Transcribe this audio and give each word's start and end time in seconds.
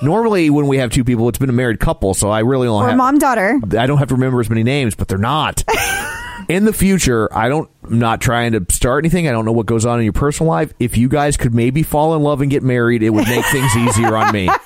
Normally, 0.00 0.48
when 0.50 0.66
we 0.68 0.78
have 0.78 0.90
two 0.90 1.02
people, 1.04 1.28
it's 1.28 1.38
been 1.38 1.48
a 1.50 1.52
married 1.52 1.80
couple, 1.80 2.14
so 2.14 2.30
I 2.30 2.40
really 2.40 2.66
don't 2.66 2.82
Or 2.82 2.88
have. 2.88 2.96
mom 2.96 3.18
daughter. 3.18 3.60
I 3.76 3.86
don't 3.86 3.98
have 3.98 4.08
to 4.08 4.14
remember 4.14 4.40
as 4.40 4.48
many 4.48 4.62
names, 4.62 4.94
but 4.94 5.08
they're 5.08 5.18
not. 5.18 5.64
in 6.48 6.64
the 6.64 6.72
future, 6.72 7.28
I 7.36 7.48
don't. 7.48 7.68
I'm 7.82 7.98
not 7.98 8.20
trying 8.20 8.52
to 8.52 8.64
start 8.70 9.04
anything. 9.04 9.28
I 9.28 9.32
don't 9.32 9.44
know 9.44 9.52
what 9.52 9.66
goes 9.66 9.84
on 9.86 9.98
in 9.98 10.04
your 10.04 10.12
personal 10.12 10.50
life. 10.50 10.72
If 10.78 10.96
you 10.96 11.08
guys 11.08 11.36
could 11.36 11.54
maybe 11.54 11.82
fall 11.82 12.14
in 12.14 12.22
love 12.22 12.40
and 12.42 12.50
get 12.50 12.62
married, 12.62 13.02
it 13.02 13.10
would 13.10 13.26
make 13.26 13.44
things 13.46 13.76
easier 13.76 14.16
on 14.16 14.32
me. 14.32 14.48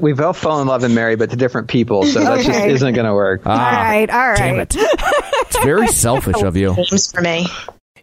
We 0.00 0.12
both 0.12 0.36
fell 0.36 0.60
in 0.60 0.68
love 0.68 0.84
and 0.84 0.94
married, 0.94 1.18
but 1.18 1.30
to 1.30 1.36
different 1.36 1.68
people, 1.68 2.04
so 2.04 2.20
that 2.20 2.44
just 2.44 2.60
isn't 2.60 2.94
going 2.94 3.06
to 3.06 3.14
work. 3.14 3.46
all 3.46 3.52
ah, 3.52 3.82
right, 3.82 4.10
all 4.10 4.28
right. 4.28 4.36
Damn 4.36 4.60
it! 4.60 4.74
It's 4.76 5.58
very 5.64 5.88
selfish 5.88 6.42
of 6.42 6.54
you. 6.54 6.74
Names 6.74 7.12
for 7.12 7.22
me. 7.22 7.46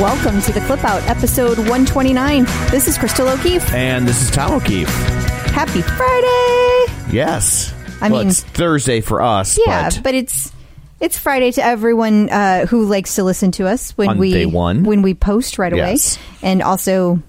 Welcome 0.00 0.40
to 0.42 0.52
the 0.52 0.60
Clip 0.60 0.84
Out, 0.84 1.02
episode 1.08 1.58
129. 1.58 2.44
This 2.70 2.86
is 2.86 2.96
Crystal 2.96 3.28
O'Keefe. 3.28 3.72
And 3.74 4.06
this 4.06 4.22
is 4.22 4.30
Tom 4.30 4.52
O'Keefe. 4.52 4.88
Happy 4.88 5.82
Friday! 5.82 6.92
Yes. 7.10 7.74
I 8.00 8.08
Well, 8.08 8.20
mean- 8.20 8.28
it's 8.28 8.42
Thursday 8.42 9.00
for 9.00 9.20
us. 9.20 9.58
Yeah, 9.66 9.90
but 9.90 10.00
but, 10.04 10.14
it's 10.14 10.52
it's 11.00 11.18
Friday 11.18 11.50
to 11.52 11.64
everyone 11.64 12.30
uh, 12.30 12.66
who 12.66 12.84
likes 12.84 13.16
to 13.16 13.24
listen 13.24 13.50
to 13.52 13.66
us 13.66 13.90
when 13.98 14.10
On 14.10 14.18
we 14.18 14.30
day 14.32 14.46
one. 14.46 14.84
when 14.84 15.02
we 15.02 15.14
post 15.14 15.58
right 15.58 15.72
away, 15.72 15.92
Yes. 15.92 16.16
and 16.42 16.62
also 16.62 17.20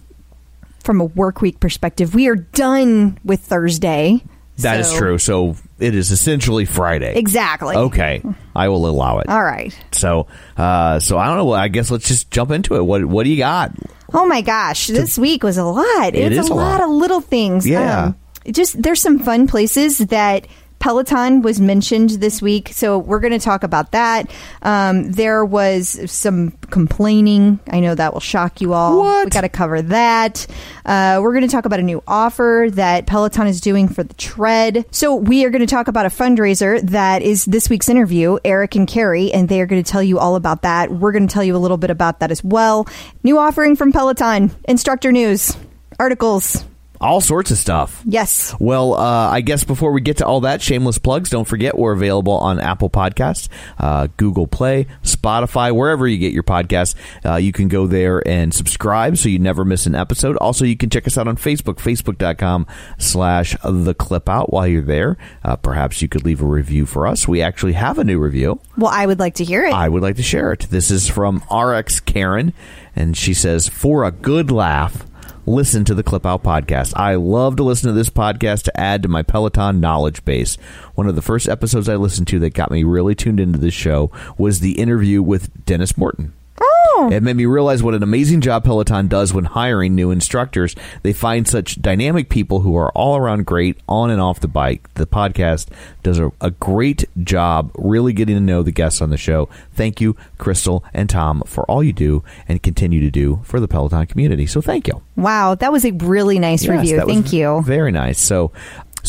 from 0.84 1.02
a 1.02 1.06
work 1.06 1.42
week 1.42 1.60
perspective, 1.60 2.14
we 2.14 2.28
are 2.28 2.36
done 2.36 3.18
with 3.26 3.40
Thursday. 3.40 4.22
That 4.64 4.80
is 4.80 4.88
So- 4.90 4.98
true. 4.98 5.18
So 5.18 5.56
it 5.80 5.96
is 5.96 6.12
essentially 6.12 6.66
Friday. 6.66 7.16
Exactly. 7.16 7.76
Okay, 7.76 8.22
I 8.56 8.68
will 8.70 8.88
allow 8.88 9.20
it. 9.20 9.30
All 9.30 9.44
right. 9.44 9.78
So, 9.92 10.28
uh, 10.58 11.00
so 11.00 11.18
I 11.18 11.28
don't 11.28 11.38
know. 11.38 11.52
I 11.54 11.68
guess 11.68 11.90
let's 11.92 12.08
just 12.08 12.32
jump 12.32 12.52
into 12.52 12.76
it. 12.76 12.84
What 12.86 13.06
What 13.06 13.24
do 13.24 13.30
you 13.30 13.38
got? 13.38 13.72
Oh 14.14 14.26
my 14.26 14.42
gosh, 14.42 14.88
this 14.88 15.18
week 15.18 15.44
was 15.44 15.58
a 15.58 15.64
lot. 15.66 16.16
It 16.16 16.32
it's 16.34 16.50
a 16.50 16.54
a 16.54 16.56
lot, 16.56 16.80
lot. 16.80 16.82
of 16.82 16.90
little 16.90 17.22
things. 17.22 17.68
Yeah. 17.68 18.06
Um, 18.06 18.16
just 18.52 18.82
there's 18.82 19.02
some 19.02 19.20
fun 19.20 19.48
places 19.48 20.00
that 20.00 20.48
Peloton 20.80 21.42
was 21.42 21.60
mentioned 21.60 22.12
this 22.12 22.42
week, 22.42 22.70
so 22.70 22.98
we're 22.98 23.20
going 23.20 23.34
to 23.34 23.40
talk 23.40 23.64
about 23.64 23.92
that. 23.92 24.32
Um, 24.62 25.12
there 25.12 25.44
was 25.44 26.10
some 26.10 26.52
complaining. 26.70 27.60
I 27.70 27.82
know 27.82 27.96
that 27.96 28.14
will 28.14 28.22
shock 28.22 28.62
you 28.62 28.74
all. 28.74 29.00
What? 29.00 29.26
We 29.26 29.30
got 29.30 29.42
to 29.42 29.50
cover 29.50 29.82
that. 29.82 30.48
Uh, 30.86 31.20
we're 31.22 31.34
going 31.34 31.48
to 31.48 31.52
talk 31.52 31.66
about 31.66 31.80
a 31.80 31.84
new 31.84 32.02
offer 32.08 32.70
that 32.72 33.08
Peloton 33.08 33.48
is 33.48 33.60
doing 33.60 33.90
for 33.90 34.04
the 34.04 34.14
tread. 34.14 34.86
So 34.92 35.16
we 35.16 35.44
are 35.46 35.50
going 35.50 35.60
to 35.60 35.68
talk 35.68 35.90
about 35.90 36.06
a 36.06 36.10
fundraiser 36.10 36.82
that 36.90 37.22
is 37.22 37.46
this 37.46 37.70
week's 37.70 37.90
interview, 37.90 38.38
Eric 38.46 38.76
and 38.76 38.88
Keri, 38.88 39.34
and 39.34 39.50
they 39.50 39.60
are 39.60 39.66
going 39.66 39.84
to 39.84 39.92
tell 39.92 40.04
you 40.04 40.18
all 40.18 40.36
about 40.36 40.62
that. 40.62 40.92
We're 40.92 41.12
going 41.12 41.28
to 41.28 41.34
tell 41.34 41.44
you 41.44 41.56
a 41.56 41.60
little 41.60 41.78
bit 41.78 41.90
about 41.90 42.22
that 42.22 42.32
as 42.32 42.44
well. 42.44 42.88
New 43.24 43.38
offering 43.38 43.76
from 43.76 43.92
Peloton, 43.92 44.52
instructor 44.64 45.12
news, 45.12 45.58
articles. 46.00 46.64
All 47.02 47.22
sorts 47.22 47.50
of 47.50 47.58
stuff. 47.58 48.02
Yes. 48.06 48.54
Well, 48.60 48.94
uh, 48.94 49.30
I 49.30 49.40
guess 49.40 49.64
before 49.64 49.94
we 49.94 50.02
get 50.02 50.18
to 50.18 50.26
all 50.26 50.42
that, 50.42 50.62
shameless 50.62 50.98
plugs. 50.98 51.30
Don't 51.30 51.48
forget 51.48 51.78
we're 51.78 51.94
available 51.94 52.34
on 52.34 52.60
Apple 52.60 52.90
Podcasts, 52.90 53.48
uh, 53.78 54.08
Google 54.18 54.48
Play, 54.48 54.86
Spotify, 55.04 55.74
wherever 55.74 56.06
you 56.08 56.18
get 56.18 56.34
your 56.34 56.44
podcasts. 56.44 56.96
Uh, 57.26 57.38
you 57.38 57.54
can 57.54 57.70
go 57.70 57.88
there 57.88 58.22
and 58.28 58.54
subscribe 58.54 59.18
so 59.18 59.30
you 59.30 59.40
never 59.40 59.64
miss 59.64 59.86
an 59.86 59.96
episode. 59.96 60.36
Also, 60.38 60.66
you 60.66 60.76
can 60.76 60.90
check 60.90 61.08
us 61.08 61.18
out 61.18 61.28
on 61.28 61.38
Facebook, 61.38 61.76
facebook.com 61.76 62.68
slash 62.98 63.56
the 63.64 63.94
clip 63.94 64.28
out 64.28 64.52
while 64.52 64.68
you're 64.68 64.82
there. 64.82 65.18
Uh, 65.44 65.56
perhaps 65.56 66.02
you 66.02 66.10
could 66.10 66.26
leave 66.26 66.42
a 66.42 66.46
review 66.46 66.86
for 66.86 67.08
us. 67.08 67.28
We 67.28 67.42
actually 67.42 67.74
have 67.74 67.98
a 67.98 68.04
new 68.04 68.20
review. 68.20 68.60
Well, 68.78 68.92
I 68.94 69.06
would 69.06 69.20
like 69.20 69.36
to 69.36 69.46
hear 69.46 69.64
it. 69.66 69.74
I 69.74 69.88
would 69.88 70.02
like 70.02 70.18
to 70.18 70.24
share 70.24 70.52
it. 70.52 70.68
This 70.70 70.92
is 70.92 71.08
from 71.08 71.44
RX 71.50 72.02
Karen, 72.02 72.52
and 72.94 73.16
she 73.16 73.34
says, 73.34 73.70
For 73.70 74.04
a 74.04 74.12
good 74.12 74.52
laugh, 74.52 75.06
listen 75.50 75.84
to 75.84 75.96
the 75.96 76.04
Clip 76.04 76.26
Out 76.26 76.44
podcast. 76.44 76.94
I 76.96 77.16
love 77.16 77.56
to 77.56 77.64
listen 77.64 77.88
to 77.88 77.94
this 77.94 78.10
podcast 78.10 78.64
to 78.64 78.80
add 78.80 79.02
to 79.02 79.10
my 79.10 79.24
Peloton 79.24 79.80
knowledge 79.80 80.24
base. 80.24 80.58
One 80.94 81.08
of 81.08 81.16
the 81.16 81.24
first 81.24 81.50
episodes 81.50 81.90
I 81.90 81.96
listened 81.96 82.28
to 82.28 82.40
that 82.40 82.54
got 82.54 82.70
me 82.70 82.84
really 82.84 83.16
tuned 83.16 83.40
into 83.40 83.58
this 83.58 83.74
show 83.74 84.12
was 84.38 84.60
the 84.60 84.74
interview 84.74 85.24
with 85.24 85.66
Denis 85.66 85.98
Morton. 85.98 86.34
Oh, 86.62 87.10
It 87.12 87.24
made 87.24 87.36
me 87.36 87.46
realize 87.46 87.82
what 87.82 87.94
an 87.94 88.04
amazing 88.04 88.42
job 88.42 88.64
Peloton 88.64 89.08
does 89.08 89.34
when 89.34 89.46
hiring 89.46 89.96
new 89.96 90.12
instructors. 90.12 90.76
They 91.04 91.14
find 91.14 91.48
such 91.48 91.82
dynamic 91.82 92.30
people 92.30 92.62
who 92.62 92.76
are 92.76 92.92
all 92.92 93.16
around 93.18 93.46
great 93.46 93.78
on 93.88 94.10
and 94.10 94.22
off 94.22 94.40
the 94.40 94.48
bike. 94.48 94.94
The 94.96 95.08
podcast 95.08 95.68
does 96.04 96.20
a, 96.20 96.32
a 96.42 96.52
great 96.52 97.06
job 97.24 97.72
really 97.76 98.14
getting 98.14 98.36
to 98.36 98.42
know 98.42 98.64
the 98.64 98.72
guests 98.72 99.02
on 99.02 99.10
the 99.10 99.18
show. 99.18 99.50
Thank 99.74 100.02
you, 100.02 100.16
Crystal 100.38 100.84
and 100.94 101.10
Tom, 101.10 101.44
for 101.46 101.64
all 101.66 101.84
you 101.84 101.94
do 101.94 102.24
and 102.48 102.62
continue 102.62 103.00
to 103.02 103.10
do 103.12 103.42
for 103.44 103.60
the 103.60 103.68
Peloton 103.68 104.06
community. 104.08 104.46
So 104.46 104.62
thank 104.62 104.88
you. 104.88 105.02
wow, 105.16 105.56
that 105.56 105.72
was 105.72 105.86
a 105.86 105.92
really 105.92 106.40
nice 106.40 106.64
Yes, 106.64 106.70
review. 106.72 107.02
Thank 107.06 107.32
you. 107.34 107.62
Very 107.66 107.92
nice. 107.92 108.20
So 108.20 108.52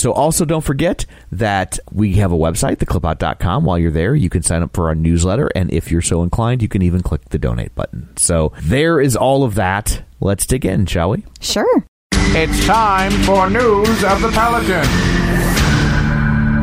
so 0.00 0.12
also 0.12 0.44
don't 0.44 0.64
forget 0.64 1.04
that 1.30 1.78
we 1.92 2.14
have 2.14 2.32
a 2.32 2.36
website, 2.36 2.76
theclipout.com. 2.76 3.64
While 3.64 3.78
you're 3.78 3.90
there, 3.90 4.14
you 4.14 4.30
can 4.30 4.42
sign 4.42 4.62
up 4.62 4.74
for 4.74 4.88
our 4.88 4.94
newsletter 4.94 5.50
and 5.54 5.70
if 5.72 5.90
you're 5.90 6.02
so 6.02 6.22
inclined, 6.22 6.62
you 6.62 6.68
can 6.68 6.82
even 6.82 7.02
click 7.02 7.28
the 7.28 7.38
donate 7.38 7.74
button. 7.74 8.08
So 8.16 8.52
there 8.62 9.00
is 9.00 9.14
all 9.14 9.44
of 9.44 9.54
that. 9.56 10.02
Let's 10.20 10.46
dig 10.46 10.64
in, 10.64 10.86
shall 10.86 11.10
we? 11.10 11.24
Sure. 11.40 11.84
It's 12.12 12.64
time 12.66 13.12
for 13.24 13.50
news 13.50 14.04
of 14.04 14.22
the 14.22 14.30
Peloton. 14.32 14.86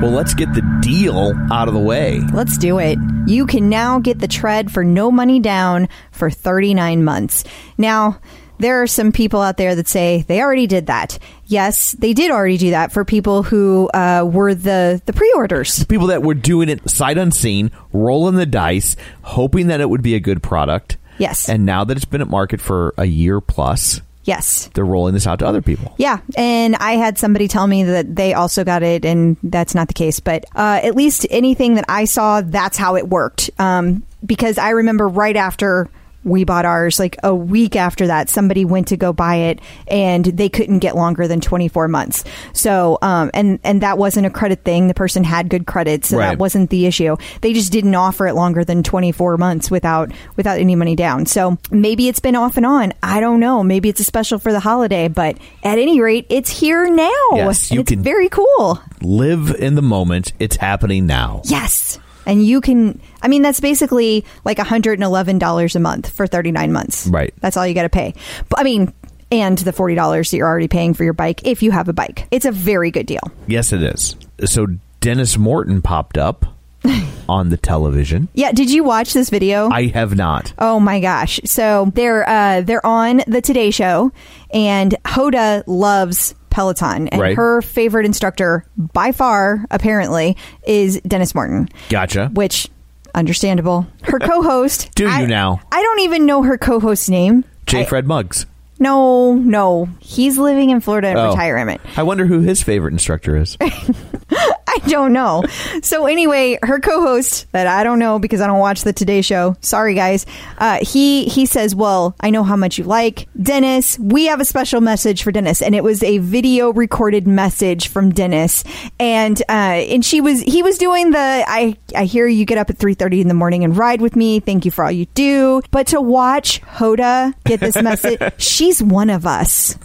Well, 0.01 0.11
let's 0.11 0.33
get 0.33 0.53
the 0.53 0.61
deal 0.81 1.33
out 1.51 1.67
of 1.67 1.73
the 1.73 1.79
way. 1.79 2.21
Let's 2.31 2.57
do 2.57 2.77
it. 2.77 2.99
You 3.25 3.47
can 3.47 3.67
now 3.67 3.99
get 3.99 4.19
the 4.19 4.27
tread 4.27 4.71
for 4.71 4.83
no 4.83 5.11
money 5.11 5.39
down 5.39 5.89
for 6.11 6.29
39 6.29 7.03
months. 7.03 7.43
Now, 7.77 8.19
there 8.59 8.81
are 8.81 8.87
some 8.87 9.11
people 9.11 9.41
out 9.41 9.57
there 9.57 9.75
that 9.75 9.87
say 9.87 10.23
they 10.27 10.41
already 10.41 10.67
did 10.67 10.87
that. 10.87 11.19
Yes, 11.45 11.93
they 11.93 12.13
did 12.13 12.31
already 12.31 12.57
do 12.57 12.71
that 12.71 12.91
for 12.91 13.05
people 13.05 13.43
who 13.43 13.89
uh, 13.93 14.27
were 14.29 14.53
the, 14.53 15.01
the 15.05 15.13
pre 15.13 15.31
orders. 15.35 15.83
People 15.85 16.07
that 16.07 16.23
were 16.23 16.33
doing 16.33 16.69
it 16.69 16.89
sight 16.89 17.17
unseen, 17.17 17.71
rolling 17.93 18.35
the 18.35 18.45
dice, 18.45 18.95
hoping 19.21 19.67
that 19.67 19.79
it 19.81 19.89
would 19.89 20.01
be 20.01 20.15
a 20.15 20.19
good 20.19 20.41
product. 20.43 20.97
Yes. 21.17 21.49
And 21.49 21.65
now 21.65 21.83
that 21.83 21.95
it's 21.97 22.05
been 22.05 22.21
at 22.21 22.27
market 22.27 22.61
for 22.61 22.93
a 22.97 23.05
year 23.05 23.41
plus, 23.41 24.01
Yes. 24.23 24.69
they're 24.73 24.83
rolling 24.85 25.13
this 25.13 25.25
out 25.25 25.39
to 25.39 25.47
other 25.47 25.61
people. 25.61 25.95
Yeah, 25.97 26.19
and 26.35 26.75
I 26.75 26.93
had 26.97 27.17
somebody 27.17 27.47
tell 27.47 27.65
me 27.65 27.85
that 27.85 28.13
they 28.13 28.33
also 28.33 28.65
got 28.65 28.83
it, 28.83 29.05
and 29.05 29.37
that's 29.41 29.73
not 29.73 29.87
the 29.87 29.93
case. 29.93 30.19
But 30.19 30.43
uh, 30.53 30.81
at 30.83 30.95
least 30.95 31.25
anything 31.29 31.75
that 31.75 31.85
I 31.87 32.03
saw, 32.05 32.41
that's 32.41 32.77
how 32.77 32.97
it 32.97 33.07
worked. 33.07 33.49
Um, 33.57 34.03
because 34.25 34.57
I 34.57 34.71
remember 34.71 35.07
right 35.07 35.35
after 35.37 35.87
we 36.27 36.43
bought 36.43 36.65
ours, 36.65 36.99
like 36.99 37.15
a 37.23 37.33
week 37.33 37.75
after 37.75 38.07
that, 38.07 38.29
somebody 38.29 38.65
went 38.65 38.87
to 38.89 38.97
go 38.97 39.13
buy 39.13 39.35
it, 39.35 39.59
and 39.87 40.25
they 40.25 40.49
couldn't 40.49 40.79
get 40.79 40.95
longer 40.95 41.27
than 41.27 41.41
twenty 41.41 41.67
four 41.67 41.87
months. 41.87 42.23
So, 42.53 42.97
um, 43.01 43.31
and 43.33 43.59
and 43.63 43.81
that 43.81 43.97
wasn't 43.97 44.25
a 44.27 44.29
credit 44.29 44.63
thing. 44.63 44.87
The 44.87 44.93
person 44.93 45.23
had 45.23 45.49
good 45.49 45.65
credit, 45.65 46.05
so 46.05 46.17
Right. 46.17 46.29
that 46.29 46.37
wasn't 46.39 46.69
the 46.69 46.85
issue. 46.85 47.15
They 47.41 47.53
just 47.53 47.71
didn't 47.71 47.95
offer 47.95 48.27
it 48.27 48.33
longer 48.35 48.63
than 48.63 48.83
24 48.83 49.37
months 49.37 49.71
without 49.71 50.11
without 50.35 50.59
any 50.59 50.75
money 50.75 50.95
down. 50.95 51.25
So 51.25 51.57
maybe 51.71 52.07
it's 52.07 52.19
been 52.19 52.35
off 52.35 52.57
and 52.57 52.65
on. 52.65 52.93
I 53.01 53.19
don't 53.19 53.39
know. 53.39 53.63
Maybe 53.63 53.89
it's 53.89 53.99
a 53.99 54.03
special 54.03 54.39
for 54.39 54.51
the 54.51 54.59
holiday, 54.59 55.07
but 55.07 55.37
at 55.63 55.79
any 55.79 56.01
rate, 56.01 56.25
it's 56.29 56.49
here 56.49 56.89
now. 56.89 57.11
Yes, 57.33 57.71
you 57.71 57.81
it's 57.81 57.91
can- 57.91 58.03
very 58.03 58.29
cool. 58.29 58.79
Live 59.01 59.55
in 59.59 59.75
the 59.75 59.81
moment. 59.81 60.33
It's 60.39 60.57
happening 60.57 61.05
now. 61.05 61.41
Yes. 61.45 61.99
And 62.27 62.45
you 62.45 62.61
can 62.61 63.01
I 63.23 63.27
mean 63.27 63.41
that's 63.41 63.59
basically 63.59 64.23
like 64.45 64.57
$111 64.57 65.75
a 65.75 65.79
month 65.79 66.09
for 66.09 66.27
39 66.27 66.71
months. 66.71 67.07
Right. 67.07 67.33
That's 67.39 67.57
all 67.57 67.65
you 67.65 67.73
got 67.73 67.83
to 67.83 67.89
pay. 67.89 68.13
But 68.49 68.59
I 68.59 68.63
mean 68.63 68.93
and 69.31 69.57
the 69.57 69.71
$40 69.71 70.29
that 70.29 70.37
you're 70.37 70.47
already 70.47 70.67
paying 70.67 70.93
for 70.93 71.03
your 71.03 71.13
bike 71.13 71.41
if 71.45 71.63
you 71.63 71.71
have 71.71 71.89
a 71.89 71.93
bike. 71.93 72.27
It's 72.31 72.45
a 72.45 72.51
very 72.51 72.91
good 72.91 73.05
deal. 73.05 73.31
Yes, 73.47 73.73
it 73.73 73.81
is. 73.81 74.15
So 74.45 74.67
Denis 74.99 75.37
Morton 75.37 75.81
popped 75.81 76.17
up 76.17 76.45
on 77.29 77.49
the 77.49 77.57
television. 77.57 78.27
Yeah, 78.33 78.51
did 78.51 78.69
you 78.71 78.83
watch 78.83 79.13
this 79.13 79.29
video? 79.29 79.69
I 79.69 79.87
have 79.87 80.15
not. 80.15 80.53
Oh 80.57 80.79
my 80.79 80.99
gosh! 80.99 81.39
So 81.45 81.91
they're 81.93 82.27
uh, 82.27 82.61
they're 82.61 82.85
on 82.85 83.21
the 83.27 83.41
Today 83.41 83.71
Show, 83.71 84.11
and 84.51 84.95
Hoda 85.03 85.63
loves 85.65 86.35
Peloton, 86.57 87.07
and 87.09 87.21
Right. 87.21 87.35
her 87.35 87.61
favorite 87.61 88.07
instructor 88.07 88.65
by 88.77 89.11
far, 89.11 89.63
apparently, 89.69 90.35
is 90.65 90.99
Denis 91.01 91.35
Morton. 91.35 91.69
Gotcha. 91.89 92.31
Which 92.33 92.67
understandable. 93.13 93.85
Her 94.01 94.17
co-host. 94.17 94.89
Do 94.95 95.07
you 95.07 95.27
now? 95.27 95.59
I 95.71 95.83
don't 95.83 95.99
even 95.99 96.25
know 96.25 96.41
her 96.41 96.57
co-host's 96.57 97.09
name. 97.09 97.43
J. 97.67 97.81
I- 97.81 97.85
Fred 97.85 98.07
Muggs. 98.07 98.47
No, 98.79 99.35
no, 99.35 99.87
he's 99.99 100.39
living 100.39 100.71
in 100.71 100.81
Florida 100.81 101.09
in 101.09 101.17
Oh. 101.17 101.29
retirement. 101.29 101.79
I 101.95 102.01
wonder 102.01 102.25
who 102.25 102.39
his 102.39 102.63
favorite 102.63 102.91
instructor 102.93 103.35
is. 103.37 103.55
I 104.83 104.89
don't 104.89 105.13
know. 105.13 105.43
So 105.81 106.05
anyway, 106.05 106.59
her 106.61 106.79
co-host 106.79 107.51
that 107.51 107.67
I 107.67 107.83
don't 107.83 107.99
know 107.99 108.19
because 108.19 108.41
I 108.41 108.47
don't 108.47 108.59
watch 108.59 108.83
the 108.83 108.93
Today 108.93 109.21
Show. 109.21 109.55
Sorry, 109.61 109.95
guys. 109.95 110.25
Uh, 110.57 110.79
he 110.81 111.25
he 111.25 111.45
says, 111.45 111.73
"Well, 111.73 112.15
I 112.19 112.29
know 112.29 112.43
how 112.43 112.55
much 112.55 112.77
you 112.77 112.83
like 112.83 113.27
Denis. 113.41 113.97
We 113.97 114.25
have 114.25 114.39
a 114.39 114.45
special 114.45 114.81
message 114.81 115.23
for 115.23 115.31
Denis, 115.31 115.61
and 115.61 115.73
it 115.73 115.83
was 115.83 116.03
a 116.03 116.19
video 116.19 116.71
recorded 116.71 117.27
message 117.27 117.87
from 117.87 118.11
Denis. 118.11 118.63
And 118.99 119.41
uh, 119.49 119.51
and 119.51 120.05
she 120.05 120.21
was 120.21 120.41
he 120.41 120.61
was 120.61 120.77
doing 120.77 121.11
the 121.11 121.43
I 121.47 121.75
I 121.95 122.05
hear 122.05 122.27
you 122.27 122.45
get 122.45 122.57
up 122.57 122.69
at 122.69 122.77
three 122.77 122.93
thirty 122.93 123.19
in 123.19 123.27
the 123.27 123.33
morning 123.33 123.63
and 123.63 123.75
ride 123.75 124.01
with 124.01 124.15
me. 124.15 124.39
Thank 124.39 124.65
you 124.65 124.71
for 124.71 124.83
all 124.83 124.91
you 124.91 125.05
do. 125.13 125.61
But 125.71 125.87
to 125.87 126.01
watch 126.01 126.61
Hoda 126.61 127.33
get 127.45 127.59
this 127.59 127.81
message, 127.81 128.19
she's 128.37 128.83
one 128.83 129.09
of 129.09 129.25
us." 129.25 129.75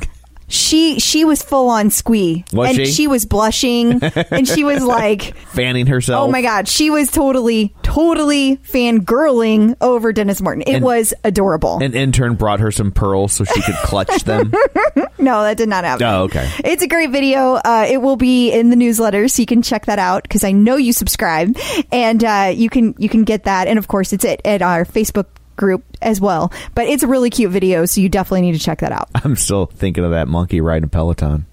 She 0.52 1.00
she 1.00 1.24
was 1.24 1.42
full 1.42 1.70
on 1.70 1.88
squee, 1.88 2.44
Was 2.52 2.76
and 2.76 2.86
she? 2.86 3.06
was 3.06 3.24
blushing, 3.24 4.02
and 4.30 4.46
she 4.46 4.64
was 4.64 4.82
like, 4.84 5.34
Fanning 5.48 5.86
herself. 5.86 6.28
"Oh 6.28 6.30
my 6.30 6.42
god!" 6.42 6.68
She 6.68 6.90
was 6.90 7.10
totally, 7.10 7.74
totally 7.82 8.58
fangirling 8.58 9.76
over 9.80 10.12
Denis 10.12 10.42
Morton. 10.42 10.62
It 10.66 10.74
And- 10.74 10.84
was 10.84 11.14
adorable. 11.24 11.82
An 11.82 11.94
intern 11.94 12.34
brought 12.34 12.60
her 12.60 12.70
some 12.70 12.92
pearls 12.92 13.32
so 13.32 13.44
she 13.44 13.62
could 13.62 13.76
clutch 13.76 14.24
them. 14.24 14.52
no, 15.18 15.42
that 15.42 15.56
did 15.56 15.70
not 15.70 15.84
happen. 15.84 16.06
Oh, 16.06 16.24
okay. 16.24 16.46
It's 16.64 16.82
a 16.82 16.88
great 16.88 17.10
video. 17.10 17.54
Uh, 17.54 17.86
it 17.88 18.02
will 18.02 18.16
be 18.16 18.50
in 18.52 18.68
the 18.68 18.76
newsletter, 18.76 19.28
so 19.28 19.40
you 19.40 19.46
can 19.46 19.62
check 19.62 19.86
that 19.86 19.98
out 19.98 20.22
because 20.22 20.44
I 20.44 20.52
know 20.52 20.76
you 20.76 20.92
subscribe, 20.92 21.56
and 21.90 22.22
uh, 22.22 22.52
you 22.54 22.68
can 22.68 22.94
you 22.98 23.08
can 23.08 23.24
get 23.24 23.44
that. 23.44 23.68
And 23.68 23.78
of 23.78 23.88
course, 23.88 24.12
it's 24.12 24.24
it 24.26 24.42
at 24.44 24.60
our 24.60 24.84
Facebook 24.84 25.28
group 25.62 25.84
as 26.02 26.20
well. 26.20 26.52
But 26.74 26.86
it's 26.88 27.04
a 27.04 27.06
really 27.06 27.30
cute 27.30 27.52
video, 27.52 27.84
so 27.86 28.00
you 28.00 28.08
definitely 28.08 28.40
need 28.42 28.52
to 28.52 28.58
check 28.58 28.80
that 28.80 28.90
out. 28.90 29.08
I'm 29.24 29.36
still 29.36 29.66
thinking 29.66 30.04
of 30.04 30.10
that 30.10 30.26
monkey 30.26 30.60
riding 30.60 30.84
a 30.84 30.88
Peloton. 30.88 31.46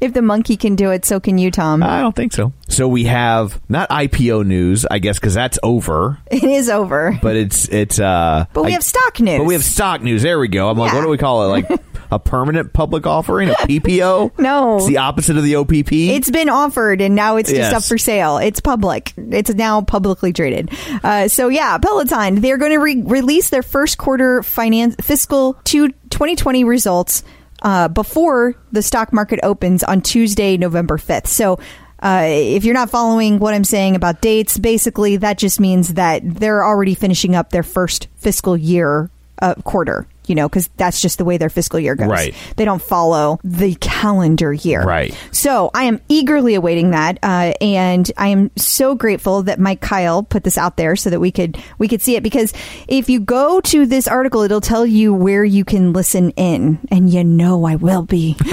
If 0.00 0.12
the 0.12 0.22
monkey 0.22 0.56
can 0.56 0.74
do 0.74 0.90
it, 0.90 1.04
so 1.04 1.20
can 1.20 1.38
you, 1.38 1.50
Tom. 1.50 1.82
I 1.82 2.00
don't 2.00 2.14
think 2.14 2.32
so. 2.32 2.52
So 2.68 2.88
we 2.88 3.04
have 3.04 3.60
not 3.68 3.88
IPO 3.90 4.44
news, 4.44 4.84
I 4.90 4.98
guess, 4.98 5.18
because 5.18 5.34
that's 5.34 5.58
over. 5.62 6.18
it 6.30 6.42
is 6.44 6.68
over. 6.68 7.16
But 7.22 7.36
it's 7.36 7.68
it's. 7.68 7.98
uh 8.00 8.46
But 8.52 8.64
we 8.64 8.70
I- 8.70 8.72
have 8.72 8.82
stock 8.82 9.20
news. 9.20 9.38
But 9.38 9.44
we 9.44 9.54
have 9.54 9.64
stock 9.64 10.02
news. 10.02 10.22
There 10.22 10.38
we 10.38 10.48
go. 10.48 10.68
I'm 10.68 10.76
like, 10.76 10.90
Yeah. 10.92 10.98
what 10.98 11.04
do 11.04 11.08
we 11.10 11.16
call 11.18 11.44
it? 11.44 11.62
Like 11.68 11.80
a 12.10 12.18
permanent 12.18 12.72
public 12.72 13.06
offering, 13.06 13.48
a 13.50 13.54
PPO? 13.54 14.32
No. 14.38 14.78
it's 14.78 14.86
the 14.86 14.98
opposite 14.98 15.36
of 15.38 15.44
the 15.44 15.54
OPP. 15.56 15.92
It's 15.92 16.30
been 16.30 16.48
offered 16.48 17.00
and 17.00 17.14
now 17.14 17.36
it's 17.36 17.48
just 17.48 17.58
Yes. 17.60 17.72
up 17.72 17.84
for 17.84 17.96
sale. 17.96 18.38
It's 18.38 18.60
public. 18.60 19.12
It's 19.16 19.54
now 19.54 19.80
publicly 19.82 20.32
traded. 20.32 20.70
Uh, 21.04 21.28
so 21.28 21.48
yeah, 21.48 21.61
Peloton, 21.78 22.40
they're 22.40 22.58
going 22.58 22.72
to 22.72 22.78
re- 22.78 23.02
release 23.02 23.50
their 23.50 23.62
first 23.62 23.98
quarter 23.98 24.42
finance 24.42 24.96
fiscal 25.00 25.54
two, 25.64 25.88
2020 26.10 26.64
results 26.64 27.22
uh, 27.62 27.88
before 27.88 28.54
the 28.72 28.82
stock 28.82 29.12
market 29.12 29.40
opens 29.42 29.82
on 29.82 30.00
Tuesday, 30.00 30.56
November 30.56 30.98
5th. 30.98 31.28
So 31.28 31.58
uh, 32.02 32.24
if 32.26 32.64
you're 32.64 32.74
not 32.74 32.90
following 32.90 33.38
what 33.38 33.54
I'm 33.54 33.64
saying 33.64 33.94
about 33.94 34.20
dates, 34.20 34.58
basically 34.58 35.18
that 35.18 35.38
just 35.38 35.60
means 35.60 35.94
that 35.94 36.22
they're 36.24 36.64
already 36.64 36.94
finishing 36.94 37.36
up 37.36 37.50
their 37.50 37.62
first 37.62 38.08
fiscal 38.16 38.56
year 38.56 39.08
uh, 39.40 39.54
quarter. 39.62 40.06
You 40.26 40.34
know, 40.34 40.48
because 40.48 40.68
that's 40.76 41.00
just 41.02 41.18
the 41.18 41.24
way 41.24 41.36
their 41.36 41.50
fiscal 41.50 41.80
year 41.80 41.94
goes. 41.94 42.08
Right. 42.08 42.34
They 42.56 42.64
don't 42.64 42.82
follow 42.82 43.40
the 43.42 43.74
calendar 43.76 44.52
year. 44.52 44.82
Right. 44.82 45.16
So 45.32 45.70
I 45.74 45.84
am 45.84 46.00
eagerly 46.08 46.54
awaiting 46.54 46.90
that, 46.92 47.18
uh, 47.22 47.54
and 47.60 48.10
I 48.16 48.28
am 48.28 48.50
so 48.56 48.94
grateful 48.94 49.42
that 49.44 49.58
Mike 49.58 49.80
Kyle 49.80 50.22
put 50.22 50.44
this 50.44 50.56
out 50.56 50.76
there 50.76 50.94
so 50.96 51.10
that 51.10 51.20
we 51.20 51.32
could 51.32 51.58
we 51.78 51.88
could 51.88 52.00
see 52.02 52.16
it. 52.16 52.22
Because 52.22 52.52
if 52.88 53.08
you 53.08 53.20
go 53.20 53.60
to 53.62 53.86
this 53.86 54.06
article, 54.06 54.42
it'll 54.42 54.60
tell 54.60 54.86
you 54.86 55.12
where 55.12 55.44
you 55.44 55.64
can 55.64 55.92
listen 55.92 56.30
in, 56.32 56.78
and 56.90 57.10
you 57.10 57.24
know 57.24 57.64
I 57.64 57.76
will 57.76 58.02
be. 58.02 58.36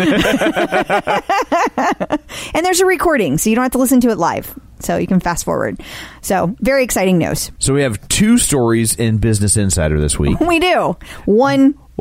and 2.54 2.66
there's 2.66 2.80
a 2.80 2.86
recording, 2.86 3.38
so 3.38 3.50
you 3.50 3.56
don't 3.56 3.64
have 3.64 3.72
to 3.74 3.78
listen 3.78 4.02
to 4.02 4.10
it 4.10 4.18
live. 4.18 4.58
So 4.82 4.96
you 4.96 5.08
can 5.08 5.20
fast 5.20 5.44
forward. 5.44 5.82
So 6.22 6.56
very 6.62 6.86
exciting 6.86 7.18
news. 7.18 7.52
so 7.60 7.74
we 7.74 7.82
have 7.82 8.08
two 8.08 8.38
stories 8.38 8.96
in 8.96 9.18
Business 9.18 9.58
Insider 9.58 10.00
this 10.00 10.18
week. 10.18 10.40
We 10.50 10.60
do 10.60 10.96
one. 11.26 11.59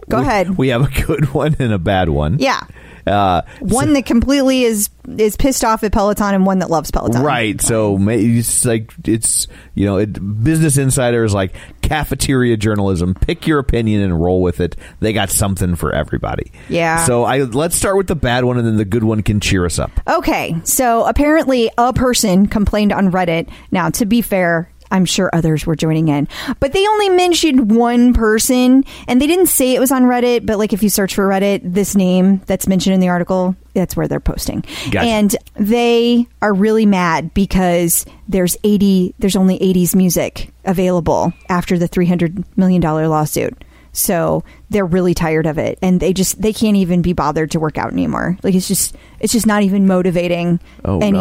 Go 0.09 0.19
We- 0.19 0.23
ahead. 0.23 0.59
We 0.59 0.69
have 0.69 0.83
a 0.83 1.03
good 1.07 1.33
one 1.35 1.57
and 1.59 1.73
a 1.73 1.79
bad 1.79 2.09
one. 2.09 2.39
yeah. 2.39 2.61
Uh, 3.07 3.41
One 3.61 3.95
that 3.95 4.05
completely 4.05 4.65
is 4.65 4.91
is 5.17 5.35
pissed 5.35 5.65
off 5.65 5.83
at 5.83 5.93
Peloton, 5.93 6.35
and 6.35 6.45
one 6.45 6.59
that 6.59 6.69
loves 6.69 6.91
Peloton. 6.91 7.23
Right. 7.23 7.59
So 7.59 7.97
it's 8.11 8.67
like 8.67 8.93
it's 9.07 9.47
you 9.75 9.87
know 9.87 9.97
it, 9.97 10.13
Business 10.45 10.77
Insider 10.77 11.25
is 11.25 11.33
like 11.33 11.55
cafeteria 11.81 12.59
journalism. 12.59 13.15
Pick 13.15 13.47
your 13.47 13.61
opinion 13.61 14.03
and 14.03 14.21
roll 14.21 14.43
with 14.43 14.61
it. 14.61 14.77
They 15.01 15.15
got 15.15 15.31
something 15.31 15.75
for 15.75 15.91
everybody. 15.95 16.53
Yeah. 16.69 17.03
So 17.07 17.25
I 17.25 17.39
let's 17.45 17.77
start 17.77 17.97
with 17.97 18.09
the 18.09 18.15
bad 18.17 18.45
one, 18.45 18.59
and 18.59 18.67
then 18.67 18.77
the 18.77 18.85
good 18.85 19.05
one 19.05 19.23
can 19.23 19.41
cheer 19.41 19.65
us 19.65 19.79
up. 19.79 19.91
Okay, 20.07 20.55
so 20.65 21.07
apparently 21.07 21.71
a 21.79 21.95
person 21.95 22.47
complained 22.47 22.93
on 22.93 23.11
Reddit. 23.11 23.49
Now, 23.71 23.89
to 23.89 24.05
be 24.05 24.21
fair, 24.21 24.71
I'm 24.91 25.05
sure 25.05 25.31
others 25.33 25.67
were 25.67 25.77
joining 25.77 26.09
in, 26.09 26.29
but 26.61 26.73
they 26.73 26.87
only 26.87 27.09
mentioned 27.11 27.75
one 27.75 28.13
person, 28.15 28.85
and 29.07 29.21
they 29.21 29.27
didn't 29.27 29.47
say 29.47 29.75
it 29.75 29.81
was 29.81 29.93
on 29.93 30.05
Reddit. 30.05 30.47
But 30.47 30.59
like, 30.59 30.73
if 30.73 30.83
you 30.83 30.89
search 30.89 31.15
for 31.15 31.29
Reddit, 31.29 31.61
this 31.63 31.95
name 31.95 32.39
that's 32.47 32.67
mentioned 32.67 32.95
in 32.95 33.01
the 33.01 33.09
article, 33.09 33.57
that's 33.75 33.97
where 33.97 34.09
they're 34.09 34.21
posting, 34.21 34.65
Gotcha. 34.91 35.01
and 35.01 35.37
they 35.55 36.27
are 36.43 36.53
really 36.53 36.87
mad 36.87 37.33
because 37.35 38.05
there's 38.27 38.57
80, 38.65 39.15
there's 39.19 39.37
only 39.37 39.59
80s 39.59 39.95
music 39.95 40.51
available 40.65 41.33
after 41.49 41.79
the 41.79 41.87
300 41.89 42.45
million 42.59 42.81
dollar 42.81 43.09
lawsuit. 43.09 43.57
So 43.93 44.45
they're 44.71 44.87
really 44.87 45.15
tired 45.15 45.47
of 45.47 45.59
it, 45.59 45.79
and 45.83 45.99
they 45.99 46.13
just 46.13 46.41
they 46.41 46.53
can't 46.53 46.77
even 46.77 47.03
be 47.03 47.15
bothered 47.15 47.51
to 47.53 47.61
work 47.61 47.79
out 47.79 47.93
anymore. 47.93 48.37
Like 48.43 48.55
it's 48.55 48.69
just 48.69 48.95
it's 49.19 49.33
just 49.33 49.47
not 49.47 49.63
even 49.63 49.87
motivating 49.87 50.61
Oh 50.85 50.99
no. 50.99 51.21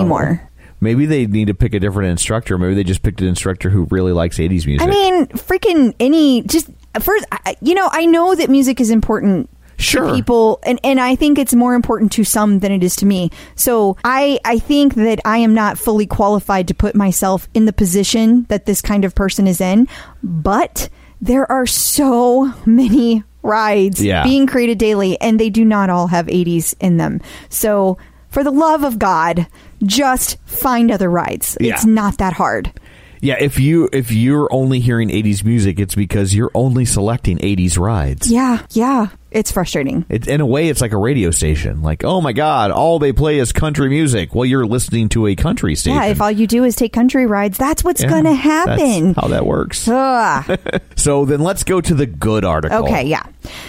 Maybe 0.79 1.05
they 1.05 1.25
need 1.25 1.47
to 1.47 1.53
pick 1.53 1.73
a 1.73 1.79
different 1.79 2.09
instructor. 2.11 2.57
Maybe 2.57 2.75
they 2.75 2.83
just 2.83 3.01
picked 3.03 3.21
an 3.21 3.27
instructor 3.27 3.69
who 3.69 3.87
really 3.89 4.11
likes 4.13 4.37
'80s 4.37 4.65
music. 4.65 4.81
I 4.87 4.89
mean, 4.89 5.25
freaking 5.27 5.95
any 5.99 6.43
just 6.43 6.69
first, 7.01 7.25
I- 7.31 7.55
you 7.61 7.73
know, 7.73 7.89
I 7.91 8.05
know 8.05 8.35
that 8.35 8.49
music 8.49 8.79
is 8.79 8.89
important. 8.89 9.49
Sure. 9.79 10.07
To 10.07 10.13
people 10.15 10.59
and, 10.63 10.79
and 10.83 10.99
I 10.99 11.15
think 11.15 11.37
it's 11.37 11.53
more 11.53 11.75
important 11.75 12.11
to 12.13 12.23
some 12.23 12.59
than 12.61 12.71
it 12.71 12.83
is 12.83 12.95
to 12.95 13.05
me. 13.05 13.29
So 13.53 13.95
I 14.03 14.39
I 14.43 14.57
think 14.57 14.95
that 14.95 15.19
I 15.23 15.37
am 15.37 15.53
not 15.53 15.77
fully 15.77 16.07
qualified 16.07 16.67
to 16.69 16.73
put 16.73 16.95
myself 16.95 17.47
in 17.53 17.65
the 17.65 17.73
position 17.73 18.47
that 18.49 18.65
this 18.65 18.81
kind 18.81 19.05
of 19.05 19.13
person 19.13 19.45
is 19.45 19.61
in, 19.61 19.87
but 20.23 20.89
there 21.21 21.51
are 21.51 21.67
so 21.67 22.51
many 22.65 23.23
rides 23.43 24.03
Yeah. 24.03 24.23
being 24.23 24.47
created 24.47 24.79
daily 24.79 25.21
and 25.21 25.39
they 25.39 25.51
do 25.51 25.63
not 25.63 25.91
all 25.91 26.07
have 26.07 26.25
80s 26.25 26.73
in 26.79 26.97
them. 26.97 27.21
So 27.49 27.99
for 28.29 28.43
the 28.43 28.49
love 28.51 28.83
of 28.83 28.97
God, 28.97 29.45
just 29.83 30.37
find 30.45 30.91
other 30.91 31.09
rides. 31.09 31.57
It's 31.59 31.85
not 31.85 32.17
that 32.19 32.33
hard. 32.33 32.71
Yeah, 33.19 33.37
if 33.39 33.59
you 33.59 33.89
if 33.91 34.11
you're 34.11 34.47
only 34.53 34.79
hearing 34.79 35.09
80s 35.09 35.43
music, 35.43 35.79
it's 35.79 35.95
because 35.95 36.35
you're 36.35 36.51
only 36.53 36.85
selecting 36.85 37.39
80s 37.39 37.77
rides. 37.79 38.29
Yeah, 38.31 38.63
yeah. 38.71 39.07
It's 39.31 39.51
frustrating. 39.51 40.05
It, 40.07 40.27
in 40.27 40.39
a 40.39 40.45
way, 40.45 40.69
it's 40.69 40.81
like 40.81 40.93
a 40.93 40.97
radio 40.97 41.31
station. 41.31 41.81
Like, 41.81 42.03
oh 42.03 42.21
my 42.21 42.31
God, 42.31 42.71
all 42.71 42.97
they 42.97 43.11
play 43.11 43.39
is 43.39 43.51
country 43.51 43.89
music. 43.89 44.33
Well, 44.33 44.45
you're 44.45 44.65
listening 44.65 45.09
to 45.09 45.27
a 45.27 45.35
country 45.35 45.75
station. 45.75 45.97
Yeah, 45.97 46.05
if 46.05 46.21
all 46.21 46.31
you 46.31 46.47
do 46.47 46.63
is 46.63 46.75
take 46.75 46.93
country 46.93 47.25
rides, 47.25 47.57
that's 47.57 47.83
what's 47.83 48.01
Yeah, 48.01 48.09
going 48.09 48.23
to 48.23 48.33
happen. 48.33 49.13
That's 49.13 49.19
how 49.19 49.27
that 49.29 49.45
works. 49.45 49.87
So 50.95 51.25
then 51.25 51.41
let's 51.41 51.63
go 51.63 51.79
to 51.81 51.93
the 51.93 52.05
good 52.05 52.43
article. 52.45 52.85
Okay, 52.85 53.05
yeah. 53.05 53.23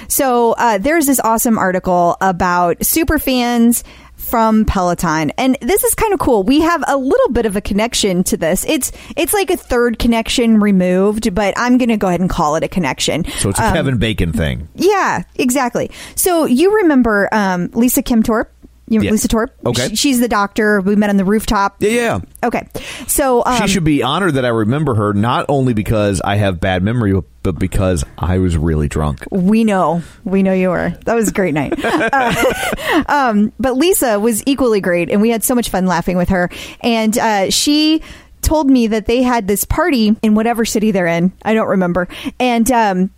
So 0.09 0.53
uh, 0.53 0.79
there's 0.79 1.07
this 1.07 1.21
awesome 1.21 1.59
article 1.59 2.17
about 2.21 2.85
super 2.85 3.19
fans 3.19 3.85
from 4.29 4.65
Peloton, 4.65 5.31
and 5.39 5.57
this 5.61 5.85
is 5.85 5.95
kind 5.95 6.13
of 6.13 6.21
cool. 6.21 6.43
We 6.43 6.61
have 6.61 6.85
a 6.87 6.97
little 6.97 7.31
bit 7.31 7.47
of 7.47 7.57
a 7.57 7.61
connection 7.61 8.23
to 8.25 8.37
this. 8.37 8.65
It's 8.69 8.93
it's 9.17 9.33
like 9.33 9.51
a 9.51 9.57
third 9.57 9.99
connection 9.99 10.61
removed, 10.61 11.35
but 11.35 11.55
I'm 11.57 11.79
going 11.79 11.89
to 11.89 11.97
go 11.97 12.09
ahead 12.09 12.21
and 12.21 12.29
call 12.31 12.57
it 12.57 12.63
a 12.65 12.69
connection. 12.69 13.25
So 13.39 13.49
it's 13.51 13.59
a 13.59 13.67
Um, 13.67 13.73
Kevin 13.75 13.99
Bacon 13.99 14.33
thing. 14.33 14.69
Yeah, 14.75 15.23
exactly. 15.37 15.91
So 16.15 16.45
you 16.45 16.77
remember 16.77 17.29
um, 17.33 17.71
Lisa 17.73 18.03
Kim 18.03 18.23
Torp? 18.23 18.53
You, 18.89 19.01
Yeah. 19.03 19.11
Lisa 19.11 19.29
Torp. 19.29 19.55
Okay. 19.67 19.89
She- 19.91 19.97
she's 19.97 20.21
the 20.21 20.29
doctor 20.29 20.81
we 20.81 20.97
met 20.97 21.11
on 21.11 21.17
the 21.17 21.25
rooftop. 21.25 21.77
Yeah, 21.81 21.91
yeah. 21.91 22.19
Okay, 22.43 22.67
so 23.07 23.45
um, 23.45 23.63
she 23.63 23.69
should 23.75 23.85
be 23.85 24.03
honored 24.03 24.35
that 24.35 24.45
I 24.45 24.49
remember 24.49 24.95
her, 24.95 25.13
not 25.13 25.47
only 25.49 25.75
because 25.75 26.21
I 26.25 26.37
have 26.37 26.61
bad 26.61 26.83
memory, 26.83 27.21
but 27.43 27.59
because 27.59 28.05
I 28.17 28.39
was 28.39 28.57
really 28.57 28.89
drunk. 28.89 29.25
We 29.31 29.65
know. 29.65 30.03
We 30.25 30.43
know 30.43 30.53
you 30.53 30.71
were. 30.71 30.91
That 31.05 31.15
was 31.15 31.29
a 31.29 31.33
great 31.33 31.55
night. 31.55 31.75
Uh, 32.11 33.05
um, 33.09 33.53
but 33.59 33.77
Lisa 33.77 34.19
was 34.19 34.43
equally 34.47 34.81
great, 34.81 35.11
and 35.11 35.21
we 35.21 35.31
had 35.31 35.43
so 35.45 35.55
much 35.55 35.69
fun 35.69 35.87
laughing 35.87 36.17
with 36.17 36.29
her. 36.31 36.49
And 36.81 37.17
uh, 37.19 37.51
she 37.51 38.03
told 38.41 38.71
me 38.71 38.87
that 38.87 39.07
they 39.07 39.23
had 39.23 39.47
this 39.47 39.65
party 39.65 40.17
in 40.23 40.35
whatever 40.35 40.65
city 40.65 40.91
they're 40.91 41.07
in. 41.07 41.33
I 41.45 41.55
don't 41.55 41.69
remember. 41.69 42.09
And 42.41 42.71
um, 42.73 43.11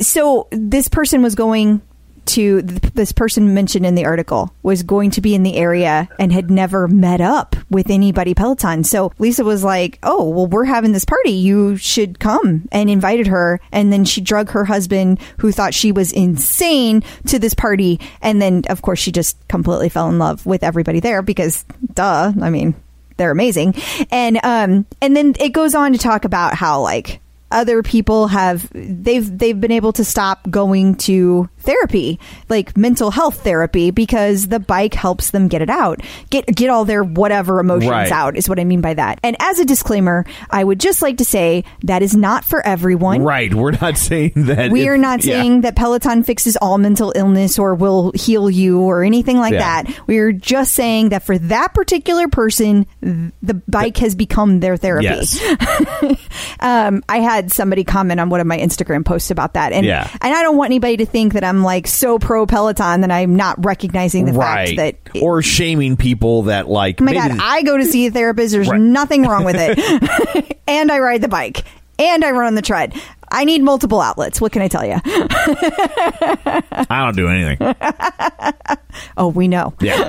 so 0.00 0.48
this 0.50 0.88
person 0.88 1.22
was 1.22 1.34
going 1.34 1.80
to 2.26 2.62
this 2.62 3.12
person 3.12 3.54
mentioned 3.54 3.86
in 3.86 3.94
the 3.94 4.04
article 4.04 4.52
was 4.62 4.82
going 4.82 5.10
to 5.12 5.20
be 5.20 5.34
in 5.34 5.42
the 5.42 5.56
area 5.56 6.08
and 6.18 6.32
had 6.32 6.50
never 6.50 6.88
met 6.88 7.20
up 7.20 7.56
with 7.70 7.90
anybody 7.90 8.34
Peloton. 8.34 8.84
So 8.84 9.12
Lisa 9.18 9.44
was 9.44 9.64
like, 9.64 9.98
"Oh, 10.02 10.28
well, 10.28 10.46
we're 10.46 10.64
having 10.64 10.92
this 10.92 11.04
party. 11.04 11.30
You 11.30 11.76
should 11.76 12.18
come." 12.18 12.68
And 12.72 12.90
invited 12.90 13.26
her, 13.26 13.60
and 13.72 13.92
then 13.92 14.04
she 14.04 14.20
drug 14.20 14.50
her 14.50 14.64
husband, 14.64 15.20
who 15.38 15.52
thought 15.52 15.74
she 15.74 15.92
was 15.92 16.12
insane, 16.12 17.02
to 17.26 17.38
this 17.38 17.54
party. 17.54 18.00
And 18.20 18.40
then, 18.40 18.62
of 18.68 18.82
course, 18.82 18.98
she 18.98 19.12
just 19.12 19.36
completely 19.48 19.88
fell 19.88 20.08
in 20.08 20.18
love 20.18 20.46
with 20.46 20.62
everybody 20.62 21.00
there 21.00 21.22
because, 21.22 21.64
duh. 21.94 22.32
I 22.40 22.50
mean, 22.50 22.74
they're 23.16 23.30
amazing. 23.30 23.74
And 24.10 24.38
um, 24.44 24.86
and 25.00 25.16
then 25.16 25.34
it 25.40 25.50
goes 25.50 25.74
on 25.74 25.92
to 25.92 25.98
talk 25.98 26.24
about 26.24 26.54
how 26.54 26.80
like 26.80 27.20
other 27.50 27.82
people 27.82 28.28
have 28.28 28.68
they've 28.72 29.38
they've 29.38 29.60
been 29.60 29.72
able 29.72 29.92
to 29.92 30.04
stop 30.04 30.48
going 30.50 30.96
to 30.96 31.48
therapy 31.66 32.18
like 32.48 32.76
mental 32.76 33.10
health 33.10 33.42
therapy 33.42 33.90
because 33.90 34.48
the 34.48 34.58
bike 34.60 34.94
helps 34.94 35.30
them 35.30 35.48
get 35.48 35.60
it 35.60 35.68
out 35.70 36.00
get 36.30 36.46
get 36.46 36.70
all 36.70 36.84
their 36.84 37.04
whatever 37.04 37.60
emotions 37.60 37.90
Right. 37.90 38.10
out 38.12 38.36
is 38.36 38.48
what 38.48 38.58
i 38.58 38.64
mean 38.64 38.80
by 38.80 38.94
that 38.94 39.18
and 39.22 39.36
as 39.40 39.58
a 39.58 39.64
disclaimer 39.64 40.24
i 40.50 40.62
would 40.64 40.80
just 40.80 41.02
like 41.02 41.18
to 41.18 41.24
say 41.24 41.64
that 41.82 42.02
is 42.02 42.16
not 42.16 42.44
for 42.44 42.64
everyone 42.66 43.22
Right. 43.22 43.52
We're 43.52 43.72
not 43.72 43.96
saying 44.08 44.32
that. 44.36 44.70
we 44.70 44.82
if- 44.82 44.88
are 44.88 44.96
not 44.96 45.24
yeah. 45.24 45.40
saying 45.40 45.60
that 45.62 45.74
Peloton 45.76 46.22
fixes 46.22 46.56
all 46.56 46.78
mental 46.78 47.12
illness 47.16 47.58
or 47.58 47.74
will 47.74 48.12
heal 48.14 48.48
you 48.48 48.80
or 48.80 49.02
anything 49.02 49.36
like 49.38 49.52
Yeah. 49.52 49.82
that. 49.82 50.06
We 50.06 50.18
are 50.18 50.32
just 50.32 50.72
saying 50.74 51.08
that 51.10 51.24
for 51.24 51.36
that 51.38 51.74
particular 51.74 52.28
person, 52.28 52.86
the 53.00 53.54
bike 53.68 53.96
has 53.98 54.14
become 54.14 54.60
their 54.60 54.76
therapy. 54.76 55.06
Yes. 55.06 55.40
Um, 56.60 57.02
I 57.08 57.20
had 57.20 57.52
somebody 57.52 57.84
comment 57.84 58.18
on 58.20 58.30
one 58.30 58.40
of 58.40 58.46
my 58.46 58.58
Instagram 58.58 59.04
posts 59.04 59.30
about 59.30 59.54
that, 59.54 59.72
and 59.72 59.84
Yeah. 59.84 60.08
and 60.22 60.32
I 60.34 60.42
don't 60.42 60.56
want 60.56 60.68
anybody 60.68 60.96
to 60.98 61.06
think 61.06 61.34
that 61.34 61.44
I'm 61.44 61.55
like 61.62 61.86
so 61.86 62.18
pro 62.18 62.46
Peloton 62.46 63.00
that 63.02 63.10
I'm 63.10 63.36
not 63.36 63.64
recognizing 63.64 64.24
the 64.24 64.32
right. 64.32 64.76
fact 64.76 65.04
that. 65.12 65.22
or 65.22 65.42
shaming 65.42 65.96
people 65.96 66.42
that 66.44 66.68
like. 66.68 67.00
Oh 67.00 67.04
my 67.04 67.12
maybe 67.12 67.28
god! 67.36 67.38
I 67.42 67.62
go 67.62 67.76
to 67.76 67.84
see 67.84 68.06
a 68.06 68.10
therapist. 68.10 68.52
There's 68.52 68.68
Right. 68.68 68.80
nothing 68.80 69.22
wrong 69.24 69.44
with 69.44 69.56
it, 69.58 70.58
and 70.66 70.90
I 70.92 70.98
ride 70.98 71.20
the 71.22 71.28
bike, 71.28 71.64
and 71.98 72.24
I 72.24 72.30
run 72.32 72.46
on 72.46 72.54
the 72.54 72.62
tread. 72.62 72.94
I 73.28 73.44
need 73.44 73.60
multiple 73.62 74.00
outlets. 74.00 74.40
What 74.40 74.52
can 74.52 74.62
I 74.62 74.68
tell 74.68 74.84
you? 74.86 74.94
I 75.04 77.02
don't 77.04 77.16
do 77.16 77.28
anything. 77.28 77.74
Oh, 79.18 79.28
we 79.28 79.46
know. 79.46 79.74
Yeah. 79.80 80.08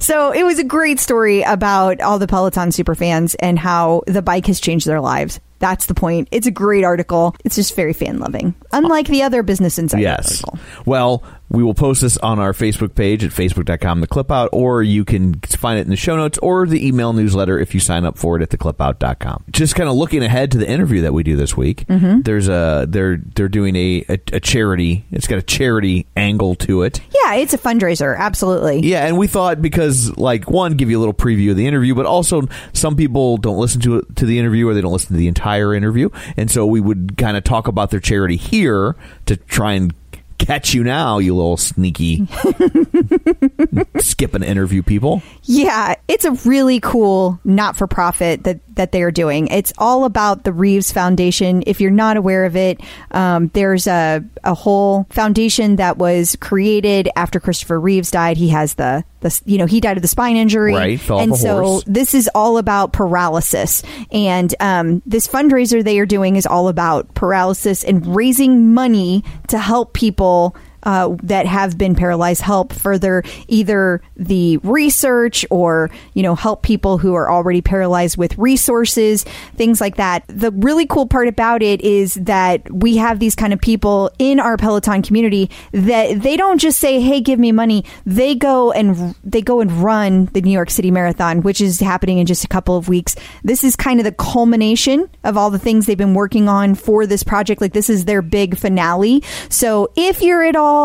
So 0.00 0.32
it 0.32 0.42
was 0.44 0.58
a 0.58 0.64
great 0.64 0.98
story 0.98 1.42
about 1.42 2.00
all 2.00 2.18
the 2.18 2.26
Peloton 2.26 2.72
super 2.72 2.94
fans 2.94 3.34
and 3.36 3.58
how 3.58 4.02
the 4.06 4.22
bike 4.22 4.46
has 4.46 4.58
changed 4.60 4.86
their 4.86 5.00
lives. 5.00 5.38
That's 5.58 5.86
the 5.86 5.94
point. 5.94 6.28
It's 6.30 6.46
a 6.46 6.50
great 6.50 6.84
article. 6.84 7.34
It's 7.44 7.56
just 7.56 7.74
very 7.74 7.92
fan 7.92 8.18
loving, 8.18 8.54
unlike 8.72 9.06
the 9.06 9.22
other 9.22 9.42
Business 9.42 9.78
Insider 9.78 10.06
article. 10.06 10.24
yes. 10.32 10.44
article. 10.44 10.58
Well, 10.84 11.22
we 11.48 11.62
will 11.62 11.74
post 11.74 12.00
this 12.02 12.16
on 12.18 12.38
our 12.38 12.52
Facebook 12.52 12.94
page 12.94 13.24
at 13.24 13.30
facebook.com, 13.30 14.00
the 14.00 14.06
clip 14.06 14.30
out, 14.30 14.50
or 14.52 14.82
you 14.82 15.04
can 15.04 15.34
find 15.40 15.78
it 15.78 15.82
in 15.82 15.90
the 15.90 15.96
show 15.96 16.16
notes 16.16 16.38
or 16.38 16.66
the 16.66 16.86
email 16.86 17.12
newsletter 17.12 17.58
if 17.58 17.74
you 17.74 17.80
sign 17.80 18.04
up 18.04 18.18
for 18.18 18.36
it 18.36 18.42
at 18.42 18.50
theclipout.com. 18.50 19.44
Just 19.50 19.74
kind 19.74 19.88
of 19.88 19.94
looking 19.94 20.22
ahead 20.22 20.50
to 20.52 20.58
the 20.58 20.68
interview 20.68 21.02
that 21.02 21.12
we 21.12 21.22
do 21.22 21.36
this 21.36 21.56
week. 21.56 21.86
Mm-hmm. 21.86 22.22
There's 22.22 22.48
a 22.48 22.86
they're 22.88 23.18
they're 23.18 23.48
doing 23.48 23.76
a, 23.76 24.04
a 24.08 24.18
a 24.32 24.40
charity. 24.40 25.04
It's 25.12 25.26
got 25.26 25.38
a 25.38 25.42
charity 25.42 26.06
angle 26.16 26.54
to 26.56 26.82
it. 26.82 27.00
Yeah, 27.10 27.34
it's 27.34 27.54
a 27.54 27.58
fundraiser. 27.58 28.16
Absolutely. 28.16 28.80
Yeah, 28.80 29.06
and 29.06 29.16
we 29.16 29.26
thought 29.26 29.62
because 29.62 30.16
like 30.16 30.50
one 30.50 30.74
give 30.74 30.90
you 30.90 30.98
a 30.98 31.00
little 31.00 31.14
preview 31.14 31.50
of 31.50 31.56
the 31.56 31.66
interview, 31.66 31.94
but 31.94 32.06
also 32.06 32.42
some 32.72 32.96
people 32.96 33.36
don't 33.36 33.58
listen 33.58 33.80
to 33.82 33.98
it, 33.98 34.16
to 34.16 34.26
the 34.26 34.38
interview 34.38 34.68
or 34.68 34.74
they 34.74 34.80
don't 34.80 34.92
listen 34.92 35.12
to 35.12 35.18
the 35.18 35.28
entire 35.28 35.74
interview, 35.74 36.10
and 36.36 36.50
so 36.50 36.66
we 36.66 36.80
would 36.80 37.16
kind 37.16 37.36
of 37.36 37.44
talk 37.44 37.68
about 37.68 37.90
their 37.90 38.00
charity 38.00 38.36
here 38.36 38.96
to 39.26 39.36
try 39.36 39.72
and 39.72 39.94
catch 40.38 40.74
you 40.74 40.84
now, 40.84 41.18
you 41.18 41.34
little 41.34 41.56
sneaky 41.56 42.26
skip 43.98 44.34
an 44.34 44.42
interview 44.42 44.82
people. 44.82 45.22
Yeah, 45.44 45.94
it's 46.08 46.24
a 46.24 46.32
really 46.48 46.80
cool 46.80 47.38
not 47.44 47.76
for 47.76 47.86
profit 47.86 48.44
that 48.44 48.60
that 48.76 48.92
they 48.92 49.02
are 49.02 49.10
doing. 49.10 49.48
It's 49.48 49.72
all 49.78 50.04
about 50.04 50.44
the 50.44 50.52
Reeves 50.52 50.92
Foundation. 50.92 51.62
If 51.66 51.80
you're 51.80 51.90
not 51.90 52.16
aware 52.18 52.44
of 52.44 52.56
it, 52.56 52.80
um, 53.10 53.48
there's 53.48 53.86
a 53.86 54.24
a 54.44 54.54
whole 54.54 55.06
foundation 55.10 55.76
that 55.76 55.96
was 55.96 56.36
created 56.40 57.08
after 57.16 57.40
Christopher 57.40 57.80
Reeves 57.80 58.10
died. 58.10 58.36
He 58.36 58.48
has 58.50 58.74
the 58.74 59.04
the 59.20 59.40
you 59.46 59.56
know 59.58 59.66
he 59.66 59.80
died 59.80 59.96
of 59.96 60.02
the 60.02 60.08
spine 60.08 60.36
injury, 60.36 60.74
Right, 60.74 61.10
and 61.10 61.36
so 61.36 61.62
horse. 61.62 61.84
this 61.86 62.14
is 62.14 62.28
all 62.34 62.58
about 62.58 62.92
paralysis. 62.92 63.82
And 64.12 64.54
um, 64.60 65.02
this 65.06 65.26
fundraiser 65.26 65.82
they 65.82 65.98
are 65.98 66.06
doing 66.06 66.36
is 66.36 66.46
all 66.46 66.68
about 66.68 67.14
paralysis 67.14 67.82
and 67.82 68.14
raising 68.14 68.74
money 68.74 69.24
to 69.48 69.58
help 69.58 69.94
people 69.94 70.25
people 70.26 70.65
uh, 70.86 71.16
that 71.24 71.46
have 71.46 71.76
been 71.76 71.96
paralyzed 71.96 72.40
help 72.40 72.72
further 72.72 73.24
either 73.48 74.00
the 74.16 74.56
research 74.58 75.44
or 75.50 75.90
you 76.14 76.22
know 76.22 76.36
help 76.36 76.62
people 76.62 76.96
who 76.96 77.12
are 77.14 77.28
already 77.28 77.60
paralyzed 77.60 78.16
with 78.16 78.38
resources 78.38 79.24
things 79.56 79.80
like 79.80 79.96
that. 79.96 80.22
The 80.28 80.52
really 80.52 80.86
cool 80.86 81.06
part 81.06 81.26
about 81.26 81.60
it 81.60 81.80
is 81.80 82.14
that 82.14 82.72
we 82.72 82.96
have 82.98 83.18
these 83.18 83.34
kind 83.34 83.52
of 83.52 83.60
people 83.60 84.12
in 84.20 84.38
our 84.38 84.56
peloton 84.56 85.02
community 85.02 85.50
that 85.72 86.22
they 86.22 86.36
don't 86.36 86.58
just 86.58 86.78
say 86.78 87.00
hey 87.00 87.20
give 87.20 87.40
me 87.40 87.50
money. 87.50 87.84
They 88.04 88.36
go 88.36 88.70
and 88.70 89.16
they 89.24 89.42
go 89.42 89.60
and 89.60 89.72
run 89.72 90.26
the 90.26 90.40
new 90.40 90.52
york 90.52 90.70
city 90.70 90.92
marathon 90.92 91.42
which 91.42 91.60
is 91.60 91.80
happening 91.80 92.18
in 92.18 92.26
just 92.26 92.44
a 92.44 92.48
couple 92.48 92.76
of 92.76 92.88
weeks. 92.88 93.16
This 93.42 93.64
is 93.64 93.74
kind 93.74 93.98
of 93.98 94.04
the 94.04 94.12
culmination 94.12 95.10
of 95.24 95.36
all 95.36 95.50
the 95.50 95.58
things 95.58 95.86
they've 95.86 95.98
been 95.98 96.14
working 96.14 96.48
on 96.48 96.76
for 96.76 97.06
this 97.06 97.24
project. 97.24 97.60
Like 97.60 97.72
this 97.72 97.90
is 97.90 98.04
their 98.04 98.22
big 98.22 98.56
finale. 98.56 99.24
So 99.48 99.90
if 99.96 100.22
you're 100.22 100.44
at 100.44 100.54
all 100.54 100.75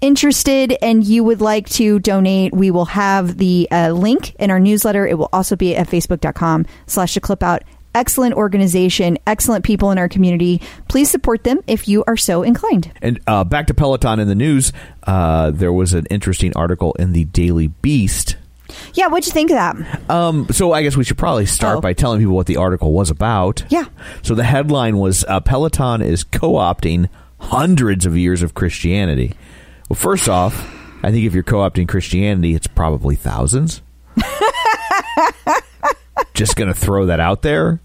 interested 0.00 0.76
and 0.82 1.04
you 1.04 1.24
would 1.24 1.40
like 1.40 1.68
to 1.70 1.98
donate 2.00 2.52
we 2.54 2.70
will 2.70 2.84
have 2.84 3.38
the 3.38 3.66
uh, 3.70 3.90
link 3.90 4.34
in 4.36 4.50
our 4.50 4.60
newsletter 4.60 5.06
it 5.06 5.16
will 5.16 5.28
also 5.32 5.56
be 5.56 5.74
at 5.74 5.88
facebook.com 5.88 6.66
slash 6.86 7.14
the 7.14 7.20
clip 7.20 7.42
out 7.42 7.62
excellent 7.94 8.34
organization 8.34 9.16
excellent 9.26 9.64
people 9.64 9.90
in 9.90 9.96
our 9.96 10.08
community 10.08 10.60
please 10.88 11.10
support 11.10 11.44
them 11.44 11.60
if 11.66 11.88
you 11.88 12.04
are 12.06 12.16
so 12.16 12.42
inclined 12.42 12.92
And 13.00 13.18
uh, 13.26 13.42
back 13.44 13.68
to 13.68 13.74
Peloton 13.74 14.20
in 14.20 14.28
the 14.28 14.34
news, 14.34 14.70
uh, 15.04 15.50
there 15.50 15.72
was 15.72 15.94
an 15.94 16.04
interesting 16.10 16.52
article 16.54 16.92
in 16.98 17.12
the 17.14 17.24
Daily 17.24 17.68
Beast. 17.68 18.36
yeah 18.92 19.06
what'd 19.06 19.26
you 19.26 19.32
think 19.32 19.50
of 19.50 19.56
that 19.56 20.10
Um, 20.10 20.46
so 20.50 20.72
I 20.72 20.82
guess 20.82 20.94
we 20.94 21.04
should 21.04 21.16
probably 21.18 21.46
start 21.46 21.78
Oh. 21.78 21.80
by 21.80 21.94
telling 21.94 22.20
people 22.20 22.34
what 22.36 22.46
the 22.46 22.58
article 22.58 22.92
was 22.92 23.08
about. 23.10 23.64
Yeah. 23.70 23.86
So 24.22 24.34
the 24.34 24.44
headline 24.44 24.98
was 24.98 25.24
uh, 25.26 25.40
Peloton 25.40 26.02
is 26.02 26.22
co-opting 26.22 27.08
hundreds 27.38 28.06
of 28.06 28.16
years 28.16 28.42
of 28.42 28.54
Christianity. 28.54 29.34
Well, 29.88 29.96
first 29.96 30.28
off, 30.28 30.54
I 31.02 31.10
think 31.12 31.24
if 31.26 31.34
you're 31.34 31.42
co-opting 31.42 31.88
Christianity, 31.88 32.54
it's 32.54 32.66
probably 32.66 33.14
thousands. 33.16 33.82
Just 36.34 36.56
gonna 36.56 36.74
throw 36.74 37.06
that 37.06 37.20
out 37.20 37.42
there, 37.42 37.80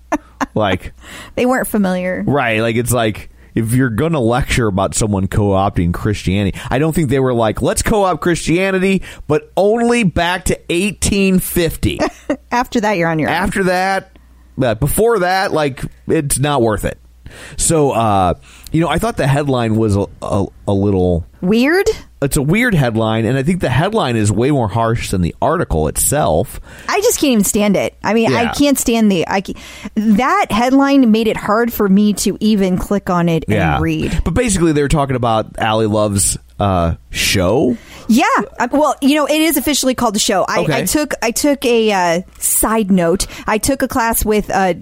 like 0.55 0.93
they 1.35 1.45
weren't 1.45 1.67
familiar 1.67 2.23
right, 2.27 2.59
like 2.59 2.75
it's 2.75 2.91
like. 2.91 3.29
If 3.53 3.73
you're 3.73 3.89
going 3.89 4.13
to 4.13 4.19
lecture 4.19 4.67
about 4.67 4.95
someone 4.95 5.27
co-opting 5.27 5.93
Christianity, 5.93 6.57
I 6.69 6.79
don't 6.79 6.95
think 6.95 7.09
they 7.09 7.19
were 7.19 7.33
like, 7.33 7.61
"Let's 7.61 7.81
co-opt 7.81 8.21
Christianity, 8.21 9.01
but 9.27 9.51
only 9.57 10.05
back 10.05 10.45
to 10.45 10.53
1850." 10.69 11.99
after 12.51 12.79
that 12.79 12.93
you're 12.93 13.09
on 13.09 13.19
your 13.19 13.27
own 13.27 13.35
After 13.35 13.65
that, 13.65 14.17
But 14.57 14.79
before 14.79 15.19
that, 15.19 15.51
like 15.51 15.83
it's 16.07 16.39
not 16.39 16.61
worth 16.61 16.85
it. 16.85 16.97
So, 17.57 17.91
uh, 17.91 18.35
you 18.71 18.81
know, 18.81 18.87
I 18.87 18.97
thought 18.97 19.17
the 19.17 19.27
headline 19.27 19.75
was 19.75 19.95
a, 19.95 20.05
a, 20.21 20.45
a 20.67 20.73
little. 20.73 21.25
Weird. 21.41 21.87
It's 22.21 22.37
a 22.37 22.41
weird 22.41 22.75
headline, 22.75 23.25
and 23.25 23.35
I 23.35 23.41
think 23.41 23.61
the 23.61 23.69
headline 23.69 24.15
is 24.15 24.31
way 24.31 24.51
more 24.51 24.67
harsh 24.67 25.09
than 25.09 25.21
the 25.21 25.35
article 25.41 25.87
itself. 25.87 26.61
I 26.87 27.01
just 27.01 27.19
can't 27.19 27.31
even 27.31 27.43
stand 27.43 27.75
it. 27.75 27.97
I 28.03 28.13
mean, 28.13 28.31
I 28.31 28.53
can't 28.53 28.77
stand 28.77 29.11
the. 29.11 29.27
I 29.27 29.41
that 29.95 30.51
headline 30.51 31.09
made 31.09 31.27
it 31.27 31.35
hard 31.35 31.73
for 31.73 31.89
me 31.89 32.13
to 32.13 32.37
even 32.39 32.77
click 32.77 33.09
on 33.09 33.27
it 33.27 33.45
and 33.49 33.81
read. 33.81 34.21
But 34.23 34.35
basically, 34.35 34.71
they 34.71 34.83
were 34.83 34.87
talking 34.87 35.15
about 35.15 35.57
Ally 35.57 35.85
Love's 35.85 36.37
uh, 36.59 36.95
show. 37.09 37.75
Yeah, 38.07 38.25
uh, 38.59 38.67
well, 38.71 38.95
you 39.01 39.15
know, 39.15 39.25
it 39.25 39.41
is 39.41 39.57
officially 39.57 39.95
called 39.95 40.13
the 40.13 40.19
show. 40.19 40.45
I, 40.47 40.59
Okay. 40.61 40.81
I 40.81 40.85
took 40.85 41.13
I 41.23 41.31
took 41.31 41.65
a 41.65 41.91
uh, 41.91 42.21
side 42.37 42.91
note. 42.91 43.25
I 43.47 43.57
took 43.57 43.81
a 43.81 43.87
class 43.87 44.23
with 44.23 44.51
uh, 44.51 44.75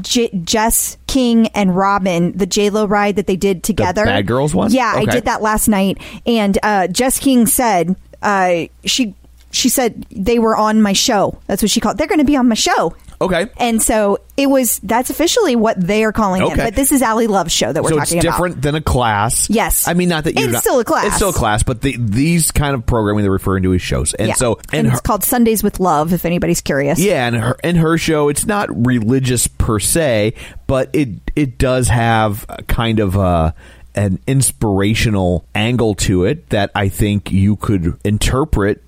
J- 0.00 0.30
Jess 0.42 0.96
King 1.06 1.46
and 1.48 1.76
Robin, 1.76 2.36
the 2.36 2.46
J 2.46 2.70
Lo 2.70 2.86
ride 2.86 3.16
that 3.16 3.26
they 3.26 3.36
did 3.36 3.62
together. 3.62 4.04
Bad 4.04 4.26
Girls 4.26 4.54
one? 4.54 4.72
Yeah, 4.72 4.92
I 4.94 5.04
did 5.04 5.24
that 5.26 5.42
last 5.42 5.68
night, 5.68 5.98
and 6.26 6.58
uh, 6.62 6.88
Jess 6.88 7.18
King 7.18 7.46
said 7.46 7.96
uh, 8.22 8.64
she 8.84 9.14
she 9.54 9.68
said 9.68 10.06
they 10.10 10.38
were 10.38 10.56
on 10.56 10.82
my 10.82 10.92
show. 10.92 11.38
That's 11.46 11.62
what 11.62 11.70
she 11.70 11.80
called. 11.80 11.98
They're 11.98 12.06
going 12.06 12.20
to 12.20 12.24
be 12.24 12.36
on 12.36 12.48
my 12.48 12.54
show. 12.54 12.94
Okay. 13.20 13.48
And 13.56 13.80
so 13.80 14.18
it 14.36 14.48
was. 14.48 14.80
That's 14.80 15.08
officially 15.08 15.56
what 15.56 15.80
they 15.80 16.04
are 16.04 16.12
calling 16.12 16.42
it. 16.42 16.46
Okay. 16.46 16.56
But 16.56 16.74
this 16.74 16.90
is 16.92 17.00
Ally 17.00 17.26
Love's 17.26 17.52
show 17.52 17.72
that 17.72 17.82
we're 17.82 17.90
so 17.90 17.98
talking 17.98 18.18
about. 18.18 18.24
It's 18.24 18.34
different 18.34 18.62
than 18.62 18.74
a 18.74 18.80
class. 18.80 19.48
Yes. 19.48 19.86
I 19.86 19.94
mean, 19.94 20.08
not 20.08 20.24
that 20.24 20.34
you're 20.34 20.44
It's 20.44 20.54
not- 20.54 20.62
still 20.62 20.80
a 20.80 20.84
class. 20.84 21.06
It's 21.06 21.16
still 21.16 21.30
a 21.30 21.32
class, 21.32 21.62
but 21.62 21.80
the, 21.80 21.96
these 21.98 22.50
kind 22.50 22.74
of 22.74 22.84
programming 22.84 23.22
they're 23.22 23.30
referring 23.30 23.62
to 23.62 23.72
as 23.72 23.80
shows, 23.80 24.14
and 24.14 24.28
yeah. 24.28 24.34
so 24.34 24.58
and, 24.72 24.88
her, 24.88 24.92
it's 24.92 25.00
called 25.00 25.22
Sundays 25.22 25.62
with 25.62 25.80
Love. 25.80 26.12
If 26.12 26.24
anybody's 26.24 26.60
curious. 26.60 26.98
Yeah, 26.98 27.26
and 27.26 27.36
her 27.36 27.56
and 27.62 27.76
her 27.76 27.96
show, 27.96 28.28
it's 28.28 28.46
not 28.46 28.68
religious 28.86 29.46
per 29.46 29.78
se, 29.78 30.34
but 30.66 30.90
it 30.92 31.10
it 31.36 31.56
does 31.56 31.88
have 31.88 32.44
a 32.48 32.62
kind 32.64 32.98
of 32.98 33.16
a 33.16 33.54
an 33.94 34.18
inspirational 34.26 35.46
angle 35.54 35.94
to 35.94 36.24
it 36.24 36.50
that 36.50 36.70
I 36.74 36.88
think 36.88 37.30
you 37.30 37.56
could 37.56 37.98
interpret 38.04 38.82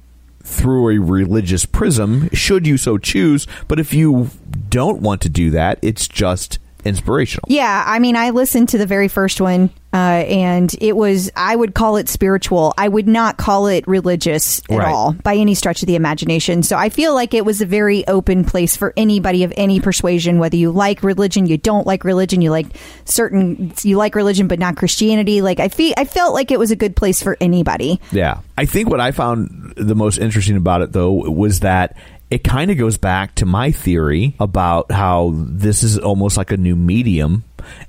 through 0.46 0.90
a 0.90 0.98
religious 0.98 1.66
prism, 1.66 2.30
should 2.32 2.66
you 2.66 2.78
so 2.78 2.96
choose. 2.98 3.46
But 3.68 3.80
if 3.80 3.92
you 3.92 4.30
don't 4.68 5.02
want 5.02 5.20
to 5.22 5.28
do 5.28 5.50
that, 5.50 5.78
it's 5.82 6.06
just 6.08 6.58
inspirational. 6.86 7.44
Yeah, 7.48 7.84
I 7.86 7.98
mean, 7.98 8.16
I 8.16 8.30
listened 8.30 8.70
to 8.70 8.78
the 8.78 8.86
very 8.86 9.08
first 9.08 9.40
one, 9.40 9.70
uh, 9.92 9.96
and 9.96 10.74
it 10.80 10.96
was, 10.96 11.30
I 11.36 11.54
would 11.56 11.74
call 11.74 11.96
it 11.96 12.08
spiritual. 12.08 12.74
I 12.78 12.88
would 12.88 13.08
not 13.08 13.36
call 13.36 13.66
it 13.66 13.86
religious 13.86 14.60
at 14.70 14.78
Right. 14.78 14.88
all 14.88 15.12
by 15.12 15.36
any 15.36 15.54
stretch 15.54 15.82
of 15.82 15.86
the 15.86 15.96
imagination. 15.96 16.62
So 16.62 16.76
I 16.76 16.88
feel 16.88 17.14
like 17.14 17.34
it 17.34 17.44
was 17.44 17.60
a 17.60 17.66
very 17.66 18.06
open 18.06 18.44
place 18.44 18.76
for 18.76 18.92
anybody 18.96 19.44
of 19.44 19.52
any 19.56 19.80
persuasion, 19.80 20.38
whether 20.38 20.56
you 20.56 20.70
like 20.70 21.02
religion, 21.02 21.46
you 21.46 21.56
don't 21.58 21.86
like 21.86 22.04
religion, 22.04 22.42
you 22.42 22.50
like 22.50 22.66
certain, 23.04 23.72
you 23.82 23.96
like 23.96 24.14
religion, 24.14 24.48
but 24.48 24.58
not 24.58 24.76
Christianity. 24.76 25.40
Like, 25.42 25.60
I 25.60 25.68
feel, 25.68 25.94
I 25.96 26.04
felt 26.04 26.34
like 26.34 26.50
it 26.50 26.58
was 26.58 26.70
a 26.70 26.76
good 26.76 26.94
place 26.96 27.22
for 27.22 27.36
anybody. 27.40 28.00
Yeah. 28.12 28.40
I 28.58 28.64
think 28.66 28.88
what 28.88 29.00
I 29.00 29.10
found 29.12 29.74
the 29.76 29.94
most 29.94 30.18
interesting 30.18 30.56
about 30.56 30.82
it, 30.82 30.92
though, 30.92 31.12
was 31.12 31.60
that 31.60 31.96
it 32.30 32.42
kind 32.42 32.70
of 32.70 32.76
goes 32.76 32.98
back 32.98 33.34
to 33.36 33.46
my 33.46 33.70
theory 33.70 34.34
about 34.40 34.90
how 34.90 35.32
this 35.34 35.82
is 35.82 35.98
almost 35.98 36.36
like 36.36 36.50
a 36.50 36.56
new 36.56 36.74
medium, 36.74 37.44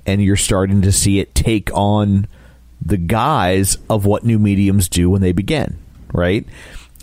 and 0.06 0.22
you're 0.22 0.36
starting 0.36 0.82
to 0.82 0.92
see 0.92 1.18
it 1.18 1.34
take 1.34 1.70
on 1.74 2.26
the 2.84 2.96
guise 2.96 3.76
of 3.90 4.06
what 4.06 4.24
new 4.24 4.38
mediums 4.38 4.88
do 4.88 5.10
when 5.10 5.20
they 5.20 5.32
begin, 5.32 5.78
right? 6.12 6.46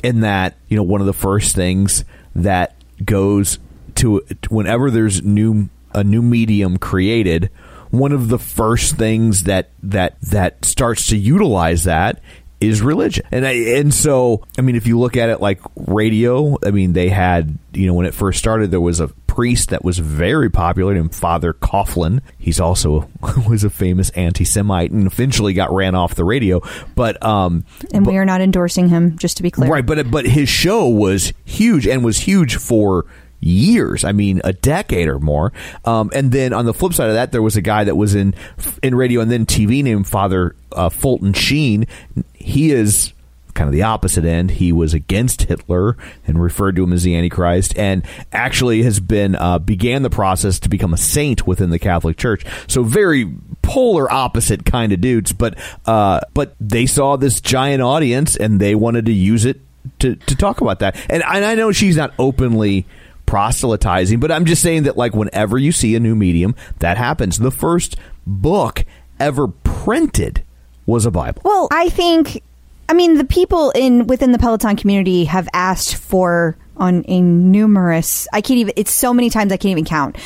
And 0.03 0.23
that, 0.23 0.55
you 0.69 0.77
know, 0.77 0.83
one 0.83 1.01
of 1.01 1.07
the 1.07 1.13
first 1.13 1.55
things 1.55 2.05
that 2.35 2.75
goes 3.03 3.59
to 3.95 4.25
whenever 4.49 4.89
there's 4.89 5.21
new 5.21 5.69
a 5.93 6.03
new 6.03 6.21
medium 6.21 6.77
created, 6.77 7.49
one 7.89 8.11
of 8.11 8.29
the 8.29 8.39
first 8.39 8.95
things 8.97 9.43
that 9.43 9.71
that 9.83 10.19
that 10.21 10.63
starts 10.63 11.07
to 11.07 11.17
utilize 11.17 11.83
that 11.83 12.21
is 12.61 12.81
religion. 12.81 13.25
And 13.31 13.45
I, 13.45 13.51
and 13.51 13.93
so 13.93 14.43
I 14.57 14.61
mean 14.61 14.75
if 14.75 14.87
you 14.87 14.99
look 14.99 15.17
at 15.17 15.29
it 15.29 15.41
like 15.41 15.59
radio, 15.75 16.57
I 16.65 16.71
mean 16.71 16.93
they 16.93 17.09
had, 17.09 17.57
you 17.73 17.87
know, 17.87 17.93
when 17.93 18.05
it 18.05 18.13
first 18.13 18.39
started 18.39 18.71
there 18.71 18.81
was 18.81 18.99
a 18.99 19.07
priest 19.27 19.69
that 19.69 19.83
was 19.83 19.99
very 19.99 20.49
popular 20.49 20.93
named 20.93 21.13
Father 21.13 21.53
Coughlin. 21.53 22.21
He's 22.37 22.59
also 22.59 23.09
was 23.49 23.63
a 23.63 23.69
famous 23.69 24.09
anti-Semite 24.11 24.91
and 24.91 25.07
eventually 25.07 25.53
got 25.53 25.73
ran 25.73 25.95
off 25.95 26.15
the 26.15 26.23
radio, 26.23 26.61
but 26.95 27.21
um 27.23 27.65
And 27.93 28.05
we 28.05 28.17
are 28.17 28.25
not 28.25 28.41
endorsing 28.41 28.89
him, 28.89 29.17
just 29.17 29.37
to 29.37 29.43
be 29.43 29.51
clear. 29.51 29.69
Right, 29.69 29.85
but 29.85 30.09
but 30.09 30.25
his 30.25 30.49
show 30.49 30.87
was 30.87 31.33
huge 31.43 31.87
and 31.87 32.03
was 32.03 32.19
huge 32.19 32.55
for 32.55 33.05
years. 33.45 34.03
I 34.03 34.11
mean, 34.11 34.41
a 34.43 34.53
decade 34.53 35.07
or 35.07 35.19
more. 35.19 35.53
Um, 35.85 36.11
and 36.13 36.31
then 36.31 36.53
on 36.53 36.65
the 36.65 36.73
flip 36.73 36.93
side 36.93 37.09
of 37.09 37.15
that, 37.15 37.31
there 37.31 37.41
was 37.41 37.55
a 37.55 37.61
guy 37.61 37.83
that 37.83 37.95
was 37.95 38.15
in 38.15 38.33
in 38.81 38.95
radio 38.95 39.21
and 39.21 39.31
then 39.31 39.45
TV 39.45 39.83
named 39.83 40.07
Father 40.07 40.55
uh, 40.71 40.89
Fulton 40.89 41.33
Sheen. 41.33 41.87
He 42.33 42.71
is 42.71 43.13
kind 43.55 43.67
of 43.67 43.73
the 43.73 43.83
opposite 43.83 44.25
end. 44.25 44.51
He 44.51 44.71
was 44.71 44.93
against 44.93 45.43
Hitler 45.43 45.97
and 46.27 46.41
referred 46.41 46.75
to 46.75 46.83
him 46.83 46.93
as 46.93 47.03
the 47.03 47.15
Antichrist, 47.15 47.75
and 47.77 48.05
actually 48.31 48.83
has 48.83 48.99
been 48.99 49.35
uh, 49.35 49.59
began 49.59 50.03
the 50.03 50.09
process 50.09 50.59
to 50.59 50.69
become 50.69 50.93
a 50.93 50.97
saint 50.97 51.47
within 51.47 51.71
the 51.71 51.79
Catholic 51.79 52.17
Church. 52.17 52.45
So 52.67 52.83
very 52.83 53.33
polar 53.61 54.11
opposite 54.11 54.65
kind 54.65 54.91
of 54.91 55.01
dudes, 55.01 55.33
but 55.33 55.57
uh, 55.85 56.19
but 56.33 56.55
they 56.59 56.85
saw 56.85 57.15
this 57.15 57.41
giant 57.41 57.81
audience 57.81 58.35
and 58.35 58.59
they 58.59 58.75
wanted 58.75 59.05
to 59.05 59.13
use 59.13 59.45
it 59.45 59.61
to 59.99 60.15
to 60.15 60.35
talk 60.35 60.61
about 60.61 60.79
that. 60.79 60.95
And, 61.09 61.23
and 61.23 61.45
I 61.45 61.55
know 61.55 61.71
she's 61.71 61.97
not 61.97 62.13
openly 62.19 62.85
proselytizing, 63.25 64.19
but 64.19 64.31
I'm 64.31 64.45
just 64.45 64.61
saying 64.61 64.83
that 64.83 64.97
like 64.97 65.13
whenever 65.15 65.57
you 65.57 65.71
see 65.71 65.95
a 65.95 65.99
new 65.99 66.15
medium, 66.15 66.55
that 66.79 66.97
happens. 66.97 67.37
The 67.39 67.51
first 67.51 67.95
book 68.25 68.85
ever 69.19 69.47
printed 69.47 70.43
was 70.85 71.05
a 71.05 71.11
Bible. 71.11 71.41
Well, 71.45 71.67
I 71.71 71.89
think, 71.89 72.41
I 72.89 72.93
mean, 72.93 73.17
the 73.17 73.23
people 73.25 73.71
in 73.71 74.07
within 74.07 74.31
the 74.31 74.37
Peloton 74.39 74.75
community 74.75 75.25
have 75.25 75.47
asked 75.53 75.95
for 75.95 76.55
on 76.77 77.03
a 77.07 77.21
numerous. 77.21 78.27
I 78.33 78.41
can't 78.41 78.59
even. 78.59 78.73
It's 78.75 78.91
so 78.91 79.13
many 79.13 79.29
times 79.29 79.51
I 79.51 79.57
can't 79.57 79.71
even 79.71 79.85
count 79.85 80.17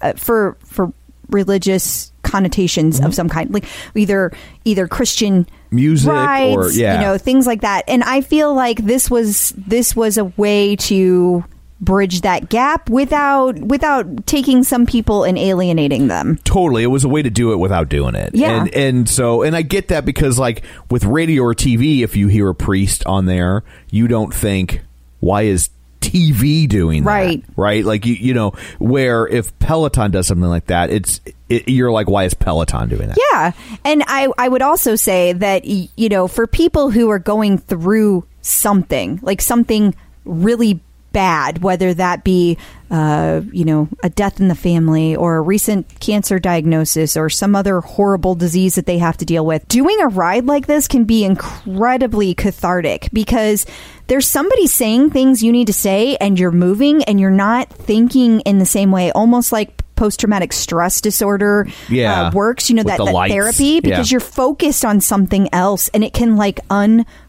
uh, 0.00 0.14
for 0.14 0.56
for 0.64 0.92
religious 1.30 2.10
connotations 2.22 2.96
Mm-hmm. 2.96 3.06
of 3.06 3.14
some 3.14 3.28
kind, 3.28 3.52
like 3.52 3.64
either 3.94 4.32
either 4.64 4.88
Christian 4.88 5.46
Music 5.70 6.10
or- 6.10 6.70
yeah. 6.70 6.94
you 6.94 7.00
know, 7.00 7.18
things 7.18 7.46
like 7.46 7.60
that. 7.60 7.84
And 7.88 8.02
I 8.02 8.22
feel 8.22 8.54
like 8.54 8.78
this 8.78 9.10
was 9.10 9.52
this 9.56 9.94
was 9.94 10.16
a 10.18 10.24
way 10.24 10.76
to 10.76 11.44
bridge 11.80 12.22
that 12.22 12.48
gap 12.48 12.90
without 12.90 13.58
without 13.58 14.26
taking 14.26 14.64
some 14.64 14.86
people 14.86 15.24
and 15.24 15.38
alienating 15.38 16.08
them. 16.08 16.38
Totally, 16.44 16.82
it 16.82 16.88
was 16.88 17.04
a 17.04 17.08
way 17.08 17.22
to 17.22 17.30
do 17.30 17.52
it 17.52 17.56
without 17.56 17.88
doing 17.88 18.14
it. 18.14 18.34
Yeah. 18.34 18.60
and 18.60 18.74
and 18.74 19.08
so 19.08 19.42
and 19.42 19.54
I 19.54 19.62
get 19.62 19.88
that 19.88 20.04
because 20.04 20.38
like 20.38 20.64
with 20.90 21.04
radio 21.04 21.42
or 21.42 21.54
TV, 21.54 22.02
if 22.02 22.16
you 22.16 22.28
hear 22.28 22.48
a 22.48 22.54
priest 22.54 23.04
on 23.06 23.26
there, 23.26 23.62
you 23.90 24.08
don't 24.08 24.34
think 24.34 24.82
why 25.20 25.42
is 25.42 25.70
TV 26.00 26.68
doing 26.68 27.04
that? 27.04 27.10
Right. 27.10 27.44
right? 27.56 27.84
Like 27.84 28.06
you 28.06 28.14
you 28.14 28.34
know 28.34 28.52
where 28.78 29.26
if 29.26 29.56
Peloton 29.58 30.10
does 30.10 30.26
something 30.26 30.48
like 30.48 30.66
that, 30.66 30.90
it's 30.90 31.20
it, 31.48 31.68
you're 31.68 31.92
like 31.92 32.08
why 32.08 32.24
is 32.24 32.34
Peloton 32.34 32.88
doing 32.88 33.08
that? 33.08 33.18
Yeah. 33.32 33.52
And 33.84 34.02
I, 34.06 34.28
I 34.36 34.48
would 34.48 34.62
also 34.62 34.96
say 34.96 35.32
that, 35.34 35.64
you 35.64 36.08
know, 36.08 36.28
for 36.28 36.46
people 36.46 36.90
who 36.90 37.08
are 37.10 37.18
going 37.18 37.58
through 37.58 38.26
something, 38.40 39.20
like 39.22 39.40
something 39.40 39.94
really 40.24 40.80
bad, 41.18 41.62
whether 41.64 41.92
that 41.94 42.22
be, 42.22 42.56
uh, 42.92 43.40
you 43.52 43.64
know, 43.64 43.88
a 44.04 44.08
death 44.08 44.38
in 44.38 44.46
the 44.46 44.54
family 44.54 45.16
or 45.16 45.36
a 45.36 45.40
recent 45.40 45.98
cancer 45.98 46.38
diagnosis 46.38 47.16
or 47.16 47.28
some 47.28 47.56
other 47.56 47.80
horrible 47.80 48.36
disease 48.36 48.76
that 48.76 48.86
they 48.86 48.98
have 48.98 49.16
to 49.16 49.24
deal 49.24 49.44
with, 49.44 49.66
doing 49.66 50.00
a 50.00 50.06
ride 50.06 50.46
like 50.46 50.68
this 50.68 50.86
can 50.86 51.02
be 51.02 51.24
incredibly 51.24 52.34
cathartic 52.34 53.08
because 53.12 53.66
there's 54.06 54.28
somebody 54.28 54.68
saying 54.68 55.10
things 55.10 55.42
you 55.42 55.50
need 55.50 55.66
to 55.66 55.72
say 55.72 56.16
and 56.20 56.38
you're 56.38 56.52
moving 56.52 57.02
and 57.04 57.18
you're 57.18 57.30
not 57.30 57.68
thinking 57.68 58.38
in 58.42 58.60
the 58.60 58.66
same 58.66 58.92
way, 58.92 59.10
almost 59.10 59.50
like 59.50 59.82
post 59.96 60.20
traumatic 60.20 60.52
stress 60.52 61.00
disorder 61.00 61.66
Yeah. 61.88 62.28
uh, 62.28 62.30
works, 62.30 62.70
you 62.70 62.76
know, 62.76 62.84
With 62.84 62.96
that, 62.96 63.04
the 63.04 63.10
that 63.12 63.28
therapy 63.30 63.80
because 63.80 64.08
Yeah. 64.08 64.14
you're 64.14 64.20
focused 64.20 64.84
on 64.84 65.00
something 65.00 65.48
else 65.52 65.90
and 65.92 66.04
it 66.04 66.12
can 66.12 66.36
like 66.36 66.60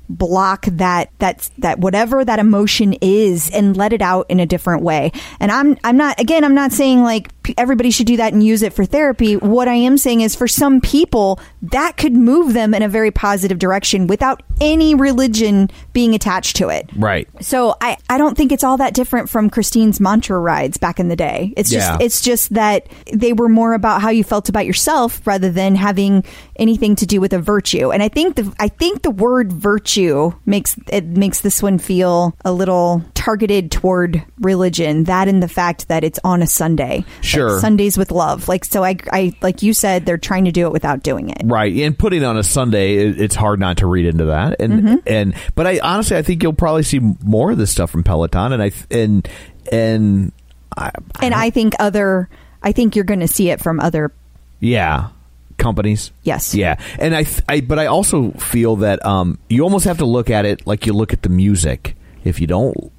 unblock 0.09 0.77
that 0.77 1.11
that 1.19 1.49
that 1.57 1.79
whatever 1.79 2.23
that 2.25 2.39
emotion 2.39 2.93
is 3.01 3.49
and 3.51 3.75
let 3.77 3.93
it 3.93 4.01
out 4.01 4.25
in 4.29 4.39
a 4.39 4.45
different 4.45 4.83
way. 4.83 5.11
And 5.39 5.51
I'm 5.51 5.77
I'm 5.83 5.97
not 5.97 6.19
again 6.19 6.43
I'm 6.43 6.55
not 6.55 6.71
saying 6.71 7.03
like 7.03 7.29
everybody 7.57 7.91
should 7.91 8.07
do 8.07 8.17
that 8.17 8.33
and 8.33 8.43
use 8.43 8.61
it 8.61 8.73
for 8.73 8.85
therapy. 8.85 9.35
What 9.35 9.67
I 9.67 9.75
am 9.75 9.97
saying 9.97 10.21
is 10.21 10.35
for 10.35 10.47
some 10.47 10.81
people 10.81 11.39
that 11.63 11.97
could 11.97 12.13
move 12.13 12.53
them 12.53 12.73
in 12.73 12.81
a 12.81 12.89
very 12.89 13.11
positive 13.11 13.59
direction 13.59 14.07
without 14.07 14.43
any 14.61 14.95
religion 14.95 15.69
being 15.93 16.15
attached 16.15 16.57
to 16.57 16.69
it. 16.69 16.89
Right. 16.95 17.27
So 17.41 17.75
I, 17.81 17.97
I 18.09 18.17
don't 18.17 18.35
think 18.35 18.51
it's 18.51 18.63
all 18.63 18.77
that 18.77 18.93
different 18.93 19.29
from 19.29 19.49
Christine's 19.49 19.99
mantra 19.99 20.39
rides 20.39 20.77
back 20.77 20.99
in 20.99 21.07
the 21.07 21.15
day. 21.15 21.53
It's 21.57 21.69
just 21.69 22.01
it's 22.01 22.21
just 22.21 22.53
that 22.53 22.87
they 23.11 23.33
were 23.33 23.49
more 23.49 23.73
about 23.73 24.01
how 24.01 24.09
you 24.09 24.23
felt 24.23 24.49
about 24.49 24.65
yourself 24.65 25.25
rather 25.25 25.49
than 25.49 25.75
having 25.75 26.23
anything 26.55 26.95
to 26.97 27.05
do 27.05 27.21
with 27.21 27.33
a 27.33 27.39
virtue. 27.39 27.91
And 27.91 28.03
I 28.03 28.09
think 28.09 28.35
the 28.35 28.53
I 28.59 28.67
think 28.67 29.01
the 29.01 29.11
word 29.11 29.51
virtue 29.51 30.31
makes 30.45 30.75
it 30.91 31.05
makes 31.05 31.41
this 31.41 31.61
one 31.61 31.77
feel 31.77 32.35
a 32.43 32.51
little 32.51 33.03
targeted 33.13 33.71
toward 33.71 34.23
religion. 34.39 35.05
That 35.05 35.27
and 35.27 35.41
the 35.41 35.47
fact 35.47 35.87
that 35.87 36.03
it's 36.03 36.19
on 36.23 36.41
a 36.41 36.47
Sunday. 36.47 37.05
Sure. 37.21 37.38
Sure. 37.39 37.59
Sundays 37.59 37.97
with 37.97 38.11
love. 38.11 38.47
Like 38.47 38.65
so, 38.65 38.83
I, 38.83 38.97
I 39.11 39.33
like 39.41 39.63
you 39.63 39.73
said, 39.73 40.05
they're 40.05 40.17
trying 40.17 40.45
to 40.45 40.51
do 40.51 40.65
it 40.67 40.71
without 40.71 41.03
doing 41.03 41.29
it. 41.29 41.41
Right, 41.45 41.73
and 41.77 41.97
putting 41.97 42.23
on 42.23 42.37
a 42.37 42.43
Sunday, 42.43 42.95
it- 42.97 43.19
it's 43.21 43.35
hard 43.35 43.59
not 43.59 43.77
to 43.77 43.87
read 43.87 44.05
into 44.05 44.25
that. 44.25 44.59
And 44.59 44.73
Mm-hmm. 44.83 44.95
and 45.07 45.33
but 45.55 45.67
I 45.67 45.79
honestly, 45.79 46.17
I 46.17 46.21
think 46.21 46.43
you'll 46.43 46.53
probably 46.53 46.83
see 46.83 46.99
more 47.23 47.51
of 47.51 47.57
this 47.57 47.71
stuff 47.71 47.89
from 47.91 48.03
Peloton, 48.03 48.53
and 48.53 48.61
I 48.63 48.71
and 48.91 49.27
and 49.71 50.31
I, 50.77 50.91
And 51.21 51.33
I 51.33 51.49
think 51.49 51.73
other, 51.79 52.29
I 52.63 52.71
think 52.71 52.95
you're 52.95 53.05
going 53.05 53.19
to 53.21 53.27
see 53.27 53.49
it 53.49 53.59
from 53.61 53.79
other. 53.79 54.11
yeah, 54.59 55.09
companies. 55.57 56.11
Yes. 56.23 56.55
Yeah, 56.55 56.79
and 56.99 57.15
I, 57.15 57.23
th- 57.23 57.41
I 57.49 57.61
but 57.61 57.79
I 57.79 57.87
also 57.87 58.31
feel 58.31 58.77
that 58.77 59.05
um, 59.05 59.37
you 59.49 59.63
almost 59.63 59.85
have 59.85 59.97
to 59.97 60.05
look 60.05 60.29
at 60.29 60.45
it 60.45 60.65
like 60.65 60.85
you 60.85 60.93
look 60.93 61.11
at 61.13 61.21
the 61.21 61.29
music. 61.29 61.95
If 62.23 62.39
you 62.41 62.47
don't 62.47 62.91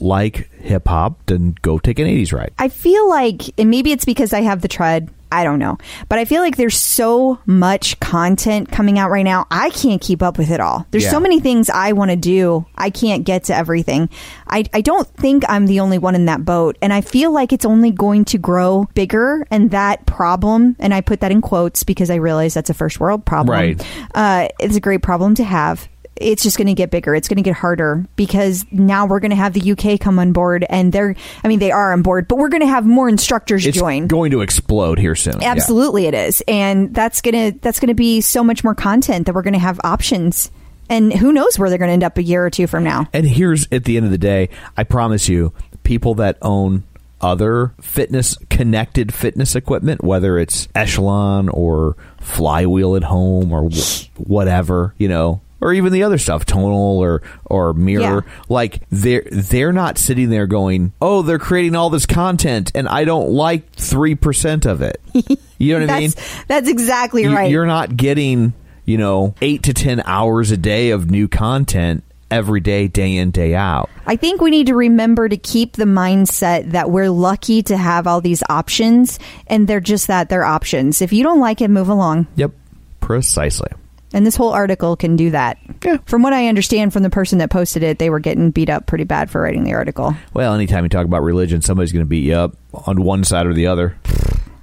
like 0.00 0.50
hip 0.52 0.88
hop, 0.88 1.18
then 1.26 1.54
go 1.62 1.78
take 1.78 1.98
an 1.98 2.06
'80s 2.06 2.32
ride. 2.32 2.52
I 2.58 2.68
feel 2.68 3.08
like, 3.08 3.42
and 3.58 3.70
maybe 3.70 3.92
it's 3.92 4.04
because 4.04 4.32
I 4.32 4.42
have 4.42 4.60
the 4.62 4.68
tread. 4.68 5.10
I 5.30 5.44
don't 5.44 5.58
know. 5.58 5.76
But 6.08 6.18
I 6.18 6.24
feel 6.24 6.40
like 6.40 6.56
there's 6.56 6.78
so 6.78 7.38
much 7.44 8.00
content 8.00 8.72
coming 8.72 8.98
out 8.98 9.10
right 9.10 9.24
now. 9.24 9.46
I 9.50 9.68
can't 9.68 10.00
keep 10.00 10.22
up 10.22 10.38
with 10.38 10.50
it 10.50 10.58
all. 10.58 10.86
There's 10.90 11.04
Yeah. 11.04 11.10
so 11.10 11.20
many 11.20 11.38
things 11.38 11.68
I 11.68 11.92
want 11.92 12.10
to 12.12 12.16
do. 12.16 12.64
I 12.78 12.88
can't 12.88 13.24
get 13.24 13.44
to 13.44 13.54
everything. 13.54 14.08
I, 14.46 14.64
I 14.72 14.80
don't 14.80 15.06
think 15.06 15.44
I'm 15.46 15.66
the 15.66 15.80
only 15.80 15.98
one 15.98 16.14
in 16.14 16.24
that 16.24 16.46
boat. 16.46 16.78
And 16.80 16.94
I 16.94 17.02
feel 17.02 17.30
like 17.30 17.52
it's 17.52 17.66
only 17.66 17.90
going 17.90 18.24
to 18.24 18.38
grow 18.38 18.88
bigger. 18.94 19.46
And 19.50 19.70
that 19.72 20.06
problem, 20.06 20.76
and 20.78 20.94
I 20.94 21.02
put 21.02 21.20
that 21.20 21.30
in 21.30 21.42
quotes 21.42 21.82
because 21.84 22.08
I 22.08 22.14
realize 22.14 22.54
that's 22.54 22.70
a 22.70 22.74
first 22.74 22.98
world 22.98 23.26
problem. 23.26 23.52
Right. 23.54 23.86
Uh, 24.14 24.48
it's 24.58 24.76
a 24.76 24.80
great 24.80 25.02
problem 25.02 25.34
to 25.34 25.44
have. 25.44 25.90
It's 26.20 26.42
just 26.42 26.56
going 26.56 26.66
to 26.66 26.74
get 26.74 26.90
bigger. 26.90 27.14
It's 27.14 27.28
going 27.28 27.36
to 27.36 27.42
get 27.42 27.54
harder 27.54 28.04
because 28.16 28.64
now 28.70 29.06
we're 29.06 29.20
going 29.20 29.30
to 29.30 29.36
have 29.36 29.52
the 29.52 29.72
UK 29.72 30.00
come 30.00 30.18
on 30.18 30.32
board, 30.32 30.64
and 30.68 30.92
they're, 30.92 31.14
I 31.42 31.48
mean, 31.48 31.58
they 31.58 31.70
are 31.70 31.92
on 31.92 32.02
board, 32.02 32.28
but 32.28 32.36
we're 32.36 32.48
going 32.48 32.62
to 32.62 32.66
have 32.66 32.84
more 32.84 33.08
instructors 33.08 33.62
join. 33.62 33.68
It's 33.68 33.78
join. 33.78 34.06
going 34.06 34.30
to 34.32 34.40
explode 34.40 34.98
here 34.98 35.14
soon. 35.14 35.40
Yeah. 35.40 35.52
Absolutely, 35.52 36.06
it 36.06 36.14
is, 36.14 36.42
and 36.46 36.94
that's 36.94 37.20
gonna 37.20 37.52
that's 37.52 37.80
gonna 37.80 37.94
be 37.94 38.20
so 38.20 38.44
much 38.44 38.64
more 38.64 38.74
content 38.74 39.26
that 39.26 39.34
we're 39.34 39.42
going 39.42 39.54
to 39.54 39.58
have 39.58 39.80
options, 39.84 40.50
and 40.88 41.12
who 41.12 41.32
knows 41.32 41.58
where 41.58 41.68
they're 41.68 41.78
going 41.78 41.88
to 41.88 41.92
end 41.94 42.04
up 42.04 42.18
a 42.18 42.22
year 42.22 42.44
or 42.44 42.50
two 42.50 42.66
from 42.66 42.84
now. 42.84 43.08
And 43.12 43.26
here's 43.26 43.66
at 43.72 43.84
the 43.84 43.96
end 43.96 44.06
of 44.06 44.12
the 44.12 44.18
day, 44.18 44.48
I 44.76 44.84
promise 44.84 45.28
you, 45.28 45.52
people 45.82 46.14
that 46.16 46.38
own 46.42 46.84
other 47.20 47.74
fitness 47.80 48.36
connected 48.48 49.12
fitness 49.12 49.54
equipment, 49.56 50.04
whether 50.04 50.38
it's 50.38 50.68
Echelon 50.74 51.48
or 51.48 51.96
Flywheel 52.20 52.96
at 52.96 53.04
home 53.04 53.52
or 53.52 53.68
wh- 53.70 54.06
whatever, 54.20 54.94
you 54.98 55.08
know, 55.08 55.40
or 55.60 55.72
even 55.72 55.92
the 55.92 56.02
other 56.02 56.18
stuff, 56.18 56.44
Tonal 56.44 56.98
or 56.98 57.22
or 57.46 57.72
Mirror, 57.74 58.24
Yeah. 58.26 58.32
like 58.48 58.82
they're 58.90 59.24
they're 59.30 59.72
not 59.72 59.98
sitting 59.98 60.30
there 60.30 60.46
going, 60.46 60.92
"Oh, 61.00 61.22
they're 61.22 61.38
creating 61.38 61.74
all 61.76 61.90
this 61.90 62.06
content 62.06 62.70
and 62.74 62.88
I 62.88 63.04
don't 63.04 63.30
like 63.30 63.72
3% 63.76 64.66
of 64.66 64.82
it." 64.82 65.00
You 65.60 65.74
know 65.76 65.86
what 65.86 65.90
I 65.96 65.98
mean? 65.98 66.10
That's 66.46 66.68
exactly 66.68 67.24
You- 67.24 67.34
right. 67.34 67.50
You're 67.50 67.66
not 67.66 67.96
getting, 67.96 68.52
you 68.84 68.96
know, 68.96 69.34
8 69.42 69.64
to 69.64 69.74
10 69.74 70.00
hours 70.06 70.52
a 70.52 70.56
day 70.56 70.90
of 70.90 71.10
new 71.10 71.26
content 71.26 72.04
every 72.30 72.60
day 72.60 72.86
day 72.86 73.16
in 73.16 73.32
day 73.32 73.56
out. 73.56 73.90
I 74.06 74.14
think 74.14 74.40
we 74.40 74.50
need 74.50 74.68
to 74.68 74.76
remember 74.76 75.28
to 75.28 75.36
keep 75.36 75.72
the 75.72 75.84
mindset 75.84 76.70
that 76.70 76.92
we're 76.92 77.10
lucky 77.10 77.64
to 77.64 77.76
have 77.76 78.06
all 78.06 78.20
these 78.20 78.44
options, 78.48 79.18
and 79.48 79.66
they're 79.66 79.80
just 79.80 80.06
that 80.06 80.28
they're 80.28 80.44
options. 80.44 81.02
If 81.02 81.12
you 81.12 81.24
don't 81.24 81.40
like 81.40 81.60
it, 81.60 81.70
move 81.70 81.88
along. 81.88 82.28
Yep, 82.36 82.52
precisely. 83.00 83.70
And 84.12 84.26
this 84.26 84.36
whole 84.36 84.50
article 84.50 84.96
can 84.96 85.16
do 85.16 85.30
that. 85.30 85.58
Yeah. 85.84 85.98
From 86.06 86.22
what 86.22 86.32
I 86.32 86.48
understand 86.48 86.92
from 86.92 87.02
the 87.02 87.10
person 87.10 87.38
that 87.38 87.50
posted 87.50 87.82
it, 87.82 87.98
they 87.98 88.08
were 88.08 88.20
getting 88.20 88.50
beat 88.50 88.70
up 88.70 88.86
pretty 88.86 89.04
bad 89.04 89.30
for 89.30 89.42
writing 89.42 89.64
the 89.64 89.74
article. 89.74 90.14
Well, 90.32 90.54
anytime 90.54 90.84
you 90.84 90.88
talk 90.88 91.04
about 91.04 91.22
religion, 91.22 91.60
somebody's 91.60 91.92
going 91.92 92.04
to 92.04 92.08
beat 92.08 92.24
you 92.24 92.34
up 92.34 92.56
on 92.72 93.02
one 93.02 93.22
side 93.24 93.46
or 93.46 93.52
the 93.52 93.66
other. 93.66 93.96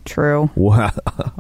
True. 0.06 0.50
Well, 0.56 0.92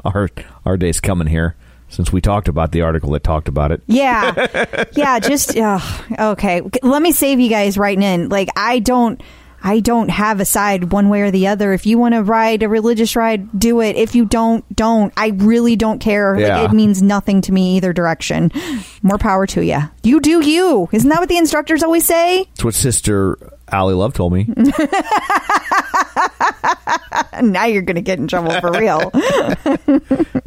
our 0.04 0.30
our 0.65 0.78
day's 0.78 1.00
coming 1.00 1.28
here 1.28 1.56
since 1.89 2.12
we 2.12 2.22
talked 2.22 2.48
about 2.48 2.72
the 2.72 2.82
article 2.82 3.12
that 3.12 3.24
talked 3.24 3.48
about 3.48 3.72
it. 3.72 3.82
Yeah. 3.88 4.88
yeah, 4.94 5.20
just 5.20 5.56
uh, 5.58 5.80
okay. 6.18 6.62
Let 6.84 7.02
me 7.02 7.12
save 7.12 7.39
you 7.39 7.50
guys 7.50 7.78
writing 7.78 8.04
in. 8.04 8.30
Like 8.30 8.50
I 8.56 8.80
don't 8.80 9.22
I 9.65 9.80
don't 9.80 10.10
have 10.10 10.39
a 10.39 10.45
side 10.45 10.91
one 10.91 11.10
way 11.10 11.21
or 11.21 11.32
the 11.32 11.47
other. 11.47 11.73
If 11.73 11.88
you 11.88 11.97
want 11.97 12.13
to 12.13 12.21
ride 12.21 12.62
a 12.62 12.69
religious 12.69 13.15
ride, 13.15 13.60
do 13.60 13.82
it. 13.82 13.95
If 13.95 14.13
you 14.13 14.25
don't, 14.25 14.63
don't. 14.75 15.12
I 15.17 15.30
really 15.30 15.75
don't 15.75 15.97
care. 15.97 16.39
Yeah. 16.39 16.62
Like, 16.62 16.69
it 16.69 16.73
means 16.75 17.01
nothing 17.01 17.41
to 17.41 17.51
me 17.51 17.75
either 17.78 17.91
direction. 17.91 18.51
More 19.01 19.17
power 19.17 19.47
to 19.47 19.65
you. 19.65 19.80
You 20.04 20.19
do 20.19 20.45
you. 20.47 20.88
Isn't 20.91 21.10
that 21.10 21.19
what 21.19 21.30
the 21.30 21.38
instructors 21.38 21.82
always 21.82 22.06
say? 22.06 22.41
It's 22.41 22.63
what 22.63 22.75
Sister 22.75 23.39
Ally 23.71 23.93
Love 23.93 24.13
told 24.13 24.34
me. 24.34 24.47
Now 27.41 27.65
you're 27.65 27.82
going 27.82 27.95
to 27.95 28.01
get 28.01 28.19
in 28.19 28.28
trouble 28.28 28.51
for 28.62 28.71
real. 28.71 29.12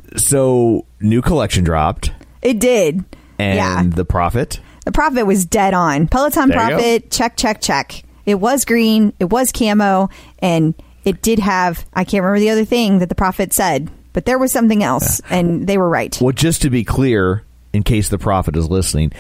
so, 0.16 0.86
new 1.00 1.20
collection 1.20 1.64
dropped, 1.64 2.12
it 2.40 2.58
did. 2.60 3.04
and 3.38 3.56
yeah. 3.56 3.82
the 3.84 4.04
prophet. 4.04 4.60
The 4.84 4.92
prophet 4.92 5.26
was 5.26 5.44
dead 5.44 5.74
on. 5.74 6.08
Peloton 6.08 6.48
There 6.48 6.58
prophet, 6.58 7.10
check, 7.10 7.36
check, 7.36 7.60
check. 7.60 8.04
It 8.28 8.38
was 8.38 8.64
green, 8.66 9.14
it 9.18 9.30
was 9.30 9.50
camo, 9.52 10.10
and 10.40 10.74
it 11.04 11.22
did 11.22 11.38
have, 11.38 11.86
I 11.94 12.04
can't 12.04 12.22
remember 12.22 12.40
the 12.40 12.50
other 12.50 12.66
thing 12.66 12.98
that 12.98 13.08
the 13.08 13.14
prophet 13.14 13.54
said, 13.54 13.88
but 14.12 14.26
there 14.26 14.36
was 14.38 14.52
something 14.52 14.82
else, 14.82 15.20
and 15.30 15.66
they 15.66 15.78
were 15.78 15.88
right. 15.88 16.16
Well, 16.20 16.32
just 16.32 16.60
to 16.62 16.68
be 16.70 16.84
clear, 16.84 17.42
in 17.72 17.82
case 17.84 18.10
the 18.10 18.18
prophet 18.18 18.54
is 18.54 18.68
listening, 18.68 19.12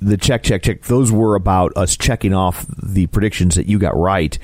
the 0.00 0.16
check, 0.16 0.42
check, 0.42 0.62
check, 0.64 0.82
those 0.82 1.12
were 1.12 1.36
about 1.36 1.72
us 1.76 1.96
checking 1.96 2.34
off 2.34 2.66
the 2.82 3.06
predictions 3.06 3.54
that 3.54 3.66
you 3.66 3.78
got 3.78 3.96
right. 3.96 4.36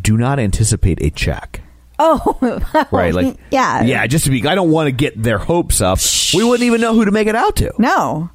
Do 0.00 0.16
not 0.16 0.38
anticipate 0.38 1.02
a 1.02 1.10
check. 1.10 1.60
Oh, 2.00 2.86
Right, 2.92 3.12
like 3.12 3.36
yeah. 3.50 3.82
yeah. 3.82 4.06
Just 4.06 4.24
to 4.26 4.30
be, 4.30 4.46
I 4.46 4.54
don't 4.54 4.70
want 4.70 4.86
to 4.86 4.92
get 4.92 5.20
their 5.20 5.38
hopes 5.38 5.80
up. 5.80 5.98
We 6.32 6.44
wouldn't 6.44 6.64
even 6.64 6.80
know 6.80 6.94
who 6.94 7.04
to 7.04 7.10
make 7.10 7.26
it 7.26 7.34
out 7.34 7.56
to. 7.56 7.72
no. 7.76 8.30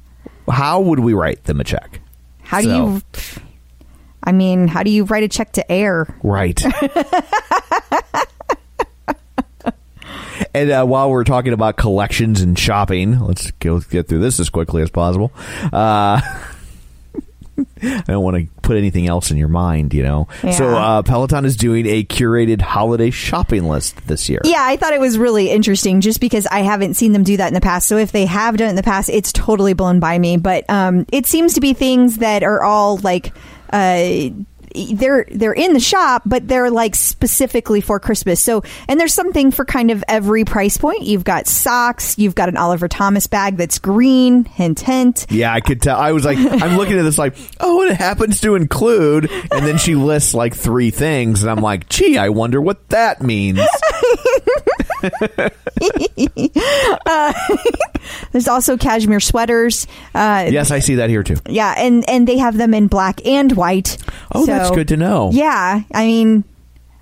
How 0.50 0.80
would 0.82 1.00
we 1.00 1.14
write 1.14 1.44
them 1.44 1.60
a 1.60 1.64
check? 1.64 2.00
How 2.42 2.60
do 2.60 2.68
you, 2.68 3.02
I 4.24 4.32
mean, 4.32 4.66
how 4.68 4.82
do 4.82 4.90
you 4.90 5.04
write 5.04 5.22
a 5.22 5.28
check 5.28 5.52
to 5.52 5.72
air? 5.72 6.06
Right. 6.22 6.60
and 10.54 10.70
uh, 10.70 10.84
while 10.84 11.10
we're 11.10 11.24
talking 11.24 11.52
about 11.52 11.76
collections 11.76 12.40
and 12.40 12.58
shopping, 12.58 13.20
let's 13.20 13.50
go 13.52 13.80
get 13.80 14.08
through 14.08 14.20
this 14.20 14.40
as 14.40 14.48
quickly 14.50 14.82
as 14.82 14.90
possible. 14.90 15.32
Uh, 15.72 16.20
I 17.82 18.02
don't 18.06 18.24
want 18.24 18.36
to 18.36 18.60
put 18.62 18.76
anything 18.76 19.06
else 19.06 19.30
in 19.30 19.36
your 19.36 19.48
mind, 19.48 19.94
you 19.94 20.02
know. 20.02 20.28
So 20.52 20.74
uh, 20.74 21.02
Peloton 21.02 21.44
is 21.44 21.56
doing 21.56 21.86
a 21.86 22.02
curated 22.02 22.60
holiday 22.60 23.10
shopping 23.10 23.64
list 23.64 24.06
this 24.08 24.28
year. 24.28 24.40
Yeah, 24.44 24.62
I 24.62 24.76
thought 24.76 24.92
it 24.92 25.00
was 25.00 25.18
really 25.18 25.50
interesting 25.50 26.00
just 26.00 26.20
because 26.20 26.46
I 26.46 26.60
haven't 26.60 26.94
seen 26.94 27.12
them 27.12 27.22
do 27.22 27.36
that 27.36 27.48
in 27.48 27.54
the 27.54 27.60
past. 27.60 27.86
So 27.86 27.96
if 27.96 28.10
they 28.10 28.26
have 28.26 28.56
done 28.56 28.68
it 28.68 28.70
in 28.70 28.76
the 28.76 28.82
past, 28.82 29.08
it's 29.08 29.32
totally 29.32 29.72
blown 29.72 30.00
by 30.00 30.18
me. 30.18 30.36
But 30.36 30.68
um, 30.68 31.06
it 31.12 31.26
seems 31.26 31.54
to 31.54 31.60
be 31.60 31.74
things 31.74 32.18
that 32.18 32.42
are 32.42 32.62
all 32.62 32.96
like. 32.98 33.32
Uh, 33.70 34.30
they're 34.74 35.26
they're 35.30 35.52
in 35.52 35.72
the 35.72 35.80
shop, 35.80 36.22
but 36.26 36.48
they're 36.48 36.70
like 36.70 36.94
specifically 36.94 37.80
for 37.80 38.00
Christmas. 38.00 38.42
So, 38.42 38.62
and 38.88 38.98
there's 38.98 39.14
something 39.14 39.50
for 39.50 39.64
kind 39.64 39.90
of 39.90 40.02
every 40.08 40.44
price 40.44 40.76
point. 40.76 41.02
You've 41.02 41.24
got 41.24 41.46
socks, 41.46 42.18
you've 42.18 42.34
got 42.34 42.48
an 42.48 42.56
Oliver 42.56 42.88
Thomas 42.88 43.26
bag 43.26 43.56
that's 43.56 43.78
green, 43.78 44.44
hint 44.44 44.80
hint. 44.80 45.26
Yeah, 45.30 45.52
I 45.52 45.60
could 45.60 45.80
tell. 45.80 45.98
I 45.98 46.12
was 46.12 46.24
like, 46.24 46.38
I'm 46.38 46.76
looking 46.76 46.98
at 46.98 47.02
this 47.02 47.18
like, 47.18 47.36
oh, 47.60 47.82
it 47.82 47.96
happens 47.96 48.40
to 48.40 48.56
include, 48.56 49.30
and 49.30 49.66
then 49.66 49.78
she 49.78 49.94
lists 49.94 50.34
like 50.34 50.54
three 50.54 50.90
things, 50.90 51.42
and 51.42 51.50
I'm 51.50 51.62
like, 51.62 51.88
gee, 51.88 52.18
I 52.18 52.30
wonder 52.30 52.60
what 52.60 52.88
that 52.88 53.22
means. 53.22 53.60
There's 58.32 58.48
also 58.48 58.76
cashmere 58.76 59.20
sweaters. 59.20 59.86
Uh, 60.14 60.46
yes, 60.50 60.70
I 60.70 60.78
see 60.80 60.96
that 60.96 61.10
here 61.10 61.22
too. 61.22 61.36
Yeah, 61.48 61.74
and 61.76 62.08
and 62.08 62.26
they 62.28 62.38
have 62.38 62.56
them 62.56 62.74
in 62.74 62.86
black 62.88 63.24
and 63.26 63.52
white. 63.52 63.98
Oh, 64.34 64.46
that's 64.46 64.70
good 64.70 64.88
to 64.88 64.96
know. 64.96 65.30
Yeah, 65.32 65.82
I 65.92 66.06
mean, 66.06 66.44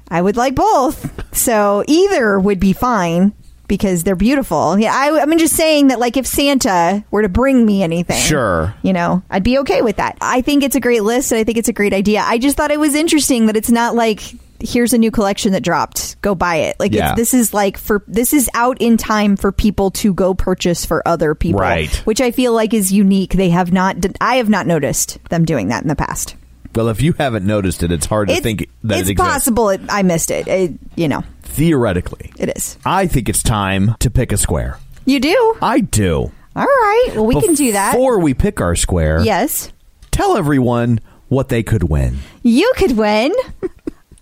I 0.09 0.23
would 0.23 0.37
like 0.37 0.55
both. 0.55 1.35
So 1.37 1.85
either 1.89 2.39
would 2.39 2.61
be 2.61 2.73
fine 2.73 3.33
because 3.69 4.05
they're 4.05 4.17
beautiful. 4.17 4.79
Yeah, 4.79 4.93
I, 4.95 5.21
I'm 5.21 5.39
just 5.39 5.57
saying 5.57 5.89
that, 5.89 5.99
like, 5.99 6.17
if 6.19 6.27
Santa 6.27 7.03
were 7.11 7.23
to 7.23 7.29
bring 7.31 7.65
me 7.65 7.83
anything, 7.83 8.21
Sure. 8.21 8.75
you 8.83 8.93
know, 8.93 9.23
I'd 9.31 9.43
be 9.45 9.59
okay 9.61 9.81
with 9.81 9.97
that. 9.97 10.19
I 10.21 10.43
think 10.43 10.63
it's 10.63 10.77
a 10.77 10.81
great 10.81 11.03
list, 11.03 11.33
and 11.33 11.39
I 11.39 11.45
think 11.45 11.57
it's 11.57 11.69
a 11.69 11.73
great 11.73 11.95
idea. 11.95 12.21
I 12.23 12.37
just 12.39 12.57
thought 12.57 12.71
it 12.71 12.79
was 12.79 12.95
interesting 12.95 13.47
that 13.47 13.57
it's 13.57 13.71
not 13.71 13.95
like 13.95 14.21
here's 14.63 14.93
a 14.93 14.99
new 14.99 15.11
collection 15.11 15.53
that 15.53 15.63
dropped, 15.63 16.21
go 16.23 16.35
buy 16.35 16.57
it. 16.57 16.77
Like, 16.81 16.93
Yeah. 16.93 17.11
it's, 17.11 17.17
this 17.17 17.35
is 17.35 17.53
like 17.55 17.77
for 17.79 18.03
this 18.07 18.33
is 18.33 18.49
out 18.55 18.77
in 18.81 18.97
time 18.97 19.37
for 19.37 19.53
people 19.53 19.91
to 19.93 20.15
go 20.15 20.35
purchase 20.35 20.85
for 20.85 21.07
other 21.07 21.35
people, 21.35 21.61
Right. 21.61 21.95
Which 22.07 22.21
I 22.21 22.31
feel 22.31 22.53
like 22.53 22.73
is 22.75 22.93
unique. 22.93 23.35
They 23.35 23.51
have 23.51 23.73
not. 23.73 23.97
I 24.21 24.37
have 24.37 24.49
not 24.49 24.67
noticed 24.67 25.19
them 25.31 25.45
doing 25.45 25.69
that 25.69 25.83
in 25.83 25.89
the 25.89 25.97
past. 25.97 26.37
Well, 26.75 26.89
if 26.89 27.03
you 27.03 27.13
haven't 27.13 27.45
noticed 27.45 27.83
it, 27.83 27.93
it's 27.93 28.07
hard 28.07 28.29
to 28.29 28.35
It's, 28.35 28.43
think 28.43 28.69
that 28.85 29.01
it's 29.01 29.09
it 29.09 29.13
exists. 29.13 29.33
possible 29.33 29.69
it, 29.69 29.81
I 29.91 30.03
missed 30.03 30.31
it. 30.31 30.49
it. 30.49 30.73
You 30.97 31.07
know, 31.09 31.23
Theoretically, 31.43 32.33
it 32.39 32.51
is. 32.57 32.79
I 32.87 33.07
think 33.07 33.29
it's 33.29 33.43
time 33.43 33.95
to 34.01 34.11
pick 34.11 34.33
a 34.33 34.39
square. 34.39 34.79
You 35.05 35.21
do? 35.21 35.57
I 35.61 35.81
do. 35.81 36.33
All 36.57 36.65
right. 36.65 37.09
Well, 37.15 37.27
we 37.27 37.39
can 37.41 37.55
do 37.55 37.73
that. 37.73 37.93
Before 37.93 38.19
we 38.21 38.33
pick 38.35 38.61
our 38.61 38.75
square, 38.75 39.21
Yes. 39.23 39.71
tell 40.11 40.37
everyone 40.39 41.01
what 41.29 41.51
they 41.51 41.63
could 41.63 41.83
win. 41.85 42.19
You 42.43 42.73
could 42.77 42.97
win 42.97 43.33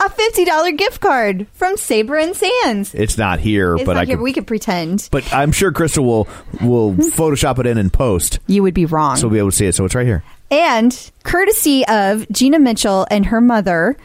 a 0.01 0.09
$50 0.09 0.77
gift 0.79 1.01
card 1.01 1.47
from 1.53 1.77
Saber 1.77 2.17
and 2.17 2.35
Sands. 2.35 2.95
It's 2.95 3.19
not 3.19 3.39
here, 3.41 3.75
It's 3.77 3.85
but 3.85 3.95
not 3.95 4.03
I 4.03 4.05
here, 4.07 4.17
could. 4.17 4.23
we 4.23 4.33
could 4.33 4.47
pretend. 4.47 5.09
but 5.13 5.31
I'm 5.33 5.53
sure 5.53 5.71
Crystal 5.73 6.05
will 6.05 6.27
will 6.61 6.95
Photoshop 6.95 7.59
it 7.59 7.67
in 7.67 7.79
and 7.79 7.93
post, 7.93 8.39
You 8.47 8.63
would 8.63 8.75
be 8.75 8.87
wrong. 8.87 9.17
so 9.17 9.27
we'll 9.29 9.35
be 9.35 9.39
able 9.39 9.51
to 9.51 9.57
see 9.57 9.67
it. 9.67 9.75
So 9.75 9.85
it's 9.85 9.95
right 9.95 10.07
here. 10.07 10.23
and 10.51 11.11
courtesy 11.23 11.87
of 11.87 12.27
Gina 12.33 12.59
Mitchell 12.59 13.07
and 13.11 13.27
her 13.27 13.41
mother 13.41 13.97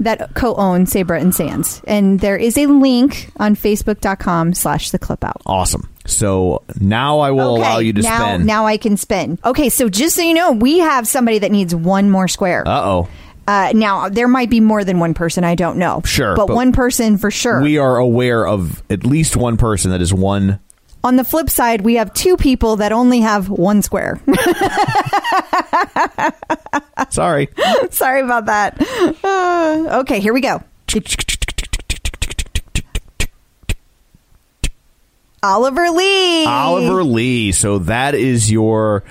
that 0.00 0.34
co-own 0.34 0.86
Saber 0.86 1.14
and 1.14 1.32
Sands. 1.32 1.80
And 1.86 2.18
there 2.18 2.36
is 2.36 2.58
a 2.58 2.66
link 2.66 3.30
on 3.36 3.54
facebook.com 3.54 4.52
slash 4.54 4.90
the 4.90 4.98
clip 4.98 5.22
out. 5.24 5.40
Awesome. 5.46 5.88
So 6.04 6.62
now 6.80 7.20
I 7.20 7.30
will 7.30 7.56
allow 7.56 7.78
you 7.78 7.92
to 7.94 8.02
now, 8.02 8.18
spin. 8.34 8.44
Now 8.44 8.66
I 8.66 8.76
can 8.76 8.96
spin. 8.96 9.38
Okay, 9.44 9.68
so 9.68 9.88
just 9.88 10.16
so 10.16 10.22
you 10.22 10.34
know, 10.34 10.50
we 10.52 10.80
have 10.80 11.06
somebody 11.06 11.38
that 11.38 11.52
needs 11.52 11.74
one 11.74 12.10
more 12.10 12.26
square. 12.28 12.66
Uh 12.66 12.82
oh. 12.84 13.08
Uh, 13.46 13.72
now 13.74 14.08
there 14.08 14.28
might 14.28 14.50
be 14.50 14.60
more 14.60 14.84
than 14.84 14.98
one 14.98 15.14
person. 15.14 15.44
I 15.44 15.54
don't 15.54 15.76
know. 15.76 16.02
Sure, 16.04 16.36
but, 16.36 16.46
but 16.46 16.56
one 16.56 16.72
person 16.72 17.18
for 17.18 17.30
sure. 17.30 17.62
We 17.62 17.78
are 17.78 17.96
aware 17.96 18.46
of 18.46 18.82
at 18.90 19.04
least 19.04 19.36
one 19.36 19.56
person 19.56 19.90
that 19.90 20.00
is 20.00 20.12
one. 20.12 20.60
On 21.02 21.16
the 21.16 21.24
flip 21.24 21.50
side, 21.50 21.82
we 21.82 21.96
have 21.96 22.14
two 22.14 22.38
people 22.38 22.76
that 22.76 22.90
only 22.90 23.20
have 23.20 23.50
one 23.50 23.82
square. 23.82 24.18
Sorry. 27.10 27.50
Sorry 27.90 28.22
about 28.22 28.46
that. 28.46 28.80
Uh, 29.22 29.88
okay, 30.00 30.20
here 30.20 30.32
we 30.32 30.40
go. 30.40 30.62
Oliver 35.42 35.90
Lee. 35.90 36.46
Oliver 36.46 37.04
Lee. 37.04 37.52
So 37.52 37.78
that 37.80 38.14
is 38.14 38.50
your 38.50 39.04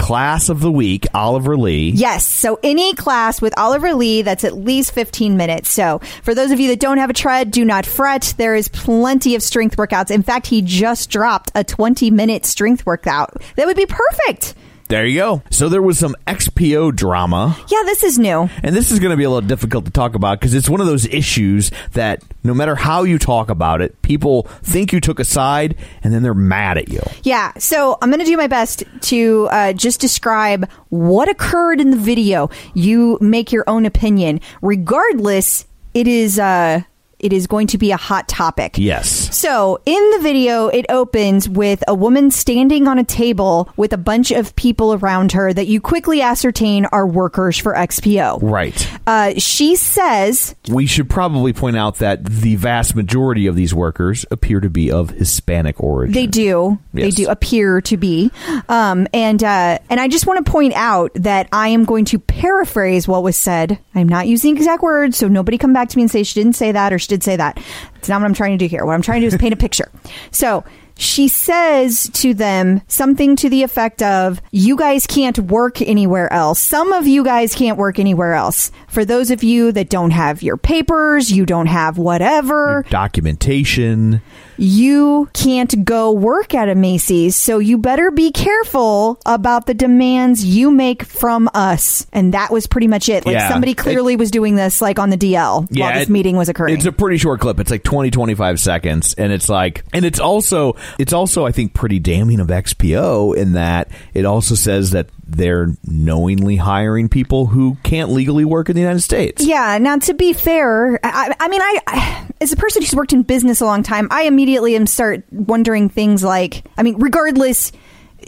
class 0.00 0.48
of 0.48 0.60
the 0.60 0.72
week, 0.72 1.06
Oliver 1.14 1.56
Lee. 1.56 1.90
Yes. 1.90 2.26
So 2.26 2.58
any 2.62 2.94
class 2.94 3.40
with 3.40 3.56
Oliver 3.58 3.92
Lee 3.94 4.22
that's 4.22 4.44
at 4.44 4.56
least 4.56 4.92
15 4.92 5.36
minutes. 5.36 5.70
So 5.70 6.00
for 6.22 6.34
those 6.34 6.50
of 6.50 6.58
you 6.58 6.68
that 6.68 6.80
don't 6.80 6.98
have 6.98 7.10
a 7.10 7.14
tread, 7.14 7.50
do 7.50 7.64
not 7.64 7.84
fret. 7.84 8.34
There 8.36 8.54
is 8.54 8.68
plenty 8.68 9.34
of 9.34 9.42
strength 9.42 9.76
workouts. 9.76 10.10
In 10.10 10.22
fact, 10.22 10.46
he 10.46 10.62
just 10.62 11.10
dropped 11.10 11.52
a 11.54 11.62
20 11.62 12.10
minute 12.10 12.46
strength 12.46 12.86
workout. 12.86 13.42
That 13.56 13.66
would 13.66 13.76
be 13.76 13.86
perfect. 13.86 14.54
There 14.90 15.06
you 15.06 15.20
go. 15.20 15.42
So 15.50 15.68
there 15.68 15.80
was 15.80 16.00
some 16.00 16.16
XPO 16.26 16.96
drama. 16.96 17.56
Yeah, 17.68 17.84
this 17.84 18.02
is 18.02 18.18
new. 18.18 18.50
And 18.64 18.74
this 18.74 18.90
is 18.90 18.98
going 18.98 19.12
to 19.12 19.16
be 19.16 19.22
a 19.22 19.30
little 19.30 19.46
difficult 19.46 19.84
to 19.84 19.92
talk 19.92 20.16
about 20.16 20.40
because 20.40 20.52
it's 20.52 20.68
one 20.68 20.80
of 20.80 20.88
those 20.88 21.06
issues 21.06 21.70
that 21.92 22.24
no 22.42 22.54
matter 22.54 22.74
how 22.74 23.04
you 23.04 23.16
talk 23.16 23.50
about 23.50 23.82
it, 23.82 24.02
people 24.02 24.48
think 24.64 24.92
you 24.92 25.00
took 25.00 25.20
a 25.20 25.24
side 25.24 25.76
and 26.02 26.12
then 26.12 26.24
they're 26.24 26.34
mad 26.34 26.76
at 26.76 26.88
you. 26.88 27.02
Yeah, 27.22 27.52
so 27.56 27.98
I'm 28.02 28.10
going 28.10 28.18
to 28.18 28.26
do 28.26 28.36
my 28.36 28.48
best 28.48 28.82
to 29.02 29.48
uh, 29.52 29.74
just 29.74 30.00
describe 30.00 30.68
what 30.88 31.28
occurred 31.28 31.80
in 31.80 31.92
the 31.92 31.96
video. 31.96 32.50
You 32.74 33.16
make 33.20 33.52
your 33.52 33.62
own 33.68 33.86
opinion. 33.86 34.40
Regardless, 34.60 35.66
it 35.94 36.08
is 36.08 36.36
uh, 36.40 36.82
it 37.20 37.32
is 37.32 37.46
going 37.46 37.66
to 37.68 37.78
be 37.78 37.92
a 37.92 37.96
hot 37.96 38.28
topic. 38.28 38.76
Yes. 38.78 39.36
So 39.36 39.80
in 39.86 40.10
the 40.12 40.18
video, 40.20 40.68
it 40.68 40.86
opens 40.88 41.48
with 41.48 41.82
a 41.86 41.94
woman 41.94 42.30
standing 42.30 42.88
on 42.88 42.98
a 42.98 43.04
table 43.04 43.70
with 43.76 43.92
a 43.92 43.98
bunch 43.98 44.30
of 44.30 44.54
people 44.56 44.94
around 44.94 45.32
her 45.32 45.52
that 45.52 45.66
you 45.66 45.80
quickly 45.80 46.22
ascertain 46.22 46.86
are 46.86 47.06
workers 47.06 47.56
for 47.56 47.74
XPO. 47.74 48.40
Right. 48.42 48.90
Uh, 49.06 49.34
she 49.36 49.76
says, 49.76 50.54
We 50.68 50.86
should 50.86 51.08
probably 51.08 51.52
point 51.52 51.76
out 51.76 51.96
that 51.96 52.24
the 52.24 52.56
vast 52.56 52.94
majority 52.94 53.46
of 53.46 53.56
these 53.56 53.74
workers 53.74 54.24
appear 54.30 54.60
to 54.60 54.70
be 54.70 54.90
of 54.90 55.10
Hispanic 55.10 55.80
origin. 55.80 56.14
They 56.14 56.26
do. 56.26 56.78
They 56.92 57.10
do 57.10 57.28
appear 57.28 57.80
to 57.82 57.96
be. 57.96 58.30
Um, 58.68 59.06
and 59.12 59.42
uh, 59.42 59.78
and 59.88 60.00
I 60.00 60.08
just 60.08 60.26
want 60.26 60.44
to 60.44 60.50
point 60.50 60.74
out 60.74 61.12
that 61.14 61.48
I 61.52 61.68
am 61.68 61.84
going 61.84 62.04
to 62.06 62.18
paraphrase 62.18 63.06
what 63.06 63.22
was 63.22 63.36
said. 63.36 63.78
I'm 63.94 64.08
not 64.08 64.26
using 64.26 64.56
exact 64.56 64.82
words, 64.82 65.16
so 65.16 65.28
nobody 65.28 65.58
come 65.58 65.72
back 65.72 65.88
to 65.90 65.96
me 65.96 66.02
and 66.02 66.10
say 66.10 66.22
she 66.22 66.40
didn't 66.40 66.56
say 66.56 66.72
that 66.72 66.92
or 66.92 66.98
she 66.98 67.08
did 67.10 67.22
say 67.22 67.36
that. 67.36 67.62
It's 67.96 68.08
not 68.08 68.20
what 68.20 68.26
I'm 68.26 68.34
trying 68.34 68.58
to 68.58 68.64
do 68.64 68.68
here. 68.68 68.86
What 68.86 68.94
I'm 68.94 69.02
trying 69.02 69.20
to 69.20 69.28
do 69.28 69.34
is 69.34 69.40
paint 69.40 69.52
a 69.52 69.56
picture. 69.56 69.90
So 70.30 70.64
she 70.96 71.28
says 71.28 72.10
to 72.14 72.34
them 72.34 72.82
something 72.86 73.34
to 73.36 73.48
the 73.48 73.62
effect 73.62 74.02
of, 74.02 74.40
You 74.50 74.76
guys 74.76 75.06
can't 75.06 75.38
work 75.38 75.80
anywhere 75.80 76.30
else. 76.32 76.60
Some 76.60 76.92
of 76.92 77.06
you 77.06 77.24
guys 77.24 77.54
can't 77.54 77.78
work 77.78 77.98
anywhere 77.98 78.34
else. 78.34 78.70
For 78.88 79.04
those 79.04 79.30
of 79.30 79.42
you 79.42 79.72
that 79.72 79.88
don't 79.88 80.10
have 80.10 80.42
your 80.42 80.56
papers, 80.56 81.32
you 81.32 81.46
don't 81.46 81.68
have 81.68 81.96
whatever 81.98 82.84
Documentation. 82.90 84.20
You 84.60 85.28
can't 85.32 85.84
go 85.84 86.12
work 86.12 86.54
at 86.54 86.68
a 86.68 86.74
Macy's, 86.74 87.34
so 87.36 87.58
you 87.58 87.78
better 87.78 88.10
be 88.10 88.30
careful 88.30 89.18
about 89.24 89.66
the 89.66 89.74
demands 89.74 90.44
you 90.44 90.70
make 90.70 91.02
from 91.04 91.48
us. 91.54 92.06
And 92.12 92.34
that 92.34 92.50
was 92.52 92.66
pretty 92.66 92.86
much 92.86 93.08
it. 93.08 93.24
Like 93.24 93.34
Yeah. 93.34 93.48
somebody 93.48 93.74
clearly 93.74 94.16
was 94.16 94.30
doing 94.30 94.56
this 94.56 94.80
like 94.82 94.98
on 94.98 95.10
the 95.10 95.16
DL 95.16 95.66
while 95.76 95.94
this 95.94 96.04
it- 96.04 96.08
meeting 96.10 96.36
was 96.36 96.48
occurring. 96.48 96.74
It's 96.74 96.84
a 96.86 96.92
pretty 96.92 97.16
short 97.16 97.40
clip. 97.40 97.58
It's 97.58 97.70
like 97.70 97.82
20, 97.82 98.10
25 98.10 98.60
seconds. 98.60 99.14
And 99.14 99.32
it's 99.32 99.48
like, 99.48 99.84
and 99.92 100.04
it's 100.04 100.20
also, 100.20 100.76
it's 100.98 101.12
also, 101.12 101.46
I 101.46 101.52
think, 101.52 101.72
pretty 101.74 101.98
damning 101.98 102.40
of 102.40 102.48
XPO 102.48 103.36
in 103.36 103.52
that 103.52 103.88
it 104.14 104.24
also 104.26 104.54
says 104.54 104.90
that 104.90 105.08
they're 105.26 105.68
knowingly 105.86 106.56
hiring 106.56 107.08
people 107.08 107.46
who 107.46 107.76
can't 107.84 108.10
legally 108.10 108.44
work 108.44 108.68
in 108.68 108.74
the 108.74 108.82
United 108.82 109.00
States. 109.00 109.44
yeah. 109.44 109.78
Now, 109.78 109.96
to 109.98 110.12
be 110.12 110.32
fair, 110.32 110.98
I, 111.04 111.32
I 111.38 111.48
mean, 111.48 111.60
I, 111.62 111.78
I 111.86 112.26
as 112.40 112.52
a 112.52 112.56
person 112.56 112.82
who's 112.82 112.94
worked 112.94 113.12
in 113.12 113.22
business 113.22 113.60
a 113.60 113.64
long 113.64 113.82
time, 113.84 114.08
I 114.10 114.22
immediately 114.24 114.49
am 114.58 114.86
start 114.86 115.24
wondering 115.30 115.88
things 115.88 116.22
like, 116.22 116.64
I 116.76 116.82
mean, 116.82 116.96
regardless, 116.98 117.72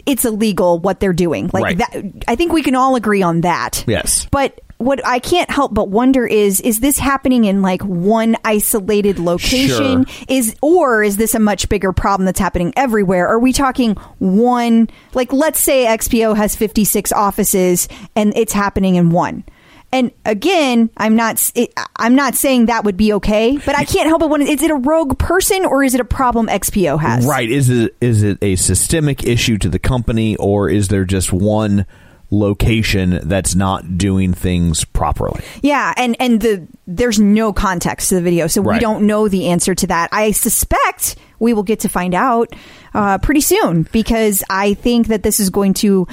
it's 0.05 0.25
illegal 0.25 0.79
what 0.79 0.99
they're 0.99 1.13
doing. 1.13 1.49
Like 1.53 1.63
Right. 1.63 1.77
that, 1.77 2.23
I 2.27 2.35
think 2.35 2.51
we 2.51 2.63
can 2.63 2.75
all 2.75 2.95
agree 2.95 3.21
on 3.21 3.41
that. 3.41 3.83
Yes. 3.87 4.27
But 4.31 4.59
what 4.79 5.05
I 5.05 5.19
can't 5.19 5.49
help 5.49 5.73
but 5.73 5.89
wonder 5.89 6.25
is 6.25 6.59
is 6.59 6.81
this 6.81 6.97
happening 6.97 7.45
in 7.45 7.61
like 7.61 7.81
one 7.83 8.35
isolated 8.43 9.17
location 9.17 10.05
Sure. 10.05 10.25
is 10.27 10.55
or 10.61 11.03
is 11.03 11.15
this 11.15 11.35
a 11.35 11.39
much 11.39 11.69
bigger 11.69 11.93
problem 11.93 12.25
that's 12.25 12.39
happening 12.39 12.73
everywhere 12.75 13.27
are 13.29 13.39
we 13.39 13.53
talking 13.53 13.93
one 14.19 14.89
like 15.13 15.31
let's 15.31 15.61
say 15.61 15.85
XPO 15.85 16.35
has 16.35 16.55
56 16.57 17.13
offices 17.13 17.87
and 18.15 18.33
it's 18.35 18.51
happening 18.51 18.95
in 18.95 19.11
one 19.11 19.45
and 19.93 20.11
again, 20.25 20.89
I'm 20.97 21.15
not. 21.15 21.51
I'm 21.97 22.15
not 22.15 22.33
saying 22.33 22.65
that 22.65 22.83
would 22.83 22.97
be 22.97 23.13
okay, 23.13 23.57
but 23.63 23.77
I 23.77 23.85
can't 23.85 24.07
help 24.07 24.21
but 24.21 24.29
wonder: 24.29 24.47
is 24.47 24.63
it 24.63 24.71
a 24.71 24.75
rogue 24.75 25.19
person 25.19 25.65
or 25.65 25.83
is 25.83 25.93
it 25.93 26.01
a 26.01 26.05
problem 26.05 26.47
XPO 26.47 26.99
has? 26.99 27.25
Right. 27.27 27.47
Is 27.47 27.69
it 27.69 27.95
is 28.01 28.23
it 28.23 28.39
a 28.41 28.55
systemic 28.55 29.23
issue 29.23 29.59
to 29.59 29.69
the 29.69 29.77
company 29.77 30.35
or 30.37 30.67
is 30.67 30.87
there 30.87 31.05
just 31.05 31.31
one 31.31 31.85
location 32.31 33.19
that's 33.21 33.53
not 33.53 33.95
doing 33.95 34.33
things 34.33 34.83
properly? 34.83 35.43
Yeah, 35.61 35.93
and 35.95 36.15
and 36.19 36.41
the 36.41 36.67
there's 36.87 37.19
no 37.19 37.53
context 37.53 38.09
to 38.09 38.15
the 38.15 38.21
video, 38.21 38.47
so 38.47 38.63
we 38.63 38.79
don't 38.79 39.05
know 39.05 39.27
the 39.27 39.49
answer 39.49 39.75
to 39.75 39.87
that. 39.87 40.09
I 40.11 40.31
suspect 40.31 41.17
we 41.37 41.53
will 41.53 41.61
get 41.61 41.81
to 41.81 41.89
find 41.89 42.15
out 42.15 42.51
uh, 42.95 43.19
pretty 43.19 43.41
soon 43.41 43.83
because 43.91 44.43
I 44.49 44.73
think 44.73 45.07
that 45.07 45.21
this 45.21 45.39
is 45.39 45.51
going 45.51 45.75
to. 45.75 46.07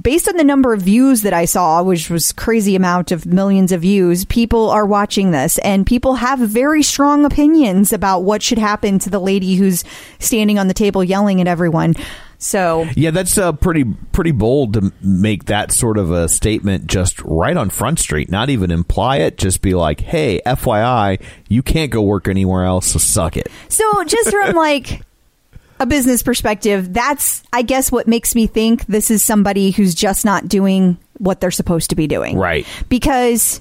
Based 0.00 0.28
on 0.28 0.36
the 0.36 0.44
number 0.44 0.74
of 0.74 0.82
views 0.82 1.22
that 1.22 1.32
I 1.32 1.46
saw, 1.46 1.82
which 1.82 2.10
was 2.10 2.32
crazy 2.32 2.76
amount 2.76 3.12
of 3.12 3.24
millions 3.24 3.72
of 3.72 3.80
views, 3.80 4.26
people 4.26 4.68
are 4.68 4.84
watching 4.84 5.30
this 5.30 5.56
and 5.58 5.86
people 5.86 6.16
have 6.16 6.38
very 6.38 6.82
strong 6.82 7.24
opinions 7.24 7.94
about 7.94 8.20
what 8.20 8.42
should 8.42 8.58
happen 8.58 8.98
to 8.98 9.10
the 9.10 9.18
lady 9.18 9.54
who's 9.54 9.84
standing 10.18 10.58
on 10.58 10.68
the 10.68 10.74
table 10.74 11.02
yelling 11.02 11.40
at 11.40 11.46
everyone. 11.46 11.94
So 12.38 12.86
Yeah, 12.94 13.10
that's 13.10 13.38
uh, 13.38 13.52
pretty 13.52 13.84
pretty 14.12 14.32
bold 14.32 14.74
to 14.74 14.92
make 15.00 15.46
that 15.46 15.72
sort 15.72 15.96
of 15.96 16.10
a 16.10 16.28
statement 16.28 16.86
just 16.86 17.22
right 17.22 17.56
on 17.56 17.70
Front 17.70 17.98
Street. 17.98 18.30
Not 18.30 18.50
even 18.50 18.70
imply 18.70 19.18
it, 19.18 19.38
just 19.38 19.62
be 19.62 19.74
like, 19.74 20.00
"Hey, 20.00 20.42
FYI, 20.44 21.22
you 21.48 21.62
can't 21.62 21.90
go 21.90 22.02
work 22.02 22.28
anywhere 22.28 22.64
else, 22.64 22.88
so 22.88 22.98
suck 22.98 23.38
it." 23.38 23.48
So 23.70 24.04
just 24.04 24.30
from 24.30 24.54
like 24.54 25.05
a 25.78 25.86
business 25.86 26.22
perspective, 26.22 26.92
that's 26.92 27.42
I 27.52 27.62
guess 27.62 27.92
what 27.92 28.06
makes 28.08 28.34
me 28.34 28.46
think 28.46 28.86
this 28.86 29.10
is 29.10 29.22
somebody 29.22 29.70
who's 29.70 29.94
just 29.94 30.24
not 30.24 30.48
doing 30.48 30.98
what 31.18 31.40
they're 31.40 31.50
supposed 31.50 31.90
to 31.90 31.96
be 31.96 32.06
doing. 32.06 32.36
Right. 32.36 32.66
Because 32.88 33.60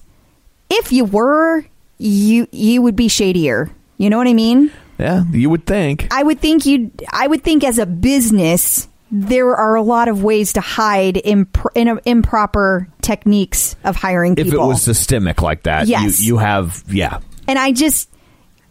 if 0.69 0.91
you 0.91 1.05
were, 1.05 1.65
you 1.97 2.47
you 2.51 2.81
would 2.81 2.95
be 2.95 3.07
shadier. 3.07 3.69
You 3.97 4.09
know 4.09 4.17
what 4.17 4.27
I 4.27 4.33
mean? 4.33 4.71
Yeah, 4.97 5.23
you 5.31 5.49
would 5.49 5.65
think. 5.65 6.07
I 6.11 6.23
would 6.23 6.39
think 6.39 6.65
you 6.65 6.91
I 7.11 7.27
would 7.27 7.43
think 7.43 7.63
as 7.63 7.77
a 7.79 7.85
business 7.85 8.87
there 9.11 9.55
are 9.55 9.75
a 9.75 9.81
lot 9.81 10.07
of 10.07 10.23
ways 10.23 10.53
to 10.53 10.61
hide 10.61 11.21
imp- 11.23 11.57
in 11.75 11.99
improper 12.05 12.87
techniques 13.01 13.75
of 13.83 13.95
hiring 13.95 14.35
People. 14.35 14.49
If 14.49 14.55
it 14.55 14.59
was 14.67 14.81
systemic 14.81 15.41
like 15.41 15.63
that, 15.63 15.87
Yes. 15.87 16.21
you 16.21 16.27
you 16.35 16.37
have 16.37 16.83
yeah. 16.89 17.19
And 17.47 17.59
I 17.59 17.71
just 17.71 18.09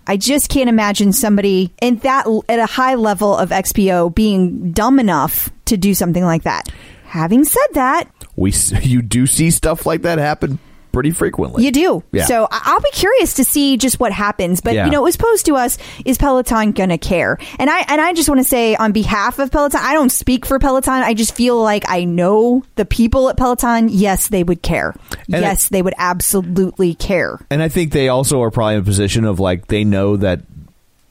I 0.07 0.17
just 0.17 0.51
can't 0.51 0.69
imagine 0.69 1.13
somebody 1.13 1.73
in 1.81 1.97
that 1.99 2.27
at 2.49 2.59
a 2.59 2.67
high 2.67 2.95
level 2.95 3.37
of 3.37 3.51
XPO 3.51 4.15
being 4.15 4.73
dumb 4.73 4.99
enough 4.99 5.51
to 5.67 5.77
do 5.77 5.95
something 5.95 6.25
like 6.25 6.43
that. 6.43 6.69
Having 7.07 7.45
said 7.45 7.67
that, 7.73 8.05
We 8.37 8.53
you 8.83 9.03
do 9.03 9.27
see 9.27 9.51
stuff 9.51 9.87
like 9.87 10.03
that 10.03 10.19
happen 10.19 10.59
pretty 10.95 11.11
frequently. 11.11 11.65
You 11.65 11.71
do. 11.73 12.03
Yeah. 12.13 12.25
So 12.25 12.49
I- 12.51 12.61
I'll 12.65 12.81
be 12.81 12.91
curious 12.93 13.35
to 13.35 13.45
see 13.45 13.77
just 13.77 14.01
what 14.01 14.13
happens. 14.13 14.61
But 14.63 14.75
Yeah. 14.75 14.87
you 14.87 14.91
know, 14.93 15.01
it 15.03 15.05
was 15.05 15.17
posed 15.19 15.45
to 15.47 15.57
us: 15.57 15.77
is 16.07 16.17
Peloton 16.17 16.73
gonna 16.73 16.97
care? 16.99 17.37
And 17.59 17.69
I 17.69 17.81
and 17.89 18.01
I 18.01 18.13
just 18.15 18.29
want 18.29 18.41
to 18.41 18.49
say 18.49 18.75
on 18.77 18.93
behalf 18.93 19.39
of 19.39 19.51
Peloton, 19.51 19.81
I 19.83 19.93
don't 19.93 20.11
speak 20.11 20.47
for 20.47 20.59
Peloton. 20.59 21.03
I 21.03 21.13
just 21.15 21.35
feel 21.35 21.61
like 21.63 21.85
I 21.89 22.05
know 22.05 22.63
the 22.77 22.85
people 22.87 23.29
at 23.29 23.37
Peloton. 23.37 23.89
Yes, 23.91 24.29
they 24.29 24.43
would 24.43 24.63
care. 24.63 24.95
And 25.33 25.43
yes, 25.43 25.69
they 25.69 25.83
would 25.83 25.95
absolutely 25.99 26.95
care. 26.95 27.39
And 27.51 27.63
I 27.63 27.69
think 27.69 27.93
they 27.93 28.09
also 28.09 28.41
are 28.43 28.51
probably 28.51 28.75
in 28.75 28.81
a 28.81 28.85
position 28.85 29.25
of 29.25 29.41
like 29.41 29.67
they 29.67 29.85
know 29.85 30.17
that 30.17 30.41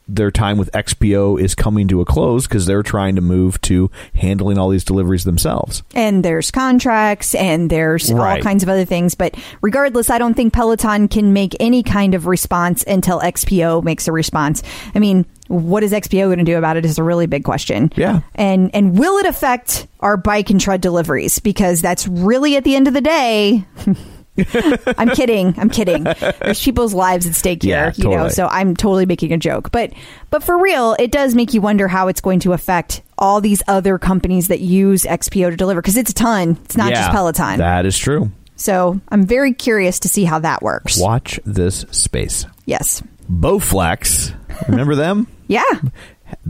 their 0.06 0.30
time 0.30 0.58
with 0.58 0.70
XPO 0.72 1.40
is 1.40 1.54
coming 1.54 1.88
to 1.88 2.00
a 2.00 2.04
close 2.04 2.46
because 2.46 2.66
they're 2.66 2.82
trying 2.82 3.16
to 3.16 3.22
move 3.22 3.60
to 3.62 3.90
handling 4.14 4.58
all 4.58 4.68
these 4.68 4.84
deliveries 4.84 5.24
themselves. 5.24 5.82
And 5.94 6.24
there's 6.24 6.50
contracts 6.50 7.34
and 7.34 7.70
there's 7.70 8.10
all 8.10 8.38
kinds 8.38 8.62
of 8.62 8.68
other 8.68 8.84
things. 8.84 9.14
But 9.14 9.36
regardless, 9.62 10.10
I 10.10 10.18
don't 10.18 10.34
think 10.34 10.52
Peloton 10.52 11.08
can 11.08 11.32
make 11.32 11.56
any 11.60 11.82
kind 11.82 12.14
of 12.14 12.26
response 12.26 12.84
until 12.86 13.20
XPO 13.20 13.82
makes 13.82 14.06
a 14.06 14.12
response. 14.12 14.62
I 14.94 14.98
mean, 14.98 15.24
what 15.48 15.82
is 15.82 15.92
XPO 15.92 16.26
going 16.26 16.38
to 16.38 16.44
do 16.44 16.58
about 16.58 16.76
it 16.76 16.84
is 16.84 16.98
a 16.98 17.02
really 17.02 17.26
big 17.26 17.44
question. 17.44 17.92
Yeah. 17.96 18.20
And 18.34 18.70
and 18.74 18.98
will 18.98 19.18
it 19.18 19.26
affect 19.26 19.86
our 20.00 20.16
bike 20.16 20.50
and 20.50 20.60
tread 20.60 20.80
deliveries? 20.80 21.38
Because 21.38 21.82
that's 21.82 22.06
really 22.08 22.56
at 22.56 22.64
the 22.64 22.76
end 22.76 22.88
of 22.88 22.94
the 22.94 23.00
day. 23.00 23.64
I'm 24.98 25.10
kidding. 25.10 25.54
I'm 25.58 25.70
kidding. 25.70 26.04
There's 26.04 26.62
people's 26.62 26.92
lives 26.94 27.26
at 27.26 27.34
stake 27.34 27.62
here, 27.62 27.92
Yeah, 27.96 28.04
you 28.10 28.10
know. 28.16 28.28
So 28.28 28.46
I'm 28.46 28.74
totally 28.74 29.06
making 29.06 29.32
a 29.32 29.36
joke, 29.38 29.70
but 29.70 29.92
but 30.30 30.42
for 30.42 30.58
real, 30.60 30.96
it 30.98 31.12
does 31.12 31.34
make 31.34 31.54
you 31.54 31.60
wonder 31.60 31.86
how 31.88 32.08
it's 32.08 32.20
going 32.20 32.40
to 32.40 32.52
affect 32.52 33.02
all 33.16 33.40
these 33.40 33.62
other 33.68 33.96
companies 33.98 34.48
that 34.48 34.60
use 34.60 35.04
XPO 35.04 35.50
to 35.50 35.56
deliver 35.56 35.80
because 35.80 35.96
it's 35.96 36.10
a 36.10 36.14
ton. 36.14 36.58
It's 36.64 36.76
not 36.76 36.90
Yeah, 36.90 37.00
just 37.02 37.10
Peloton. 37.12 37.58
That 37.58 37.86
is 37.86 37.96
true. 37.96 38.32
so 38.56 39.00
I'm 39.08 39.24
very 39.24 39.52
curious 39.54 40.00
to 40.00 40.08
see 40.08 40.24
how 40.24 40.40
that 40.40 40.62
works. 40.62 40.98
Watch 40.98 41.38
this 41.44 41.84
space. 41.92 42.44
Yes. 42.66 43.02
Bowflex. 43.30 44.34
Remember 44.68 44.94
them? 44.94 45.26
Yeah. 45.46 45.62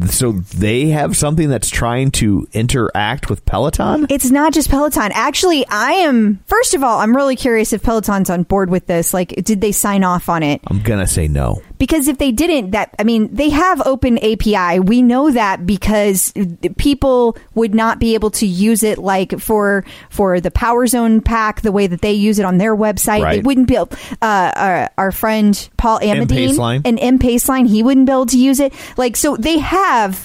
So 0.09 0.33
they 0.33 0.89
have 0.89 1.17
something 1.17 1.49
that's 1.49 1.69
trying 1.71 2.11
to 2.13 2.47
interact 2.53 3.29
with 3.31 3.45
Peloton? 3.45 4.07
It's 4.11 4.31
not 4.31 4.53
just 4.53 4.69
Peloton. 4.71 5.11
Actually, 5.15 5.67
I 5.69 5.93
am. 5.93 6.41
First 6.47 6.75
of 6.75 6.83
all, 6.83 7.01
I'm 7.01 7.15
really 7.15 7.37
curious 7.37 7.73
if 7.73 7.83
Peloton's 7.83 8.31
on 8.31 8.43
board 8.45 8.71
with 8.71 8.87
this. 8.87 9.15
Like, 9.15 9.29
did 9.45 9.61
they 9.61 9.73
sign 9.73 10.03
off 10.05 10.29
on 10.29 10.43
it? 10.43 10.61
I'm 10.67 10.81
going 10.83 11.01
to 11.01 11.07
say 11.07 11.29
no. 11.29 11.63
because 11.79 12.09
if 12.09 12.19
they 12.19 12.31
didn't 12.33 12.71
that 12.71 12.95
i 12.99 13.05
mean 13.05 13.29
they 13.35 13.51
have 13.51 13.83
open 13.87 14.17
api 14.19 14.79
we 14.81 15.03
know 15.03 15.31
that 15.31 15.67
because 15.67 16.33
people 16.79 17.37
would 17.55 17.75
not 17.75 17.99
be 17.99 18.15
able 18.15 18.31
to 18.31 18.47
use 18.47 18.83
it 18.83 18.97
like 18.99 19.39
for 19.41 19.85
for 20.09 20.41
the 20.41 20.51
power 20.51 20.87
zone 20.87 21.21
pack 21.21 21.61
the 21.63 21.73
way 21.73 21.87
that 21.87 22.01
they 22.01 22.13
use 22.13 22.39
it 22.39 22.45
on 22.45 22.59
their 22.59 22.75
website 22.77 23.19
they 23.19 23.23
Right. 23.25 23.45
wouldn't 23.45 23.67
be 23.69 23.75
able 23.75 23.91
uh 24.23 24.53
our, 24.57 24.91
our 24.97 25.13
friend 25.13 25.69
paul 25.77 25.99
amadine 26.01 26.83
and 26.85 26.99
m 27.01 27.19
paceline 27.19 27.67
he 27.67 27.83
wouldn't 27.83 28.07
be 28.07 28.13
able 28.13 28.27
to 28.27 28.39
use 28.39 28.61
it 28.61 28.73
like 28.97 29.17
so 29.17 29.37
they 29.37 29.59
have 29.59 29.74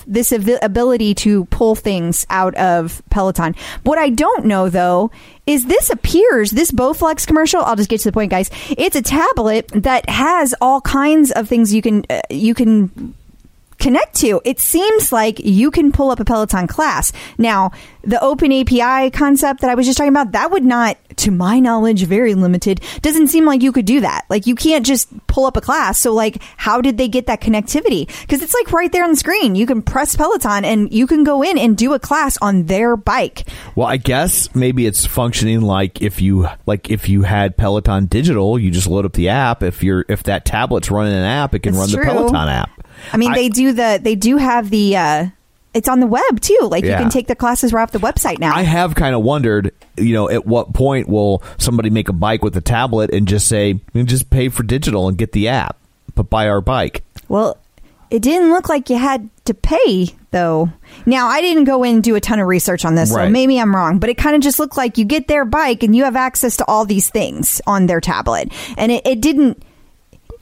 this 0.07 0.31
av- 0.31 0.59
ability 0.61 1.13
to 1.13 1.45
pull 1.45 1.75
things 1.75 2.25
out 2.29 2.53
of 2.55 3.01
peloton 3.09 3.55
what 3.83 3.97
i 3.97 4.09
don't 4.09 4.45
know 4.45 4.69
though 4.69 5.11
is 5.49 5.65
this 5.65 5.89
appears 5.89 6.51
this 6.51 6.69
Bowflex 6.69 7.25
commercial? 7.25 7.63
I'll 7.63 7.75
just 7.75 7.89
get 7.89 8.01
to 8.01 8.09
the 8.09 8.11
point, 8.11 8.29
guys. 8.29 8.51
It's 8.69 8.95
a 8.95 9.01
tablet 9.01 9.67
that 9.73 10.07
has 10.07 10.53
all 10.61 10.79
kinds 10.79 11.31
of 11.31 11.49
things 11.49 11.73
you 11.73 11.81
can 11.81 12.05
uh, 12.07 12.21
you 12.29 12.53
can 12.53 13.15
connect 13.79 14.15
to. 14.17 14.41
It 14.45 14.59
seems 14.59 15.11
like 15.11 15.39
you 15.39 15.71
can 15.71 15.91
pull 15.91 16.11
up 16.11 16.19
a 16.19 16.25
Peloton 16.25 16.67
class. 16.67 17.11
Now, 17.37 17.71
the 18.03 18.21
open 18.23 18.51
API 18.51 19.09
concept 19.11 19.61
that 19.61 19.69
I 19.69 19.75
was 19.75 19.85
just 19.85 19.97
talking 19.97 20.11
about, 20.11 20.33
that 20.33 20.51
would 20.51 20.63
not, 20.63 20.97
to 21.17 21.31
my 21.31 21.59
knowledge, 21.59 22.03
very 22.03 22.35
limited. 22.35 22.81
Doesn't 23.01 23.27
seem 23.27 23.45
like 23.45 23.61
you 23.61 23.71
could 23.71 23.85
do 23.85 24.01
that. 24.01 24.25
Like 24.29 24.47
you 24.47 24.55
can't 24.55 24.85
just 24.85 25.09
pull 25.27 25.45
up 25.45 25.57
a 25.57 25.61
class. 25.61 25.99
So 25.99 26.13
like, 26.13 26.41
how 26.57 26.81
did 26.81 26.97
they 26.97 27.07
get 27.07 27.27
that 27.27 27.41
connectivity? 27.41 28.07
Because 28.21 28.41
it's 28.41 28.53
like 28.53 28.71
right 28.71 28.91
there 28.91 29.03
on 29.03 29.11
the 29.11 29.17
screen. 29.17 29.55
You 29.55 29.65
can 29.65 29.81
press 29.81 30.15
Peloton 30.15 30.65
and 30.65 30.91
you 30.91 31.07
can 31.07 31.23
go 31.23 31.41
in 31.41 31.57
and 31.57 31.77
do 31.77 31.93
a 31.93 31.99
class 31.99 32.37
on 32.41 32.65
their 32.65 32.95
bike. 32.95 33.47
Well, 33.75 33.87
I 33.87 33.97
guess 33.97 34.53
maybe 34.55 34.85
it's 34.85 35.05
functioning 35.05 35.61
like 35.61 36.01
if 36.01 36.21
you 36.21 36.47
like 36.65 36.89
if 36.89 37.09
you 37.09 37.23
had 37.23 37.57
Peloton 37.57 38.05
digital, 38.07 38.59
you 38.59 38.71
just 38.71 38.87
load 38.87 39.05
up 39.05 39.13
the 39.13 39.29
app. 39.29 39.63
If 39.63 39.83
you're 39.83 40.05
if 40.09 40.23
that 40.23 40.45
tablet's 40.45 40.91
running 40.91 41.13
an 41.13 41.23
app, 41.23 41.53
it 41.53 41.59
can 41.59 41.73
That's 41.73 41.93
run 41.93 42.03
true. 42.03 42.13
the 42.13 42.19
Peloton 42.19 42.49
app. 42.49 42.69
I 43.13 43.17
mean, 43.17 43.33
they 43.33 43.49
do 43.49 43.73
the 43.73 43.99
they 44.01 44.15
do 44.15 44.37
have 44.37 44.69
the 44.69 44.97
uh 44.97 45.27
it's 45.73 45.87
on 45.87 45.99
the 45.99 46.07
web 46.07 46.41
too. 46.41 46.57
Like 46.63 46.83
you 46.83 46.91
can 46.91 47.09
take 47.09 47.27
the 47.27 47.35
classes 47.35 47.71
right 47.73 47.83
off 47.83 47.91
the 47.91 47.99
website 47.99 48.39
now. 48.39 48.55
I 48.55 48.63
have 48.63 48.95
kind 48.95 49.13
of 49.15 49.21
wondered, 49.21 49.71
you 49.97 50.13
know, 50.13 50.29
at 50.29 50.45
what 50.45 50.73
point 50.73 51.07
will 51.07 51.43
somebody 51.57 51.89
make 51.89 52.09
a 52.09 52.13
bike 52.13 52.43
with 52.43 52.57
a 52.57 52.61
tablet 52.61 53.11
and 53.13 53.27
just 53.27 53.47
say, 53.47 53.79
"You 53.93 54.03
just 54.03 54.29
pay 54.29 54.49
for 54.49 54.63
digital 54.63 55.07
and 55.07 55.17
get 55.17 55.31
the 55.31 55.47
app, 55.49 55.77
but 56.15 56.29
buy 56.29 56.47
our 56.49 56.61
bike. 56.61 57.03
well, 57.27 57.57
it 58.09 58.23
didn't 58.23 58.49
look 58.51 58.67
like 58.69 58.89
you 58.89 58.97
had 58.97 59.29
to 59.45 59.53
pay 59.53 60.07
though. 60.31 60.69
Now 61.05 61.27
I 61.27 61.41
didn't 61.41 61.65
go 61.65 61.83
in 61.83 61.95
and 61.95 62.03
do 62.03 62.15
a 62.15 62.19
ton 62.19 62.39
of 62.39 62.47
research 62.47 62.83
on 62.83 62.95
this, 62.95 63.11
so 63.11 63.29
maybe 63.29 63.59
I'm 63.59 63.75
wrong. 63.75 63.99
But 63.99 64.09
it 64.09 64.17
kind 64.17 64.35
of 64.35 64.41
just 64.41 64.57
looked 64.57 64.77
like 64.77 64.97
you 64.97 65.05
get 65.05 65.27
their 65.27 65.45
bike 65.45 65.83
and 65.83 65.95
you 65.95 66.03
have 66.05 66.15
access 66.15 66.57
to 66.57 66.65
all 66.67 66.85
these 66.85 67.09
things 67.09 67.61
on 67.67 67.85
their 67.85 68.01
tablet, 68.01 68.51
and 68.77 68.91
it, 68.91 69.05
it 69.05 69.21
didn't. 69.21 69.61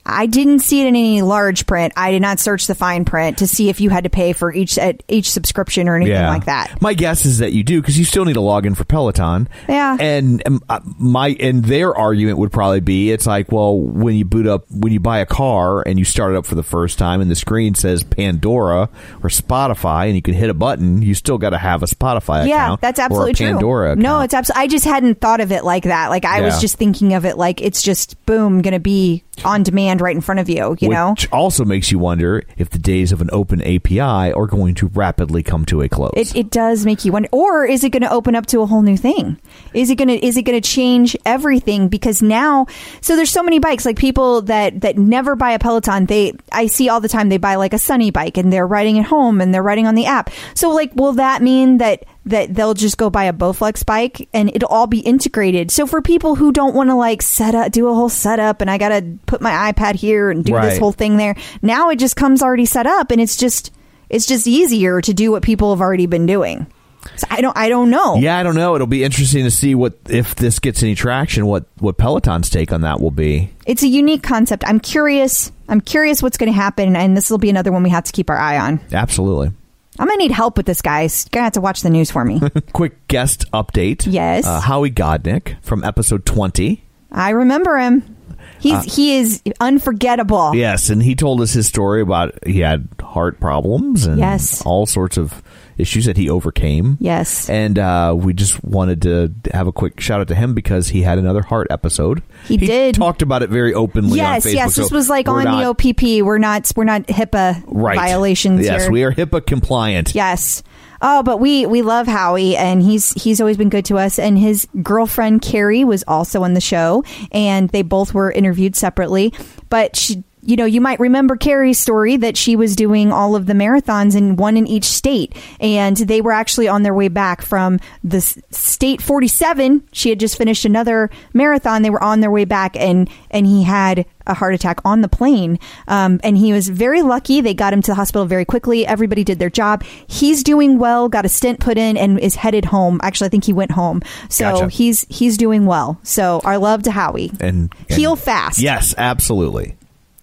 I 0.07 0.25
didn't 0.25 0.59
see 0.59 0.81
it 0.81 0.87
in 0.87 0.95
any 0.95 1.21
large 1.21 1.67
print. 1.67 1.93
I 1.97 2.11
did 2.11 2.21
not 2.21 2.39
search 2.39 2.65
the 2.65 2.75
fine 2.75 3.03
print 3.03 3.39
to 3.39 3.47
see 3.47 3.67
if 3.69 3.81
you 3.81 3.89
had 3.89 4.05
to 4.05 4.09
pay 4.09 4.31
for 4.31 4.53
each 4.53 4.77
at 4.77 5.03
each 5.09 5.29
subscription 5.29 5.89
or 5.89 5.97
anything 5.97 6.15
like 6.23 6.45
that. 6.45 6.81
My 6.81 6.93
guess 6.93 7.25
is 7.25 7.39
that 7.39 7.51
you 7.51 7.63
do 7.63 7.81
because 7.81 7.99
you 7.99 8.05
still 8.05 8.23
need 8.23 8.33
to 8.33 8.41
log 8.41 8.65
in 8.65 8.73
for 8.73 8.85
Peloton. 8.85 9.49
Yeah. 9.67 9.97
And 9.99 10.41
um, 10.47 10.63
uh, 10.69 10.79
my 10.97 11.29
and 11.39 11.63
their 11.65 11.93
argument 11.93 12.37
would 12.37 12.53
probably 12.53 12.79
be 12.79 13.11
it's 13.11 13.27
like, 13.27 13.51
well, 13.51 13.77
when 13.77 14.15
you 14.15 14.23
boot 14.23 14.47
up, 14.47 14.63
when 14.71 14.93
you 14.93 15.01
buy 15.01 15.19
a 15.19 15.25
car 15.25 15.85
and 15.85 15.99
you 15.99 16.05
start 16.05 16.33
it 16.33 16.37
up 16.37 16.45
for 16.45 16.55
the 16.55 16.63
first 16.63 16.97
time, 16.97 17.19
and 17.19 17.29
the 17.29 17.35
screen 17.35 17.75
says 17.75 18.03
Pandora 18.03 18.89
or 19.21 19.29
Spotify, 19.29 20.07
and 20.07 20.15
you 20.15 20.21
can 20.21 20.33
hit 20.33 20.49
a 20.49 20.53
button, 20.53 21.01
you 21.01 21.13
still 21.15 21.37
got 21.37 21.49
to 21.49 21.57
have 21.57 21.83
a 21.83 21.87
Spotify 21.87 22.37
account. 22.37 22.49
yeah, 22.49 22.65
account. 22.65 22.81
that's 22.81 22.99
absolutely 22.99 23.33
true. 23.33 23.47
Pandora. 23.47 23.95
No, 23.97 24.21
it's 24.21 24.33
absolutely. 24.33 24.63
I 24.63 24.67
just 24.67 24.85
hadn't 24.85 25.19
thought 25.19 25.41
of 25.41 25.51
it 25.51 25.65
like 25.65 25.83
that. 25.83 26.09
Like 26.09 26.23
I 26.23 26.41
was 26.41 26.61
just 26.61 26.77
thinking 26.77 27.13
of 27.13 27.25
it 27.25 27.37
like 27.37 27.61
it's 27.61 27.81
just 27.81 28.23
boom, 28.25 28.61
going 28.61 28.73
to 28.73 28.79
be 28.79 29.23
on 29.45 29.63
demand 29.63 30.01
right 30.01 30.15
in 30.15 30.21
front 30.21 30.39
of 30.39 30.49
you. 30.49 30.75
You 30.79 30.89
know, 30.89 31.11
Which 31.11 31.31
also 31.31 31.65
makes 31.65 31.91
you 31.91 31.99
wonder 31.99 32.43
if 32.57 32.69
the 32.69 32.79
days 32.79 33.11
of 33.11 33.21
an 33.21 33.29
open 33.31 33.61
API 33.61 34.33
are 34.33 34.47
going 34.47 34.75
to 34.75 34.87
rapidly 34.87 35.43
come 35.43 35.65
to 35.65 35.81
a 35.81 35.89
close. 35.89 36.11
it, 36.15 36.35
it 36.35 36.49
does 36.51 36.85
make 36.85 37.05
you 37.05 37.11
wonder. 37.11 37.29
Or 37.31 37.65
is 37.65 37.83
it 37.83 37.89
going 37.89 38.03
to 38.03 38.11
open 38.11 38.35
up 38.35 38.45
to 38.47 38.61
a 38.61 38.65
whole 38.65 38.81
new 38.81 38.97
thing? 38.97 39.39
Is 39.73 39.89
it 39.89 39.95
going 39.95 40.07
to 40.09 40.25
is 40.25 40.37
it 40.37 40.43
going 40.43 40.59
to 40.59 40.67
change 40.67 41.15
everything? 41.25 41.87
Because 41.89 42.21
now, 42.21 42.67
so 43.01 43.15
there's 43.15 43.31
so 43.31 43.43
many 43.43 43.59
bikes. 43.59 43.85
Like 43.85 43.97
people 43.97 44.41
that 44.43 44.81
that 44.81 44.97
never 44.97 45.35
buy 45.35 45.51
a 45.51 45.59
Peloton, 45.59 46.05
they 46.05 46.33
I 46.51 46.67
see 46.67 46.89
all 46.89 46.99
the 46.99 47.09
time. 47.09 47.29
They 47.29 47.37
buy 47.37 47.55
like 47.55 47.73
a 47.73 47.79
Sunny 47.79 48.11
bike 48.11 48.37
and 48.37 48.51
they're 48.51 48.67
riding 48.67 48.99
at 48.99 49.05
home 49.05 49.41
and 49.41 49.53
they're 49.53 49.63
riding 49.63 49.87
on 49.87 49.95
the 49.95 50.05
app. 50.05 50.29
So 50.53 50.71
like, 50.71 50.95
will 50.95 51.13
that 51.13 51.41
mean 51.41 51.77
that? 51.77 52.05
That 52.27 52.53
they'll 52.53 52.73
just 52.73 52.97
go 52.97 53.09
buy 53.09 53.25
a 53.25 53.33
Bowflex 53.33 53.85
bike 53.85 54.27
and 54.33 54.49
it'll 54.53 54.69
all 54.69 54.87
be 54.87 54.99
integrated. 54.99 55.71
So 55.71 55.87
for 55.87 56.01
people 56.01 56.35
who 56.35 56.51
don't 56.51 56.75
want 56.75 56.89
to 56.89 56.95
like 56.95 57.21
set 57.21 57.55
up, 57.55 57.71
do 57.71 57.87
a 57.87 57.93
whole 57.93 58.09
setup, 58.09 58.61
and 58.61 58.69
I 58.69 58.77
got 58.77 58.89
to 58.89 59.17
put 59.25 59.41
my 59.41 59.71
iPad 59.71 59.95
here 59.95 60.29
and 60.29 60.43
do 60.43 60.53
this 60.59 60.77
whole 60.77 60.91
thing 60.91 61.17
there. 61.17 61.35
Now 61.61 61.89
it 61.89 61.97
just 61.97 62.15
comes 62.15 62.41
already 62.43 62.65
set 62.65 62.85
up, 62.85 63.11
and 63.11 63.21
it's 63.21 63.37
just 63.37 63.71
it's 64.09 64.25
just 64.25 64.47
easier 64.47 65.01
to 65.01 65.13
do 65.13 65.31
what 65.31 65.43
people 65.43 65.71
have 65.73 65.81
already 65.81 66.05
been 66.05 66.25
doing. 66.25 66.67
So 67.15 67.27
I 67.29 67.39
don't 67.39 67.55
I 67.57 67.69
don't 67.69 67.89
know. 67.89 68.15
yeah, 68.17 68.37
I 68.37 68.43
don't 68.43 68.55
know. 68.55 68.75
It'll 68.75 68.87
be 68.87 69.03
interesting 69.03 69.45
to 69.45 69.51
see 69.51 69.75
what 69.75 69.97
if 70.09 70.35
this 70.35 70.59
gets 70.59 70.83
any 70.83 70.95
traction. 70.95 71.45
What 71.45 71.65
what 71.79 71.97
Peloton's 71.97 72.49
take 72.49 72.73
on 72.73 72.81
that 72.81 72.99
will 72.99 73.11
be. 73.11 73.53
It's 73.65 73.83
a 73.83 73.87
unique 73.87 74.23
concept. 74.23 74.63
I'm 74.67 74.79
curious. 74.79 75.51
I'm 75.69 75.79
curious 75.81 76.21
what's 76.21 76.37
going 76.37 76.51
to 76.51 76.55
happen, 76.55 76.95
and 76.95 77.15
this 77.15 77.29
will 77.29 77.37
be 77.37 77.49
another 77.49 77.71
one 77.71 77.83
we 77.83 77.89
have 77.89 78.03
to 78.05 78.11
keep 78.11 78.29
our 78.29 78.37
eye 78.37 78.57
on. 78.57 78.81
Absolutely. 78.91 79.51
I'm 79.99 80.07
gonna 80.07 80.17
need 80.17 80.31
help 80.31 80.57
with 80.57 80.65
this, 80.65 80.81
guys. 80.81 81.25
Gonna 81.29 81.45
have 81.45 81.53
to 81.53 81.61
watch 81.61 81.81
the 81.81 81.89
news 81.89 82.11
for 82.11 82.23
me. 82.23 82.39
Quick 82.73 83.07
guest 83.07 83.49
update. 83.51 84.05
Yes. 84.11 84.45
Uh, 84.45 84.59
Howie 84.61 84.91
Godnick 84.91 85.61
from 85.63 85.83
episode 85.83 86.25
20. 86.25 86.83
I 87.11 87.29
remember 87.31 87.77
him. 87.77 88.15
He's 88.59 88.73
Uh, 88.73 88.81
he 88.81 89.17
is 89.17 89.41
unforgettable. 89.59 90.55
Yes, 90.55 90.89
and 90.89 91.01
he 91.01 91.15
told 91.15 91.41
us 91.41 91.53
his 91.53 91.67
story 91.67 92.01
about 92.01 92.37
he 92.47 92.59
had 92.59 92.87
heart 93.01 93.39
problems 93.39 94.05
and 94.05 94.19
Yes. 94.19 94.61
all 94.65 94.85
sorts 94.85 95.17
of 95.17 95.41
issues 95.77 96.05
that 96.05 96.17
he 96.17 96.29
overcame. 96.29 96.97
Yes. 96.99 97.49
And 97.49 97.77
uh, 97.79 98.13
we 98.17 98.33
just 98.33 98.63
wanted 98.63 99.01
to 99.03 99.33
have 99.53 99.67
a 99.67 99.71
quick 99.71 99.99
shout 99.99 100.21
out 100.21 100.27
to 100.29 100.35
him 100.35 100.53
because 100.53 100.89
he 100.89 101.01
had 101.03 101.17
another 101.17 101.41
heart 101.41 101.67
episode. 101.69 102.23
He 102.45 102.57
did. 102.57 102.95
talked 102.95 103.21
about 103.21 103.43
it 103.43 103.49
very 103.49 103.73
openly 103.73 104.17
Yes, 104.17 104.45
on 104.45 104.51
Facebook. 104.51 104.55
yes. 104.55 104.75
This 104.75 104.91
was 104.91 105.09
like 105.09 105.27
on 105.27 105.43
not- 105.43 105.59
the 105.59 105.91
OPP. 105.91 106.25
We're 106.25 106.37
not 106.37 106.71
we're 106.75 106.83
not 106.83 107.03
HIPAA 107.07 107.63
right. 107.67 107.95
violations 107.95 108.65
Yes, 108.65 108.83
here. 108.83 108.91
we 108.91 109.03
are 109.03 109.11
HIPAA 109.11 109.45
compliant. 109.45 110.13
Yes. 110.15 110.63
Oh, 110.99 111.21
but 111.21 111.39
we 111.39 111.67
we 111.67 111.83
love 111.83 112.07
Howie, 112.07 112.57
and 112.57 112.81
he's 112.81 113.11
he's 113.21 113.39
always 113.39 113.55
been 113.55 113.69
good 113.69 113.85
to 113.85 113.99
us. 113.99 114.17
And 114.17 114.35
his 114.35 114.67
girlfriend 114.81 115.43
Carrie 115.43 115.83
was 115.83 116.03
also 116.07 116.41
on 116.43 116.55
the 116.55 116.61
show, 116.61 117.03
and 117.31 117.69
they 117.69 117.83
both 117.83 118.15
were 118.15 118.31
interviewed 118.31 118.75
separately. 118.75 119.31
But 119.69 119.95
she 119.95 120.23
you 120.47 120.55
know, 120.55 120.65
you 120.65 120.79
might 120.79 121.01
remember 121.01 121.35
Carrie's 121.35 121.77
story 121.77 122.15
that 122.15 122.37
she 122.37 122.55
was 122.55 122.73
doing 122.73 123.11
all 123.11 123.35
of 123.35 123.47
the 123.47 123.53
marathons 123.53 124.15
and 124.15 124.39
one 124.39 124.55
in 124.55 124.65
each 124.65 124.85
state. 124.85 125.35
And 125.59 125.97
they 125.97 126.21
were 126.21 126.31
actually 126.31 126.69
on 126.69 126.83
their 126.83 126.93
way 126.93 127.09
back 127.09 127.41
from 127.41 127.81
the 128.01 128.21
state 128.21 129.01
47. 129.01 129.83
She 129.91 130.09
had 130.09 130.21
just 130.21 130.37
finished 130.37 130.63
another 130.63 131.09
marathon. 131.33 131.81
They 131.81 131.89
were 131.89 132.01
on 132.01 132.21
their 132.21 132.31
way 132.31 132.45
back 132.45 132.77
and, 132.77 133.09
and 133.29 133.45
he 133.45 133.63
had 133.63 134.05
a 134.25 134.33
heart 134.33 134.53
attack 134.53 134.79
on 134.85 135.01
the 135.01 135.09
plane. 135.09 135.59
Um, 135.89 136.21
and 136.23 136.37
he 136.37 136.53
was 136.53 136.69
very 136.69 137.01
lucky. 137.01 137.41
They 137.41 137.53
got 137.53 137.73
him 137.73 137.81
to 137.81 137.91
the 137.91 137.95
hospital 137.95 138.25
very 138.25 138.45
quickly. 138.45 138.87
Everybody 138.87 139.25
did 139.25 139.39
their 139.39 139.49
job. 139.49 139.83
He's 139.83 140.43
doing 140.43 140.79
well, 140.79 141.09
got 141.09 141.25
a 141.25 141.29
stent 141.29 141.59
put 141.59 141.77
in 141.77 141.97
and 141.97 142.21
is 142.21 142.35
headed 142.35 142.63
home. 142.63 143.01
Actually, 143.03 143.25
I 143.25 143.29
think 143.31 143.43
he 143.43 143.53
went 143.53 143.71
home. 143.71 144.01
So 144.29 144.51
Gotcha. 144.51 144.69
he's, 144.69 145.05
he's 145.09 145.35
doing 145.35 145.65
well. 145.65 145.99
So 146.03 146.39
our 146.45 146.57
love 146.57 146.83
to 146.83 146.91
Howie. 146.91 147.31
And, 147.41 147.73
and 147.89 147.97
Heal 147.97 148.15
fast. 148.15 148.59
Yes, 148.59 148.95
absolutely. 148.97 149.75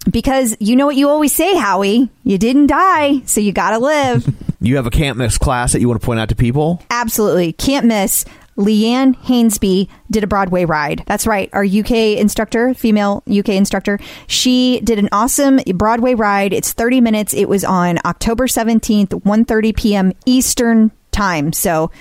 Because 0.09 0.55
you 0.59 0.75
know 0.75 0.85
what 0.85 0.95
you 0.95 1.09
always 1.09 1.33
say, 1.33 1.55
Howie. 1.55 2.09
You 2.23 2.37
didn't 2.37 2.67
die, 2.67 3.21
so 3.25 3.41
you 3.41 3.51
gotta 3.51 3.79
live. 3.79 4.27
You 4.61 4.77
have 4.77 4.87
a 4.87 4.89
can't 4.89 5.15
miss 5.15 5.37
class 5.37 5.73
that 5.73 5.81
you 5.81 5.87
want 5.87 6.01
to 6.01 6.05
point 6.05 6.19
out 6.19 6.29
to 6.29 6.35
people? 6.35 6.81
Absolutely. 6.89 7.53
Can't 7.53 7.85
miss. 7.85 8.25
Leanne 8.57 9.15
Hainsby 9.17 9.89
did 10.09 10.23
a 10.23 10.27
Broadway 10.27 10.65
ride. 10.65 11.03
That's 11.05 11.27
right. 11.27 11.49
Our 11.53 11.63
UK 11.63 12.17
instructor, 12.17 12.73
female 12.73 13.21
UK 13.29 13.49
instructor, 13.49 13.99
she 14.27 14.79
did 14.79 14.97
an 14.97 15.09
awesome 15.11 15.59
Broadway 15.75 16.15
ride. 16.15 16.51
It's 16.51 16.73
30 16.73 17.01
minutes. 17.01 17.33
It 17.33 17.47
was 17.47 17.63
on 17.63 17.99
October 18.05 18.47
17th, 18.47 19.09
1.30 19.09 19.77
p.m. 19.77 20.13
Eastern 20.25 20.91
time. 21.11 21.53
So 21.53 21.91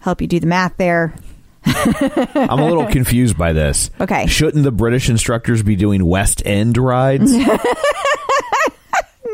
help 0.00 0.20
you 0.20 0.26
do 0.26 0.40
the 0.40 0.46
math 0.46 0.76
there. 0.76 1.14
I'm 1.64 2.58
a 2.58 2.66
little 2.66 2.86
confused 2.86 3.36
by 3.36 3.52
this. 3.52 3.90
Okay. 4.00 4.26
Shouldn't 4.26 4.64
the 4.64 4.72
British 4.72 5.08
instructors 5.08 5.62
be 5.62 5.76
doing 5.76 6.04
West 6.04 6.42
End 6.46 6.76
rides? 6.76 7.34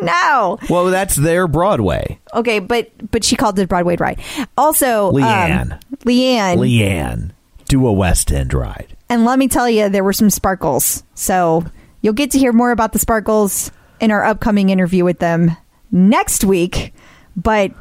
No. 0.03 0.59
well, 0.69 0.87
that's 0.87 1.17
their 1.17 1.49
Broadway. 1.49 2.21
Okay, 2.35 2.59
but 2.59 2.91
but 3.11 3.25
she 3.25 3.35
called 3.35 3.59
it 3.59 3.69
Broadway 3.69 3.97
ride. 3.97 4.21
Also, 4.57 5.09
um, 5.09 5.15
Leanne. 5.15 5.81
Leanne. 6.05 6.57
Leanne, 6.59 7.31
do 7.69 7.87
a 7.87 7.93
West 7.93 8.31
End 8.31 8.53
ride. 8.53 8.97
And 9.09 9.25
let 9.25 9.39
me 9.39 9.49
tell 9.49 9.69
you, 9.69 9.89
there 9.89 10.05
were 10.05 10.13
some 10.13 10.31
sparkles. 10.31 11.03
So 11.15 11.65
you'll 12.03 12.13
get 12.13 12.33
to 12.33 12.39
hear 12.39 12.53
more 12.53 12.73
about 12.73 12.93
the 12.93 12.99
sparkles 12.99 13.71
in 14.01 14.11
our 14.11 14.25
upcoming 14.25 14.69
interview 14.71 15.05
with 15.05 15.19
them 15.19 15.57
next 15.91 16.45
week. 16.45 16.93
But 17.37 17.73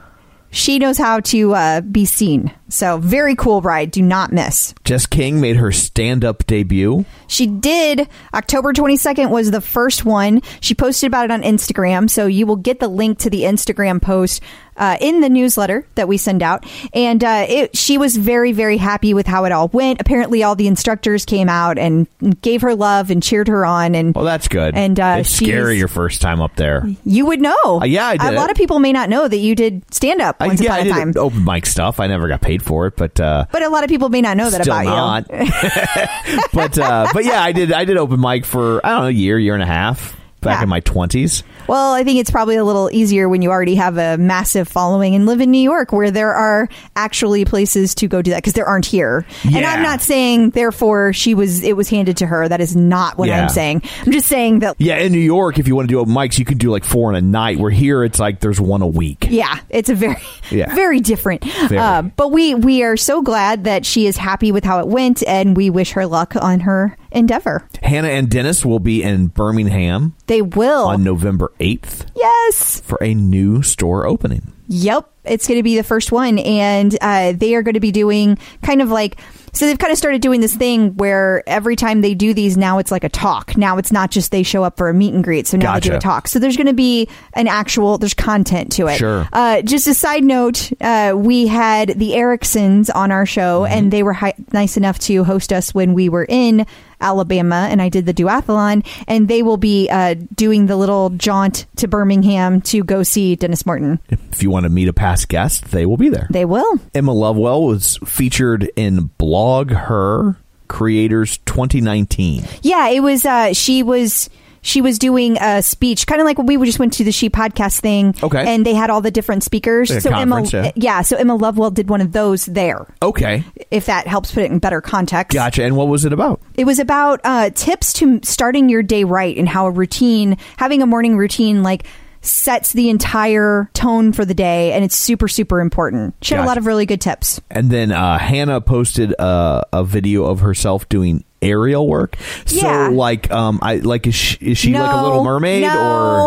she 0.52 0.80
knows 0.80 0.98
how 0.98 1.20
to 1.20 1.54
uh, 1.54 1.82
be 1.82 2.06
seen. 2.06 2.54
So 2.70 2.98
very 2.98 3.36
cool 3.36 3.62
ride. 3.62 3.92
Do 3.92 4.02
not 4.02 4.32
miss. 4.32 4.74
Jess 4.84 5.06
King 5.06 5.40
made 5.40 5.58
her 5.58 5.72
stand 5.72 6.26
up 6.26 6.46
debut. 6.48 7.06
She 7.28 7.46
did. 7.48 8.08
October 8.34 8.74
22nd 8.74 9.30
was 9.30 9.52
the 9.52 9.62
first 9.62 10.06
one. 10.06 10.42
She 10.62 10.74
posted 10.74 11.08
about 11.08 11.26
it 11.26 11.32
on 11.32 11.42
Instagram. 11.44 12.10
So 12.10 12.26
you 12.26 12.46
will 12.46 12.56
get 12.56 12.80
the 12.80 12.88
link 12.88 13.20
to 13.20 13.30
the 13.30 13.44
Instagram 13.44 14.02
post 14.02 14.42
uh, 14.78 14.98
in 15.00 15.22
the 15.22 15.30
newsletter 15.30 15.88
that 15.96 16.08
we 16.08 16.18
send 16.18 16.44
out. 16.44 16.66
And 16.94 17.24
uh, 17.24 17.46
it, 17.48 17.78
she 17.78 17.98
was 17.98 18.18
very, 18.18 18.52
very 18.52 18.78
happy 18.78 19.14
with 19.14 19.28
how 19.28 19.46
it 19.46 19.52
all 19.52 19.70
went. 19.70 20.02
Apparently, 20.02 20.44
all 20.44 20.56
the 20.56 20.68
instructors 20.68 21.26
came 21.26 21.50
out 21.50 21.78
and 21.78 22.08
gave 22.42 22.62
her 22.62 22.76
love 22.76 23.10
and 23.10 23.22
cheered 23.24 23.48
her 23.48 23.66
on. 23.66 23.96
And 23.96 24.14
Well, 24.14 24.26
that's 24.26 24.48
good. 24.48 24.76
And, 24.76 25.00
uh, 25.00 25.18
it's 25.20 25.30
scary 25.30 25.78
your 25.78 25.88
first 25.88 26.22
time 26.22 26.42
up 26.42 26.56
there. 26.56 26.86
you 27.06 27.26
would 27.26 27.42
know. 27.42 27.56
Uh, 27.82 27.86
yeah, 27.86 28.08
I 28.08 28.18
did. 28.18 28.34
A 28.34 28.36
lot 28.36 28.52
of 28.52 28.58
people 28.58 28.80
may 28.80 28.92
not 28.92 29.10
know 29.10 29.28
that 29.28 29.38
you 29.38 29.56
did 29.56 29.84
stand 29.94 30.22
up 30.22 30.38
I, 30.40 30.48
once 30.48 30.62
yeah, 30.62 30.76
upon 30.76 30.78
I 30.78 30.82
a 30.82 30.84
did 30.84 30.94
time. 30.94 31.14
open 31.18 31.44
mic 31.44 31.66
stuff. 31.66 32.00
I 32.00 32.08
never 32.08 32.28
got 32.28 32.42
paid 32.42 32.55
for 32.62 32.88
it, 32.88 32.96
but 32.96 33.20
uh, 33.20 33.46
But 33.52 33.64
a 33.64 33.70
lot 33.70 33.84
of 33.84 33.90
people 33.90 34.10
may 34.10 34.22
not 34.22 34.38
know 34.38 34.50
that 34.50 34.66
about 34.66 34.86
not. 34.86 35.30
you. 35.32 36.42
but 36.54 36.78
uh, 36.78 37.08
but 37.14 37.26
yeah, 37.26 37.42
I 37.42 37.52
did. 37.52 37.72
I 37.72 37.86
did 37.86 37.98
open 37.98 38.20
mic 38.20 38.46
for 38.46 38.86
I 38.86 38.90
don't 38.90 39.02
know 39.02 39.08
a 39.08 39.12
year, 39.12 39.38
year 39.40 39.54
and 39.54 39.64
a 39.64 39.68
half 39.68 40.16
back 40.46 40.60
Yeah. 40.60 40.64
in 40.64 40.70
my 40.70 40.80
twenties. 40.80 41.44
Well, 41.68 41.94
I 41.94 42.04
think 42.04 42.20
it's 42.20 42.32
probably 42.32 42.56
a 42.56 42.64
little 42.64 42.90
easier 42.94 43.28
when 43.28 43.42
you 43.42 43.50
already 43.52 43.76
have 43.76 43.98
a 43.98 44.18
massive 44.18 44.68
following 44.68 45.16
and 45.16 45.26
live 45.26 45.42
in 45.42 45.52
New 45.52 45.58
York, 45.62 45.92
where 45.92 46.12
there 46.12 46.34
are 46.34 46.70
actually 46.96 47.44
places 47.44 47.96
to 47.96 48.08
go 48.08 48.22
do 48.22 48.32
that 48.32 48.38
because 48.38 48.54
there 48.54 48.66
aren't 48.68 48.86
here. 48.86 49.26
And 49.44 49.66
I'm 49.66 49.82
not 49.82 50.02
saying 50.02 50.52
therefore 50.52 51.12
she 51.12 51.34
was 51.34 51.64
it 51.64 51.76
was 51.76 51.90
handed 51.90 52.18
to 52.18 52.26
her. 52.28 52.48
That 52.48 52.62
is 52.62 52.76
not 52.76 53.18
what 53.18 53.28
Yeah. 53.28 53.42
I'm 53.44 53.50
saying. 53.50 53.82
I'm 54.06 54.12
just 54.12 54.28
saying 54.28 54.60
that. 54.60 54.76
Yeah, 54.78 54.98
in 54.98 55.12
New 55.12 55.18
York, 55.20 55.58
if 55.60 55.68
you 55.68 55.76
want 55.76 55.88
to 55.90 55.94
do 55.94 56.00
open 56.00 56.14
mics, 56.14 56.38
you 56.40 56.46
can 56.46 56.58
do 56.58 56.70
like 56.72 56.84
four 56.86 57.10
in 57.10 57.16
a 57.16 57.22
night. 57.22 57.58
Where 57.60 57.72
here, 57.72 58.04
it's 58.04 58.20
like 58.20 58.40
there's 58.40 58.62
one 58.62 58.82
a 58.82 58.88
week. 58.88 59.28
Yeah, 59.30 59.60
it's 59.70 59.90
a 59.90 59.96
very, 59.96 60.18
Yeah. 60.52 60.74
very 60.76 61.00
different. 61.00 61.44
Very. 61.44 61.78
Uh, 61.80 62.04
but 62.04 62.32
we 62.32 62.54
we 62.56 62.84
are 62.84 62.96
so 62.98 63.22
glad 63.22 63.64
that 63.64 63.86
she 63.86 64.06
is 64.06 64.18
happy 64.18 64.52
with 64.52 64.64
how 64.64 64.80
it 64.80 64.88
went, 64.88 65.24
and 65.28 65.58
we 65.58 65.70
wish 65.72 65.92
her 65.94 66.06
luck 66.06 66.36
on 66.40 66.60
her 66.62 66.96
endeavor. 67.16 67.68
Hannah 67.82 68.10
and 68.10 68.30
Denis 68.30 68.66
will 68.66 68.80
be 68.80 69.02
in 69.02 69.28
Birmingham 69.28 70.16
They 70.28 70.42
will. 70.42 70.88
on 70.88 71.04
November 71.04 71.52
eighth 71.60 72.06
yes. 72.16 72.82
for 72.82 72.98
a 73.02 73.14
new 73.14 73.62
store 73.62 74.06
opening. 74.06 74.52
Yep, 74.68 75.10
it's 75.26 75.48
going 75.48 75.60
to 75.60 75.64
be 75.64 75.76
the 75.78 75.84
first 75.84 76.12
one, 76.12 76.40
and 76.40 76.98
uh, 77.02 77.34
they 77.36 77.56
are 77.56 77.62
going 77.64 77.74
to 77.76 77.80
be 77.80 77.92
doing 77.92 78.38
kind 78.64 78.82
of 78.82 78.90
like. 78.90 79.18
So 79.54 79.66
they've 79.66 79.78
kind 79.80 79.94
of 79.94 79.98
started 79.98 80.22
doing 80.22 80.42
this 80.42 80.54
thing 80.54 80.98
where 80.98 81.42
every 81.48 81.78
time 81.78 82.02
they 82.02 82.14
do 82.14 82.34
these, 82.34 82.58
now 82.58 82.78
it's 82.78 82.92
like 82.92 83.06
a 83.06 83.10
talk. 83.10 83.56
Now 83.56 83.78
it's 83.78 83.90
not 83.90 84.12
just 84.12 84.32
they 84.32 84.44
show 84.44 84.66
up 84.66 84.76
for 84.76 84.90
a 84.90 84.94
meet 84.94 85.14
and 85.14 85.24
greet. 85.24 85.48
So 85.48 85.56
now 85.56 85.76
they 85.76 85.80
do 85.80 85.96
a 85.96 86.00
talk. 86.00 86.28
So 86.28 86.40
there's 86.40 86.58
going 86.58 86.68
to 86.68 86.74
be 86.74 87.08
an 87.36 87.48
actual. 87.48 87.98
There's 87.98 88.14
content 88.14 88.74
to 88.74 88.88
it. 88.88 88.98
Sure. 88.98 89.26
Uh, 89.32 89.62
just 89.62 89.88
a 89.88 89.94
side 89.94 90.26
note, 90.26 90.74
uh, 90.82 91.14
we 91.16 91.48
had 91.48 91.88
the 91.98 92.16
Ericksons 92.16 92.90
on 92.94 93.12
our 93.12 93.26
show, 93.26 93.62
Mm-hmm. 93.62 93.74
and 93.74 93.94
they 93.94 94.04
were 94.04 94.12
hi- 94.14 94.34
nice 94.52 94.76
enough 94.76 95.00
to 95.00 95.24
host 95.24 95.54
us 95.54 95.74
when 95.74 95.94
we 95.94 96.10
were 96.10 96.26
in 96.28 96.66
Alabama, 97.00 97.68
and 97.70 97.82
I 97.82 97.90
did 97.90 98.06
the 98.06 98.14
duathlon, 98.14 98.86
and 99.08 99.28
they 99.28 99.44
will 99.44 99.58
be 99.58 99.90
uh, 99.90 100.16
doing 100.34 100.66
the 100.66 100.76
little 100.76 101.10
jaunt 101.12 101.66
to 101.78 101.88
Birmingham 101.88 102.62
to 102.62 102.84
go 102.84 103.04
see 103.04 103.36
Denis 103.36 103.66
Morton. 103.66 104.00
If 104.10 104.42
you 104.42 104.50
want 104.56 104.64
to 104.64 104.70
meet 104.70 104.88
a 104.88 104.94
past 104.94 105.28
guest, 105.30 105.66
they 105.72 105.86
will 105.86 105.98
be 105.98 106.10
there. 106.10 106.28
They 106.30 106.46
will. 106.46 106.80
Emma 106.94 107.12
Lovewell 107.14 107.64
was 107.66 107.98
featured 108.06 108.72
in 108.76 109.10
BlogHer 109.20 110.38
Creators 110.68 111.38
2019. 111.40 112.44
Yeah, 112.62 112.90
it 112.90 113.02
was. 113.02 113.26
Uh, 113.26 113.54
she 113.54 113.84
was. 113.84 114.30
She 114.62 114.82
was 114.82 114.98
doing 114.98 115.38
a 115.40 115.62
speech, 115.62 116.08
kind 116.08 116.20
of 116.20 116.26
like 116.26 116.40
when 116.40 116.48
we 116.48 116.58
just 116.66 116.80
went 116.80 116.94
to 116.94 117.04
the 117.04 117.12
She 117.12 117.30
podcast 117.30 117.82
thing. 117.82 118.16
Okay. 118.24 118.44
and 118.52 118.66
they 118.66 118.74
had 118.74 118.90
all 118.90 119.00
the 119.00 119.12
different 119.12 119.44
speakers. 119.44 119.92
Like 119.92 120.02
so 120.02 120.10
Emma, 120.10 120.44
yeah. 120.76 121.04
so 121.04 121.18
Emma 121.18 121.36
Lovewell 121.36 121.70
did 121.70 121.88
one 121.88 122.02
of 122.02 122.14
those 122.14 122.48
there. 122.48 122.88
Okay, 123.00 123.44
If 123.70 123.86
that 123.86 124.08
helps 124.08 124.32
put 124.32 124.42
it 124.42 124.50
in 124.52 124.58
better 124.58 124.82
context. 124.82 125.36
gotcha. 125.36 125.64
And 125.64 125.76
what 125.78 125.88
was 125.88 126.04
it 126.04 126.14
about? 126.14 126.42
It 126.56 126.66
was 126.66 126.80
about 126.80 127.22
uh, 127.24 127.52
tips 127.52 127.94
to 127.94 128.20
starting 128.24 128.68
your 128.68 128.82
day 128.82 129.04
right 129.04 129.38
and 129.38 129.48
how 129.48 129.68
a 129.68 129.70
routine, 129.72 130.36
having 130.58 130.82
a 130.82 130.88
morning 130.88 131.16
routine, 131.16 131.62
like 131.62 131.86
sets 132.26 132.74
the 132.74 132.90
entire 132.90 133.70
tone 133.74 134.12
for 134.14 134.26
the 134.26 134.34
day, 134.34 134.74
and 134.74 134.84
it's 134.84 134.96
super 134.96 135.28
super 135.28 135.62
important. 135.62 136.16
She 136.22 136.34
had 136.36 136.44
a 136.44 136.48
lot 136.48 136.58
of 136.58 136.66
really 136.66 136.86
good 136.86 137.02
tips. 137.02 137.40
And 137.50 137.70
then 137.70 137.92
uh, 137.92 138.18
Hannah 138.18 138.62
posted 138.62 139.14
uh, 139.20 139.62
a 139.72 139.84
video 139.84 140.26
of 140.26 140.40
herself 140.42 140.88
doing 140.90 141.24
aerial 141.42 141.88
work. 141.88 142.16
So, 142.46 142.58
Yeah. 142.66 142.88
like, 142.88 143.30
um, 143.32 143.60
I 143.62 143.76
like 143.76 144.08
is 144.08 144.16
she, 144.16 144.38
is 144.42 144.58
she 144.58 144.74
like 144.74 144.92
a 144.92 145.04
Little 145.04 145.24
Mermaid 145.24 145.62
no, 145.62 145.70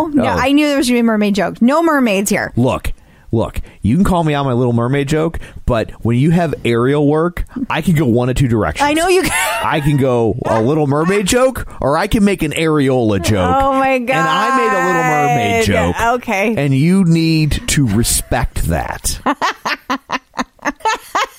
or 0.05 0.11
no? 0.11 0.25
Oh. 0.25 0.27
I 0.27 0.53
knew 0.53 0.67
there 0.67 0.77
was 0.77 0.87
gonna 0.87 0.97
be 0.97 1.01
a 1.01 1.05
mermaid 1.05 1.35
joke. 1.35 1.61
No 1.61 1.83
mermaids 1.83 2.31
here. 2.31 2.53
Look, 2.57 2.93
look. 3.31 3.61
You 3.83 3.97
can 3.97 4.05
call 4.05 4.24
me 4.24 4.35
out 4.35 4.45
my 4.45 4.53
Little 4.53 4.72
Mermaid 4.72 5.09
joke, 5.09 5.39
but 5.66 5.91
when 6.05 6.18
you 6.18 6.31
have 6.31 6.55
aerial 6.64 7.07
work, 7.07 7.45
I 7.68 7.83
can 7.83 7.95
go 7.95 8.07
one 8.07 8.29
of 8.29 8.37
two 8.37 8.49
directions. 8.49 8.89
I 8.89 8.93
know 8.93 9.09
you. 9.09 9.22
Can. 9.22 9.31
I 9.64 9.81
can 9.81 9.97
go 9.97 10.39
a 10.45 10.62
Little 10.62 10.87
Mermaid 10.87 11.26
joke, 11.26 11.66
or 11.81 11.97
I 11.97 12.07
can 12.07 12.24
make 12.24 12.43
an 12.43 12.53
areola 12.53 13.22
joke. 13.22 13.57
Oh 13.57 13.72
my 13.72 13.99
god! 13.99 14.16
And 14.16 14.29
I 14.29 14.57
made 14.57 14.72
a 14.72 14.87
Little 14.87 15.03
Mermaid 15.03 15.66
joke. 15.66 16.01
Okay. 16.20 16.55
And 16.57 16.74
you 16.74 17.05
need 17.05 17.68
to 17.68 17.87
respect 17.87 18.64
that. 18.64 19.20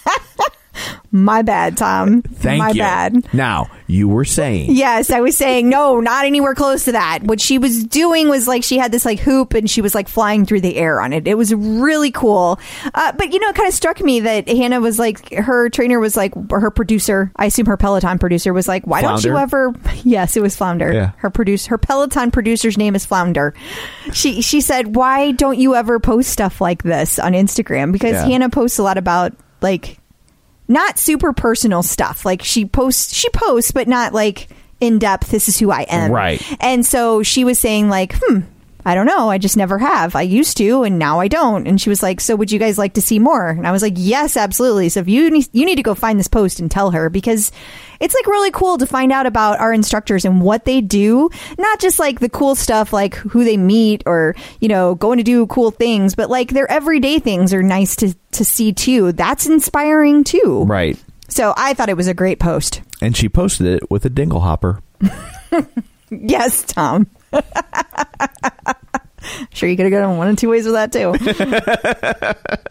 My 1.11 1.41
bad, 1.41 1.75
Tom. 1.77 2.21
Thank 2.21 2.59
My 2.59 2.69
you. 2.69 2.79
bad. 2.81 3.33
Now 3.33 3.67
you 3.87 4.07
were 4.07 4.25
saying. 4.25 4.71
Yes, 4.71 5.09
I 5.09 5.21
was 5.21 5.35
saying 5.35 5.67
no, 5.67 5.99
not 5.99 6.25
anywhere 6.25 6.53
close 6.53 6.85
to 6.85 6.91
that. 6.91 7.23
What 7.23 7.41
she 7.41 7.57
was 7.57 7.83
doing 7.83 8.29
was 8.29 8.47
like 8.47 8.63
she 8.63 8.77
had 8.77 8.91
this 8.91 9.05
like 9.05 9.19
hoop 9.19 9.53
and 9.55 9.69
she 9.69 9.81
was 9.81 9.95
like 9.95 10.07
flying 10.07 10.45
through 10.45 10.61
the 10.61 10.75
air 10.75 11.01
on 11.01 11.11
it. 11.13 11.27
It 11.27 11.35
was 11.35 11.53
really 11.53 12.11
cool. 12.11 12.59
Uh, 12.93 13.11
but 13.13 13.33
you 13.33 13.39
know, 13.39 13.49
it 13.49 13.55
kind 13.55 13.67
of 13.67 13.73
struck 13.73 13.99
me 14.01 14.19
that 14.21 14.47
Hannah 14.47 14.79
was 14.81 14.99
like 14.99 15.33
her 15.33 15.69
trainer 15.69 15.99
was 15.99 16.15
like 16.15 16.33
or 16.51 16.59
her 16.59 16.71
producer. 16.71 17.31
I 17.35 17.47
assume 17.47 17.65
her 17.65 17.77
Peloton 17.77 18.19
producer 18.19 18.53
was 18.53 18.67
like, 18.67 18.85
"Why 18.85 19.01
don't 19.01 19.23
you 19.23 19.37
ever?" 19.37 19.73
Yes, 20.03 20.37
it 20.37 20.41
was 20.41 20.55
Flounder. 20.55 20.93
Yeah. 20.93 21.11
Her 21.17 21.29
produce 21.29 21.65
her 21.67 21.77
Peloton 21.77 22.31
producer's 22.31 22.77
name 22.77 22.95
is 22.95 23.05
Flounder. 23.05 23.53
She 24.13 24.41
she 24.41 24.61
said, 24.61 24.95
"Why 24.95 25.31
don't 25.31 25.57
you 25.57 25.75
ever 25.75 25.99
post 25.99 26.29
stuff 26.29 26.61
like 26.61 26.83
this 26.83 27.19
on 27.19 27.33
Instagram?" 27.33 27.91
Because 27.91 28.13
Yeah. 28.13 28.25
Hannah 28.25 28.49
posts 28.49 28.79
a 28.79 28.83
lot 28.83 28.97
about 28.97 29.33
like 29.61 29.98
not 30.69 30.97
super 30.97 31.33
personal 31.33 31.83
stuff. 31.83 32.23
Like 32.23 32.43
she 32.43 32.63
posts, 32.65 33.13
she 33.13 33.29
posts, 33.31 33.71
but 33.71 33.87
not 33.87 34.13
like 34.13 34.47
in 34.79 34.99
depth. 34.99 35.31
This 35.31 35.49
is 35.49 35.59
who 35.59 35.71
I 35.71 35.81
am. 35.89 36.11
Right. 36.11 36.41
And 36.61 36.85
so 36.85 37.23
she 37.23 37.43
was 37.43 37.59
saying 37.59 37.89
like, 37.89 38.13
hmm. 38.15 38.41
I 38.89 38.95
don't 38.95 39.05
know. 39.05 39.29
I 39.29 39.37
just 39.37 39.55
never 39.55 39.77
have. 39.77 40.15
I 40.15 40.23
used 40.23 40.57
to, 40.57 40.81
and 40.81 40.97
now 40.97 41.19
I 41.19 41.27
don't. 41.27 41.67
And 41.67 41.79
she 41.79 41.91
was 41.91 42.01
like, 42.01 42.19
So 42.19 42.35
would 42.35 42.51
you 42.51 42.57
guys 42.57 42.79
like 42.79 42.95
to 42.95 43.03
see 43.03 43.19
more? 43.19 43.47
And 43.47 43.67
I 43.67 43.71
was 43.71 43.83
like, 43.83 43.93
Yes, 43.97 44.35
absolutely. 44.35 44.89
So 44.89 45.01
if 45.01 45.07
you 45.07 45.29
need, 45.29 45.47
you 45.53 45.63
need 45.63 45.75
to 45.75 45.83
go 45.83 45.93
find 45.93 46.17
this 46.17 46.27
post 46.27 46.59
and 46.59 46.71
tell 46.71 46.89
her 46.89 47.07
because 47.11 47.51
it's 47.99 48.15
like 48.15 48.25
really 48.25 48.49
cool 48.49 48.79
to 48.79 48.87
find 48.87 49.11
out 49.11 49.27
about 49.27 49.59
our 49.59 49.71
instructors 49.71 50.25
and 50.25 50.41
what 50.41 50.65
they 50.65 50.81
do. 50.81 51.29
Not 51.59 51.79
just 51.79 51.99
like 51.99 52.19
the 52.19 52.29
cool 52.29 52.55
stuff, 52.55 52.91
like 52.91 53.13
who 53.13 53.43
they 53.43 53.57
meet 53.57 54.01
or, 54.07 54.35
you 54.59 54.69
know, 54.69 54.95
going 54.95 55.19
to 55.19 55.23
do 55.23 55.45
cool 55.45 55.69
things, 55.69 56.15
but 56.15 56.31
like 56.31 56.49
their 56.49 56.69
everyday 56.71 57.19
things 57.19 57.53
are 57.53 57.61
nice 57.61 57.95
to, 57.97 58.15
to 58.31 58.43
see 58.43 58.73
too. 58.73 59.11
That's 59.11 59.45
inspiring 59.45 60.23
too. 60.23 60.63
Right. 60.65 60.97
So 61.27 61.53
I 61.55 61.75
thought 61.75 61.89
it 61.89 61.97
was 61.97 62.07
a 62.07 62.15
great 62.15 62.39
post. 62.39 62.81
And 63.03 63.15
she 63.15 63.29
posted 63.29 63.67
it 63.67 63.91
with 63.91 64.03
a 64.05 64.09
dingle 64.09 64.39
hopper. 64.39 64.81
Yes, 66.11 66.63
Tom. 66.63 67.07
sure, 69.51 69.69
you 69.69 69.75
could 69.75 69.91
have 69.91 69.93
gone 70.01 70.17
one 70.17 70.29
of 70.29 70.37
two 70.37 70.49
ways 70.49 70.65
with 70.65 70.73
that 70.73 70.91
too. 70.91 71.13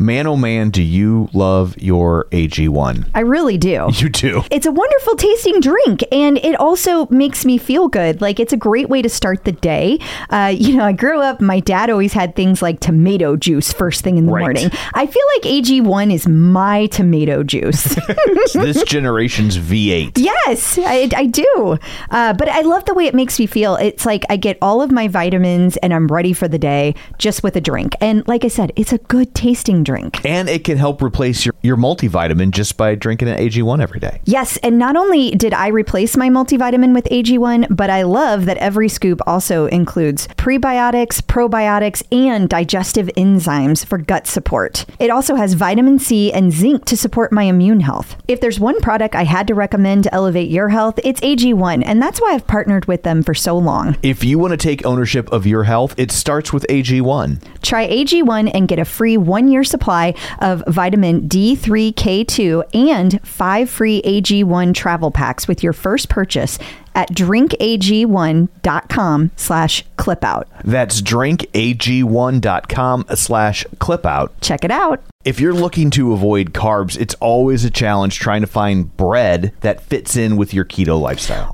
Man, 0.00 0.26
oh 0.26 0.34
man, 0.34 0.70
do 0.70 0.82
you 0.82 1.28
love 1.32 1.80
your 1.80 2.24
AG1? 2.32 3.08
I 3.14 3.20
really 3.20 3.56
do. 3.56 3.88
You 4.04 4.08
do. 4.08 4.42
It's 4.50 4.66
a 4.66 4.72
wonderful 4.72 5.14
tasting 5.14 5.60
drink, 5.60 6.02
and 6.10 6.36
it 6.38 6.56
also 6.56 7.06
makes 7.06 7.44
me 7.44 7.58
feel 7.58 7.86
good. 7.88 8.20
Like 8.20 8.40
it's 8.40 8.52
a 8.52 8.56
great 8.56 8.88
way 8.88 9.02
to 9.02 9.08
start 9.08 9.44
the 9.44 9.52
day. 9.52 10.00
Uh, 10.30 10.52
you 10.54 10.76
know, 10.76 10.84
I 10.84 10.92
grew 10.92 11.20
up. 11.20 11.40
My 11.40 11.60
dad 11.60 11.90
always 11.90 12.12
had 12.12 12.34
things 12.34 12.60
like 12.60 12.80
tomato 12.80 13.36
juice 13.36 13.72
first 13.72 14.02
thing 14.02 14.18
in 14.18 14.26
the 14.26 14.32
Right. 14.32 14.40
morning. 14.42 14.70
I 14.94 15.06
feel 15.06 15.22
like 15.36 15.42
AG1 15.44 16.12
is 16.12 16.26
my 16.26 16.86
tomato 16.86 17.44
juice. 17.44 17.96
This 18.54 18.82
generation's 18.84 19.58
V8. 19.58 20.12
Yes, 20.16 20.78
I, 20.78 21.08
I 21.16 21.26
do. 21.26 21.78
Uh, 22.10 22.32
but 22.34 22.48
I 22.48 22.60
love 22.62 22.84
the 22.84 22.94
way 22.94 23.06
it 23.06 23.14
makes 23.14 23.38
me 23.38 23.46
feel. 23.46 23.74
It's 23.76 24.06
like 24.06 24.24
I 24.30 24.36
get 24.36 24.58
all 24.62 24.80
of 24.80 24.90
my 24.92 25.08
vitamins 25.08 25.76
and 25.78 25.92
I'm 25.92 26.06
ready 26.08 26.32
for 26.32 26.46
the 26.48 26.58
day 26.58 26.94
just 27.18 27.42
with 27.42 27.56
a 27.56 27.60
drink. 27.60 27.94
And 28.00 28.26
like 28.28 28.44
I 28.44 28.48
said, 28.48 28.72
it's 28.76 28.92
a 28.92 28.98
good 28.98 29.34
tasting 29.34 29.82
drink. 29.82 29.93
And 30.24 30.48
it 30.48 30.64
can 30.64 30.78
help 30.78 31.02
replace 31.02 31.44
your, 31.44 31.54
your 31.62 31.76
multivitamin 31.76 32.50
just 32.50 32.76
by 32.76 32.94
drinking 32.94 33.28
an 33.28 33.38
AG1 33.38 33.82
every 33.82 34.00
day. 34.00 34.20
Yes, 34.24 34.56
and 34.58 34.78
not 34.78 34.96
only 34.96 35.30
did 35.32 35.54
I 35.54 35.68
replace 35.68 36.16
my 36.16 36.28
multivitamin 36.28 36.94
with 36.94 37.04
AG1, 37.06 37.74
but 37.74 37.90
I 37.90 38.02
love 38.02 38.46
that 38.46 38.56
every 38.58 38.88
scoop 38.88 39.20
also 39.26 39.66
includes 39.66 40.28
prebiotics, 40.28 41.20
probiotics, 41.20 42.02
and 42.12 42.48
digestive 42.48 43.08
enzymes 43.16 43.84
for 43.84 43.98
gut 43.98 44.26
support. 44.26 44.84
It 44.98 45.10
also 45.10 45.36
has 45.36 45.54
vitamin 45.54 45.98
C 45.98 46.32
and 46.32 46.52
zinc 46.52 46.84
to 46.86 46.96
support 46.96 47.32
my 47.32 47.44
immune 47.44 47.80
health. 47.80 48.16
If 48.28 48.40
there's 48.40 48.60
one 48.60 48.80
product 48.80 49.14
I 49.14 49.24
had 49.24 49.46
to 49.48 49.54
recommend 49.54 50.04
to 50.04 50.14
elevate 50.14 50.50
your 50.50 50.68
health, 50.68 50.98
it's 51.04 51.20
AG1, 51.20 51.82
and 51.84 52.00
that's 52.00 52.20
why 52.20 52.32
I've 52.32 52.46
partnered 52.46 52.86
with 52.86 53.02
them 53.02 53.22
for 53.22 53.34
so 53.34 53.56
long. 53.56 53.96
If 54.02 54.24
you 54.24 54.38
want 54.38 54.52
to 54.52 54.56
take 54.56 54.84
ownership 54.86 55.30
of 55.32 55.46
your 55.46 55.64
health, 55.64 55.94
it 55.98 56.10
starts 56.10 56.52
with 56.52 56.66
AG1. 56.68 57.42
Try 57.62 57.88
AG1 57.88 58.50
and 58.54 58.68
get 58.68 58.78
a 58.78 58.84
free 58.84 59.16
one 59.16 59.48
year 59.48 59.64
supply 59.74 60.14
of 60.38 60.62
vitamin 60.68 61.28
D3K2 61.28 62.62
and 62.74 63.20
five 63.26 63.68
free 63.68 64.00
AG1 64.02 64.72
travel 64.72 65.10
packs 65.10 65.48
with 65.48 65.64
your 65.64 65.72
first 65.72 66.08
purchase 66.08 66.60
at 66.94 67.10
drinkag1.com 67.10 69.30
slash 69.34 69.84
clipout. 69.96 70.44
That's 70.62 71.02
drinkag1.com 71.02 73.06
slash 73.16 73.66
clipout. 73.78 74.30
Check 74.40 74.64
it 74.64 74.70
out. 74.70 75.02
If 75.24 75.40
you're 75.40 75.54
looking 75.54 75.90
to 75.90 76.12
avoid 76.12 76.52
carbs, 76.52 76.96
it's 77.00 77.14
always 77.14 77.64
a 77.64 77.70
challenge 77.70 78.20
trying 78.20 78.42
to 78.42 78.46
find 78.46 78.96
bread 78.96 79.52
that 79.60 79.80
fits 79.80 80.14
in 80.16 80.36
with 80.36 80.54
your 80.54 80.64
keto 80.64 81.00
lifestyle. 81.00 81.53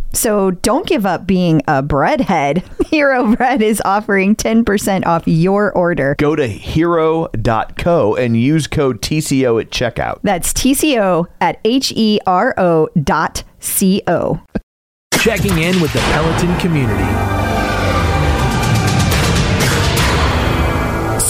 So 0.13 0.51
don't 0.51 0.85
give 0.87 1.05
up 1.05 1.25
being 1.25 1.61
a 1.67 1.81
breadhead. 1.81 2.63
Hero 2.87 3.35
Bread 3.35 3.61
is 3.61 3.81
offering 3.85 4.35
10% 4.35 5.05
off 5.05 5.23
your 5.27 5.71
order. 5.71 6.15
Go 6.17 6.35
to 6.35 6.47
hero.co 6.47 8.15
and 8.15 8.37
use 8.39 8.67
code 8.67 9.01
TCO 9.01 9.61
at 9.61 9.69
checkout. 9.69 10.19
That's 10.23 10.53
TCO 10.53 11.27
at 11.39 11.59
H 11.63 11.93
E 11.95 12.19
R 12.25 12.53
O 12.57 12.89
dot 13.01 13.43
C 13.59 14.01
O. 14.07 14.41
Checking 15.15 15.57
in 15.59 15.79
with 15.79 15.93
the 15.93 15.99
Peloton 15.99 16.57
community. 16.59 17.03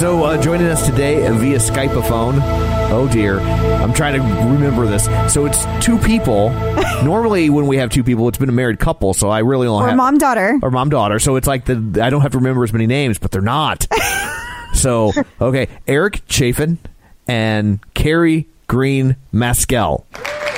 So, 0.01 0.23
uh, 0.23 0.41
joining 0.41 0.65
us 0.67 0.85
today 0.87 1.29
via 1.29 1.59
Skypeophone. 1.59 2.70
Oh 2.93 3.07
dear, 3.11 3.39
I'm 3.39 3.93
trying 3.93 4.15
to 4.15 4.21
remember 4.49 4.85
this. 4.85 5.05
So 5.33 5.45
it's 5.45 5.65
two 5.83 5.97
people. 5.99 6.49
Normally, 7.03 7.49
when 7.49 7.65
we 7.67 7.77
have 7.77 7.89
two 7.89 8.03
people, 8.03 8.27
it's 8.27 8.37
been 8.37 8.49
a 8.49 8.53
married 8.53 8.79
couple. 8.79 9.13
So 9.13 9.29
I 9.29 9.39
really 9.39 9.65
only 9.67 9.85
Or 9.85 9.87
have 9.89 9.97
mom 9.97 10.17
daughter. 10.17 10.59
or 10.61 10.71
mom 10.71 10.89
daughter. 10.89 11.17
So 11.19 11.37
it's 11.37 11.47
like 11.47 11.63
the 11.65 12.01
I 12.03 12.09
don't 12.09 12.21
have 12.21 12.33
to 12.33 12.37
remember 12.39 12.63
as 12.65 12.73
many 12.73 12.87
names, 12.87 13.17
but 13.17 13.31
they're 13.31 13.41
not. 13.41 13.87
so 14.73 15.13
okay, 15.39 15.69
Eric 15.87 16.21
Chaffin 16.27 16.79
and 17.27 17.79
Carrie 17.93 18.47
Green 18.67 19.15
Maskell. 19.31 20.05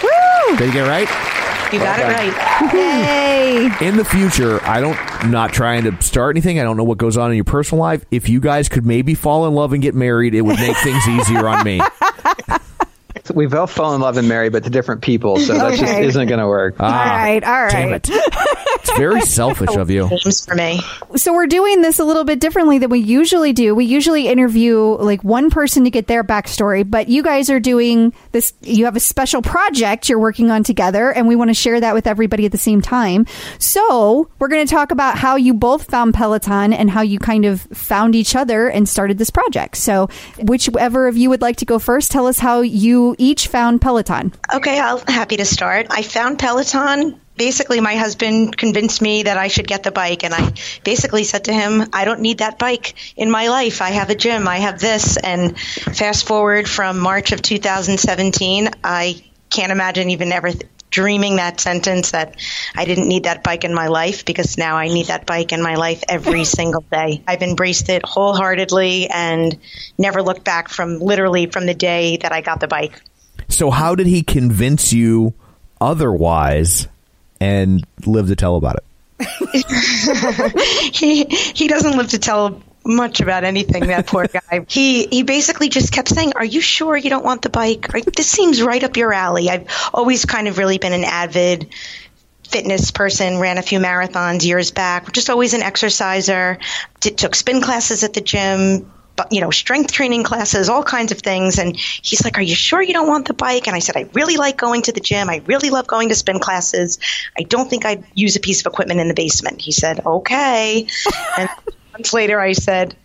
Woo! 0.01 0.57
Did 0.57 0.67
you 0.67 0.73
get 0.73 0.87
it 0.87 0.89
right? 0.89 1.32
You 1.73 1.79
got 1.79 1.99
it 1.99 2.03
right. 2.03 2.69
Hey. 2.69 3.87
in 3.87 3.97
the 3.97 4.05
future, 4.05 4.63
I 4.63 4.79
don't 4.79 5.31
not 5.31 5.51
trying 5.53 5.83
to 5.85 6.03
start 6.03 6.35
anything. 6.35 6.59
I 6.59 6.63
don't 6.63 6.77
know 6.77 6.83
what 6.83 6.99
goes 6.99 7.17
on 7.17 7.31
in 7.31 7.35
your 7.35 7.45
personal 7.45 7.81
life. 7.81 8.05
If 8.11 8.29
you 8.29 8.39
guys 8.39 8.69
could 8.69 8.85
maybe 8.85 9.15
fall 9.15 9.47
in 9.47 9.55
love 9.55 9.73
and 9.73 9.81
get 9.81 9.95
married, 9.95 10.35
it 10.35 10.41
would 10.41 10.59
make 10.59 10.77
things 10.77 11.07
easier 11.07 11.47
on 11.47 11.63
me. 11.63 11.81
We've 13.33 13.53
all 13.53 13.67
fallen 13.67 13.95
in 13.95 14.01
love 14.01 14.17
and 14.17 14.27
married, 14.27 14.51
but 14.51 14.65
to 14.65 14.69
different 14.69 15.01
people, 15.01 15.37
so 15.39 15.53
that 15.53 15.79
just 15.79 15.93
isn't 15.93 16.27
going 16.27 16.39
to 16.39 16.47
work. 16.47 16.75
Ah, 16.79 16.85
all 16.85 17.17
right, 17.17 17.43
all 17.43 17.63
right. 17.63 17.71
Damn 17.71 17.93
it. 17.93 18.09
It's 18.83 18.97
very 18.97 19.21
selfish 19.25 19.75
of 19.75 19.89
you. 19.89 20.09
For 20.45 20.55
me. 20.55 20.81
So 21.15 21.33
we're 21.33 21.47
doing 21.47 21.81
this 21.81 21.99
a 21.99 22.03
little 22.03 22.25
bit 22.25 22.39
differently 22.39 22.79
than 22.79 22.89
we 22.89 22.99
usually 22.99 23.53
do. 23.53 23.73
We 23.73 23.85
usually 23.85 24.27
interview 24.27 24.77
like 24.79 25.23
one 25.23 25.49
person 25.49 25.85
to 25.85 25.89
get 25.89 26.07
their 26.07 26.23
backstory, 26.23 26.89
but 26.89 27.07
you 27.07 27.23
guys 27.23 27.49
are 27.49 27.59
doing 27.59 28.13
this. 28.31 28.53
You 28.61 28.85
have 28.85 28.95
a 28.95 28.99
special 28.99 29.41
project 29.41 30.09
you're 30.09 30.19
working 30.19 30.51
on 30.51 30.63
together, 30.63 31.11
and 31.11 31.27
we 31.27 31.35
want 31.35 31.49
to 31.49 31.53
share 31.53 31.79
that 31.79 31.93
with 31.93 32.07
everybody 32.07 32.45
at 32.45 32.51
the 32.51 32.57
same 32.57 32.81
time. 32.81 33.25
So 33.57 34.29
we're 34.39 34.49
going 34.49 34.65
to 34.65 34.71
talk 34.71 34.91
about 34.91 35.17
how 35.17 35.37
you 35.37 35.53
both 35.53 35.89
found 35.89 36.13
Peloton 36.13 36.73
and 36.73 36.89
how 36.89 37.01
you 37.01 37.19
kind 37.19 37.45
of 37.45 37.61
found 37.61 38.15
each 38.15 38.35
other 38.35 38.67
and 38.67 38.87
started 38.87 39.17
this 39.17 39.29
project. 39.29 39.77
So 39.77 40.09
whichever 40.39 41.07
of 41.07 41.15
you 41.15 41.29
would 41.29 41.41
like 41.41 41.57
to 41.57 41.65
go 41.65 41.79
first, 41.79 42.11
tell 42.11 42.27
us 42.27 42.39
how 42.39 42.61
you 42.61 43.15
each 43.17 43.47
found 43.47 43.81
Peloton. 43.81 44.33
Okay, 44.53 44.79
I'm 44.79 44.99
happy 45.07 45.37
to 45.37 45.45
start. 45.45 45.87
I 45.89 46.01
found 46.01 46.39
Peloton. 46.39 47.19
Basically, 47.35 47.81
my 47.81 47.95
husband 47.95 48.55
convinced 48.55 49.01
me 49.01 49.23
that 49.23 49.37
I 49.37 49.47
should 49.47 49.67
get 49.67 49.83
the 49.83 49.91
bike, 49.91 50.23
and 50.23 50.33
I 50.33 50.53
basically 50.83 51.23
said 51.23 51.45
to 51.45 51.53
him, 51.53 51.89
I 51.91 52.05
don't 52.05 52.21
need 52.21 52.39
that 52.39 52.59
bike 52.59 52.93
in 53.15 53.31
my 53.31 53.47
life. 53.47 53.81
I 53.81 53.89
have 53.89 54.09
a 54.09 54.15
gym, 54.15 54.47
I 54.47 54.57
have 54.57 54.79
this. 54.79 55.17
And 55.17 55.59
fast 55.59 56.27
forward 56.27 56.69
from 56.69 56.99
March 56.99 57.31
of 57.31 57.41
2017, 57.41 58.69
I 58.83 59.23
can't 59.49 59.71
imagine 59.71 60.11
even 60.11 60.31
ever 60.31 60.51
th- 60.51 60.63
dreaming 60.93 61.37
that 61.37 61.59
sentence 61.59 62.11
that 62.11 62.35
I 62.75 62.85
didn't 62.85 63.07
need 63.07 63.23
that 63.23 63.43
bike 63.43 63.63
in 63.63 63.73
my 63.73 63.87
life 63.87 64.25
because 64.25 64.59
now 64.59 64.77
I 64.77 64.87
need 64.87 65.07
that 65.07 65.25
bike 65.25 65.51
in 65.51 65.61
my 65.61 65.75
life 65.75 66.03
every 66.07 66.43
single 66.59 66.85
day. 66.91 67.23
I've 67.27 67.41
embraced 67.41 67.89
it 67.89 68.05
wholeheartedly 68.05 69.09
and 69.09 69.59
never 69.97 70.21
looked 70.21 70.43
back 70.43 70.69
from 70.69 70.99
literally 70.99 71.47
from 71.47 71.65
the 71.65 71.73
day 71.73 72.17
that 72.17 72.31
I 72.31 72.41
got 72.41 72.59
the 72.59 72.67
bike. 72.67 73.01
So 73.49 73.71
how 73.71 73.95
did 73.95 74.05
he 74.07 74.21
convince 74.21 74.93
you 74.93 75.33
otherwise 75.81 76.87
and 77.43 77.85
live 78.05 78.27
to 78.27 78.35
tell 78.37 78.55
about 78.55 78.77
it. 78.77 78.85
he 80.95 81.25
he 81.25 81.67
doesn't 81.67 81.97
live 81.97 82.09
to 82.09 82.19
tell 82.19 82.61
much 82.85 83.19
about 83.19 83.43
anything. 83.43 83.87
That 83.87 84.07
poor 84.07 84.27
guy. 84.33 84.65
He 84.67 85.05
he 85.07 85.23
basically 85.23 85.69
just 85.69 85.91
kept 85.91 86.07
saying, 86.07 86.33
"Are 86.35 86.45
you 86.45 86.61
sure 86.61 86.95
you 86.95 87.09
don't 87.09 87.25
want 87.25 87.41
the 87.41 87.49
bike? 87.49 87.87
This 88.15 88.29
seems 88.29 88.61
right 88.61 88.83
up 88.83 88.95
your 88.95 89.13
alley." 89.13 89.49
I've 89.49 89.67
always 89.93 90.25
kind 90.25 90.47
of 90.47 90.57
really 90.57 90.77
been 90.77 90.93
an 90.93 91.03
avid 91.03 91.69
fitness 92.47 92.91
person. 92.91 93.39
Ran 93.39 93.57
a 93.57 93.61
few 93.61 93.79
marathons 93.79 94.45
years 94.45 94.71
back. 94.71 95.11
Just 95.11 95.29
always 95.29 95.53
an 95.53 95.61
exerciser. 95.61 96.59
Did, 97.01 97.17
took 97.17 97.35
spin 97.35 97.61
classes 97.61 98.03
at 98.03 98.13
the 98.13 98.21
gym. 98.21 98.91
But, 99.15 99.31
you 99.31 99.41
know, 99.41 99.51
strength 99.51 99.91
training 99.91 100.23
classes, 100.23 100.69
all 100.69 100.83
kinds 100.83 101.11
of 101.11 101.19
things. 101.19 101.59
And 101.59 101.77
he's 101.77 102.23
like, 102.23 102.37
Are 102.37 102.41
you 102.41 102.55
sure 102.55 102.81
you 102.81 102.93
don't 102.93 103.07
want 103.07 103.27
the 103.27 103.33
bike? 103.33 103.67
And 103.67 103.75
I 103.75 103.79
said, 103.79 103.95
I 103.95 104.09
really 104.13 104.37
like 104.37 104.57
going 104.57 104.81
to 104.83 104.91
the 104.91 104.99
gym. 104.99 105.29
I 105.29 105.41
really 105.45 105.69
love 105.69 105.85
going 105.87 106.09
to 106.09 106.15
spin 106.15 106.39
classes. 106.39 106.99
I 107.37 107.43
don't 107.43 107.69
think 107.69 107.85
I'd 107.85 108.03
use 108.15 108.35
a 108.35 108.39
piece 108.39 108.61
of 108.61 108.71
equipment 108.71 108.99
in 108.99 109.07
the 109.07 109.13
basement. 109.13 109.61
He 109.61 109.71
said, 109.71 110.05
Okay. 110.05 110.87
and 111.37 111.49
months 111.91 112.13
later, 112.13 112.39
I 112.39 112.53
said, 112.53 112.95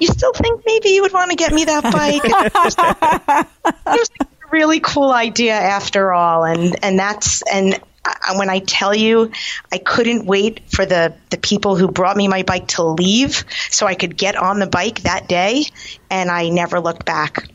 You 0.00 0.08
still 0.08 0.32
think 0.32 0.62
maybe 0.66 0.90
you 0.90 1.02
would 1.02 1.12
want 1.12 1.30
to 1.30 1.36
get 1.36 1.52
me 1.52 1.64
that 1.64 1.84
bike? 1.84 2.22
it 3.66 3.98
was 4.00 4.10
a 4.20 4.26
really 4.50 4.80
cool 4.80 5.12
idea 5.12 5.54
after 5.54 6.12
all. 6.12 6.44
And, 6.44 6.76
and 6.84 6.98
that's, 6.98 7.42
and 7.42 7.80
I, 8.04 8.36
when 8.36 8.50
I 8.50 8.58
tell 8.60 8.94
you, 8.94 9.30
I 9.72 9.78
couldn't 9.78 10.26
wait 10.26 10.60
for 10.70 10.84
the, 10.86 11.14
the 11.30 11.38
people 11.38 11.76
who 11.76 11.88
brought 11.88 12.16
me 12.16 12.28
my 12.28 12.42
bike 12.42 12.68
to 12.68 12.82
leave 12.82 13.44
so 13.70 13.86
I 13.86 13.94
could 13.94 14.16
get 14.16 14.36
on 14.36 14.58
the 14.58 14.66
bike 14.66 15.00
that 15.00 15.28
day. 15.28 15.64
And 16.10 16.30
I 16.30 16.48
never 16.50 16.80
looked 16.80 17.04
back. 17.04 17.48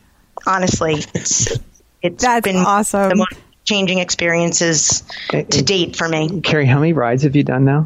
Honestly, 0.47 0.95
it's, 1.13 1.59
it's 2.01 2.23
That's 2.23 2.43
been 2.43 2.57
awesome. 2.57 3.09
the 3.09 3.15
most 3.15 3.35
changing 3.69 3.99
experiences 3.99 5.03
to 5.29 5.43
date 5.43 5.95
for 5.95 6.09
me. 6.09 6.41
Keri, 6.41 6.65
how 6.65 6.79
many 6.79 6.93
rides 6.93 7.21
have 7.23 7.35
you 7.35 7.43
done 7.43 7.65
now? 7.65 7.83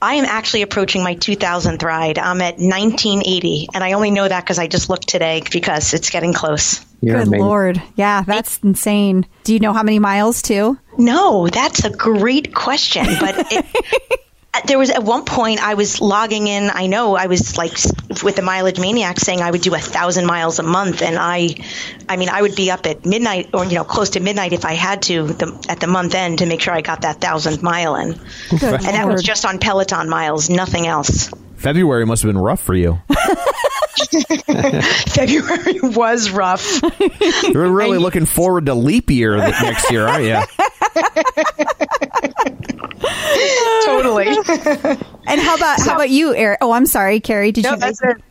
I 0.00 0.14
am 0.14 0.24
actually 0.24 0.62
approaching 0.62 1.02
my 1.02 1.16
2000th 1.16 1.82
ride. 1.82 2.18
I'm 2.18 2.40
at 2.40 2.58
1980, 2.58 3.68
and 3.74 3.82
I 3.82 3.92
only 3.92 4.12
know 4.12 4.28
that 4.28 4.44
because 4.44 4.60
I 4.60 4.68
just 4.68 4.88
looked 4.88 5.08
today 5.08 5.42
because 5.50 5.94
it's 5.94 6.10
getting 6.10 6.32
close. 6.32 6.85
You're 7.00 7.18
Good 7.18 7.28
amazing. 7.28 7.46
lord. 7.46 7.82
Yeah, 7.94 8.22
that's 8.22 8.58
insane. 8.58 9.26
Do 9.44 9.52
you 9.52 9.60
know 9.60 9.72
how 9.72 9.82
many 9.82 9.98
miles 9.98 10.42
too? 10.42 10.78
No, 10.98 11.48
that's 11.48 11.84
a 11.84 11.90
great 11.90 12.54
question. 12.54 13.04
But 13.20 13.52
it, 13.52 13.66
uh, 14.54 14.60
there 14.66 14.78
was 14.78 14.90
at 14.90 15.02
one 15.02 15.24
point 15.24 15.60
I 15.62 15.74
was 15.74 16.00
logging 16.00 16.46
in. 16.46 16.70
I 16.72 16.86
know 16.86 17.14
I 17.14 17.26
was 17.26 17.58
like 17.58 17.72
with 18.22 18.36
the 18.36 18.42
mileage 18.42 18.80
maniac 18.80 19.20
saying 19.20 19.40
I 19.42 19.50
would 19.50 19.60
do 19.60 19.74
a 19.74 19.78
thousand 19.78 20.26
miles 20.26 20.58
a 20.58 20.62
month, 20.62 21.02
and 21.02 21.16
I, 21.18 21.56
I 22.08 22.16
mean, 22.16 22.30
I 22.30 22.40
would 22.40 22.56
be 22.56 22.70
up 22.70 22.86
at 22.86 23.04
midnight 23.04 23.50
or 23.52 23.64
you 23.66 23.74
know 23.74 23.84
close 23.84 24.10
to 24.10 24.20
midnight 24.20 24.52
if 24.52 24.64
I 24.64 24.72
had 24.72 25.02
to 25.02 25.24
the, 25.24 25.66
at 25.68 25.80
the 25.80 25.86
month 25.86 26.14
end 26.14 26.38
to 26.38 26.46
make 26.46 26.62
sure 26.62 26.72
I 26.72 26.80
got 26.80 27.02
that 27.02 27.20
thousand 27.20 27.62
mile 27.62 27.96
in, 27.96 28.12
Good 28.48 28.62
and 28.62 28.82
that 28.82 29.06
was 29.06 29.22
just 29.22 29.44
on 29.44 29.58
Peloton 29.58 30.08
miles, 30.08 30.48
nothing 30.48 30.86
else. 30.86 31.30
February 31.56 32.06
must 32.06 32.22
have 32.22 32.28
been 32.32 32.40
rough 32.40 32.60
for 32.60 32.74
you. 32.74 32.98
February 34.46 35.80
was 35.82 36.30
rough. 36.30 36.80
You're 37.44 37.70
really 37.70 37.98
looking 37.98 38.26
forward 38.26 38.66
to 38.66 38.74
leap 38.74 39.10
year 39.10 39.36
next 39.36 39.90
year, 39.90 40.06
aren't 40.06 40.24
you? 40.24 40.40
totally. 43.84 44.28
And 45.28 45.40
how 45.40 45.56
about 45.56 45.80
how 45.80 45.96
about 45.96 46.10
you, 46.10 46.32
Eric? 46.36 46.58
Oh, 46.60 46.70
I'm 46.70 46.86
sorry, 46.86 47.18
Keri. 47.18 47.50
Did 47.50 47.64
No, 47.64 47.72
you? 47.72 47.76
that's 47.78 48.00
it. 48.00 48.22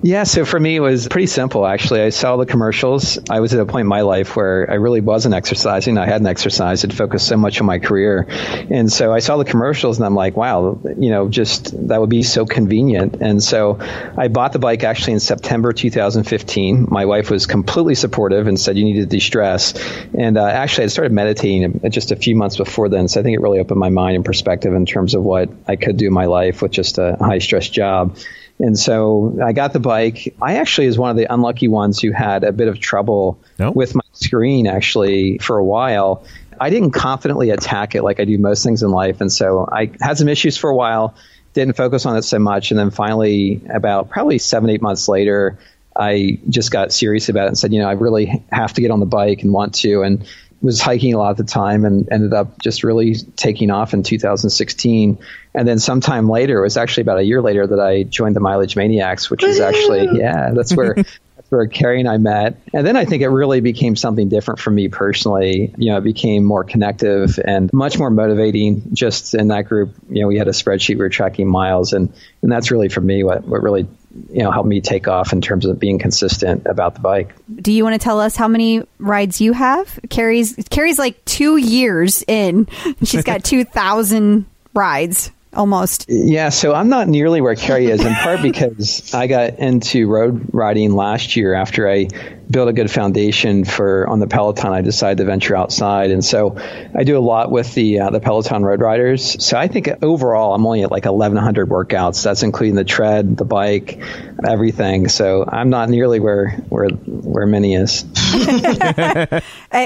Yeah, 0.00 0.24
so 0.24 0.44
for 0.44 0.58
me, 0.58 0.76
it 0.76 0.80
was 0.80 1.08
pretty 1.08 1.26
simple, 1.26 1.66
actually. 1.66 2.02
I 2.02 2.10
saw 2.10 2.36
the 2.36 2.46
commercials. 2.46 3.18
I 3.28 3.40
was 3.40 3.52
at 3.52 3.60
a 3.60 3.66
point 3.66 3.82
in 3.82 3.88
my 3.88 4.02
life 4.02 4.36
where 4.36 4.70
I 4.70 4.74
really 4.74 5.00
wasn't 5.00 5.34
exercising. 5.34 5.98
I 5.98 6.06
hadn't 6.06 6.28
exercised. 6.28 6.84
I'd 6.84 6.94
focused 6.94 7.26
so 7.26 7.36
much 7.36 7.60
on 7.60 7.66
my 7.66 7.78
career. 7.78 8.26
And 8.70 8.90
so 8.90 9.12
I 9.12 9.18
saw 9.18 9.36
the 9.36 9.44
commercials 9.44 9.98
and 9.98 10.06
I'm 10.06 10.14
like, 10.14 10.36
wow, 10.36 10.80
you 10.98 11.10
know, 11.10 11.28
just 11.28 11.88
that 11.88 12.00
would 12.00 12.10
be 12.10 12.22
so 12.22 12.46
convenient. 12.46 13.16
And 13.20 13.42
so 13.42 13.78
I 14.16 14.28
bought 14.28 14.52
the 14.52 14.60
bike 14.60 14.84
actually 14.84 15.14
in 15.14 15.20
September 15.20 15.72
2015. 15.72 16.86
My 16.88 17.04
wife 17.04 17.30
was 17.30 17.46
completely 17.46 17.96
supportive 17.96 18.46
and 18.46 18.58
said, 18.58 18.78
you 18.78 18.84
need 18.84 19.00
to 19.00 19.06
de 19.06 19.20
stress. 19.20 19.74
And 20.14 20.38
uh, 20.38 20.46
actually, 20.46 20.84
I 20.84 20.88
started 20.88 21.12
meditating 21.12 21.80
just 21.90 22.12
a 22.12 22.16
few 22.16 22.36
months 22.36 22.56
before 22.56 22.88
then. 22.88 23.08
So 23.08 23.20
I 23.20 23.24
think 23.24 23.34
it 23.34 23.40
really 23.40 23.58
opened 23.58 23.80
my 23.80 23.90
mind 23.90 24.16
and 24.16 24.24
perspective 24.24 24.72
in 24.72 24.86
terms 24.86 25.14
of 25.14 25.24
what 25.24 25.50
I 25.66 25.74
could 25.76 25.96
do 25.96 26.06
in 26.06 26.12
my 26.12 26.26
life 26.26 26.62
with 26.62 26.70
just 26.70 26.98
a 26.98 27.16
high 27.20 27.38
stress 27.38 27.68
job. 27.68 28.16
And 28.60 28.78
so 28.78 29.38
I 29.42 29.52
got 29.52 29.72
the 29.72 29.80
bike. 29.80 30.34
I 30.42 30.56
actually 30.56 30.88
was 30.88 30.98
one 30.98 31.10
of 31.10 31.16
the 31.16 31.32
unlucky 31.32 31.68
ones 31.68 32.00
who 32.00 32.10
had 32.10 32.42
a 32.42 32.52
bit 32.52 32.68
of 32.68 32.80
trouble 32.80 33.38
Nope. 33.58 33.76
with 33.76 33.94
my 33.94 34.02
screen 34.12 34.66
actually 34.66 35.38
for 35.38 35.58
a 35.58 35.64
while. 35.64 36.24
I 36.60 36.70
didn't 36.70 36.90
confidently 36.90 37.50
attack 37.50 37.94
it 37.94 38.02
like 38.02 38.18
I 38.18 38.24
do 38.24 38.36
most 38.36 38.64
things 38.64 38.82
in 38.82 38.90
life. 38.90 39.20
And 39.20 39.30
so 39.32 39.68
I 39.70 39.92
had 40.00 40.18
some 40.18 40.28
issues 40.28 40.56
for 40.56 40.70
a 40.70 40.74
while, 40.74 41.14
didn't 41.54 41.76
focus 41.76 42.04
on 42.04 42.16
it 42.16 42.22
so 42.22 42.40
much. 42.40 42.72
And 42.72 42.80
then 42.80 42.90
finally, 42.90 43.60
about 43.72 44.10
probably 44.10 44.38
seven, 44.38 44.70
eight 44.70 44.82
months 44.82 45.08
later, 45.08 45.56
I 45.94 46.38
just 46.48 46.70
got 46.70 46.92
serious 46.92 47.28
about 47.28 47.44
it 47.44 47.48
and 47.48 47.58
said, 47.58 47.72
you 47.72 47.80
know, 47.80 47.88
I 47.88 47.92
really 47.92 48.44
have 48.50 48.72
to 48.74 48.80
get 48.80 48.90
on 48.90 49.00
the 49.00 49.06
bike 49.06 49.42
and 49.42 49.52
want 49.52 49.74
to. 49.76 50.02
And 50.02 50.26
was 50.60 50.80
hiking 50.80 51.14
a 51.14 51.18
lot 51.18 51.30
at 51.30 51.36
the 51.36 51.44
time 51.44 51.84
and 51.84 52.08
ended 52.10 52.32
up 52.32 52.60
just 52.60 52.82
really 52.82 53.14
taking 53.36 53.70
off 53.70 53.94
in 53.94 54.02
2016. 54.02 55.18
And 55.54 55.68
then 55.68 55.78
sometime 55.78 56.28
later, 56.28 56.58
it 56.58 56.62
was 56.62 56.76
actually 56.76 57.02
about 57.02 57.18
a 57.18 57.22
year 57.22 57.40
later 57.40 57.66
that 57.66 57.80
I 57.80 58.02
joined 58.02 58.36
the 58.36 58.40
Mileage 58.40 58.76
Maniacs, 58.76 59.30
which 59.30 59.42
was 59.42 59.60
actually, 59.60 60.08
yeah, 60.18 60.50
that's 60.52 60.74
where. 60.74 60.96
that's 61.36 61.52
Where 61.52 61.66
Keri 61.68 62.00
and 62.00 62.08
I 62.08 62.16
met. 62.16 62.60
And 62.74 62.84
then 62.84 62.96
I 62.96 63.04
think 63.04 63.22
it 63.22 63.28
really 63.28 63.60
became 63.60 63.94
something 63.94 64.28
different 64.28 64.58
for 64.58 64.70
me 64.70 64.88
personally. 64.88 65.72
You 65.78 65.92
know, 65.92 65.98
it 65.98 66.04
became 66.04 66.44
more 66.44 66.64
connective 66.64 67.38
and 67.42 67.72
much 67.72 67.96
more 67.96 68.10
motivating 68.10 68.82
just 68.92 69.34
in 69.34 69.48
that 69.48 69.62
group. 69.62 69.94
You 70.10 70.22
know, 70.22 70.28
we 70.28 70.36
had 70.36 70.48
a 70.48 70.50
spreadsheet, 70.50 70.96
we 70.96 70.96
were 70.96 71.08
tracking 71.08 71.48
miles 71.48 71.92
and, 71.92 72.12
and 72.42 72.50
that's 72.50 72.72
really 72.72 72.88
for 72.88 73.00
me 73.00 73.22
what, 73.22 73.44
what 73.44 73.62
really, 73.62 73.88
you 74.30 74.42
know, 74.42 74.50
helped 74.50 74.68
me 74.68 74.80
take 74.80 75.08
off 75.08 75.32
in 75.32 75.40
terms 75.40 75.66
of 75.66 75.78
being 75.78 75.98
consistent 75.98 76.66
about 76.66 76.94
the 76.94 77.00
bike. 77.00 77.34
Do 77.56 77.72
you 77.72 77.84
want 77.84 77.94
to 77.94 78.04
tell 78.04 78.20
us 78.20 78.36
how 78.36 78.48
many 78.48 78.82
rides 78.98 79.40
you 79.40 79.52
have? 79.52 79.98
Keri's 80.08 80.54
Keri's 80.70 80.98
like 80.98 81.24
two 81.24 81.56
years 81.56 82.24
in. 82.26 82.68
She's 83.04 83.24
got 83.24 83.44
two 83.44 83.64
thousand 83.64 84.46
rides 84.74 85.30
almost. 85.52 86.06
Yeah, 86.08 86.50
so 86.50 86.74
I'm 86.74 86.88
not 86.88 87.08
nearly 87.08 87.40
where 87.40 87.54
Keri 87.54 87.86
is, 87.86 88.04
in 88.04 88.14
part 88.14 88.42
because 88.42 89.14
I 89.14 89.26
got 89.26 89.58
into 89.58 90.06
road 90.06 90.48
riding 90.52 90.92
last 90.94 91.36
year 91.36 91.54
after 91.54 91.88
I 91.88 92.08
built 92.50 92.68
a 92.68 92.72
good 92.72 92.90
foundation 92.90 93.64
for 93.64 94.06
on 94.08 94.20
the 94.20 94.26
Peloton. 94.26 94.72
I 94.72 94.80
decided 94.82 95.18
to 95.18 95.24
venture 95.24 95.54
outside, 95.56 96.10
and 96.10 96.24
so 96.24 96.56
I 96.94 97.04
do 97.04 97.18
a 97.18 97.20
lot 97.20 97.50
with 97.50 97.74
the 97.74 98.00
uh, 98.00 98.10
the 98.10 98.20
Peloton 98.20 98.64
Road 98.64 98.80
Riders. 98.80 99.44
So 99.44 99.58
I 99.58 99.68
think 99.68 99.88
overall 100.02 100.54
I'm 100.54 100.64
only 100.66 100.82
at 100.82 100.90
like 100.90 101.04
1,100 101.04 101.68
workouts. 101.68 102.22
That's 102.22 102.42
including 102.42 102.74
the 102.74 102.84
tread, 102.84 103.36
the 103.36 103.44
bike, 103.44 104.00
everything. 104.46 105.08
So 105.08 105.44
I'm 105.46 105.70
not 105.70 105.88
nearly 105.90 106.20
where 106.20 106.50
where 106.68 106.88
where 106.88 107.46
Minnie 107.46 107.74
is. 107.74 108.04
I, 108.32 109.42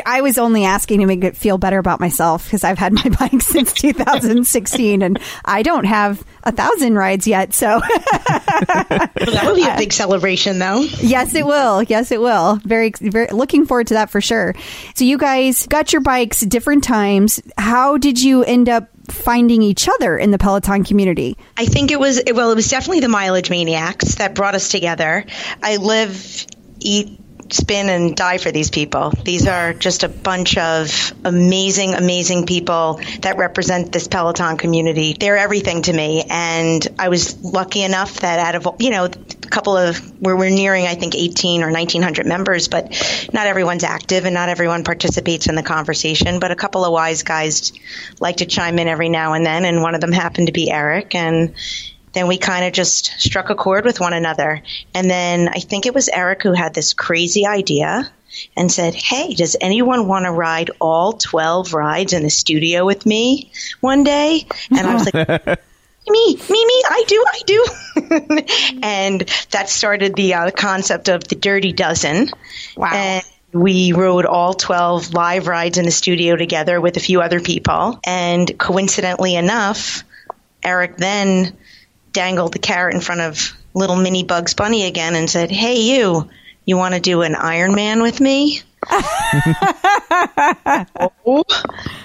I 0.07 0.21
was 0.23 0.39
only 0.39 0.65
asking 0.65 1.01
to 1.01 1.07
make 1.07 1.25
it 1.25 1.37
feel 1.37 1.59
better 1.59 1.79
about 1.79 2.01
myself 2.01 2.45
because 2.45 2.65
I've 2.65 2.79
had 2.79 2.93
my 2.93 3.09
bike 3.21 3.41
since 3.43 3.73
2016 3.73 5.03
and 5.03 5.19
I 5.45 5.63
don't 5.63 5.85
have 5.85 6.25
a 6.45 6.53
thousand 6.53 6.95
rides 6.95 7.27
yet. 7.27 7.55
So 7.55 7.81
That 7.81 9.41
will 9.45 9.57
be 9.57 9.67
a 9.69 9.77
big 9.77 9.93
celebration, 9.93 10.59
though. 10.59 10.81
yes, 11.01 11.35
it 11.35 11.47
will. 11.47 11.83
Yes, 11.83 12.11
it 12.13 12.21
will. 12.21 12.52
Very, 12.57 12.93
very 13.01 13.29
looking 13.29 13.67
forward 13.67 13.89
to 13.89 13.95
that 13.95 14.11
for 14.11 14.21
sure. 14.21 14.55
So 14.95 15.05
you 15.05 15.19
guys 15.19 15.67
got 15.67 15.93
your 15.93 16.03
bikes 16.03 16.41
different 16.41 16.85
times. 16.85 17.41
How 17.57 17.99
did 17.99 18.23
you 18.23 18.45
end 18.45 18.69
up 18.69 18.89
finding 19.11 19.63
each 19.63 19.89
other 19.89 20.19
in 20.19 20.31
the 20.31 20.39
Peloton 20.39 20.85
community? 20.85 21.37
I 21.57 21.67
think 21.67 21.91
it 21.91 21.99
was 21.99 22.23
well, 22.33 22.51
it 22.51 22.55
was 22.55 22.69
definitely 22.69 23.01
the 23.01 23.09
mileage 23.09 23.51
maniacs 23.51 24.17
that 24.17 24.35
brought 24.35 24.55
us 24.55 24.69
together. 24.69 25.25
I 25.63 25.77
live, 25.77 26.47
eat, 26.81 27.21
spin, 27.53 27.89
and 27.89 28.17
die 28.17 28.39
for 28.39 28.51
these 28.51 28.71
people. 28.71 29.11
These 29.25 29.47
are 29.47 29.73
just 29.73 30.05
a 30.05 30.09
bunch 30.09 30.57
of 30.57 31.13
amazing, 31.25 31.95
amazing 31.95 32.47
people 32.47 33.01
that 33.21 33.37
represent 33.37 33.93
this 33.93 34.09
Peloton 34.09 34.57
community. 34.57 35.17
They're 35.19 35.37
everything 35.37 35.83
to 35.83 35.93
me, 35.93 36.25
and 36.29 36.87
I 36.99 37.09
was 37.09 37.43
lucky 37.43 37.83
enough 37.83 38.21
that 38.21 38.39
out 38.39 38.55
of 38.55 38.81
you 38.81 38.91
know 38.91 39.05
a 39.05 39.49
couple 39.49 39.77
of 39.77 39.99
where 40.21 40.37
we're 40.37 40.51
nearing, 40.51 40.87
I 40.87 40.95
think, 40.95 41.15
18 41.15 41.63
or 41.63 41.71
1900 41.71 42.27
members, 42.27 42.69
but 42.69 43.29
not 43.33 43.47
everyone's 43.47 43.85
active 43.85 44.25
and 44.25 44.35
not 44.35 44.49
everyone 44.49 44.85
participates 44.85 45.47
in 45.47 45.55
the 45.55 45.63
conversation. 45.63 46.41
But 46.41 46.51
a 46.51 46.57
couple 46.57 46.85
of 46.85 46.93
wise 46.93 47.23
guys 47.23 47.73
like 48.21 48.39
to 48.39 48.47
chime 48.47 48.79
in 48.79 48.89
every 48.89 49.09
now 49.09 49.35
and 49.35 49.45
then, 49.45 49.65
and 49.65 49.83
one 49.83 49.95
of 49.95 50.01
them 50.01 50.13
happened 50.13 50.47
to 50.47 50.53
be 50.53 50.71
Eric, 50.71 51.15
and 51.15 51.55
then 52.13 52.27
we 52.29 52.39
kind 52.39 52.65
of 52.65 52.73
just 52.73 53.07
struck 53.21 53.51
a 53.51 53.55
chord 53.55 53.85
with 53.85 54.01
one 54.01 54.13
another. 54.13 54.63
And 54.95 55.11
then 55.11 55.49
I 55.49 55.61
think 55.61 55.87
it 55.87 55.95
was 55.95 56.09
Eric 56.09 56.43
who 56.43 56.53
had 56.53 56.75
this 56.75 56.95
crazy 56.95 57.47
idea 57.47 58.11
and 58.57 58.71
said, 58.71 58.95
Hey, 58.95 59.35
does 59.35 59.57
anyone 59.61 60.09
want 60.09 60.25
to 60.25 60.33
ride 60.33 60.71
all 60.81 61.15
12 61.15 61.75
rides 61.75 62.13
in 62.13 62.23
the 62.23 62.31
studio 62.31 62.85
with 62.85 63.07
me 63.07 63.51
one 63.81 64.05
day? 64.05 64.47
And 64.71 64.87
I 64.87 64.95
was 64.95 65.13
like, 65.13 65.47
me, 66.09 66.37
me, 66.37 66.67
me, 66.67 66.83
I 66.91 67.05
do, 67.07 67.25
I 67.29 67.41
do. 67.47 68.79
and 68.83 69.21
that 69.51 69.69
started 69.69 70.15
the 70.15 70.35
uh, 70.35 70.51
concept 70.51 71.09
of 71.09 71.25
the 71.25 71.35
Dirty 71.35 71.73
Dozen. 71.73 72.29
Wow. 72.77 72.91
And 72.93 73.25
we 73.53 73.93
rode 73.93 74.25
all 74.25 74.55
12 74.55 75.13
live 75.13 75.47
rides 75.47 75.79
in 75.79 75.85
the 75.85 75.91
studio 75.91 76.37
together 76.37 76.81
with 76.81 76.97
a 76.97 77.01
few 77.01 77.21
other 77.21 77.41
people. 77.41 78.01
And 78.05 78.59
coincidentally 78.59 79.37
enough, 79.37 80.05
Eric 80.63 80.97
then 80.97 81.57
dangled 82.13 82.53
the 82.53 82.59
carrot 82.59 82.95
in 82.95 83.01
front 83.01 83.21
of 83.21 83.57
little 83.75 83.97
mini 83.97 84.25
Bugs 84.25 84.55
Bunny 84.55 84.87
again 84.87 85.15
and 85.15 85.29
said, 85.29 85.51
Hey, 85.51 85.81
you, 85.81 86.29
you 86.65 86.77
want 86.77 86.95
to 86.95 87.01
do 87.01 87.23
an 87.23 87.35
Iron 87.35 87.75
Man 87.75 88.03
with 88.03 88.21
me? 88.21 88.63
oh, 91.27 91.45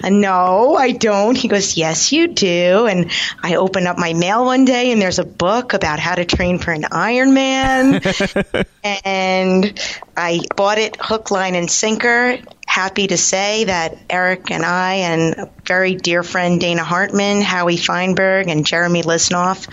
no, 0.04 0.76
I 0.76 0.92
don't. 0.92 1.36
He 1.36 1.48
goes, 1.48 1.76
Yes, 1.76 2.12
you 2.12 2.28
do. 2.28 2.86
And 2.86 3.10
I 3.42 3.56
open 3.56 3.88
up 3.88 3.98
my 3.98 4.12
mail 4.12 4.44
one 4.44 4.64
day 4.64 4.92
and 4.92 5.02
there's 5.02 5.18
a 5.18 5.24
book 5.24 5.72
about 5.72 5.98
how 5.98 6.14
to 6.14 6.24
train 6.24 6.58
for 6.58 6.70
an 6.70 6.84
Iron 6.92 7.34
Man. 7.34 8.00
and 9.04 9.80
I 10.16 10.40
bought 10.56 10.78
it 10.78 10.96
hook, 11.00 11.32
line, 11.32 11.56
and 11.56 11.68
sinker. 11.70 12.38
Happy 12.66 13.08
to 13.08 13.16
say 13.16 13.64
that 13.64 13.98
Eric 14.08 14.50
and 14.52 14.64
I 14.64 14.94
and 14.94 15.34
a 15.34 15.50
very 15.64 15.94
dear 15.94 16.22
friend 16.22 16.60
Dana 16.60 16.84
Hartman, 16.84 17.40
Howie 17.40 17.76
Feinberg, 17.76 18.48
and 18.48 18.64
Jeremy 18.64 19.02
Lisnoff 19.02 19.68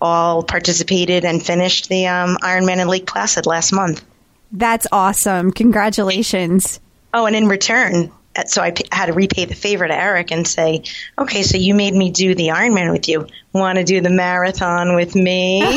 all 0.00 0.42
participated 0.42 1.24
and 1.24 1.42
finished 1.42 1.88
the 1.88 2.08
um, 2.08 2.36
Ironman 2.42 2.82
in 2.82 2.88
Lake 2.88 3.06
Placid 3.06 3.46
last 3.46 3.72
month. 3.72 4.04
That's 4.52 4.86
awesome. 4.90 5.52
Congratulations. 5.52 6.80
Oh, 7.12 7.26
and 7.26 7.34
in 7.34 7.46
return, 7.46 8.12
uh, 8.36 8.44
so 8.44 8.62
I 8.62 8.72
had 8.92 9.06
to 9.06 9.12
repay 9.12 9.44
the 9.44 9.54
favor 9.54 9.86
to 9.86 9.94
Eric 9.94 10.30
and 10.30 10.46
say, 10.46 10.84
okay, 11.18 11.42
so 11.42 11.56
you 11.56 11.74
made 11.74 11.94
me 11.94 12.10
do 12.10 12.34
the 12.34 12.48
Ironman 12.48 12.92
with 12.92 13.08
you. 13.08 13.26
Want 13.52 13.78
to 13.78 13.84
do 13.84 14.00
the 14.00 14.10
marathon 14.10 14.94
with 14.94 15.14
me? 15.16 15.60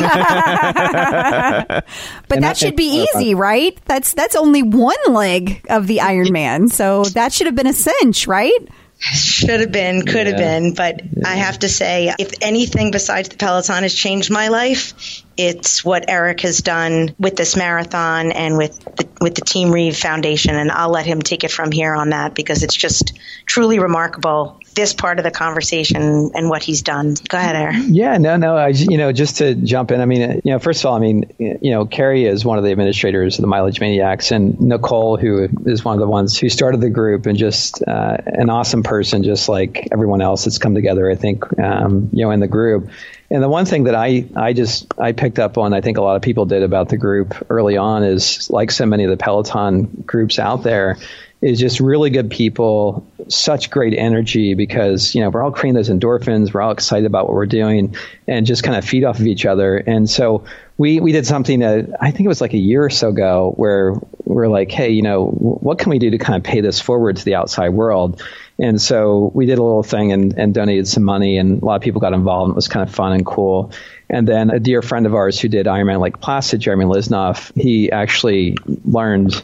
But 2.28 2.40
that 2.40 2.50
I 2.50 2.52
should 2.54 2.76
be 2.76 3.06
easy, 3.14 3.34
right? 3.34 3.78
That's 3.84 4.14
that's 4.14 4.34
only 4.36 4.62
one 4.62 4.96
leg 5.08 5.64
of 5.68 5.86
the 5.86 5.98
Ironman. 5.98 6.70
So 6.70 7.04
that 7.04 7.32
should 7.32 7.46
have 7.46 7.54
been 7.54 7.66
a 7.66 7.72
cinch, 7.72 8.26
right? 8.26 8.68
Should 9.12 9.60
have 9.60 9.70
been, 9.70 10.06
could 10.06 10.26
have 10.26 10.38
been, 10.38 10.72
but 10.72 11.02
I 11.24 11.34
have 11.34 11.58
to 11.58 11.68
say, 11.68 12.14
if 12.18 12.32
anything 12.40 12.90
besides 12.90 13.28
the 13.28 13.36
Peloton 13.36 13.82
has 13.82 13.94
changed 13.94 14.30
my 14.30 14.48
life, 14.48 15.22
it's 15.36 15.84
what 15.84 16.06
Eric 16.08 16.40
has 16.40 16.62
done 16.62 17.14
with 17.18 17.36
this 17.36 17.54
marathon 17.54 18.32
and 18.32 18.56
with 18.56 18.78
the, 18.96 19.06
with 19.20 19.34
the 19.34 19.42
Team 19.42 19.70
Reeve 19.72 19.96
Foundation, 19.96 20.54
and 20.54 20.70
I'll 20.70 20.90
let 20.90 21.04
him 21.04 21.20
take 21.20 21.44
it 21.44 21.50
from 21.50 21.70
here 21.70 21.94
on 21.94 22.10
that 22.10 22.34
because 22.34 22.62
it's 22.62 22.74
just 22.74 23.18
truly 23.44 23.78
remarkable. 23.78 24.58
This 24.74 24.92
part 24.92 25.18
of 25.18 25.24
the 25.24 25.30
conversation 25.30 26.32
and 26.34 26.48
what 26.48 26.62
he's 26.62 26.82
done. 26.82 27.14
Go 27.28 27.38
ahead, 27.38 27.54
Eric. 27.54 27.76
Yeah, 27.86 28.18
no, 28.18 28.36
no. 28.36 28.56
I, 28.56 28.68
you 28.68 28.98
know, 28.98 29.12
just 29.12 29.36
to 29.38 29.54
jump 29.54 29.90
in, 29.90 30.00
I 30.00 30.04
mean, 30.04 30.40
you 30.44 30.52
know, 30.52 30.58
first 30.58 30.80
of 30.80 30.86
all, 30.86 30.96
I 30.96 30.98
mean, 30.98 31.32
you 31.38 31.70
know, 31.70 31.86
Keri 31.86 32.24
is 32.24 32.44
one 32.44 32.58
of 32.58 32.64
the 32.64 32.70
administrators 32.70 33.38
of 33.38 33.42
the 33.42 33.46
Mileage 33.46 33.80
Maniacs, 33.80 34.32
and 34.32 34.60
Nicole, 34.60 35.16
who 35.16 35.48
is 35.66 35.84
one 35.84 35.94
of 35.94 36.00
the 36.00 36.08
ones 36.08 36.36
who 36.36 36.48
started 36.48 36.80
the 36.80 36.90
group, 36.90 37.26
and 37.26 37.38
just 37.38 37.82
uh, 37.86 38.16
an 38.26 38.50
awesome 38.50 38.82
person, 38.82 39.22
just 39.22 39.48
like 39.48 39.88
everyone 39.92 40.20
else 40.20 40.44
that's 40.44 40.58
come 40.58 40.74
together. 40.74 41.10
I 41.10 41.14
think, 41.14 41.58
um, 41.58 42.10
you 42.12 42.24
know, 42.24 42.30
in 42.32 42.40
the 42.40 42.48
group. 42.48 42.90
And 43.30 43.42
the 43.42 43.48
one 43.48 43.64
thing 43.64 43.84
that 43.84 43.94
I, 43.94 44.26
I 44.36 44.52
just 44.52 44.92
I 44.98 45.12
picked 45.12 45.38
up 45.38 45.56
on, 45.58 45.72
I 45.72 45.80
think 45.80 45.98
a 45.98 46.02
lot 46.02 46.16
of 46.16 46.22
people 46.22 46.46
did 46.46 46.62
about 46.62 46.88
the 46.88 46.96
group 46.96 47.34
early 47.48 47.76
on 47.76 48.04
is 48.04 48.50
like 48.50 48.70
so 48.70 48.86
many 48.86 49.04
of 49.04 49.10
the 49.10 49.16
Peloton 49.16 50.04
groups 50.06 50.38
out 50.38 50.62
there, 50.62 50.98
is 51.44 51.60
just 51.60 51.78
really 51.78 52.08
good 52.08 52.30
people, 52.30 53.06
such 53.28 53.68
great 53.68 53.92
energy 53.92 54.54
because, 54.54 55.14
you 55.14 55.20
know, 55.20 55.28
we're 55.28 55.42
all 55.42 55.52
creating 55.52 55.74
those 55.74 55.90
endorphins, 55.90 56.54
we're 56.54 56.62
all 56.62 56.70
excited 56.70 57.04
about 57.04 57.26
what 57.26 57.34
we're 57.34 57.44
doing 57.44 57.94
and 58.26 58.46
just 58.46 58.62
kind 58.62 58.78
of 58.78 58.84
feed 58.84 59.04
off 59.04 59.20
of 59.20 59.26
each 59.26 59.44
other. 59.44 59.76
And 59.76 60.08
so 60.08 60.46
we, 60.78 61.00
we 61.00 61.12
did 61.12 61.26
something 61.26 61.60
that 61.60 61.98
I 62.00 62.12
think 62.12 62.24
it 62.24 62.28
was 62.28 62.40
like 62.40 62.54
a 62.54 62.58
year 62.58 62.82
or 62.82 62.88
so 62.88 63.10
ago 63.10 63.52
where 63.56 63.92
we're 64.24 64.48
like, 64.48 64.70
hey, 64.70 64.92
you 64.92 65.02
know, 65.02 65.26
what 65.26 65.78
can 65.78 65.90
we 65.90 65.98
do 65.98 66.12
to 66.12 66.18
kind 66.18 66.38
of 66.38 66.44
pay 66.44 66.62
this 66.62 66.80
forward 66.80 67.18
to 67.18 67.24
the 67.26 67.34
outside 67.34 67.74
world? 67.74 68.22
And 68.58 68.80
so 68.80 69.30
we 69.34 69.44
did 69.44 69.58
a 69.58 69.62
little 69.62 69.82
thing 69.82 70.12
and, 70.12 70.32
and 70.38 70.54
donated 70.54 70.88
some 70.88 71.02
money, 71.02 71.38
and 71.38 71.60
a 71.60 71.64
lot 71.64 71.74
of 71.74 71.82
people 71.82 72.00
got 72.00 72.12
involved. 72.12 72.48
And 72.48 72.54
it 72.54 72.56
was 72.56 72.68
kind 72.68 72.88
of 72.88 72.94
fun 72.94 73.12
and 73.12 73.26
cool. 73.26 73.72
And 74.08 74.26
then 74.26 74.50
a 74.50 74.60
dear 74.60 74.80
friend 74.80 75.06
of 75.06 75.14
ours 75.14 75.38
who 75.38 75.48
did 75.48 75.66
Ironman 75.66 76.00
Lake 76.00 76.20
Placid, 76.20 76.60
Jeremy 76.60 76.84
Lisnoff, 76.84 77.52
he 77.60 77.90
actually 77.90 78.56
learned 78.84 79.34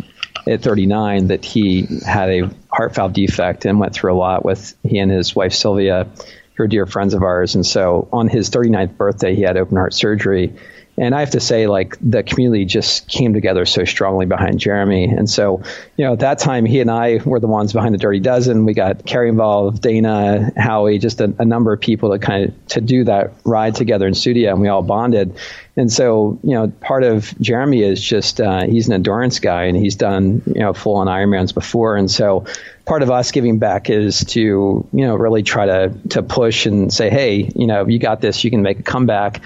at 0.46 0.62
39 0.62 1.28
that 1.28 1.44
he 1.44 1.86
had 2.04 2.30
a 2.30 2.50
heart 2.70 2.94
valve 2.94 3.12
defect 3.12 3.64
and 3.64 3.78
went 3.78 3.94
through 3.94 4.12
a 4.12 4.16
lot 4.16 4.44
with 4.44 4.74
he 4.82 4.98
and 4.98 5.10
his 5.10 5.34
wife 5.34 5.52
Sylvia, 5.52 6.08
who 6.54 6.64
are 6.64 6.68
dear 6.68 6.86
friends 6.86 7.14
of 7.14 7.22
ours. 7.22 7.54
And 7.54 7.64
so 7.64 8.08
on 8.12 8.28
his 8.28 8.50
39th 8.50 8.96
birthday, 8.96 9.34
he 9.34 9.42
had 9.42 9.56
open 9.56 9.76
heart 9.76 9.94
surgery. 9.94 10.54
And 10.98 11.14
I 11.14 11.20
have 11.20 11.30
to 11.30 11.40
say, 11.40 11.66
like, 11.66 11.96
the 12.02 12.22
community 12.22 12.66
just 12.66 13.08
came 13.08 13.32
together 13.32 13.64
so 13.64 13.84
strongly 13.86 14.26
behind 14.26 14.60
Jeremy. 14.60 15.04
And 15.04 15.30
so, 15.30 15.62
you 15.96 16.04
know, 16.04 16.12
at 16.12 16.18
that 16.18 16.38
time, 16.40 16.66
he 16.66 16.80
and 16.80 16.90
I 16.90 17.20
were 17.24 17.40
the 17.40 17.46
ones 17.46 17.72
behind 17.72 17.94
the 17.94 17.98
Dirty 17.98 18.20
Dozen. 18.20 18.66
We 18.66 18.74
got 18.74 19.06
Keri 19.06 19.30
involved, 19.30 19.80
Dana, 19.80 20.50
Howie, 20.58 20.98
just 20.98 21.22
a, 21.22 21.34
a 21.38 21.44
number 21.46 21.72
of 21.72 21.80
people 21.80 22.10
to 22.10 22.18
kind 22.18 22.48
of 22.48 22.66
to 22.68 22.82
do 22.82 23.04
that 23.04 23.32
ride 23.44 23.76
together 23.76 24.06
in 24.06 24.12
studio, 24.12 24.50
and 24.50 24.60
we 24.60 24.68
all 24.68 24.82
bonded. 24.82 25.38
And 25.80 25.90
so, 25.90 26.38
you 26.42 26.50
know, 26.50 26.68
part 26.68 27.04
of 27.04 27.34
Jeremy 27.40 27.82
is 27.82 28.02
just 28.02 28.38
uh, 28.38 28.66
he's 28.66 28.88
an 28.88 28.92
endurance 28.92 29.38
guy, 29.38 29.64
and 29.64 29.74
he's 29.74 29.96
done 29.96 30.42
you 30.46 30.60
know 30.60 30.74
full 30.74 30.96
on 30.96 31.06
Ironmans 31.06 31.54
before, 31.54 31.96
and 31.96 32.10
so 32.10 32.44
part 32.84 33.02
of 33.02 33.10
us 33.10 33.30
giving 33.30 33.58
back 33.58 33.88
is 33.88 34.24
to 34.24 34.40
you 34.40 34.86
know 34.92 35.14
really 35.14 35.42
try 35.42 35.64
to 35.64 35.94
to 36.10 36.22
push 36.22 36.66
and 36.66 36.92
say 36.92 37.08
hey 37.08 37.48
you 37.54 37.66
know 37.66 37.86
you 37.86 37.98
got 37.98 38.20
this 38.20 38.44
you 38.44 38.50
can 38.50 38.62
make 38.62 38.80
a 38.80 38.82
comeback 38.82 39.40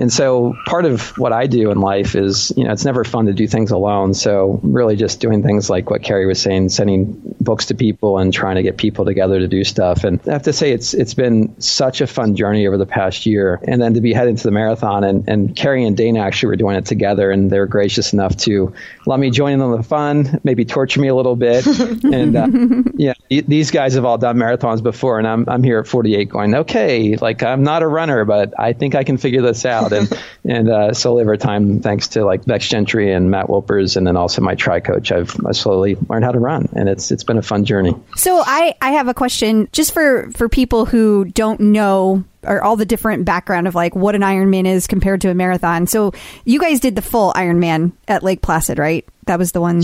and 0.00 0.12
so 0.12 0.56
part 0.66 0.84
of 0.84 1.16
what 1.18 1.32
i 1.32 1.46
do 1.46 1.70
in 1.70 1.80
life 1.80 2.14
is 2.14 2.52
you 2.56 2.64
know 2.64 2.72
it's 2.72 2.84
never 2.84 3.04
fun 3.04 3.26
to 3.26 3.32
do 3.32 3.46
things 3.46 3.70
alone. 3.70 4.14
So 4.14 4.60
really 4.62 4.96
just 4.96 5.20
doing 5.20 5.42
things 5.42 5.68
like 5.68 5.90
what 5.90 6.02
Keri 6.02 6.26
was 6.26 6.40
saying 6.40 6.70
sending 6.70 7.34
books 7.40 7.66
to 7.66 7.74
people 7.74 8.18
and 8.18 8.32
trying 8.32 8.56
to 8.56 8.62
get 8.62 8.76
people 8.76 9.04
together 9.04 9.38
to 9.38 9.48
do 9.48 9.64
stuff. 9.64 10.04
And 10.04 10.20
i 10.26 10.32
have 10.32 10.42
to 10.44 10.52
say 10.52 10.72
it's 10.72 10.94
it's 10.94 11.14
been 11.14 11.60
such 11.60 12.00
a 12.00 12.06
fun 12.06 12.36
journey 12.36 12.66
over 12.66 12.78
the 12.78 12.86
past 12.86 13.26
year. 13.26 13.60
And 13.66 13.80
then 13.82 13.94
to 13.94 14.00
be 14.00 14.12
heading 14.12 14.36
to 14.36 14.42
the 14.42 14.50
marathon 14.50 15.04
and, 15.04 15.28
and 15.28 15.54
Keri 15.54 15.84
and 15.84 15.96
dana 15.96 16.20
actually 16.20 16.48
were 16.48 16.56
doing 16.56 16.76
it 16.76 16.86
together 16.86 17.30
and 17.30 17.50
they 17.50 17.58
were 17.58 17.66
gracious 17.66 18.12
enough 18.12 18.36
to 18.38 18.72
let 19.06 19.18
me 19.18 19.30
join 19.30 19.52
in 19.54 19.60
on 19.60 19.76
the 19.76 19.82
fun 19.82 20.40
maybe 20.44 20.64
torture 20.64 21.00
me 21.00 21.08
a 21.08 21.14
little 21.14 21.36
bit. 21.36 21.66
And 22.10 22.34
uh, 22.34 22.48
yeah, 22.96 23.14
these 23.28 23.70
guys 23.70 23.94
have 23.94 24.04
all 24.04 24.18
done 24.18 24.36
marathons 24.36 24.82
before, 24.82 25.18
and 25.18 25.26
I'm 25.26 25.48
I'm 25.48 25.62
here 25.62 25.78
at 25.78 25.86
48 25.86 26.28
going, 26.28 26.54
okay, 26.54 27.16
like 27.16 27.42
I'm 27.42 27.62
not 27.62 27.82
a 27.82 27.86
runner, 27.86 28.24
but 28.24 28.58
I 28.58 28.72
think 28.72 28.94
I 28.94 29.04
can 29.04 29.16
figure 29.16 29.42
this 29.42 29.64
out. 29.64 29.89
And 29.92 30.22
and 30.44 30.68
uh, 30.70 30.92
slowly 30.94 31.22
over 31.22 31.36
time, 31.36 31.80
thanks 31.80 32.08
to 32.08 32.24
like 32.24 32.44
Becs 32.44 32.68
Gentry 32.68 33.12
and 33.12 33.30
Matt 33.30 33.46
Wilpers, 33.46 33.96
and 33.96 34.06
then 34.06 34.16
also 34.16 34.42
my 34.42 34.54
tri 34.54 34.80
coach, 34.80 35.12
I've 35.12 35.36
slowly 35.52 35.96
learned 36.08 36.24
how 36.24 36.32
to 36.32 36.38
run, 36.38 36.68
and 36.74 36.88
it's 36.88 37.10
it's 37.10 37.24
been 37.24 37.38
a 37.38 37.42
fun 37.42 37.64
journey. 37.64 37.94
So 38.16 38.42
I, 38.44 38.74
I 38.80 38.92
have 38.92 39.08
a 39.08 39.14
question 39.14 39.68
just 39.72 39.92
for, 39.92 40.30
for 40.32 40.48
people 40.48 40.86
who 40.86 41.24
don't 41.26 41.60
know 41.60 42.24
or 42.42 42.62
all 42.62 42.76
the 42.76 42.86
different 42.86 43.24
background 43.24 43.68
of 43.68 43.74
like 43.74 43.94
what 43.94 44.14
an 44.14 44.22
Ironman 44.22 44.66
is 44.66 44.86
compared 44.86 45.20
to 45.22 45.30
a 45.30 45.34
marathon. 45.34 45.86
So 45.86 46.12
you 46.44 46.58
guys 46.58 46.80
did 46.80 46.96
the 46.96 47.02
full 47.02 47.32
Ironman 47.34 47.92
at 48.08 48.22
Lake 48.22 48.40
Placid, 48.40 48.78
right? 48.78 49.06
That 49.26 49.38
was 49.38 49.52
the 49.52 49.60
one. 49.60 49.82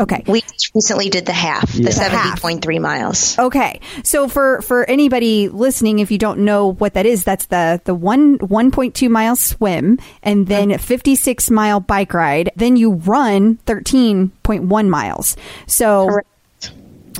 Okay. 0.00 0.24
We 0.26 0.40
just 0.40 0.74
recently 0.74 1.10
did 1.10 1.26
the 1.26 1.32
half, 1.32 1.70
the 1.72 1.92
half. 1.92 2.40
70.3 2.40 2.80
miles. 2.80 3.38
Okay. 3.38 3.80
So 4.02 4.28
for 4.28 4.62
for 4.62 4.88
anybody 4.88 5.48
listening, 5.48 5.98
if 5.98 6.10
you 6.10 6.16
don't 6.16 6.40
know 6.40 6.72
what 6.72 6.94
that 6.94 7.04
is, 7.04 7.22
that's 7.22 7.46
the 7.46 7.82
the 7.84 7.94
one 7.94 8.36
one 8.36 8.70
point 8.70 8.94
two 8.94 9.10
mile 9.10 9.36
swim 9.36 9.98
and 10.22 10.46
then 10.46 10.70
mm-hmm. 10.70 10.78
fifty 10.78 11.14
six 11.14 11.50
mile 11.50 11.80
bike 11.80 12.14
ride. 12.14 12.50
Then 12.56 12.76
you 12.76 12.94
run 12.94 13.56
thirteen 13.66 14.30
point 14.42 14.64
one 14.64 14.88
miles. 14.88 15.36
So. 15.66 16.08
Correct. 16.08 16.26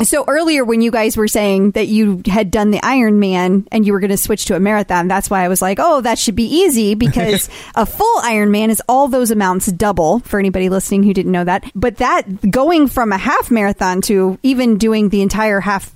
So 0.02 0.24
earlier, 0.26 0.64
when 0.64 0.80
you 0.80 0.90
guys 0.90 1.16
were 1.16 1.28
saying 1.28 1.72
that 1.72 1.88
you 1.88 2.22
had 2.26 2.50
done 2.50 2.70
the 2.70 2.78
Ironman 2.78 3.66
and 3.70 3.84
you 3.84 3.92
were 3.92 4.00
going 4.00 4.10
to 4.10 4.16
switch 4.16 4.46
to 4.46 4.56
a 4.56 4.60
marathon, 4.60 5.08
that's 5.08 5.28
why 5.28 5.44
I 5.44 5.48
was 5.48 5.60
like, 5.60 5.78
"Oh, 5.80 6.00
that 6.00 6.18
should 6.18 6.36
be 6.36 6.44
easy," 6.44 6.94
because 7.06 7.48
a 7.74 7.84
full 7.84 8.20
Ironman 8.22 8.68
is 8.68 8.82
all 8.88 9.08
those 9.08 9.30
amounts 9.30 9.66
double. 9.66 10.20
For 10.20 10.38
anybody 10.38 10.68
listening 10.68 11.02
who 11.02 11.12
didn't 11.12 11.32
know 11.32 11.44
that, 11.44 11.64
but 11.74 11.96
that 11.96 12.50
going 12.50 12.88
from 12.88 13.12
a 13.12 13.18
half 13.18 13.50
marathon 13.50 14.00
to 14.02 14.38
even 14.42 14.78
doing 14.78 15.08
the 15.08 15.22
entire 15.22 15.60
half 15.60 15.94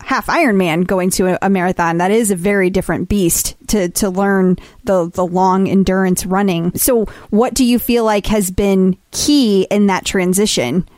half 0.00 0.26
Ironman 0.26 0.86
going 0.86 1.10
to 1.10 1.34
a, 1.34 1.38
a 1.42 1.50
marathon, 1.50 1.98
that 1.98 2.10
is 2.10 2.30
a 2.30 2.36
very 2.36 2.70
different 2.70 3.08
beast 3.08 3.56
to 3.68 3.88
to 3.90 4.10
learn 4.10 4.56
the 4.84 5.10
the 5.10 5.26
long 5.26 5.68
endurance 5.68 6.26
running. 6.26 6.74
So, 6.76 7.06
what 7.30 7.54
do 7.54 7.64
you 7.64 7.78
feel 7.78 8.04
like 8.04 8.26
has 8.26 8.50
been 8.50 8.96
key 9.10 9.66
in 9.70 9.86
that 9.86 10.04
transition? 10.04 10.88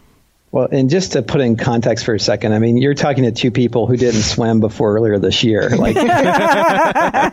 Well, 0.53 0.69
and 0.71 0.89
just 0.89 1.13
to 1.13 1.23
put 1.23 1.41
in 1.41 1.57
context 1.57 2.05
for 2.05 2.15
a 2.15 2.21
second, 2.21 2.53
I 2.55 2.61
mean, 2.61 2.79
you're 2.79 2.95
talking 2.95 3.25
to 3.25 3.33
two 3.33 3.51
people 3.51 3.87
who 3.87 3.97
didn't 3.97 4.23
swim 4.23 4.61
before 4.61 4.97
earlier 4.97 5.19
this 5.19 5.45
year. 5.45 5.71
Like 5.77 5.97
that 5.97 7.29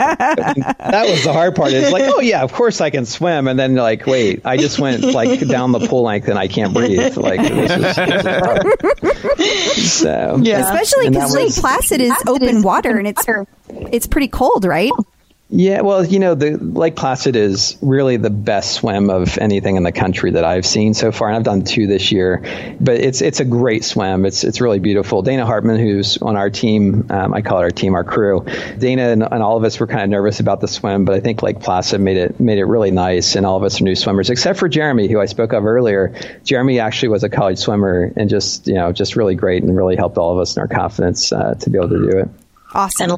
was 1.09 1.24
the 1.24 1.32
hard 1.32 1.55
part. 1.55 1.72
It's 1.72 1.91
like, 1.91 2.03
oh 2.05 2.20
yeah, 2.20 2.43
of 2.43 2.51
course 2.51 2.82
I 2.82 2.89
can 2.89 3.05
swim, 3.05 3.47
and 3.47 3.57
then 3.57 3.76
like, 3.76 4.05
wait, 4.05 4.41
I 4.45 4.57
just 4.57 4.80
went 4.80 5.03
like 5.03 5.47
down 5.47 5.72
the 5.72 5.80
pool 5.80 6.03
length 6.03 6.28
and 6.28 6.38
I 6.38 6.47
can't 6.47 6.74
breathe. 6.74 7.16
Like 7.16 7.39
this 7.39 7.72
is, 7.72 7.95
this 7.95 7.97
is 7.97 8.26
hard. 8.26 8.66
So 9.78 10.41
Especially 10.43 11.09
because 11.09 11.34
Lake 11.34 11.55
Placid 11.55 12.01
is 12.01 12.14
open 12.28 12.61
water 12.61 12.97
and 12.97 13.07
it's 13.07 13.26
it's 13.70 14.07
pretty 14.07 14.28
cold, 14.28 14.66
right? 14.66 14.91
Yeah, 15.56 15.82
well, 15.82 16.04
you 16.04 16.18
know, 16.18 16.34
the 16.34 16.58
Lake 16.58 16.95
Placid 16.95 17.36
is 17.36 17.78
really 17.80 18.18
the 18.18 18.32
best 18.32 18.72
swim 18.72 19.12
of 19.12 19.38
anything 19.38 19.76
in 19.76 19.84
the 19.84 19.91
country 19.91 20.32
that 20.32 20.43
I've 20.43 20.66
seen 20.66 20.95
so 20.95 21.12
far, 21.12 21.28
and 21.28 21.38
I've 21.38 21.43
done 21.43 21.64
two 21.64 21.86
this 21.86 22.12
year. 22.12 22.41
But 22.82 22.95
it's 22.95 23.22
it's 23.22 23.39
a 23.39 23.45
great 23.45 23.84
swim. 23.84 24.26
It's 24.26 24.43
it's 24.43 24.62
really 24.62 24.80
beautiful. 24.80 25.22
Dana 25.22 25.45
Hartman, 25.45 25.78
who's 25.78 26.18
on 26.18 26.38
our 26.38 26.49
team, 26.49 27.06
um, 27.12 27.36
I 27.36 27.43
call 27.43 27.60
it 27.60 27.62
our 27.62 27.70
team, 27.70 27.93
our 27.93 28.04
crew. 28.04 28.43
Dana 28.80 29.10
and, 29.10 29.22
and 29.22 29.43
all 29.43 29.56
of 29.56 29.64
us 29.64 29.80
were 29.80 29.86
kind 29.86 30.01
of 30.01 30.10
nervous 30.10 30.39
about 30.39 30.60
the 30.60 30.68
swim, 30.68 31.06
but 31.06 31.14
I 31.14 31.20
think 31.20 31.43
Lake 31.43 31.60
Placid 31.60 32.01
made 32.01 32.18
it 32.18 32.39
made 32.39 32.58
it 32.58 32.66
really 32.66 32.89
nice, 32.89 33.36
and 33.36 33.45
all 33.45 33.56
of 33.56 33.62
us 33.62 33.80
are 33.80 33.84
new 33.84 33.95
swimmers, 33.95 34.32
except 34.32 34.58
for 34.58 34.68
Jeremy, 34.68 35.08
who 35.08 35.22
I 35.22 35.28
spoke 35.28 35.54
of 35.54 35.68
earlier. 35.68 36.16
Jeremy 36.43 36.80
actually 36.80 37.10
was 37.10 37.24
a 37.24 37.30
college 37.30 37.60
swimmer, 37.60 38.12
and 38.16 38.28
just 38.28 38.66
you 38.66 38.74
know 38.74 38.91
just 38.91 39.16
really 39.16 39.36
great, 39.36 39.62
and 39.62 39.78
really 39.78 39.97
helped 39.97 40.18
all 40.18 40.34
of 40.34 40.39
us 40.39 40.58
in 40.58 40.62
our 40.62 40.68
confidence 40.68 41.32
uh, 41.32 41.54
to 41.60 41.70
be 41.70 41.78
able 41.78 41.89
to 41.89 42.12
do 42.12 42.18
it. 42.18 42.30
Awesome. 42.74 43.18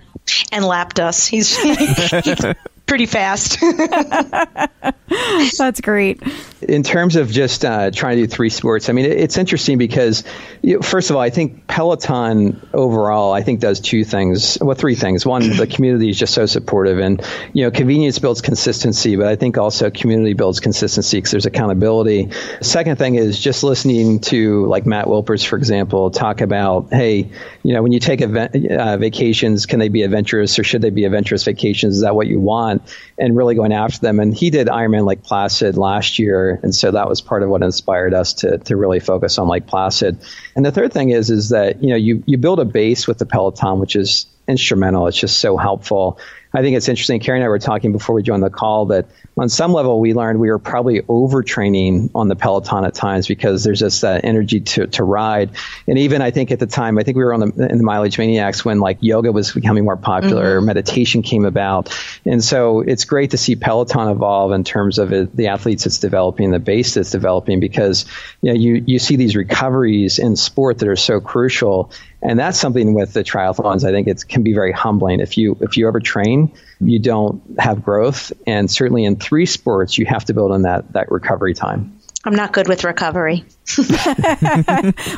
And 0.52 0.66
lapped 0.66 1.00
us. 1.00 1.28
He's, 1.28 1.56
he's 2.24 2.46
pretty 2.86 3.06
fast. 3.06 3.60
That's 5.58 5.82
great. 5.82 6.22
In 6.68 6.84
terms 6.84 7.16
of 7.16 7.32
just 7.32 7.64
uh, 7.64 7.92
trying 7.92 8.18
to 8.18 8.24
do 8.24 8.28
three 8.28 8.50
sports, 8.50 8.90
I 8.90 8.94
mean, 8.94 9.06
it, 9.06 9.14
it's 9.14 9.38
interesting 9.38 9.78
because, 9.78 10.24
you 10.62 10.76
know, 10.76 10.82
first 10.82 11.10
of 11.10 11.16
all, 11.16 11.22
I 11.22 11.30
think 11.30 11.68
Peloton 11.68 12.68
overall, 12.74 13.34
I 13.34 13.42
think 13.42 13.60
does 13.60 13.80
two 13.80 14.04
things. 14.04 14.58
Well, 14.60 14.76
three 14.76 14.96
things. 14.96 15.26
One, 15.26 15.56
the 15.56 15.68
community 15.76 16.10
is 16.10 16.20
just 16.20 16.34
so 16.34 16.46
supportive, 16.46 17.00
and 17.00 17.22
you 17.54 17.64
know, 17.64 17.72
convenience 17.72 18.20
builds 18.20 18.42
consistency, 18.42 19.16
but 19.16 19.28
I 19.28 19.36
think 19.36 19.58
also 19.58 19.90
community 19.90 20.34
builds 20.34 20.60
consistency 20.60 21.18
because 21.18 21.32
there's 21.32 21.46
accountability. 21.46 22.32
Second 22.62 22.98
thing 22.98 23.16
is 23.16 23.40
just 23.40 23.64
listening 23.64 24.20
to 24.22 24.66
like 24.66 24.86
Matt 24.86 25.06
Wilpers, 25.08 25.46
for 25.46 25.58
example, 25.58 26.12
talk 26.12 26.42
about, 26.42 26.90
hey, 26.92 27.30
you 27.64 27.74
know, 27.74 27.82
when 27.82 27.92
you 27.92 28.00
take 28.00 28.22
event, 28.22 28.56
uh, 28.72 28.98
vacations, 28.98 29.66
can 29.66 29.80
they 29.80 29.90
be 29.90 30.04
adventurous 30.04 30.58
or 30.60 30.64
should 30.64 30.82
they 30.82 30.90
be 30.90 31.06
adventurous 31.06 31.44
vacations? 31.44 31.96
Is 31.96 32.02
that 32.02 32.16
what 32.16 32.28
you 32.28 32.40
want? 32.40 32.82
And 33.18 33.36
really 33.36 33.56
going 33.56 33.74
after 33.74 34.00
them. 34.00 34.20
And 34.20 34.36
he 34.36 34.50
did 34.50 34.68
Ironman 34.68 35.06
Lake 35.06 35.24
Placid 35.24 35.78
last 35.78 36.20
year, 36.20 36.55
and 36.64 36.74
so 36.74 36.92
that 36.92 37.08
was 37.10 37.22
part 37.22 37.44
of 37.44 37.50
what 37.50 37.64
inspired 37.64 38.14
us 38.14 38.34
to 38.36 38.58
to 38.60 38.76
really 38.76 39.00
focus 39.00 39.38
on 39.38 39.48
Lake 39.48 39.68
Placid. 39.68 40.18
And 40.56 40.66
the 40.66 40.72
third 40.72 40.94
thing 40.94 41.10
is 41.10 41.30
is 41.30 41.50
that 41.50 41.84
you 41.84 41.90
know 41.90 41.96
you 41.96 42.24
you 42.26 42.38
build 42.38 42.60
a 42.60 42.66
base 42.66 43.08
with 43.08 43.18
the 43.18 43.26
Peloton, 43.26 43.80
which 43.80 43.96
is 43.96 44.26
instrumental. 44.48 45.08
It's 45.08 45.18
just 45.18 45.40
so 45.40 45.58
helpful. 45.58 46.20
I 46.56 46.62
think 46.62 46.78
it's 46.78 46.88
interesting. 46.88 47.20
Keri 47.20 47.40
and 47.40 47.44
I 47.44 47.50
were 47.50 47.60
talking 47.60 47.92
before 47.92 48.16
we 48.16 48.24
joined 48.24 48.42
the 48.42 48.50
call 48.50 48.86
that 48.86 49.08
on 49.38 49.50
some 49.50 49.74
level 49.74 50.00
we 50.00 50.14
learned 50.14 50.40
we 50.40 50.50
were 50.50 50.58
probably 50.58 51.02
overtraining 51.02 52.10
on 52.16 52.30
the 52.30 52.36
Peloton 52.38 52.86
at 52.86 52.96
times 52.96 53.28
because 53.28 53.66
there's 53.66 53.82
just 53.82 54.02
that 54.04 54.24
energy 54.24 54.62
to, 54.62 54.88
to 54.88 55.04
ride. 55.04 55.50
And 55.86 56.00
even 56.00 56.22
I 56.22 56.32
think 56.32 56.52
at 56.52 56.60
the 56.60 56.66
time, 56.66 56.98
I 56.98 57.04
think 57.04 57.18
we 57.18 57.26
were 57.26 57.34
on 57.34 57.42
the 57.42 57.68
in 57.70 57.78
the 57.78 57.84
Mileage 57.84 58.18
Maniacs 58.18 58.64
when 58.64 58.80
like 58.80 59.00
yoga 59.02 59.34
was 59.34 59.52
becoming 59.52 59.84
more 59.84 59.98
popular, 59.98 60.58
mm-hmm. 60.58 60.68
meditation 60.68 61.24
came 61.24 61.44
about, 61.44 61.94
and 62.24 62.42
so 62.42 62.80
it's 62.80 63.04
great 63.04 63.32
to 63.32 63.38
see 63.38 63.58
Peloton 63.58 64.08
evolve 64.08 64.54
in 64.54 64.64
terms 64.64 64.98
of 64.98 65.12
it, 65.12 65.36
the 65.36 65.48
athletes 65.48 65.86
it's 65.86 65.98
developing, 65.98 66.52
the 66.52 66.60
base 66.60 66.94
that's 66.94 67.12
developing, 67.12 67.60
because 67.60 68.06
you 68.42 68.54
know 68.54 68.58
you 68.58 68.82
you 68.88 69.00
see 69.00 69.18
these 69.18 69.36
recoveries 69.36 70.20
in 70.20 70.38
sport 70.38 70.80
that 70.80 70.88
are 70.88 70.96
so 70.96 71.20
crucial 71.20 71.92
and 72.28 72.40
that's 72.40 72.60
something 72.60 72.94
with 72.94 73.14
the 73.14 73.24
triathlons 73.24 73.88
i 73.88 73.92
think 73.92 74.08
it 74.08 74.28
can 74.28 74.44
be 74.44 74.54
very 74.54 74.72
humbling. 74.72 75.20
If 75.20 75.38
you 75.38 75.58
if 75.62 75.78
you 75.78 75.88
ever 75.88 76.00
train 76.00 76.52
you 76.82 77.00
don't 77.00 77.42
have 77.58 77.84
growth. 77.84 78.34
And 78.46 78.70
certainly 78.70 79.06
in 79.06 79.16
three 79.16 79.46
sports 79.46 79.98
you 79.98 80.06
have 80.06 80.26
to 80.26 80.34
build 80.34 80.52
on 80.52 80.64
that 80.64 80.92
that 80.94 81.12
recovery 81.12 81.54
time 81.54 81.95
I'm 82.26 82.36
not 82.36 82.52
good 82.52 82.68
with 82.68 82.84
recovery. 82.84 83.46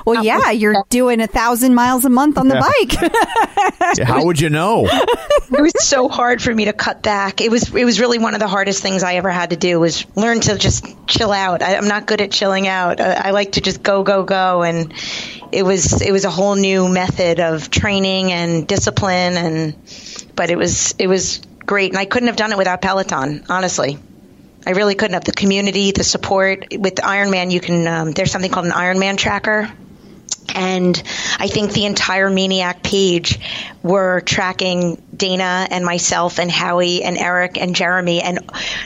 Well, 0.06 0.24
yeah, 0.24 0.52
you're 0.62 0.84
doing 0.90 1.20
a 1.22 1.28
thousand 1.28 1.76
miles 1.76 2.06
a 2.06 2.10
month 2.10 2.38
on 2.38 2.48
the 2.48 2.56
bike. 2.56 4.08
How 4.08 4.24
would 4.26 4.40
you 4.40 4.50
know? 4.50 4.86
it 4.88 5.62
was 5.62 5.74
so 5.84 6.08
hard 6.08 6.42
for 6.42 6.54
me 6.54 6.66
to 6.66 6.74
cut 6.74 7.04
back. 7.04 7.42
It 7.42 7.52
was 7.52 7.74
it 7.76 7.84
was 7.84 8.00
really 8.00 8.20
one 8.20 8.34
of 8.34 8.40
the 8.40 8.48
hardest 8.48 8.82
things 8.82 9.04
I 9.04 9.16
ever 9.16 9.30
had 9.30 9.50
to 9.50 9.56
do 9.58 9.80
was 9.80 10.06
learn 10.16 10.40
to 10.42 10.58
just 10.58 10.86
chill 11.08 11.32
out. 11.32 11.62
I, 11.62 11.76
I'm 11.76 11.88
not 11.88 12.08
good 12.08 12.22
at 12.22 12.32
chilling 12.32 12.68
out. 12.68 13.02
I, 13.02 13.28
I 13.28 13.32
like 13.32 13.54
to 13.54 13.62
just 13.62 13.84
go 13.84 14.04
go 14.04 14.24
go, 14.24 14.64
and 14.64 14.94
it 15.52 15.64
was 15.64 16.02
it 16.02 16.12
was 16.12 16.26
a 16.26 16.30
whole 16.32 16.56
new 16.56 16.88
method 16.88 17.40
of 17.40 17.70
training 17.70 18.32
and 18.32 18.68
discipline, 18.68 19.36
and 19.38 19.76
but 20.36 20.50
it 20.50 20.58
was 20.58 20.96
it 20.98 21.08
was 21.08 21.42
great, 21.66 21.92
and 21.92 22.00
I 22.00 22.06
couldn't 22.06 22.28
have 22.28 22.38
done 22.38 22.52
it 22.52 22.58
without 22.58 22.82
Peloton, 22.82 23.44
honestly. 23.50 24.00
I 24.68 24.72
really 24.72 24.96
couldn't 24.96 25.14
have 25.14 25.24
the 25.24 25.32
community, 25.32 25.92
the 25.92 26.04
support 26.04 26.68
with 26.78 26.96
Ironman. 26.96 27.52
You 27.52 27.62
can 27.62 27.88
um, 27.88 28.12
there's 28.12 28.34
something 28.34 28.52
called 28.52 28.66
an 28.66 28.74
Ironman 28.74 29.18
tracker, 29.18 29.72
and 30.58 31.02
I 31.38 31.48
think 31.48 31.74
the 31.74 31.86
entire 31.86 32.30
Maniac 32.30 32.82
page 32.82 33.40
were 33.84 34.22
tracking 34.22 35.02
Dana 35.16 35.68
and 35.70 35.86
myself 35.86 36.40
and 36.40 36.50
Howie 36.50 37.04
and 37.04 37.18
Eric 37.18 37.58
and 37.60 37.76
Jeremy, 37.76 38.22
and 38.22 38.40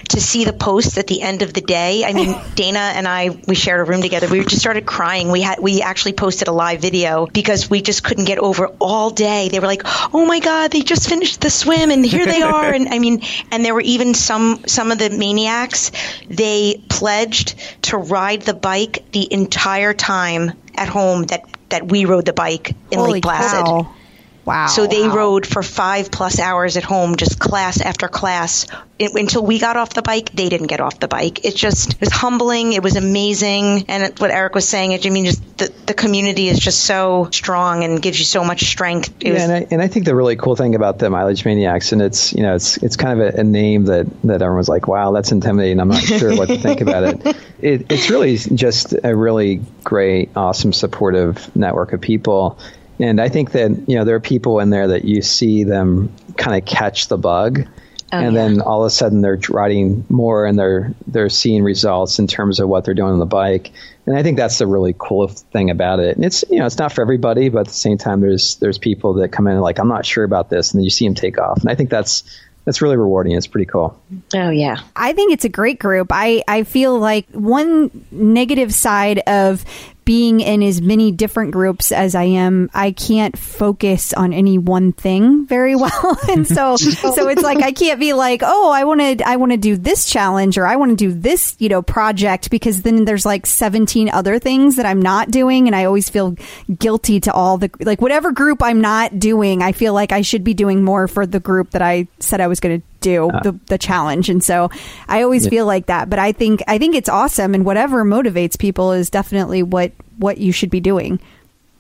to 0.09 0.19
see 0.19 0.43
the 0.43 0.53
posts 0.53 0.97
at 0.97 1.07
the 1.07 1.21
end 1.21 1.41
of 1.41 1.53
the 1.53 1.61
day. 1.61 2.03
I 2.03 2.11
mean, 2.13 2.35
Dana 2.55 2.79
and 2.79 3.07
I 3.07 3.29
we 3.47 3.55
shared 3.55 3.79
a 3.79 3.89
room 3.89 4.01
together. 4.01 4.27
We 4.27 4.43
just 4.43 4.59
started 4.59 4.85
crying. 4.85 5.31
We 5.31 5.41
had 5.41 5.59
we 5.59 5.81
actually 5.81 6.13
posted 6.13 6.49
a 6.49 6.51
live 6.51 6.81
video 6.81 7.25
because 7.25 7.69
we 7.69 7.81
just 7.81 8.03
couldn't 8.03 8.25
get 8.25 8.37
over 8.37 8.67
all 8.79 9.09
day. 9.09 9.47
They 9.49 9.59
were 9.59 9.67
like, 9.67 9.83
"Oh 10.13 10.25
my 10.25 10.39
God, 10.39 10.71
they 10.71 10.81
just 10.81 11.07
finished 11.07 11.39
the 11.41 11.49
swim 11.49 11.89
and 11.89 12.05
here 12.05 12.25
they 12.25 12.41
are." 12.41 12.71
And 12.73 12.89
I 12.89 12.99
mean, 12.99 13.21
and 13.51 13.63
there 13.63 13.73
were 13.73 13.81
even 13.81 14.13
some 14.13 14.63
some 14.67 14.91
of 14.91 14.99
the 14.99 15.09
maniacs. 15.09 15.91
They 16.29 16.83
pledged 16.89 17.55
to 17.83 17.97
ride 17.97 18.41
the 18.41 18.53
bike 18.53 19.05
the 19.11 19.31
entire 19.31 19.93
time 19.93 20.51
at 20.75 20.87
home 20.87 21.23
that 21.23 21.41
that 21.69 21.89
we 21.89 22.05
rode 22.05 22.25
the 22.25 22.33
bike 22.33 22.71
in 22.91 22.99
Holy 22.99 23.13
Lake 23.13 23.23
Placid. 23.23 23.65
cow. 23.65 23.95
Wow. 24.43 24.67
So 24.67 24.87
they 24.87 25.07
rode 25.07 25.45
for 25.45 25.61
five 25.61 26.09
plus 26.11 26.39
hours 26.39 26.75
at 26.75 26.83
home, 26.83 27.15
just 27.15 27.39
class 27.39 27.79
after 27.79 28.07
class. 28.07 28.65
It, 28.97 29.13
until 29.15 29.43
we 29.45 29.59
got 29.59 29.77
off 29.77 29.93
the 29.93 30.01
bike, 30.01 30.31
they 30.33 30.49
didn't 30.49 30.67
get 30.67 30.79
off 30.79 30.99
the 30.99 31.07
bike. 31.07 31.45
It 31.45 31.55
just 31.55 31.93
it 31.93 31.99
was 31.99 32.09
humbling. 32.11 32.73
It 32.73 32.83
was 32.83 32.95
amazing. 32.95 33.85
And 33.87 34.03
it- 34.03 34.19
what 34.19 34.31
Eric 34.31 34.55
was 34.55 34.67
saying, 34.67 34.93
I 34.93 35.09
mean, 35.09 35.25
just 35.25 35.57
the, 35.57 35.71
the 35.85 35.93
community 35.93 36.47
is 36.49 36.59
just 36.59 36.81
so 36.81 37.29
strong 37.31 37.83
and 37.83 38.01
gives 38.01 38.17
you 38.19 38.25
so 38.25 38.43
much 38.43 38.61
strength. 38.65 39.13
It 39.19 39.27
Yeah, 39.27 39.33
was, 39.33 39.43
and 39.43 39.51
I, 39.53 39.67
and 39.71 39.81
I 39.81 39.87
think 39.87 40.05
the 40.05 40.15
really 40.15 40.35
cool 40.35 40.55
thing 40.55 40.75
about 40.75 40.97
the 40.99 41.09
Mileage 41.09 41.45
Maniacs, 41.45 41.91
and 41.91 42.01
it's 42.01 42.33
you 42.33 42.41
know 42.41 42.55
it's 42.55 42.77
it's 42.77 42.95
kind 42.95 43.19
of 43.21 43.35
a, 43.35 43.39
a 43.41 43.43
name 43.43 43.85
that 43.85 44.07
that 44.23 44.41
everyone's 44.41 44.69
like, 44.69 44.87
wow, 44.87 45.11
that's 45.11 45.31
intimidating. 45.31 45.79
I'm 45.79 45.87
not 45.89 46.01
sure 46.03 46.35
what 46.35 46.47
to 46.49 46.57
think 46.57 46.81
about 46.81 47.03
it. 47.03 47.37
it. 47.59 47.91
It's 47.91 48.09
really 48.09 48.37
just 48.37 48.95
a 49.03 49.15
really 49.15 49.61
great, 49.83 50.29
awesome, 50.35 50.73
supportive 50.73 51.55
network 51.55 51.93
of 51.93 52.01
people. 52.01 52.57
And 53.01 53.19
I 53.19 53.29
think 53.29 53.51
that 53.51 53.71
you 53.87 53.97
know 53.97 54.05
there 54.05 54.15
are 54.15 54.21
people 54.21 54.59
in 54.59 54.69
there 54.69 54.87
that 54.89 55.05
you 55.05 55.21
see 55.21 55.63
them 55.63 56.13
kind 56.37 56.55
of 56.55 56.67
catch 56.67 57.07
the 57.07 57.17
bug, 57.17 57.67
oh, 58.13 58.17
and 58.17 58.35
yeah. 58.35 58.41
then 58.47 58.61
all 58.61 58.83
of 58.83 58.87
a 58.87 58.91
sudden 58.91 59.21
they're 59.21 59.39
riding 59.49 60.05
more 60.07 60.45
and 60.45 60.57
they're 60.57 60.93
they're 61.07 61.29
seeing 61.29 61.63
results 61.63 62.19
in 62.19 62.27
terms 62.27 62.59
of 62.59 62.69
what 62.69 62.85
they're 62.85 62.93
doing 62.93 63.13
on 63.13 63.19
the 63.19 63.25
bike. 63.25 63.71
And 64.05 64.15
I 64.15 64.23
think 64.23 64.37
that's 64.37 64.59
the 64.59 64.67
really 64.67 64.95
cool 64.97 65.27
thing 65.27 65.69
about 65.69 65.99
it. 65.99 66.15
And 66.15 66.23
it's 66.23 66.45
you 66.49 66.59
know 66.59 66.65
it's 66.67 66.77
not 66.77 66.93
for 66.93 67.01
everybody, 67.01 67.49
but 67.49 67.61
at 67.61 67.67
the 67.67 67.73
same 67.73 67.97
time 67.97 68.21
there's 68.21 68.57
there's 68.57 68.77
people 68.77 69.13
that 69.15 69.29
come 69.29 69.47
in 69.47 69.53
and 69.53 69.61
like 69.61 69.79
I'm 69.79 69.89
not 69.89 70.05
sure 70.05 70.23
about 70.23 70.49
this, 70.49 70.71
and 70.71 70.79
then 70.79 70.83
you 70.83 70.91
see 70.91 71.05
them 71.05 71.15
take 71.15 71.39
off. 71.39 71.61
And 71.61 71.71
I 71.71 71.75
think 71.75 71.89
that's 71.89 72.23
that's 72.65 72.81
really 72.81 72.97
rewarding. 72.97 73.35
It's 73.35 73.47
pretty 73.47 73.65
cool. 73.65 73.99
oh 74.35 74.49
yeah. 74.49 74.81
I 74.95 75.13
think 75.13 75.33
it's 75.33 75.45
a 75.45 75.49
great 75.49 75.79
group. 75.79 76.09
I, 76.11 76.43
I 76.47 76.63
feel 76.63 76.99
like 76.99 77.27
one 77.31 78.05
negative 78.11 78.73
side 78.73 79.19
of 79.27 79.65
being 80.05 80.39
in 80.39 80.63
as 80.63 80.81
many 80.81 81.11
different 81.11 81.51
groups 81.51 81.91
as 81.91 82.15
I 82.15 82.23
am, 82.23 82.69
I 82.73 82.91
can't 82.91 83.37
focus 83.37 84.13
on 84.13 84.33
any 84.33 84.57
one 84.57 84.91
thing 84.93 85.45
very 85.45 85.75
well. 85.81 86.17
and 86.29 86.47
so 86.47 86.75
so 86.77 87.27
it's 87.27 87.43
like 87.43 87.61
I 87.61 87.71
can't 87.71 87.99
be 87.99 88.13
like, 88.13 88.41
"Oh, 88.43 88.71
I 88.71 88.83
want 88.83 89.01
to 89.01 89.27
I 89.27 89.35
want 89.35 89.51
to 89.51 89.57
do 89.57 89.77
this 89.77 90.05
challenge 90.05 90.57
or 90.57 90.65
I 90.65 90.75
want 90.75 90.91
to 90.91 90.95
do 90.95 91.13
this, 91.13 91.55
you 91.59 91.69
know, 91.69 91.81
project 91.81 92.49
because 92.49 92.81
then 92.81 93.05
there's 93.05 93.25
like 93.25 93.45
17 93.45 94.09
other 94.09 94.39
things 94.39 94.75
that 94.77 94.85
I'm 94.85 95.01
not 95.01 95.31
doing 95.31 95.67
and 95.67 95.75
I 95.75 95.85
always 95.85 96.09
feel 96.09 96.35
guilty 96.79 97.19
to 97.21 97.33
all 97.33 97.57
the 97.57 97.69
like 97.81 98.01
whatever 98.01 98.31
group 98.31 98.63
I'm 98.63 98.81
not 98.81 99.19
doing, 99.19 99.61
I 99.61 99.71
feel 99.71 99.93
like 99.93 100.11
I 100.11 100.21
should 100.21 100.43
be 100.43 100.53
doing 100.53 100.83
more 100.83 101.07
for 101.07 101.25
the 101.25 101.39
group 101.39 101.71
that 101.71 101.81
I 101.81 102.07
said 102.19 102.41
I 102.41 102.47
was 102.47 102.59
going 102.59 102.81
to 102.81 102.90
do 103.01 103.29
uh. 103.29 103.39
the, 103.43 103.59
the 103.67 103.77
challenge 103.77 104.29
and 104.29 104.43
so 104.43 104.69
i 105.07 105.21
always 105.23 105.47
feel 105.47 105.65
like 105.65 105.87
that 105.87 106.09
but 106.09 106.19
i 106.19 106.31
think 106.31 106.61
i 106.67 106.77
think 106.77 106.95
it's 106.95 107.09
awesome 107.09 107.53
and 107.53 107.65
whatever 107.65 108.05
motivates 108.05 108.57
people 108.57 108.91
is 108.93 109.09
definitely 109.09 109.61
what 109.63 109.91
what 110.17 110.37
you 110.37 110.51
should 110.51 110.69
be 110.69 110.79
doing 110.79 111.19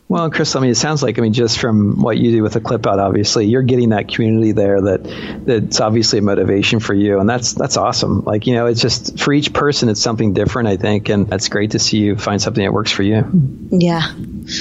Well, 0.09 0.29
Chris, 0.29 0.57
I 0.57 0.59
mean, 0.59 0.71
it 0.71 0.75
sounds 0.75 1.01
like 1.01 1.17
I 1.17 1.21
mean, 1.21 1.31
just 1.31 1.57
from 1.57 2.01
what 2.01 2.17
you 2.17 2.31
do 2.31 2.43
with 2.43 2.51
the 2.51 2.59
clip 2.59 2.85
out, 2.85 2.99
obviously, 2.99 3.45
you're 3.45 3.61
getting 3.61 3.91
that 3.91 4.09
community 4.09 4.51
there 4.51 4.81
that 4.81 5.45
that's 5.45 5.79
obviously 5.79 6.19
a 6.19 6.21
motivation 6.21 6.81
for 6.81 6.93
you, 6.93 7.17
and 7.21 7.29
that's 7.29 7.53
that's 7.53 7.77
awesome. 7.77 8.25
Like 8.25 8.45
you 8.45 8.53
know, 8.55 8.65
it's 8.65 8.81
just 8.81 9.17
for 9.17 9.31
each 9.31 9.53
person, 9.53 9.87
it's 9.87 10.01
something 10.01 10.33
different, 10.33 10.67
I 10.67 10.75
think, 10.75 11.07
and 11.07 11.29
that's 11.29 11.47
great 11.47 11.71
to 11.71 11.79
see 11.79 11.99
you 11.99 12.17
find 12.17 12.41
something 12.41 12.61
that 12.61 12.73
works 12.73 12.91
for 12.91 13.03
you. 13.03 13.23
Yeah. 13.71 14.01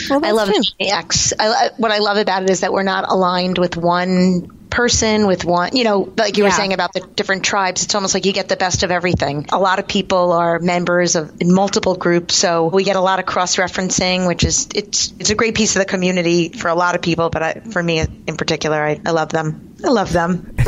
well, 0.09 0.25
I 0.25 0.31
love 0.31 0.51
true. 0.51 0.63
X. 0.79 1.33
I, 1.37 1.49
I- 1.49 1.71
what 1.79 1.91
I 1.91 1.99
love 1.99 2.19
about 2.19 2.45
it 2.45 2.51
is 2.51 2.61
that 2.61 2.73
we're 2.73 2.85
not 2.85 3.11
aligned 3.11 3.59
with 3.59 3.77
one 3.77 4.60
person 4.71 5.27
with 5.27 5.45
one 5.45 5.77
you 5.77 5.85
know 5.85 6.13
like 6.17 6.37
you 6.37 6.45
were 6.45 6.51
saying 6.51 6.73
about 6.73 6.93
the 6.93 7.01
different 7.01 7.45
tribes 7.45 7.83
it's 7.83 7.95
almost 7.95 8.15
like 8.15 8.25
you 8.25 8.33
get 8.33 8.49
the 8.49 8.57
best 8.57 8.83
of 8.83 8.91
everything 8.91 9.47
a 9.51 9.59
lot 9.59 9.79
of 9.79 9.89
people 9.89 10.33
are 10.33 10.59
members 10.59 11.17
of 11.17 11.41
in 11.41 11.53
multiple 11.53 11.97
groups 11.97 12.35
so 12.37 12.67
we 12.67 12.85
get 12.85 12.97
a 12.97 13.01
lot 13.01 13.19
of 13.19 13.27
cross 13.27 13.57
referencing 13.57 14.27
which 14.29 14.45
is 14.45 14.69
it's 14.75 15.13
it's 15.19 15.31
a 15.31 15.35
great 15.35 15.55
piece 15.55 15.75
of 15.75 15.81
the 15.81 15.87
community 15.87 16.51
for 16.51 16.69
a 16.69 16.75
lot 16.75 16.95
of 16.95 17.03
people 17.03 17.31
but 17.31 17.43
I, 17.43 17.55
for 17.73 17.83
me 17.83 17.99
in 18.01 18.37
particular 18.37 18.81
I, 18.81 19.01
I 19.05 19.11
love 19.11 19.31
them 19.31 19.71
I 19.85 19.89
love 19.89 20.13
them. 20.13 20.57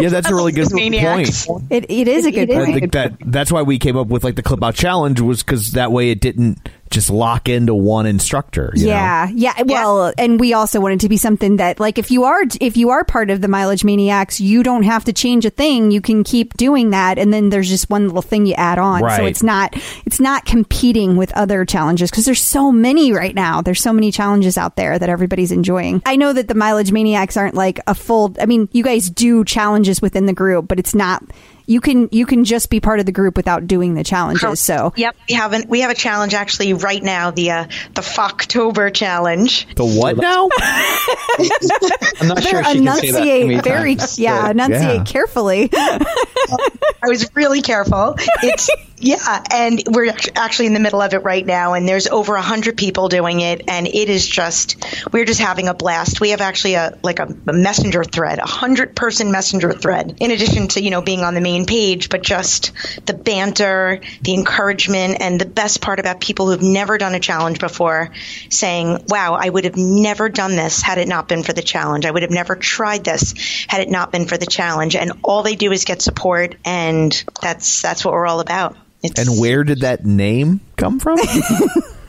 Yeah, 0.00 0.08
that's 0.08 0.30
a 0.30 0.34
really 0.34 0.52
good 0.52 0.72
maniacs. 0.72 1.46
point. 1.46 1.66
It, 1.70 1.90
it 1.90 2.08
is 2.08 2.24
a 2.24 2.30
good 2.30 2.50
I 2.50 2.54
point. 2.54 2.74
think 2.74 2.92
that 2.92 3.12
that's 3.26 3.52
why 3.52 3.62
we 3.62 3.78
came 3.78 3.96
up 3.96 4.06
with 4.08 4.24
like 4.24 4.36
the 4.36 4.42
clip 4.42 4.62
out 4.62 4.74
challenge 4.74 5.20
was 5.20 5.42
because 5.42 5.72
that 5.72 5.92
way 5.92 6.10
it 6.10 6.20
didn't 6.20 6.68
just 6.92 7.10
lock 7.10 7.48
into 7.48 7.74
one 7.74 8.06
instructor. 8.06 8.72
you 8.76 8.86
know? 8.86 8.92
Yeah, 8.92 9.28
yeah. 9.34 9.62
Well, 9.64 10.12
and 10.16 10.38
we 10.38 10.52
also 10.52 10.80
want 10.80 10.94
it 10.94 11.00
to 11.00 11.08
be 11.08 11.16
something 11.16 11.56
that, 11.56 11.80
like, 11.80 11.98
if 11.98 12.10
you 12.10 12.24
are 12.24 12.42
if 12.60 12.76
you 12.76 12.90
are 12.90 13.04
part 13.04 13.30
of 13.30 13.40
the 13.40 13.48
mileage 13.48 13.84
maniacs, 13.84 14.40
you 14.40 14.62
don't 14.62 14.84
have 14.84 15.04
to 15.06 15.12
change 15.12 15.44
a 15.44 15.50
thing. 15.50 15.90
You 15.90 16.00
can 16.00 16.22
keep 16.22 16.54
doing 16.56 16.90
that, 16.90 17.18
and 17.18 17.32
then 17.32 17.48
there's 17.50 17.68
just 17.68 17.90
one 17.90 18.06
little 18.06 18.22
thing 18.22 18.46
you 18.46 18.54
add 18.54 18.78
on. 18.78 19.00
So 19.18 19.24
it's 19.26 19.42
not 19.42 19.74
it's 20.06 20.20
not 20.20 20.44
competing 20.44 21.16
with 21.16 21.32
other 21.32 21.64
challenges 21.64 22.10
because 22.10 22.24
there's 22.26 22.40
so 22.40 22.70
many 22.70 23.12
right 23.12 23.34
now. 23.34 23.62
There's 23.62 23.80
so 23.82 23.92
many 23.92 24.12
challenges 24.12 24.56
out 24.56 24.76
there 24.76 24.98
that 24.98 25.08
everybody's 25.08 25.50
enjoying. 25.52 26.02
I 26.06 26.16
know 26.16 26.32
that 26.32 26.48
the 26.48 26.54
mileage 26.54 26.92
maniacs 26.92 27.36
aren't 27.36 27.54
like 27.54 27.80
a 27.86 27.94
full. 27.94 28.34
I 28.40 28.46
mean, 28.46 28.68
you 28.72 28.84
guys 28.84 29.08
do 29.10 29.44
challenges 29.44 30.00
within 30.02 30.26
the 30.26 30.32
group, 30.32 30.68
but 30.68 30.78
it's 30.78 30.94
not. 30.94 31.22
You 31.66 31.80
can 31.80 32.08
you 32.12 32.26
can 32.26 32.44
just 32.44 32.70
be 32.70 32.80
part 32.80 33.00
of 33.00 33.06
the 33.06 33.12
group 33.12 33.36
without 33.36 33.66
doing 33.66 33.94
the 33.94 34.04
challenges. 34.04 34.60
So 34.60 34.92
Yep, 34.96 35.16
we 35.28 35.34
have 35.34 35.52
an, 35.52 35.64
we 35.68 35.80
have 35.80 35.90
a 35.90 35.94
challenge 35.94 36.34
actually 36.34 36.72
right 36.74 37.02
now 37.02 37.30
the 37.30 37.50
uh, 37.50 37.64
the 37.94 38.02
Focktober 38.02 38.92
challenge. 38.92 39.66
The 39.74 39.84
what 39.84 40.16
now? 40.16 40.48
I'm 42.20 42.28
not 42.28 42.42
sure 42.42 42.60
if 42.60 42.66
she 42.66 42.84
can 42.84 42.96
say 42.96 43.54
that. 43.54 43.64
very 43.64 43.96
times. 43.96 44.18
yeah 44.18 44.50
enunciate 44.50 44.82
Yeah. 44.82 45.04
carefully. 45.04 45.70
I 45.72 47.08
was 47.08 47.34
really 47.34 47.62
careful. 47.62 48.16
It's 48.42 48.70
yeah, 48.98 49.42
and 49.50 49.82
we're 49.88 50.12
actually 50.36 50.66
in 50.66 50.74
the 50.74 50.80
middle 50.80 51.02
of 51.02 51.12
it 51.12 51.18
right 51.18 51.44
now, 51.44 51.74
and 51.74 51.88
there's 51.88 52.06
over 52.06 52.36
a 52.36 52.42
hundred 52.42 52.76
people 52.76 53.08
doing 53.08 53.40
it, 53.40 53.62
and 53.68 53.88
it 53.88 54.08
is 54.08 54.26
just 54.26 54.84
we're 55.12 55.24
just 55.24 55.40
having 55.40 55.66
a 55.66 55.74
blast. 55.74 56.20
We 56.20 56.30
have 56.30 56.40
actually 56.40 56.74
a 56.74 56.98
like 57.02 57.18
a, 57.18 57.26
a 57.48 57.52
messenger 57.52 58.04
thread, 58.04 58.38
a 58.38 58.46
hundred 58.46 58.94
person 58.94 59.32
messenger 59.32 59.72
thread, 59.72 60.18
in 60.20 60.30
addition 60.30 60.68
to 60.68 60.82
you 60.82 60.90
know 60.90 61.02
being 61.02 61.20
on 61.20 61.34
the 61.34 61.40
main 61.40 61.61
page, 61.66 62.08
but 62.08 62.22
just 62.22 62.72
the 63.06 63.14
banter, 63.14 64.00
the 64.22 64.34
encouragement, 64.34 65.18
and 65.20 65.40
the 65.40 65.46
best 65.46 65.80
part 65.80 66.00
about 66.00 66.20
people 66.20 66.50
who've 66.50 66.62
never 66.62 66.98
done 66.98 67.14
a 67.14 67.20
challenge 67.20 67.58
before, 67.58 68.10
saying, 68.48 69.04
"Wow, 69.08 69.34
I 69.34 69.48
would 69.48 69.64
have 69.64 69.76
never 69.76 70.28
done 70.28 70.56
this 70.56 70.82
had 70.82 70.98
it 70.98 71.08
not 71.08 71.28
been 71.28 71.42
for 71.42 71.52
the 71.52 71.62
challenge. 71.62 72.06
I 72.06 72.10
would 72.10 72.22
have 72.22 72.30
never 72.30 72.56
tried 72.56 73.04
this 73.04 73.34
had 73.68 73.80
it 73.80 73.90
not 73.90 74.12
been 74.12 74.26
for 74.26 74.36
the 74.36 74.46
challenge." 74.46 74.96
And 74.96 75.12
all 75.22 75.42
they 75.42 75.56
do 75.56 75.72
is 75.72 75.84
get 75.84 76.02
support, 76.02 76.56
and 76.64 77.24
that's 77.40 77.82
that's 77.82 78.04
what 78.04 78.14
we're 78.14 78.26
all 78.26 78.40
about. 78.40 78.76
It's, 79.02 79.18
and 79.18 79.40
where 79.40 79.64
did 79.64 79.80
that 79.80 80.04
name 80.04 80.60
come 80.76 81.00
from? 81.00 81.18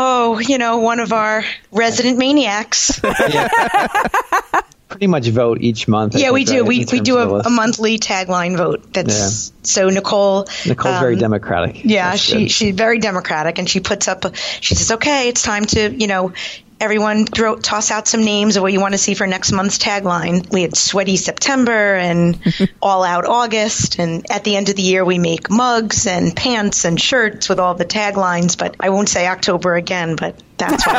Oh, 0.00 0.38
you 0.38 0.58
know, 0.58 0.78
one 0.78 1.00
of 1.00 1.12
our 1.12 1.44
resident 1.72 2.18
maniacs. 2.18 3.00
Pretty 4.88 5.06
much 5.06 5.28
vote 5.28 5.58
each 5.60 5.86
month. 5.86 6.14
Yeah, 6.16 6.30
we 6.30 6.44
do. 6.44 6.60
right, 6.60 6.68
We 6.68 6.86
we 6.90 7.00
do 7.00 7.18
a, 7.18 7.40
a 7.40 7.50
monthly 7.50 7.98
tagline 7.98 8.56
vote. 8.56 8.92
That's 8.94 9.52
so 9.62 9.90
Nicole. 9.90 10.46
Nicole's 10.66 10.98
very 10.98 11.14
um, 11.14 11.20
democratic. 11.20 11.84
Yeah, 11.84 12.10
That's 12.10 12.22
she 12.22 12.38
good. 12.44 12.50
she's 12.50 12.74
very 12.74 12.98
democratic, 12.98 13.58
and 13.58 13.68
she 13.68 13.80
puts 13.80 14.08
up. 14.08 14.24
She 14.34 14.74
says, 14.74 14.90
"Okay, 14.92 15.28
it's 15.28 15.42
time 15.42 15.66
to 15.66 15.94
you 15.94 16.06
know." 16.06 16.32
Everyone 16.80 17.26
throw 17.26 17.56
toss 17.56 17.90
out 17.90 18.06
some 18.06 18.24
names 18.24 18.56
of 18.56 18.62
what 18.62 18.72
you 18.72 18.80
want 18.80 18.94
to 18.94 18.98
see 18.98 19.14
for 19.14 19.26
next 19.26 19.50
month's 19.50 19.78
tagline. 19.78 20.48
We 20.52 20.62
had 20.62 20.76
sweaty 20.76 21.16
September 21.16 21.96
and 21.96 22.38
all 22.82 23.02
out 23.02 23.24
August, 23.26 23.98
and 23.98 24.30
at 24.30 24.44
the 24.44 24.54
end 24.54 24.68
of 24.68 24.76
the 24.76 24.82
year 24.82 25.04
we 25.04 25.18
make 25.18 25.50
mugs 25.50 26.06
and 26.06 26.34
pants 26.36 26.84
and 26.84 27.00
shirts 27.00 27.48
with 27.48 27.58
all 27.58 27.74
the 27.74 27.84
taglines. 27.84 28.56
But 28.56 28.76
I 28.78 28.90
won't 28.90 29.08
say 29.08 29.26
October 29.26 29.74
again. 29.74 30.14
But 30.14 30.40
that's 30.56 30.86
what 30.86 30.94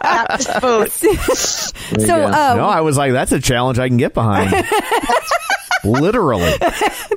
that 0.00 0.26
was 0.30 0.46
the 0.46 0.60
vote. 0.60 0.90
There 1.90 2.00
you 2.00 2.06
so 2.06 2.16
go. 2.16 2.26
uh, 2.26 2.54
no, 2.56 2.66
I 2.66 2.80
was 2.80 2.96
like, 2.96 3.12
that's 3.12 3.30
a 3.32 3.40
challenge 3.40 3.78
I 3.78 3.86
can 3.88 3.96
get 3.96 4.12
behind. 4.12 4.52
Literally. 5.84 6.52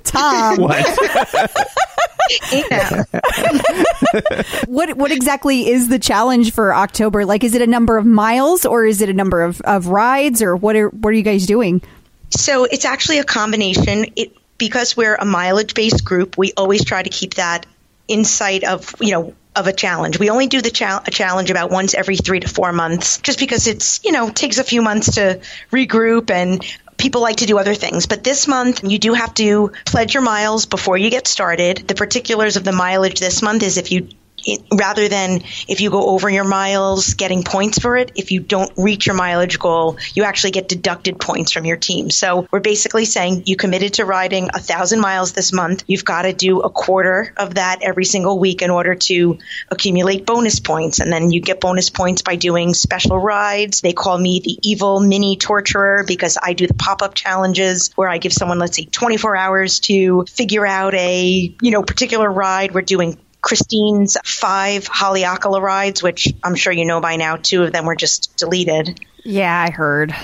Tom, 0.03 0.57
What? 0.57 0.85
What 4.67 4.97
what 4.97 5.11
exactly 5.11 5.69
is 5.69 5.89
the 5.89 5.99
challenge 5.99 6.53
for 6.53 6.73
October? 6.73 7.25
Like, 7.25 7.43
is 7.43 7.55
it 7.55 7.61
a 7.61 7.67
number 7.67 7.97
of 7.97 8.05
miles 8.05 8.65
or 8.65 8.85
is 8.85 9.01
it 9.01 9.09
a 9.09 9.13
number 9.13 9.41
of, 9.41 9.61
of 9.61 9.87
rides 9.87 10.41
or 10.41 10.55
what 10.55 10.75
are 10.75 10.89
what 10.89 11.11
are 11.11 11.15
you 11.15 11.23
guys 11.23 11.45
doing? 11.45 11.81
So 12.29 12.65
it's 12.65 12.85
actually 12.85 13.19
a 13.19 13.23
combination. 13.23 14.05
It 14.15 14.35
because 14.57 14.95
we're 14.95 15.15
a 15.15 15.25
mileage 15.25 15.73
based 15.73 16.05
group, 16.05 16.37
we 16.37 16.53
always 16.55 16.85
try 16.85 17.01
to 17.01 17.09
keep 17.09 17.35
that 17.35 17.65
in 18.07 18.25
sight 18.25 18.63
of 18.63 18.93
you 18.99 19.11
know 19.11 19.33
of 19.55 19.67
a 19.67 19.73
challenge. 19.73 20.19
We 20.19 20.29
only 20.29 20.47
do 20.47 20.61
the 20.61 20.69
chal- 20.69 21.01
a 21.05 21.11
challenge 21.11 21.49
about 21.49 21.71
once 21.71 21.93
every 21.93 22.17
three 22.17 22.39
to 22.39 22.47
four 22.47 22.71
months, 22.71 23.17
just 23.19 23.39
because 23.39 23.67
it's 23.67 24.03
you 24.03 24.11
know 24.11 24.29
takes 24.29 24.57
a 24.57 24.63
few 24.63 24.81
months 24.81 25.15
to 25.15 25.41
regroup 25.71 26.29
and. 26.29 26.65
People 26.99 27.21
like 27.21 27.37
to 27.37 27.45
do 27.45 27.57
other 27.57 27.73
things, 27.73 28.05
but 28.05 28.23
this 28.23 28.47
month 28.47 28.83
you 28.83 28.99
do 28.99 29.13
have 29.13 29.33
to 29.35 29.71
pledge 29.85 30.13
your 30.13 30.23
miles 30.23 30.65
before 30.65 30.97
you 30.97 31.09
get 31.09 31.27
started. 31.27 31.87
The 31.87 31.95
particulars 31.95 32.57
of 32.57 32.63
the 32.63 32.73
mileage 32.73 33.19
this 33.19 33.41
month 33.41 33.63
is 33.63 33.77
if 33.77 33.91
you 33.91 34.09
it, 34.45 34.61
rather 34.73 35.07
than 35.07 35.41
if 35.67 35.81
you 35.81 35.89
go 35.89 36.09
over 36.09 36.29
your 36.29 36.43
miles 36.43 37.13
getting 37.13 37.43
points 37.43 37.79
for 37.79 37.97
it 37.97 38.11
if 38.15 38.31
you 38.31 38.39
don't 38.39 38.71
reach 38.77 39.05
your 39.05 39.15
mileage 39.15 39.59
goal 39.59 39.97
you 40.13 40.23
actually 40.23 40.51
get 40.51 40.67
deducted 40.67 41.19
points 41.19 41.51
from 41.51 41.65
your 41.65 41.77
team. 41.77 42.09
So 42.09 42.47
we're 42.51 42.59
basically 42.59 43.05
saying 43.05 43.43
you 43.45 43.55
committed 43.55 43.95
to 43.95 44.05
riding 44.05 44.49
a 44.53 44.59
thousand 44.59 44.99
miles 44.99 45.33
this 45.33 45.51
month. 45.51 45.83
You've 45.87 46.05
got 46.05 46.23
to 46.23 46.33
do 46.33 46.61
a 46.61 46.69
quarter 46.69 47.33
of 47.37 47.55
that 47.55 47.79
every 47.81 48.05
single 48.05 48.39
week 48.39 48.61
in 48.61 48.69
order 48.69 48.95
to 48.95 49.37
accumulate 49.69 50.25
bonus 50.25 50.59
points. 50.59 50.99
And 50.99 51.11
then 51.11 51.31
you 51.31 51.41
get 51.41 51.59
bonus 51.59 51.89
points 51.89 52.21
by 52.21 52.35
doing 52.35 52.73
special 52.73 53.17
rides. 53.17 53.81
They 53.81 53.93
call 53.93 54.17
me 54.17 54.39
the 54.39 54.57
evil 54.61 54.99
mini 54.99 55.37
torturer 55.37 56.03
because 56.07 56.37
i 56.41 56.53
do 56.53 56.67
the 56.67 56.73
pop-up 56.73 57.13
challenges 57.13 57.91
where 57.95 58.09
i 58.09 58.17
give 58.17 58.33
someone 58.33 58.59
let's 58.59 58.75
say 58.75 58.85
24 58.85 59.35
hours 59.35 59.79
to 59.79 60.25
figure 60.25 60.65
out 60.65 60.93
a 60.93 61.53
you 61.61 61.71
know 61.71 61.83
particular 61.83 62.31
ride. 62.31 62.73
We're 62.73 62.81
doing 62.81 63.17
Christine's 63.41 64.17
five 64.23 64.85
Haleakala 64.85 65.61
rides, 65.61 66.03
which 66.03 66.27
I'm 66.43 66.55
sure 66.55 66.73
you 66.73 66.85
know 66.85 67.01
by 67.01 67.15
now. 67.15 67.37
Two 67.37 67.63
of 67.63 67.71
them 67.71 67.85
were 67.85 67.95
just 67.95 68.37
deleted. 68.37 68.99
Yeah, 69.23 69.65
I 69.67 69.71
heard. 69.71 70.15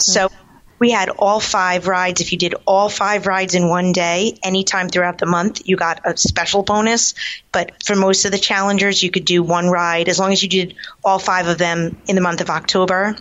So 0.00 0.30
we 0.78 0.90
had 0.90 1.08
all 1.10 1.40
five 1.40 1.86
rides. 1.86 2.20
If 2.20 2.32
you 2.32 2.38
did 2.38 2.54
all 2.66 2.88
five 2.88 3.26
rides 3.26 3.54
in 3.54 3.68
one 3.68 3.92
day, 3.92 4.38
anytime 4.42 4.88
throughout 4.88 5.18
the 5.18 5.26
month, 5.26 5.62
you 5.66 5.76
got 5.76 6.00
a 6.04 6.16
special 6.16 6.62
bonus. 6.62 7.14
But 7.52 7.82
for 7.84 7.96
most 7.96 8.24
of 8.24 8.32
the 8.32 8.38
challengers, 8.38 9.02
you 9.02 9.10
could 9.10 9.24
do 9.24 9.42
one 9.42 9.68
ride 9.68 10.08
as 10.08 10.18
long 10.18 10.32
as 10.32 10.42
you 10.42 10.48
did 10.48 10.74
all 11.04 11.18
five 11.18 11.46
of 11.48 11.58
them 11.58 11.96
in 12.06 12.14
the 12.14 12.22
month 12.22 12.40
of 12.40 12.50
October. 12.50 13.16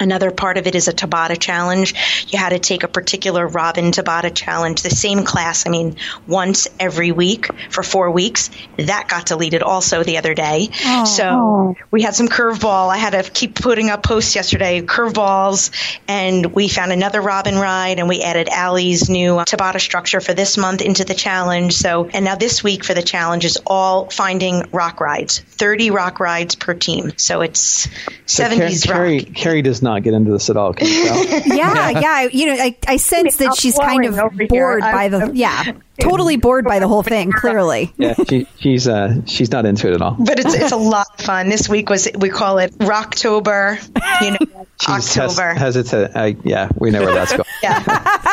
Another 0.00 0.30
part 0.30 0.58
of 0.58 0.66
it 0.66 0.74
is 0.74 0.88
a 0.88 0.92
Tabata 0.92 1.38
challenge. 1.38 1.94
You 2.28 2.38
had 2.38 2.50
to 2.50 2.58
take 2.58 2.84
a 2.84 2.88
particular 2.88 3.46
Robin 3.46 3.86
Tabata 3.86 4.32
challenge, 4.34 4.82
the 4.82 4.90
same 4.90 5.24
class, 5.24 5.66
I 5.66 5.70
mean, 5.70 5.96
once 6.26 6.68
every 6.78 7.10
week 7.10 7.48
for 7.70 7.82
four 7.82 8.10
weeks. 8.10 8.50
That 8.76 9.08
got 9.08 9.26
deleted 9.26 9.62
also 9.62 10.04
the 10.04 10.18
other 10.18 10.34
day. 10.34 10.68
So 11.04 11.24
oh. 11.24 11.74
we 11.90 12.02
had 12.02 12.14
some 12.14 12.28
curveball. 12.28 12.88
I 12.92 12.98
had 12.98 13.10
to 13.10 13.28
keep 13.28 13.54
putting 13.54 13.90
up 13.90 14.02
posts 14.02 14.36
yesterday, 14.36 14.82
curveballs, 14.82 15.70
and 16.06 16.46
we 16.54 16.68
found 16.68 16.92
another 16.92 17.20
Robin 17.20 17.56
ride 17.56 17.98
and 17.98 18.08
we 18.08 18.22
added 18.22 18.48
Ally's 18.48 19.08
new 19.08 19.36
Tabata 19.38 19.80
structure 19.80 20.20
for 20.20 20.34
this 20.34 20.56
month 20.56 20.80
into 20.80 21.04
the 21.04 21.14
challenge. 21.14 21.74
So, 21.74 22.06
and 22.06 22.24
now 22.24 22.36
this 22.36 22.62
week 22.62 22.84
for 22.84 22.94
the 22.94 23.02
challenge 23.02 23.44
is 23.44 23.58
all 23.66 24.10
finding 24.10 24.68
rock 24.70 25.00
rides, 25.00 25.40
30 25.40 25.90
rock 25.90 26.20
rides 26.20 26.54
per 26.54 26.74
team. 26.74 27.12
So 27.16 27.40
it's 27.40 27.88
So 28.26 28.44
70s 28.44 28.88
rock. 28.88 28.96
Keri, 28.96 29.22
Keri 29.22 29.62
does 29.62 29.82
not 29.82 29.87
get 30.02 30.14
into 30.14 30.30
this 30.30 30.50
at 30.50 30.56
all. 30.56 30.72
Can 30.74 30.86
you 30.86 31.04
tell? 31.04 31.24
Yeah, 31.56 31.90
yeah. 31.90 32.22
You 32.30 32.46
know, 32.46 32.54
I, 32.62 32.76
I 32.86 32.96
sense 32.98 33.36
that 33.38 33.54
she's 33.56 33.76
kind 33.78 34.04
of 34.04 34.14
Flowing 34.14 34.38
here. 34.38 34.46
bored 34.48 34.82
I'm- 34.82 34.94
by 34.94 35.08
the 35.08 35.30
yeah, 35.34 35.72
totally 36.08 36.36
bored 36.36 36.64
by 36.64 36.78
the 36.78 36.88
whole 36.88 37.02
thing. 37.02 37.32
Clearly, 37.32 37.92
yeah, 37.98 38.14
she, 38.28 38.46
she's 38.58 38.88
uh, 38.88 39.24
she's 39.26 39.50
not 39.50 39.66
into 39.66 39.88
it 39.88 39.94
at 39.94 40.02
all. 40.02 40.16
but 40.18 40.38
it's 40.38 40.54
it's 40.54 40.72
a 40.72 40.76
lot 40.94 41.06
of 41.18 41.24
fun. 41.24 41.48
This 41.48 41.68
week 41.68 41.88
was 41.90 42.08
we 42.18 42.28
call 42.28 42.58
it 42.58 42.72
Rocktober, 42.78 43.78
you 44.22 44.30
know, 44.32 44.66
She's 44.80 45.18
October. 45.18 45.54
Hes- 45.54 45.58
hesitant. 45.74 46.16
Uh, 46.16 46.32
yeah, 46.44 46.68
we 46.76 46.90
know 46.90 47.00
where 47.02 47.14
that's 47.14 47.32
going. 47.32 47.44
yeah, 47.62 47.80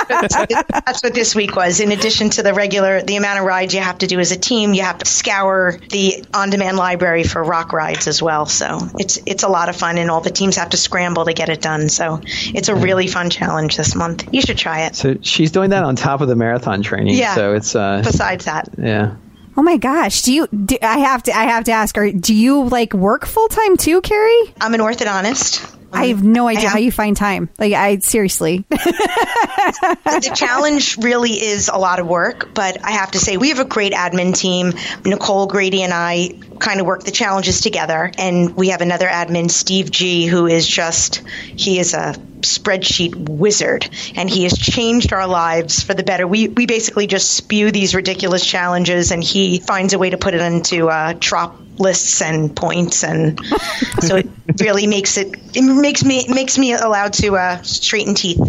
that's 0.08 0.36
what, 0.38 0.50
that's 0.50 1.02
what 1.04 1.14
this 1.16 1.34
week 1.34 1.56
was. 1.56 1.80
In 1.80 1.92
addition 1.92 2.30
to 2.32 2.44
the 2.44 2.54
regular, 2.54 3.02
the 3.02 3.16
amount 3.16 3.40
of 3.40 3.46
rides 3.46 3.74
you 3.74 3.80
have 3.82 3.98
to 4.00 4.08
do 4.08 4.20
as 4.20 4.32
a 4.32 4.38
team, 4.38 4.74
you 4.76 4.84
have 4.84 5.00
to 5.00 5.06
scour 5.08 5.80
the 5.90 6.24
on-demand 6.34 6.78
library 6.78 7.24
for 7.24 7.44
rock 7.44 7.74
rides 7.74 8.08
as 8.08 8.22
well. 8.22 8.46
So 8.46 8.78
it's 9.00 9.18
it's 9.26 9.42
a 9.44 9.48
lot 9.48 9.70
of 9.70 9.76
fun, 9.76 9.98
and 9.98 10.12
all 10.12 10.22
the 10.22 10.30
teams 10.30 10.58
have 10.58 10.70
to 10.70 10.78
scramble 10.78 11.26
to 11.26 11.34
get 11.34 11.50
it 11.50 11.62
done. 11.62 11.90
So 11.90 12.22
it's 12.24 12.70
a 12.70 12.76
really 12.76 13.08
fun 13.08 13.32
challenge 13.32 13.76
this 13.78 13.96
month. 13.96 14.32
You 14.32 14.42
should 14.42 14.58
try 14.60 14.82
it. 14.86 14.96
So 14.96 15.16
she's 15.22 15.50
doing 15.52 15.72
that 15.72 15.84
on 15.84 15.96
top 15.96 16.22
of 16.22 16.28
the 16.28 16.36
marathon 16.36 16.84
training. 16.84 17.16
Yeah. 17.16 17.34
So 17.34 17.55
it's 17.56 17.76
uh, 17.76 18.02
Besides 18.04 18.46
that, 18.46 18.70
yeah. 18.78 19.16
oh 19.58 19.64
my 19.64 19.78
gosh, 19.78 20.22
do 20.24 20.34
you? 20.34 20.48
Do, 20.48 20.78
I 20.82 21.00
have 21.00 21.24
to. 21.24 21.32
I 21.38 21.44
have 21.46 21.66
to 21.66 21.72
ask. 21.72 21.98
Are, 21.98 22.12
do 22.12 22.34
you 22.36 22.64
like 22.68 22.94
work 22.94 23.26
full 23.26 23.48
time 23.48 23.78
too, 23.78 24.02
Keri? 24.02 24.54
I'm 24.62 24.74
an 24.74 24.82
orthodontist. 24.82 25.74
I 25.94 26.08
have 26.08 26.24
no 26.24 26.48
idea 26.50 26.64
have- 26.64 26.74
how 26.74 26.80
you 26.80 26.92
find 26.92 27.16
time. 27.16 27.48
Like, 27.58 27.72
I 27.72 28.00
seriously. 28.00 28.66
the 28.70 30.32
challenge 30.36 30.98
really 30.98 31.32
is 31.32 31.70
a 31.70 31.78
lot 31.78 32.00
of 32.00 32.08
work, 32.08 32.54
but 32.54 32.84
I 32.84 32.92
have 32.92 33.12
to 33.12 33.20
say 33.20 33.38
we 33.38 33.50
have 33.50 33.60
a 33.60 33.66
great 33.66 33.94
admin 33.94 34.36
team. 34.38 34.74
Nicole 35.06 35.48
Grady 35.48 35.84
and 35.84 35.94
I 35.94 36.32
kind 36.60 36.82
of 36.82 36.86
work 36.86 37.04
the 37.04 37.12
challenges 37.12 37.62
together, 37.62 38.12
and 38.18 38.58
we 38.58 38.70
have 38.70 38.82
another 38.82 39.08
admin, 39.08 39.50
Steve 39.50 39.90
G, 39.90 40.26
who 40.26 40.48
is 40.48 40.68
just 40.68 41.24
he 41.56 41.80
is 41.80 41.94
a 41.94 42.14
spreadsheet 42.46 43.16
wizard, 43.16 43.90
and 44.16 44.30
he 44.30 44.44
has 44.44 44.58
changed 44.58 45.14
our 45.14 45.28
lives 45.28 45.84
for 45.84 45.94
the 45.94 46.04
better. 46.04 46.28
We 46.28 46.48
we 46.48 46.66
basically 46.66 47.08
just 47.08 47.32
spew 47.32 47.72
these 47.72 47.96
ridiculous 47.96 48.46
challenges, 48.46 49.12
and 49.12 49.24
he 49.24 49.60
finds 49.60 49.94
a 49.94 50.00
way 50.00 50.10
to 50.10 50.18
put 50.18 50.34
it 50.34 50.42
into 50.42 50.90
uh, 50.90 51.14
trop 51.20 51.60
lists 51.80 52.22
and 52.22 52.56
points, 52.56 53.04
and 53.04 53.40
so 54.02 54.18
it 54.18 54.28
really 54.62 54.88
makes 54.88 55.18
it 55.18 55.36
it 55.56 55.62
makes 55.62 56.04
me 56.04 56.26
makes 56.30 56.58
me 56.58 56.74
allowed 56.74 57.14
to 57.14 57.36
uh, 57.36 57.62
straighten 57.64 58.16
teeth 58.16 58.40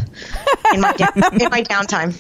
in 0.72 0.80
my 0.80 0.90
in 1.32 1.50
my 1.50 1.62
downtime. 1.62 2.14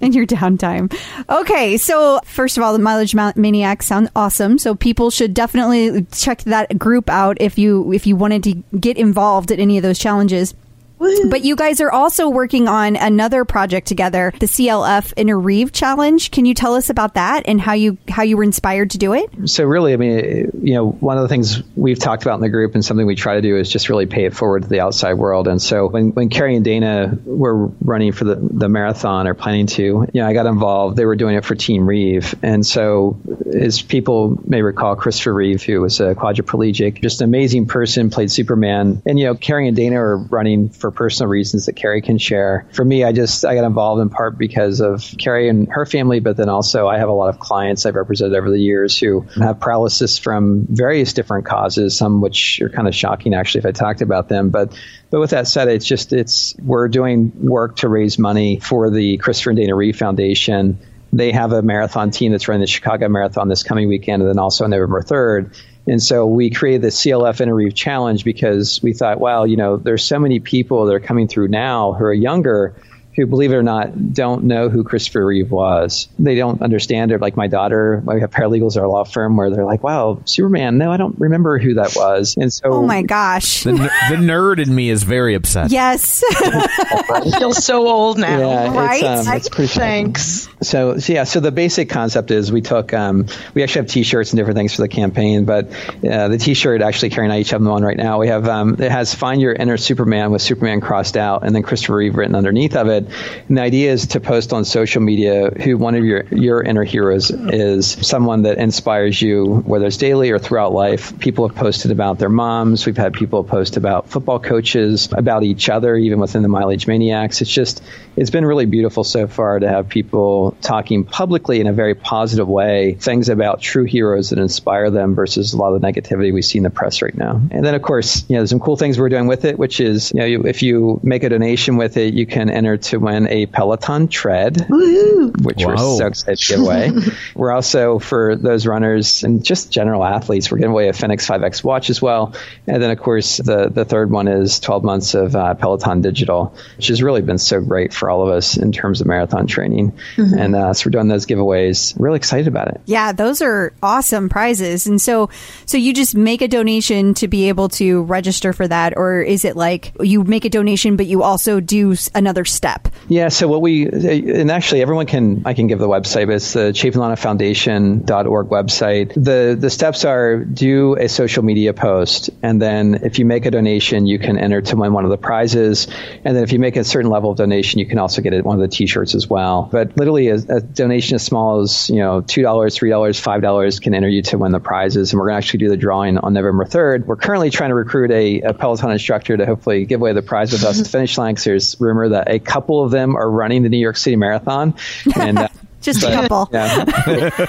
in 0.00 0.12
your 0.12 0.26
downtime. 0.26 0.94
Okay, 1.28 1.76
so 1.76 2.20
first 2.24 2.56
of 2.56 2.62
all, 2.62 2.72
the 2.72 2.78
Mileage 2.78 3.14
Ma- 3.14 3.32
Maniacs 3.36 3.86
sound 3.86 4.10
awesome. 4.14 4.58
So 4.58 4.74
people 4.74 5.10
should 5.10 5.34
definitely 5.34 6.06
check 6.12 6.42
that 6.44 6.78
group 6.78 7.08
out 7.08 7.38
if 7.40 7.58
you 7.58 7.92
if 7.92 8.06
you 8.06 8.16
wanted 8.16 8.44
to 8.44 8.54
get 8.78 8.96
involved 8.96 9.50
at 9.50 9.58
any 9.58 9.76
of 9.76 9.82
those 9.82 9.98
challenges. 9.98 10.54
But 10.98 11.42
you 11.42 11.56
guys 11.56 11.80
are 11.80 11.90
also 11.90 12.28
working 12.28 12.68
on 12.68 12.96
another 12.96 13.44
project 13.44 13.86
together, 13.86 14.32
the 14.38 14.46
CLF 14.46 15.12
Inner 15.16 15.38
Reeve 15.38 15.72
Challenge. 15.72 16.30
Can 16.30 16.44
you 16.44 16.54
tell 16.54 16.74
us 16.74 16.90
about 16.90 17.14
that 17.14 17.44
and 17.46 17.60
how 17.60 17.72
you 17.72 17.98
how 18.08 18.22
you 18.22 18.36
were 18.36 18.44
inspired 18.44 18.90
to 18.90 18.98
do 18.98 19.14
it? 19.14 19.48
So 19.48 19.64
really, 19.64 19.92
I 19.92 19.96
mean, 19.96 20.50
you 20.62 20.74
know, 20.74 20.90
one 20.90 21.16
of 21.16 21.22
the 21.22 21.28
things 21.28 21.62
we've 21.76 21.98
talked 21.98 22.22
about 22.22 22.34
in 22.34 22.40
the 22.40 22.48
group 22.48 22.74
and 22.74 22.84
something 22.84 23.06
we 23.06 23.14
try 23.14 23.36
to 23.36 23.42
do 23.42 23.56
is 23.56 23.70
just 23.70 23.88
really 23.88 24.06
pay 24.06 24.24
it 24.24 24.34
forward 24.34 24.62
to 24.62 24.68
the 24.68 24.80
outside 24.80 25.14
world. 25.14 25.48
And 25.48 25.60
so 25.60 25.88
when, 25.88 26.12
when 26.12 26.28
Keri 26.28 26.56
and 26.56 26.64
Dana 26.64 27.18
were 27.24 27.66
running 27.66 28.12
for 28.12 28.24
the, 28.24 28.36
the 28.36 28.68
marathon 28.68 29.26
or 29.26 29.34
planning 29.34 29.66
to, 29.68 29.82
you 29.82 30.08
know, 30.14 30.26
I 30.26 30.32
got 30.32 30.46
involved. 30.46 30.96
They 30.96 31.06
were 31.06 31.16
doing 31.16 31.36
it 31.36 31.44
for 31.44 31.54
Team 31.54 31.86
Reeve. 31.86 32.34
And 32.42 32.64
so 32.64 33.20
as 33.54 33.82
people 33.82 34.38
may 34.46 34.62
recall, 34.62 34.96
Christopher 34.96 35.34
Reeve, 35.34 35.62
who 35.62 35.80
was 35.80 36.00
a 36.00 36.14
quadriplegic, 36.14 37.02
just 37.02 37.20
an 37.20 37.24
amazing 37.24 37.66
person, 37.66 38.10
played 38.10 38.30
Superman. 38.30 39.02
And, 39.06 39.18
you 39.18 39.26
know, 39.26 39.34
Keri 39.34 39.68
and 39.68 39.76
Dana 39.76 40.00
are 40.00 40.16
running 40.16 40.68
for 40.70 40.87
personal 40.90 41.28
reasons 41.28 41.66
that 41.66 41.74
Keri 41.74 42.02
can 42.02 42.18
share. 42.18 42.66
For 42.72 42.84
me, 42.84 43.04
I 43.04 43.12
just, 43.12 43.44
I 43.44 43.54
got 43.54 43.64
involved 43.64 44.02
in 44.02 44.10
part 44.10 44.38
because 44.38 44.80
of 44.80 45.14
Keri 45.18 45.48
and 45.48 45.68
her 45.70 45.86
family, 45.86 46.20
but 46.20 46.36
then 46.36 46.48
also 46.48 46.88
I 46.88 46.98
have 46.98 47.08
a 47.08 47.12
lot 47.12 47.28
of 47.28 47.38
clients 47.38 47.86
I've 47.86 47.94
represented 47.94 48.36
over 48.36 48.50
the 48.50 48.58
years 48.58 48.98
who 48.98 49.20
have 49.36 49.60
paralysis 49.60 50.18
from 50.18 50.66
various 50.68 51.12
different 51.12 51.46
causes, 51.46 51.96
some 51.96 52.20
which 52.20 52.60
are 52.60 52.68
kind 52.68 52.88
of 52.88 52.94
shocking 52.94 53.34
actually 53.34 53.60
if 53.60 53.66
I 53.66 53.72
talked 53.72 54.02
about 54.02 54.28
them. 54.28 54.50
But 54.50 54.78
but 55.10 55.20
with 55.20 55.30
that 55.30 55.48
said, 55.48 55.68
it's 55.68 55.86
just 55.86 56.12
it's 56.12 56.54
we're 56.62 56.88
doing 56.88 57.32
work 57.36 57.76
to 57.76 57.88
raise 57.88 58.18
money 58.18 58.60
for 58.60 58.90
the 58.90 59.16
Christopher 59.18 59.50
and 59.50 59.58
Dana 59.58 59.74
Reeve 59.74 59.96
Foundation. 59.96 60.78
They 61.12 61.32
have 61.32 61.52
a 61.52 61.62
marathon 61.62 62.10
team 62.10 62.32
that's 62.32 62.48
running 62.48 62.60
the 62.60 62.66
Chicago 62.66 63.08
Marathon 63.08 63.48
this 63.48 63.62
coming 63.62 63.88
weekend, 63.88 64.22
and 64.22 64.30
then 64.30 64.38
also 64.38 64.64
on 64.64 64.70
November 64.70 65.00
third. 65.02 65.56
And 65.88 66.02
so 66.02 66.26
we 66.26 66.50
created 66.50 66.82
the 66.82 66.88
CLF 66.88 67.40
Inner 67.40 67.54
Reeve 67.54 67.74
Challenge 67.74 68.24
because 68.24 68.82
we 68.82 68.92
thought, 68.92 69.20
wow, 69.20 69.44
you 69.44 69.56
know, 69.56 69.76
there's 69.76 70.04
so 70.04 70.18
many 70.18 70.38
people 70.40 70.86
that 70.86 70.94
are 70.94 71.00
coming 71.00 71.28
through 71.28 71.48
now 71.48 71.92
who 71.92 72.04
are 72.04 72.12
younger 72.12 72.74
who, 73.18 73.26
believe 73.26 73.52
it 73.52 73.56
or 73.56 73.62
not, 73.62 74.14
don't 74.14 74.44
know 74.44 74.68
who 74.68 74.84
Christopher 74.84 75.26
Reeve 75.26 75.50
was. 75.50 76.08
They 76.18 76.36
don't 76.36 76.62
understand 76.62 77.10
it. 77.12 77.20
Like 77.20 77.36
my 77.36 77.48
daughter, 77.48 78.02
we 78.06 78.20
have 78.20 78.30
paralegals 78.30 78.76
at 78.76 78.82
our 78.82 78.88
law 78.88 79.04
firm 79.04 79.36
where 79.36 79.50
they're 79.50 79.64
like, 79.64 79.82
wow, 79.82 80.20
Superman, 80.24 80.78
no, 80.78 80.92
I 80.92 80.96
don't 80.96 81.18
remember 81.18 81.58
who 81.58 81.74
that 81.74 81.94
was. 81.96 82.36
And 82.36 82.52
so, 82.52 82.72
Oh 82.72 82.82
my 82.86 83.02
gosh. 83.02 83.64
The, 83.64 83.72
the 83.72 84.16
nerd 84.16 84.62
in 84.62 84.74
me 84.74 84.88
is 84.88 85.02
very 85.02 85.34
upset. 85.34 85.70
Yes. 85.70 86.22
I 86.30 87.30
feel 87.38 87.52
so 87.52 87.88
old 87.88 88.18
now. 88.18 88.38
Yeah, 88.38 88.74
Right? 88.74 89.02
It's, 89.02 89.28
um, 89.28 89.36
it's 89.36 89.48
pretty 89.48 89.68
Thanks. 89.68 90.48
So, 90.62 90.98
so 90.98 91.12
yeah, 91.12 91.24
so 91.24 91.40
the 91.40 91.52
basic 91.52 91.90
concept 91.90 92.30
is 92.30 92.50
we 92.52 92.62
took, 92.62 92.94
um, 92.94 93.26
we 93.54 93.62
actually 93.62 93.82
have 93.82 93.90
T-shirts 93.90 94.30
and 94.30 94.38
different 94.38 94.56
things 94.56 94.74
for 94.74 94.82
the 94.82 94.88
campaign, 94.88 95.44
but 95.44 95.68
uh, 96.08 96.28
the 96.28 96.38
T-shirt 96.38 96.82
actually 96.82 97.10
carrying 97.10 97.30
I 97.30 97.40
each 97.40 97.50
have 97.50 97.60
them 97.60 97.70
on 97.70 97.82
right 97.82 97.96
now. 97.96 98.18
We 98.18 98.28
have 98.28 98.48
um, 98.48 98.80
it 98.80 98.90
has 98.90 99.14
"Find 99.14 99.40
Your 99.40 99.52
Inner 99.52 99.76
Superman" 99.76 100.30
with 100.30 100.42
Superman 100.42 100.80
crossed 100.80 101.16
out, 101.16 101.44
and 101.44 101.54
then 101.54 101.62
Christopher 101.62 101.96
Reeve 101.96 102.16
written 102.16 102.34
underneath 102.34 102.76
of 102.76 102.88
it. 102.88 103.07
And 103.48 103.56
the 103.56 103.62
idea 103.62 103.92
is 103.92 104.08
to 104.08 104.20
post 104.20 104.52
on 104.52 104.64
social 104.64 105.02
media 105.02 105.50
who 105.50 105.76
one 105.76 105.94
of 105.94 106.04
your 106.04 106.24
your 106.30 106.62
inner 106.62 106.84
heroes 106.84 107.30
is, 107.30 107.86
someone 108.06 108.42
that 108.42 108.58
inspires 108.58 109.20
you, 109.20 109.62
whether 109.66 109.86
it's 109.86 109.96
daily 109.96 110.30
or 110.30 110.38
throughout 110.38 110.72
life. 110.72 111.18
People 111.18 111.48
have 111.48 111.56
posted 111.56 111.90
about 111.90 112.18
their 112.18 112.28
moms. 112.28 112.86
We've 112.86 112.96
had 112.96 113.12
people 113.12 113.44
post 113.44 113.76
about 113.76 114.08
football 114.08 114.38
coaches, 114.38 115.08
about 115.12 115.42
each 115.42 115.68
other, 115.68 115.96
even 115.96 116.18
within 116.18 116.42
the 116.42 116.48
Mileage 116.48 116.86
Maniacs. 116.86 117.40
It's 117.40 117.50
just 117.50 117.82
it's 118.16 118.30
been 118.30 118.44
really 118.44 118.66
beautiful 118.66 119.04
so 119.04 119.26
far 119.26 119.58
to 119.58 119.68
have 119.68 119.88
people 119.88 120.56
talking 120.60 121.04
publicly 121.04 121.60
in 121.60 121.66
a 121.66 121.72
very 121.72 121.94
positive 121.94 122.48
way 122.48 122.94
things 122.94 123.28
about 123.28 123.60
true 123.60 123.84
heroes 123.84 124.30
that 124.30 124.38
inspire 124.38 124.90
them 124.90 125.14
versus 125.14 125.52
a 125.52 125.56
lot 125.56 125.74
of 125.74 125.80
the 125.80 125.86
negativity 125.86 126.32
we 126.32 126.42
see 126.42 126.58
in 126.58 126.64
the 126.64 126.70
press 126.70 127.02
right 127.02 127.16
now. 127.16 127.40
And 127.50 127.64
then, 127.64 127.74
of 127.74 127.82
course, 127.82 128.24
you 128.28 128.34
know, 128.34 128.40
there's 128.40 128.50
some 128.50 128.60
cool 128.60 128.76
things 128.76 128.98
we're 128.98 129.08
doing 129.08 129.26
with 129.26 129.44
it, 129.44 129.58
which 129.58 129.80
is, 129.80 130.12
you 130.14 130.20
know, 130.20 130.48
if 130.48 130.62
you 130.62 131.00
make 131.02 131.22
a 131.22 131.28
donation 131.28 131.76
with 131.76 131.96
it, 131.96 132.14
you 132.14 132.26
can 132.26 132.50
enter 132.50 132.76
to 132.88 132.98
win 132.98 133.26
a 133.28 133.46
Peloton 133.46 134.08
tread, 134.08 134.66
which 134.68 135.64
we're 135.64 135.76
so 135.76 136.06
excited 136.06 136.38
to 136.38 136.46
give 136.54 136.60
away. 136.60 136.92
we're 137.34 137.52
also, 137.52 137.98
for 137.98 138.36
those 138.36 138.66
runners 138.66 139.24
and 139.24 139.44
just 139.44 139.70
general 139.70 140.04
athletes, 140.04 140.50
we're 140.50 140.58
giving 140.58 140.72
away 140.72 140.88
a 140.88 140.92
Fenix 140.92 141.26
5X 141.26 141.64
watch 141.64 141.90
as 141.90 142.00
well. 142.00 142.34
And 142.66 142.82
then, 142.82 142.90
of 142.90 142.98
course, 142.98 143.38
the, 143.38 143.68
the 143.68 143.84
third 143.84 144.10
one 144.10 144.28
is 144.28 144.60
12 144.60 144.84
months 144.84 145.14
of 145.14 145.34
uh, 145.34 145.54
Peloton 145.54 146.02
Digital, 146.02 146.54
which 146.76 146.88
has 146.88 147.02
really 147.02 147.22
been 147.22 147.38
so 147.38 147.60
great 147.60 147.92
for 147.92 148.10
all 148.10 148.22
of 148.22 148.28
us 148.28 148.56
in 148.56 148.72
terms 148.72 149.00
of 149.00 149.06
marathon 149.06 149.46
training. 149.46 149.92
And 150.16 150.54
uh, 150.54 150.74
so 150.74 150.86
we're 150.86 150.92
doing 150.92 151.08
those 151.08 151.26
giveaways. 151.26 151.94
Really 151.98 152.16
excited 152.16 152.48
about 152.48 152.68
it. 152.68 152.80
Yeah, 152.86 153.12
those 153.12 153.42
are 153.42 153.72
awesome 153.82 154.28
prizes. 154.28 154.86
And 154.86 155.00
so 155.00 155.30
so 155.66 155.76
you 155.76 155.92
just 155.92 156.14
make 156.14 156.42
a 156.42 156.48
donation 156.48 157.14
to 157.14 157.28
be 157.28 157.48
able 157.48 157.68
to 157.70 158.02
register 158.02 158.52
for 158.52 158.68
that 158.68 158.96
or 158.96 159.20
is 159.20 159.44
it 159.44 159.56
like 159.56 159.92
you 160.00 160.24
make 160.24 160.44
a 160.44 160.48
donation 160.48 160.96
but 160.96 161.06
you 161.06 161.22
also 161.22 161.60
do 161.60 161.94
another 162.14 162.44
step? 162.44 162.77
Yeah, 163.10 163.28
so 163.28 163.48
what 163.48 163.62
we, 163.62 163.86
and 163.86 164.50
actually 164.50 164.82
everyone 164.82 165.06
can, 165.06 165.42
I 165.46 165.54
can 165.54 165.66
give 165.66 165.78
the 165.78 165.88
website, 165.88 166.26
but 166.26 166.34
it's 166.36 166.52
the 166.52 166.72
chaffinluhanafoundation.org 166.72 168.48
website. 168.48 169.14
The, 169.14 169.56
the 169.58 169.70
steps 169.70 170.04
are 170.04 170.44
do 170.44 170.94
a 170.96 171.08
social 171.08 171.42
media 171.42 171.72
post, 171.72 172.28
and 172.42 172.60
then 172.60 173.00
if 173.02 173.18
you 173.18 173.24
make 173.24 173.46
a 173.46 173.50
donation, 173.50 174.06
you 174.06 174.18
can 174.18 174.36
enter 174.38 174.60
to 174.60 174.76
win 174.76 174.92
one 174.92 175.04
of 175.04 175.10
the 175.10 175.16
prizes. 175.16 175.86
And 176.24 176.36
then 176.36 176.42
if 176.44 176.52
you 176.52 176.58
make 176.58 176.76
a 176.76 176.84
certain 176.84 177.10
level 177.10 177.30
of 177.30 177.38
donation, 177.38 177.78
you 177.78 177.86
can 177.86 177.98
also 177.98 178.20
get 178.20 178.44
one 178.44 178.60
of 178.60 178.60
the 178.60 178.68
t-shirts 178.68 179.14
as 179.14 179.26
well. 179.28 179.70
But 179.72 179.96
literally 179.96 180.28
a, 180.28 180.34
a 180.34 180.60
donation 180.60 181.14
as 181.14 181.24
small 181.24 181.60
as, 181.60 181.88
you 181.88 182.00
know, 182.00 182.20
$2, 182.20 182.42
$3, 182.44 183.40
$5 183.40 183.80
can 183.82 183.94
enter 183.94 184.08
you 184.08 184.20
to 184.22 184.36
win 184.36 184.52
the 184.52 184.60
prizes. 184.60 185.12
And 185.12 185.18
we're 185.20 185.28
going 185.28 185.40
to 185.40 185.46
actually 185.46 185.60
do 185.60 185.70
the 185.70 185.78
drawing 185.78 186.18
on 186.18 186.34
November 186.34 186.66
3rd. 186.66 187.06
We're 187.06 187.16
currently 187.16 187.48
trying 187.48 187.70
to 187.70 187.74
recruit 187.74 188.10
a, 188.10 188.42
a 188.42 188.52
Peloton 188.52 188.90
instructor 188.90 189.36
to 189.38 189.46
hopefully 189.46 189.86
give 189.86 190.00
away 190.02 190.12
the 190.12 190.20
prize 190.22 190.52
with 190.52 190.62
us 190.62 190.78
at 190.78 190.84
the 190.84 190.90
finish 190.90 191.16
line. 191.16 191.36
'cause 191.36 191.44
there's 191.44 191.80
rumor 191.80 192.10
that 192.10 192.30
a 192.30 192.38
couple 192.38 192.67
of 192.84 192.90
them 192.90 193.16
are 193.16 193.30
running 193.30 193.62
the 193.62 193.68
New 193.68 193.78
York 193.78 193.96
City 193.96 194.16
Marathon. 194.16 194.74
And 195.18 195.38
uh, 195.38 195.48
Just 195.80 196.02
a 196.02 196.10
couple. 196.10 196.48
Yeah. 196.52 197.46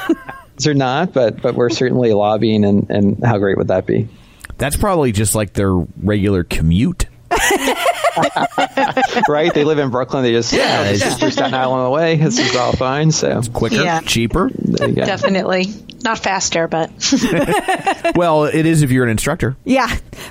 They're 0.58 0.74
not, 0.74 1.14
but 1.14 1.42
but 1.42 1.56
we're 1.56 1.70
certainly 1.70 2.14
lobbying, 2.14 2.66
and, 2.66 2.90
and 2.90 3.24
how 3.24 3.38
great 3.38 3.58
would 3.58 3.70
that 3.70 3.86
be? 3.86 4.08
That's 4.58 4.76
probably 4.76 5.12
just 5.12 5.34
like 5.34 5.54
their 5.54 5.74
regular 5.74 6.44
commute. 6.44 7.06
right? 9.30 9.54
They 9.54 9.64
live 9.64 9.80
in 9.80 9.90
Brooklyn. 9.90 10.24
They 10.24 10.32
just 10.32 10.52
yeah, 10.54 10.82
it's- 10.84 11.00
just 11.00 11.20
through 11.20 11.32
Staten 11.32 11.54
Island 11.54 11.86
away. 11.88 12.16
This 12.18 12.40
is 12.40 12.56
all 12.56 12.72
fine. 12.74 13.12
So 13.12 13.42
Quicker, 13.54 13.76
Yeah. 13.84 14.02
cheaper. 14.02 14.50
there 14.54 14.90
you 14.90 14.96
go. 14.96 15.06
Definitely. 15.06 15.68
Not 16.02 16.18
faster, 16.18 16.70
but 16.70 16.90
Well, 18.16 18.46
it 18.46 18.66
is 18.66 18.84
if 18.84 18.92
you're 18.92 19.04
an 19.04 19.10
instructor. 19.10 19.58
Yeah. 19.66 19.88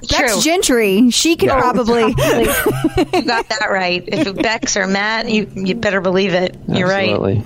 Becs 0.09 0.32
True. 0.32 0.41
Gentry, 0.41 1.11
she 1.11 1.36
could 1.36 1.51
probably 1.51 2.01
you 2.07 2.14
got 2.14 3.49
that 3.51 3.68
right. 3.70 4.03
If 4.07 4.26
it's 4.28 4.39
Becs 4.39 4.76
or 4.76 4.86
Matt, 4.86 5.28
you 5.30 5.47
you 5.55 5.74
better 5.74 6.01
believe 6.01 6.32
it. 6.32 6.57
You're 6.68 6.89
right. 6.89 7.45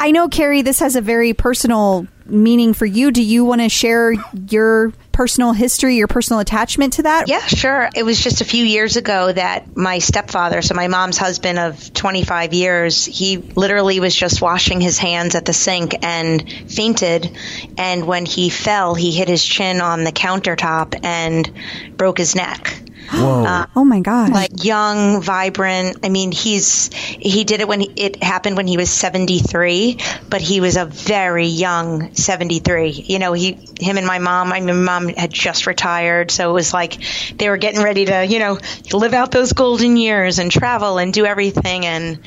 I 0.00 0.10
know 0.10 0.28
Keri 0.28 0.62
this 0.62 0.80
has 0.80 0.96
a 0.96 1.00
very 1.00 1.32
personal 1.32 2.08
meaning 2.24 2.74
for 2.74 2.86
you. 2.86 3.10
Do 3.10 3.22
you 3.22 3.44
want 3.44 3.60
to 3.60 3.68
share 3.68 4.14
your 4.48 4.92
personal 5.12 5.52
history, 5.52 5.96
your 5.96 6.08
personal 6.08 6.40
attachment 6.40 6.94
to 6.94 7.02
that? 7.02 7.28
Yeah, 7.28 7.40
sure. 7.46 7.88
It 7.94 8.02
was 8.02 8.22
just 8.22 8.40
a 8.40 8.44
few 8.44 8.64
years 8.64 8.96
ago 8.96 9.32
that 9.32 9.76
my 9.76 9.98
stepfather, 9.98 10.62
so 10.62 10.74
my 10.74 10.88
mom's 10.88 11.18
husband 11.18 11.58
of 11.58 11.92
25 11.92 12.54
years, 12.54 13.04
he 13.04 13.36
literally 13.36 14.00
was 14.00 14.14
just 14.14 14.40
washing 14.40 14.80
his 14.80 14.98
hands 14.98 15.34
at 15.34 15.44
the 15.44 15.52
sink 15.52 15.94
and 16.02 16.50
fainted. 16.68 17.36
And 17.78 18.06
when 18.06 18.26
he 18.26 18.48
fell, 18.48 18.94
he 18.94 19.12
hit 19.12 19.28
his 19.28 19.44
chin 19.44 19.80
on 19.80 20.04
the 20.04 20.12
countertop 20.12 21.04
and 21.04 21.50
broke 21.96 22.18
his 22.18 22.34
neck. 22.34 22.81
Whoa. 23.10 23.44
Uh, 23.44 23.66
oh 23.76 23.84
my 23.84 24.00
gosh. 24.00 24.30
Like 24.30 24.64
young, 24.64 25.22
vibrant. 25.22 25.98
I 26.04 26.08
mean, 26.08 26.32
he's 26.32 26.92
he 26.92 27.44
did 27.44 27.60
it 27.60 27.68
when 27.68 27.80
he, 27.80 27.92
it 27.96 28.22
happened 28.22 28.56
when 28.56 28.66
he 28.66 28.76
was 28.76 28.90
73, 28.90 29.98
but 30.28 30.40
he 30.40 30.60
was 30.60 30.76
a 30.76 30.84
very 30.84 31.46
young 31.46 32.14
73. 32.14 32.90
You 32.90 33.18
know, 33.18 33.32
he 33.32 33.58
him 33.78 33.98
and 33.98 34.06
my 34.06 34.18
mom, 34.18 34.52
I 34.52 34.60
my 34.60 34.72
mom 34.72 35.08
had 35.08 35.32
just 35.32 35.66
retired, 35.66 36.30
so 36.30 36.50
it 36.50 36.52
was 36.52 36.72
like 36.72 36.98
they 37.36 37.48
were 37.48 37.56
getting 37.56 37.82
ready 37.82 38.06
to, 38.06 38.24
you 38.24 38.38
know, 38.38 38.58
live 38.92 39.14
out 39.14 39.30
those 39.30 39.52
golden 39.52 39.96
years 39.96 40.38
and 40.38 40.50
travel 40.50 40.98
and 40.98 41.12
do 41.12 41.26
everything 41.26 41.86
and 41.86 42.20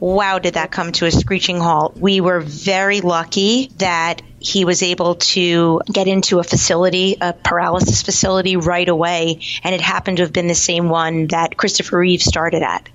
wow, 0.00 0.38
did 0.38 0.54
that 0.54 0.70
come 0.70 0.92
to 0.92 1.06
a 1.06 1.10
screeching 1.10 1.58
halt. 1.58 1.96
We 1.96 2.20
were 2.20 2.40
very 2.40 3.00
lucky 3.00 3.70
that 3.78 4.20
he 4.44 4.64
was 4.64 4.82
able 4.82 5.14
to 5.14 5.80
get 5.90 6.06
into 6.06 6.38
a 6.38 6.44
facility, 6.44 7.16
a 7.20 7.32
paralysis 7.32 8.02
facility 8.02 8.56
right 8.56 8.88
away. 8.88 9.40
And 9.62 9.74
it 9.74 9.80
happened 9.80 10.18
to 10.18 10.22
have 10.24 10.32
been 10.32 10.48
the 10.48 10.54
same 10.54 10.88
one 10.88 11.28
that 11.28 11.56
Christopher 11.56 11.98
Reeve 11.98 12.22
started 12.22 12.62
at. 12.62 12.88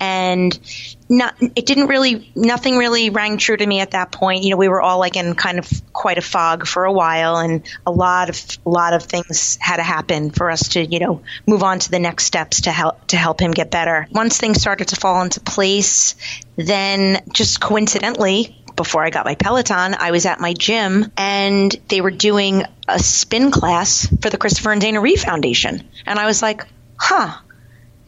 And 0.00 0.58
not, 1.10 1.34
it 1.40 1.66
didn't 1.66 1.88
really, 1.88 2.32
nothing 2.34 2.78
really 2.78 3.10
rang 3.10 3.36
true 3.36 3.56
to 3.56 3.66
me 3.66 3.80
at 3.80 3.90
that 3.90 4.12
point. 4.12 4.44
You 4.44 4.50
know, 4.50 4.56
we 4.56 4.68
were 4.68 4.80
all 4.80 4.98
like 4.98 5.16
in 5.16 5.34
kind 5.34 5.58
of 5.58 5.68
quite 5.92 6.16
a 6.16 6.22
fog 6.22 6.66
for 6.66 6.84
a 6.84 6.92
while 6.92 7.36
and 7.36 7.62
a 7.84 7.90
lot 7.90 8.30
of, 8.30 8.42
a 8.64 8.70
lot 8.70 8.94
of 8.94 9.02
things 9.02 9.58
had 9.60 9.76
to 9.76 9.82
happen 9.82 10.30
for 10.30 10.50
us 10.50 10.68
to, 10.70 10.84
you 10.84 11.00
know, 11.00 11.22
move 11.46 11.62
on 11.62 11.80
to 11.80 11.90
the 11.90 11.98
next 11.98 12.24
steps 12.24 12.62
to 12.62 12.70
help, 12.70 13.06
to 13.08 13.16
help 13.16 13.40
him 13.40 13.50
get 13.50 13.70
better. 13.70 14.06
Once 14.12 14.38
things 14.38 14.60
started 14.60 14.88
to 14.88 14.96
fall 14.96 15.20
into 15.20 15.40
place, 15.40 16.14
then 16.56 17.22
just 17.32 17.60
coincidentally, 17.60 18.59
before 18.80 19.04
I 19.04 19.10
got 19.10 19.26
my 19.26 19.34
Peloton, 19.34 19.94
I 19.94 20.10
was 20.10 20.24
at 20.24 20.40
my 20.40 20.54
gym 20.54 21.12
and 21.14 21.70
they 21.88 22.00
were 22.00 22.10
doing 22.10 22.64
a 22.88 22.98
spin 22.98 23.50
class 23.50 24.08
for 24.22 24.30
the 24.30 24.38
Christopher 24.38 24.72
and 24.72 24.80
Dana 24.80 25.02
Reeve 25.02 25.20
Foundation. 25.20 25.86
And 26.06 26.18
I 26.18 26.24
was 26.24 26.40
like, 26.40 26.66
huh, 26.96 27.30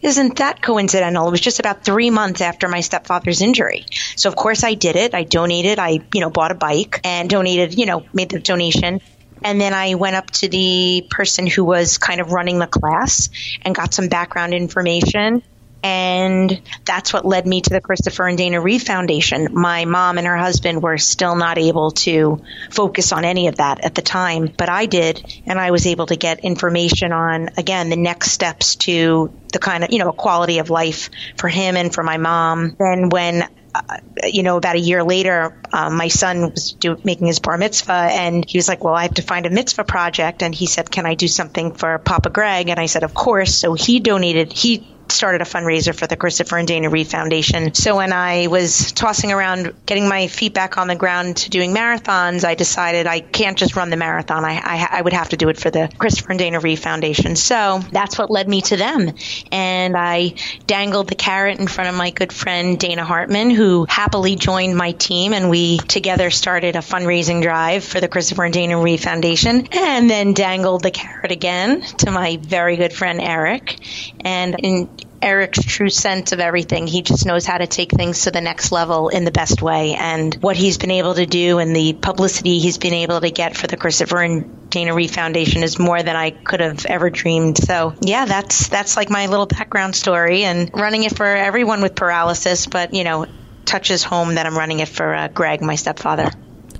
isn't 0.01 0.37
that 0.39 0.63
coincidental? 0.63 1.29
It 1.29 1.31
was 1.31 1.43
just 1.43 1.61
about 1.61 1.85
three 1.85 2.09
months 2.09 2.41
after 2.41 2.69
my 2.69 2.81
stepfather's 2.81 3.43
injury. 3.43 3.85
So 4.17 4.31
of 4.31 4.37
course 4.37 4.65
I 4.65 4.73
did 4.73 4.97
it. 4.97 5.13
I 5.13 5.25
donated. 5.25 5.79
I, 5.79 6.01
you 6.15 6.23
know, 6.23 6.31
bought 6.31 6.53
a 6.53 6.55
bike 6.55 7.03
and 7.05 7.29
donated, 7.29 7.79
you 7.79 7.85
know, 7.85 8.07
made 8.15 8.31
the 8.31 8.41
donation. 8.41 9.03
And 9.45 9.61
then 9.61 9.75
I 9.75 9.97
went 9.97 10.17
up 10.17 10.31
to 10.31 10.49
the 10.49 11.07
person 11.11 11.47
who 11.47 11.65
was 11.65 11.99
kind 11.99 12.23
of 12.23 12.33
running 12.33 12.59
the 12.59 12.67
class 12.67 13.29
and 13.61 13.75
got 13.75 13.93
some 13.93 14.09
background 14.09 14.55
information. 14.55 15.43
And 15.83 16.63
that's 16.85 17.13
what 17.13 17.25
led 17.25 17.47
me 17.47 17.61
to 17.61 17.71
the 17.71 17.81
Christopher 17.81 18.29
and 18.29 18.39
Dana 18.39 18.61
Reeve 18.61 18.83
Foundation. 18.83 19.49
My 19.53 19.85
mom 19.85 20.19
and 20.19 20.27
her 20.27 20.37
husband 20.37 20.83
were 20.83 20.99
still 20.99 21.35
not 21.35 21.59
able 21.59 21.91
to 21.93 22.43
focus 22.71 23.13
on 23.13 23.25
any 23.25 23.49
of 23.49 23.57
that 23.57 23.85
at 23.85 23.95
the 23.95 24.03
time, 24.03 24.53
but 24.57 24.69
I 24.69 24.87
did. 24.87 25.25
And 25.47 25.59
I 25.59 25.73
was 25.73 25.87
able 25.87 26.07
to 26.07 26.17
get 26.17 26.41
information 26.41 27.13
on, 27.13 27.51
again, 27.57 27.91
the 27.91 27.97
next 27.97 28.31
steps 28.31 28.77
to 28.77 29.33
the 29.53 29.59
kind 29.59 29.85
of, 29.85 29.93
you 29.93 29.99
know, 29.99 30.13
quality 30.13 30.59
of 30.59 30.71
life 30.71 31.11
for 31.37 31.49
him 31.49 31.77
and 31.77 31.93
for 31.93 32.03
my 32.03 32.17
mom. 32.17 32.77
Then 32.79 33.09
when 33.09 33.45
uh, 33.75 33.97
you 34.25 34.43
know, 34.43 34.59
about 34.59 34.77
a 34.77 34.81
year 34.81 35.03
later, 35.03 35.59
um, 35.73 35.97
my 35.97 36.09
son 36.09 36.51
was 36.51 36.73
do, 36.73 36.99
making 37.05 37.27
his 37.27 37.39
bar 37.39 37.57
mitzvah, 37.57 37.93
and 37.93 38.45
he 38.47 38.59
was 38.59 38.69
like, 38.69 38.85
"Well, 38.85 38.95
I 38.95 39.03
have 39.03 39.15
to 39.15 39.23
find 39.23 39.47
a 39.47 39.51
mitzvah 39.51 39.85
project." 39.85 40.43
And 40.43 40.55
he 40.55 40.67
said, 40.67 40.91
"Can 40.91 41.07
I 41.07 41.15
do 41.15 41.27
something 41.27 41.73
for 41.73 41.99
Papa 41.99 42.29
Greg?" 42.29 42.69
And 42.69 42.79
I 42.79 42.85
said, 42.87 43.03
"Of 43.03 43.15
course." 43.15 43.55
So 43.55 43.73
he 43.73 44.01
donated. 44.01 44.53
He 44.53 44.87
started 45.13 45.41
a 45.41 45.45
fundraiser 45.45 45.95
for 45.95 46.07
the 46.07 46.17
Christopher 46.17 46.59
and 46.59 46.67
Dana 46.67 46.91
Reeve 46.91 47.09
Foundation. 47.09 47.75
So 47.75 47.97
when 47.97 48.13
I 48.13 48.47
was 48.47 48.93
tossing 48.93 49.33
around, 49.33 49.75
getting 49.87 50.09
my 50.09 50.27
feet 50.29 50.55
back 50.55 50.79
on 50.79 50.89
the 50.89 50.97
ground 50.97 51.37
to 51.39 51.51
doing 51.51 51.75
marathons, 51.75 52.45
I 52.45 52.55
decided 52.55 53.07
I 53.07 53.21
can't 53.21 53.57
just 53.57 53.77
run 53.77 53.91
the 53.91 53.97
marathon. 53.97 54.45
I, 54.45 54.57
I, 54.57 54.89
I 54.99 55.03
would 55.03 55.13
have 55.13 55.31
to 55.31 55.37
do 55.37 55.49
it 55.49 55.59
for 55.59 55.71
the 55.71 55.91
Christopher 55.99 56.31
and 56.31 56.39
Dana 56.39 56.61
Reeve 56.61 56.81
Foundation. 56.81 57.37
So 57.37 57.81
that's 57.91 58.19
what 58.19 58.31
led 58.31 58.49
me 58.49 58.63
to 58.63 58.77
them. 58.77 59.13
And 59.51 59.97
I 59.97 60.35
dangled 60.67 61.09
the 61.09 61.15
carrot 61.15 61.59
in 61.59 61.67
front 61.67 61.91
of 61.91 61.97
my 61.97 62.11
good 62.11 62.33
friend 62.33 62.79
Dana 62.79 63.05
Hartman, 63.05 63.51
who 63.51 63.87
happily 63.89 64.37
joined 64.37 64.77
my 64.77 64.93
team. 64.93 65.33
And 65.33 65.51
we 65.51 65.79
together 65.79 66.31
started 66.31 66.77
a 66.77 66.81
fundraising 66.81 67.43
drive 67.43 67.85
for 67.85 68.01
the 68.01 68.09
Christopher 68.09 68.45
and 68.45 68.55
Dana 68.55 68.81
Reeve 68.81 69.03
Foundation 69.03 69.69
and 69.73 70.09
then 70.09 70.35
dangled 70.35 70.83
the 70.83 70.91
carrot 70.91 71.33
again 71.33 71.83
to 71.99 72.11
my 72.11 72.39
very 72.41 72.77
good 72.77 72.93
friend 72.93 73.21
Eric. 73.21 73.79
And 74.21 74.57
in 74.59 74.89
Eric's 75.23 75.63
true 75.63 75.89
sense 75.89 76.33
of 76.33 76.41
everything. 76.41 76.87
He 76.87 77.03
just 77.03 77.25
knows 77.27 77.47
how 77.47 77.59
to 77.59 77.67
take 77.67 77.91
things 77.91 78.23
to 78.23 78.31
the 78.31 78.41
next 78.41 78.73
level 78.73 79.09
in 79.09 79.25
the 79.25 79.31
best 79.31 79.63
way. 79.63 79.95
And 79.95 80.35
what 80.37 80.57
he's 80.57 80.79
been 80.79 80.91
able 80.91 81.15
to 81.15 81.27
do 81.27 81.59
and 81.59 81.75
the 81.75 81.93
publicity 81.93 82.59
he's 82.59 82.79
been 82.79 82.95
able 82.95 83.21
to 83.21 83.31
get 83.31 83.57
for 83.57 83.67
the 83.67 83.77
Christopher 83.77 84.23
and 84.23 84.71
Dana 84.71 84.95
Reeve 84.95 85.13
Foundation 85.13 85.63
is 85.63 85.79
more 85.79 86.03
than 86.03 86.17
I 86.17 86.31
could 86.31 86.61
have 86.61 86.85
ever 86.87 87.11
dreamed. 87.11 87.59
So 87.59 87.95
yeah, 88.01 88.25
that's 88.25 88.69
that's 88.69 88.97
like 88.97 89.11
my 89.11 89.27
little 89.27 89.47
background 89.47 89.95
story 89.95 90.45
and 90.45 90.71
running 90.75 91.05
it 91.05 91.17
for 91.17 91.27
everyone 91.27 91.83
with 91.83 91.95
paralysis, 91.95 92.67
but 92.67 92.95
you 92.95 93.05
know, 93.05 93.27
touches 93.65 94.03
home 94.03 94.35
that 94.35 94.47
I'm 94.47 94.57
running 94.57 94.81
it 94.81 94.89
for 94.89 95.15
uh, 95.15 95.29
Greg, 95.29 95.63
my 95.63 95.77
stepfather. 95.77 96.31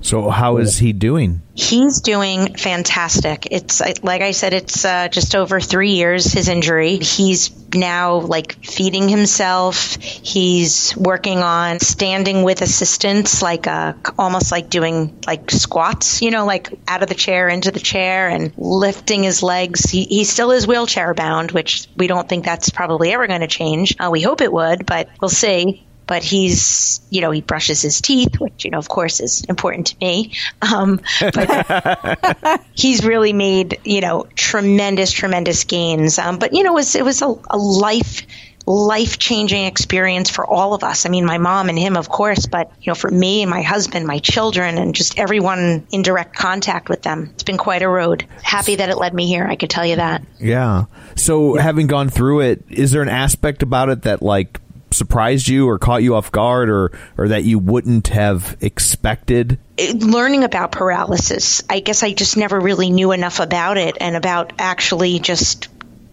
So 0.03 0.29
how 0.29 0.57
is 0.57 0.77
he 0.77 0.91
doing? 0.91 1.41
He's 1.55 2.01
doing 2.01 2.55
fantastic. 2.55 3.47
It's 3.51 3.81
like 4.03 4.21
I 4.21 4.31
said, 4.31 4.53
it's 4.53 4.83
uh, 4.83 5.07
just 5.07 5.33
over 5.33 5.61
three 5.61 5.91
years 5.91 6.25
his 6.25 6.49
injury. 6.49 6.97
He's 6.97 7.51
now 7.73 8.19
like 8.19 8.65
feeding 8.65 9.07
himself. 9.07 9.95
He's 9.95 10.95
working 10.97 11.39
on 11.39 11.79
standing 11.79 12.43
with 12.43 12.61
assistance, 12.61 13.41
like 13.41 13.65
uh, 13.65 13.93
almost 14.19 14.51
like 14.51 14.69
doing 14.69 15.17
like 15.25 15.49
squats, 15.49 16.21
you 16.21 16.31
know, 16.31 16.45
like 16.45 16.69
out 16.85 17.01
of 17.01 17.07
the 17.07 17.15
chair 17.15 17.47
into 17.47 17.71
the 17.71 17.79
chair 17.79 18.27
and 18.27 18.53
lifting 18.57 19.23
his 19.23 19.41
legs. 19.41 19.89
He, 19.89 20.03
he 20.03 20.25
still 20.25 20.51
is 20.51 20.67
wheelchair 20.67 21.13
bound, 21.13 21.51
which 21.51 21.87
we 21.95 22.07
don't 22.07 22.27
think 22.27 22.43
that's 22.43 22.69
probably 22.69 23.13
ever 23.13 23.25
going 23.27 23.41
to 23.41 23.47
change. 23.47 23.95
Uh, 23.97 24.09
we 24.11 24.21
hope 24.21 24.41
it 24.41 24.51
would, 24.51 24.85
but 24.85 25.07
we'll 25.21 25.29
see 25.29 25.87
but 26.07 26.23
he's, 26.23 27.01
you 27.09 27.21
know, 27.21 27.31
he 27.31 27.41
brushes 27.41 27.81
his 27.81 28.01
teeth, 28.01 28.39
which, 28.39 28.65
you 28.65 28.71
know, 28.71 28.77
of 28.77 28.89
course 28.89 29.19
is 29.19 29.43
important 29.45 29.87
to 29.87 29.95
me. 30.01 30.33
Um, 30.61 31.01
but 31.19 32.61
he's 32.73 33.05
really 33.05 33.33
made, 33.33 33.79
you 33.83 34.01
know, 34.01 34.27
tremendous, 34.35 35.11
tremendous 35.11 35.63
gains. 35.63 36.19
Um, 36.19 36.39
but, 36.39 36.53
you 36.53 36.63
know, 36.63 36.71
it 36.71 36.75
was, 36.75 36.95
it 36.95 37.05
was 37.05 37.21
a, 37.21 37.33
a 37.49 37.57
life, 37.57 38.23
life 38.65 39.17
changing 39.17 39.65
experience 39.65 40.29
for 40.29 40.45
all 40.45 40.73
of 40.73 40.83
us. 40.83 41.05
I 41.05 41.09
mean, 41.09 41.25
my 41.25 41.37
mom 41.37 41.69
and 41.69 41.77
him, 41.77 41.97
of 41.97 42.09
course, 42.09 42.45
but, 42.45 42.71
you 42.81 42.91
know, 42.91 42.95
for 42.95 43.09
me 43.09 43.41
and 43.41 43.49
my 43.49 43.61
husband, 43.61 44.05
my 44.05 44.19
children, 44.19 44.77
and 44.77 44.95
just 44.95 45.19
everyone 45.19 45.87
in 45.91 46.01
direct 46.01 46.35
contact 46.35 46.89
with 46.89 47.01
them, 47.01 47.29
it's 47.33 47.43
been 47.43 47.57
quite 47.57 47.81
a 47.81 47.89
road. 47.89 48.25
Happy 48.41 48.75
that 48.75 48.89
it 48.89 48.97
led 48.97 49.13
me 49.13 49.27
here. 49.27 49.45
I 49.45 49.55
could 49.55 49.69
tell 49.69 49.85
you 49.85 49.97
that. 49.97 50.23
Yeah. 50.39 50.85
So, 51.15 51.55
having 51.55 51.87
gone 51.87 52.09
through 52.09 52.41
it, 52.41 52.63
is 52.69 52.91
there 52.91 53.01
an 53.01 53.09
aspect 53.09 53.63
about 53.63 53.89
it 53.89 54.03
that, 54.03 54.21
like, 54.21 54.59
surprised 54.93 55.47
you 55.47 55.67
or 55.67 55.79
caught 55.79 56.03
you 56.03 56.15
off 56.15 56.31
guard 56.31 56.69
or 56.69 56.91
or 57.17 57.29
that 57.29 57.43
you 57.43 57.59
wouldn't 57.59 58.07
have 58.09 58.57
expected? 58.61 59.59
Learning 59.77 60.43
about 60.43 60.71
paralysis 60.71 61.63
i 61.69 61.79
guess 61.79 62.03
i 62.03 62.13
just 62.13 62.37
never 62.37 62.59
really 62.59 62.89
knew 62.89 63.11
enough 63.11 63.39
about 63.39 63.77
it 63.77 63.97
and 63.99 64.15
about 64.15 64.53
actually 64.59 65.19
just 65.19 65.67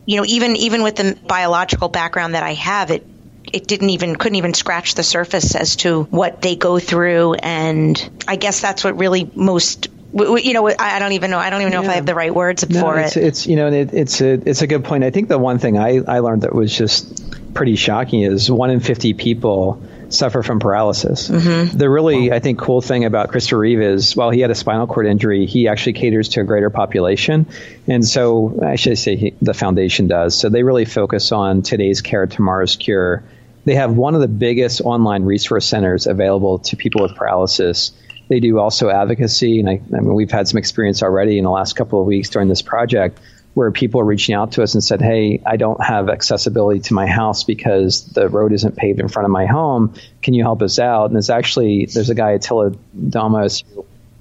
you 0.07 0.17
know 0.17 0.25
even 0.27 0.57
even 0.57 0.83
with 0.83 0.97
the 0.97 1.19
biological 1.27 1.89
background 1.89 2.35
that 2.35 2.43
i 2.43 2.55
have 2.55 2.91
it 2.91 3.07
it 3.53 3.67
didn't 3.67 3.91
even 3.91 4.17
couldn't 4.17 4.37
even 4.37 4.55
scratch 4.55 4.95
the 4.95 5.03
surface 5.03 5.55
as 5.55 5.77
to 5.77 6.05
what 6.05 6.41
they 6.43 6.57
go 6.57 6.79
through. 6.79 7.35
And 7.35 8.23
i 8.29 8.37
guess 8.37 8.61
that's 8.61 8.85
what 8.85 8.97
really 8.99 9.31
most 9.35 9.89
you 10.13 10.53
know, 10.53 10.73
I 10.79 10.99
don't 10.99 11.13
even 11.13 11.31
know. 11.31 11.39
I 11.39 11.51
don't 11.51 11.61
even 11.61 11.73
know 11.73 11.83
yeah. 11.83 11.87
if 11.87 11.93
I 11.93 11.95
have 11.97 12.07
the 12.07 12.15
right 12.15 12.35
words 12.35 12.69
no, 12.69 12.81
for 12.81 12.99
it's, 12.99 13.17
it. 13.17 13.25
It's 13.25 13.47
you 13.47 13.57
know, 13.57 13.69
it, 13.69 13.95
it's 13.95 14.21
a 14.21 14.33
it's 14.33 14.63
a 14.63 14.67
good 14.67 14.85
point. 14.85 15.05
I 15.05 15.11
think 15.11 15.29
the 15.29 15.39
one 15.39 15.59
thing 15.59 15.79
I 15.79 16.01
I 16.07 16.19
learned 16.21 16.43
that 16.43 16.55
was 16.55 16.77
just 16.77 17.55
pretty 17.55 17.77
shocking 17.77 18.23
is 18.23 18.51
one 18.51 18.71
in 18.71 18.81
fifty 18.81 19.15
people 19.15 19.83
suffer 20.11 20.43
from 20.43 20.59
paralysis. 20.59 21.29
Mm-hmm. 21.29 21.79
The 21.79 21.89
really, 21.89 22.33
I 22.33 22.41
think, 22.41 22.59
cool 22.59 22.81
thing 22.81 23.05
about 23.05 23.31
Christopher 23.31 23.59
Reeve 23.59 23.81
is 23.81 24.17
while 24.17 24.31
he 24.31 24.41
had 24.41 24.51
a 24.51 24.55
spinal 24.55 24.87
cord 24.87 25.07
injury, 25.07 25.47
he 25.47 25.69
actually 25.69 25.95
caters 25.95 26.31
to 26.31 26.41
a 26.41 26.45
greater 26.45 26.71
population. 26.71 27.47
And 27.87 28.05
so, 28.05 28.59
I 28.63 28.77
should 28.77 28.99
say 28.99 29.17
he, 29.17 29.35
the 29.41 29.55
foundation 29.55 30.09
does. 30.09 30.39
So 30.39 30.49
they 30.49 30.63
really 30.63 30.85
focus 30.85 31.33
on 31.33 31.63
today's 31.63 32.03
care, 32.03 32.27
tomorrow's 32.27 32.77
cure. 32.77 33.23
They 33.65 33.77
have 33.77 33.93
one 33.93 34.15
of 34.15 34.21
the 34.21 34.29
biggest 34.29 34.81
online 34.81 35.25
resource 35.25 35.67
centers 35.67 36.07
available 36.07 36.59
to 36.61 36.77
people 36.77 37.03
with 37.03 37.15
paralysis 37.15 37.93
they 38.31 38.39
do 38.39 38.61
also 38.61 38.89
advocacy, 38.89 39.59
and 39.59 39.69
I, 39.69 39.81
I 39.93 40.01
mean, 40.01 40.15
we've 40.15 40.31
had 40.31 40.47
some 40.47 40.57
experience 40.57 41.03
already 41.03 41.37
in 41.37 41.45
the 41.45 41.51
last 41.51 41.75
couple 41.75 42.01
of 42.01 42.07
weeks 42.07 42.31
during 42.31 42.49
this 42.49 42.63
project 42.63 43.19
where 43.55 43.73
people 43.73 44.01
are 44.01 44.05
reaching 44.05 44.37
out 44.37 44.53
to 44.53 44.63
us 44.63 44.75
and 44.75 44.85
said, 44.85 45.03
"Hey, 45.03 45.43
I 45.45 45.57
don't 45.57 45.83
have 45.83 46.09
accessibility 46.09 46.79
to 46.83 46.95
my 46.95 47.09
house 47.09 47.43
because 47.43 48.05
the 48.05 48.29
road 48.29 48.53
isn't 48.53 48.77
paved 48.77 49.01
in 49.01 49.09
front 49.09 49.25
of 49.25 49.33
my 49.33 49.47
home. 49.47 49.95
Can 50.23 50.35
you 50.35 50.45
help 50.45 50.63
us 50.63 50.79
out?" 50.79 51.11
And 51.11 51.19
it's 51.19 51.29
actually 51.29 51.89
there's 51.93 52.09
a 52.09 52.15
guy 52.15 52.31
Attila 52.31 52.71
Domos 52.97 53.65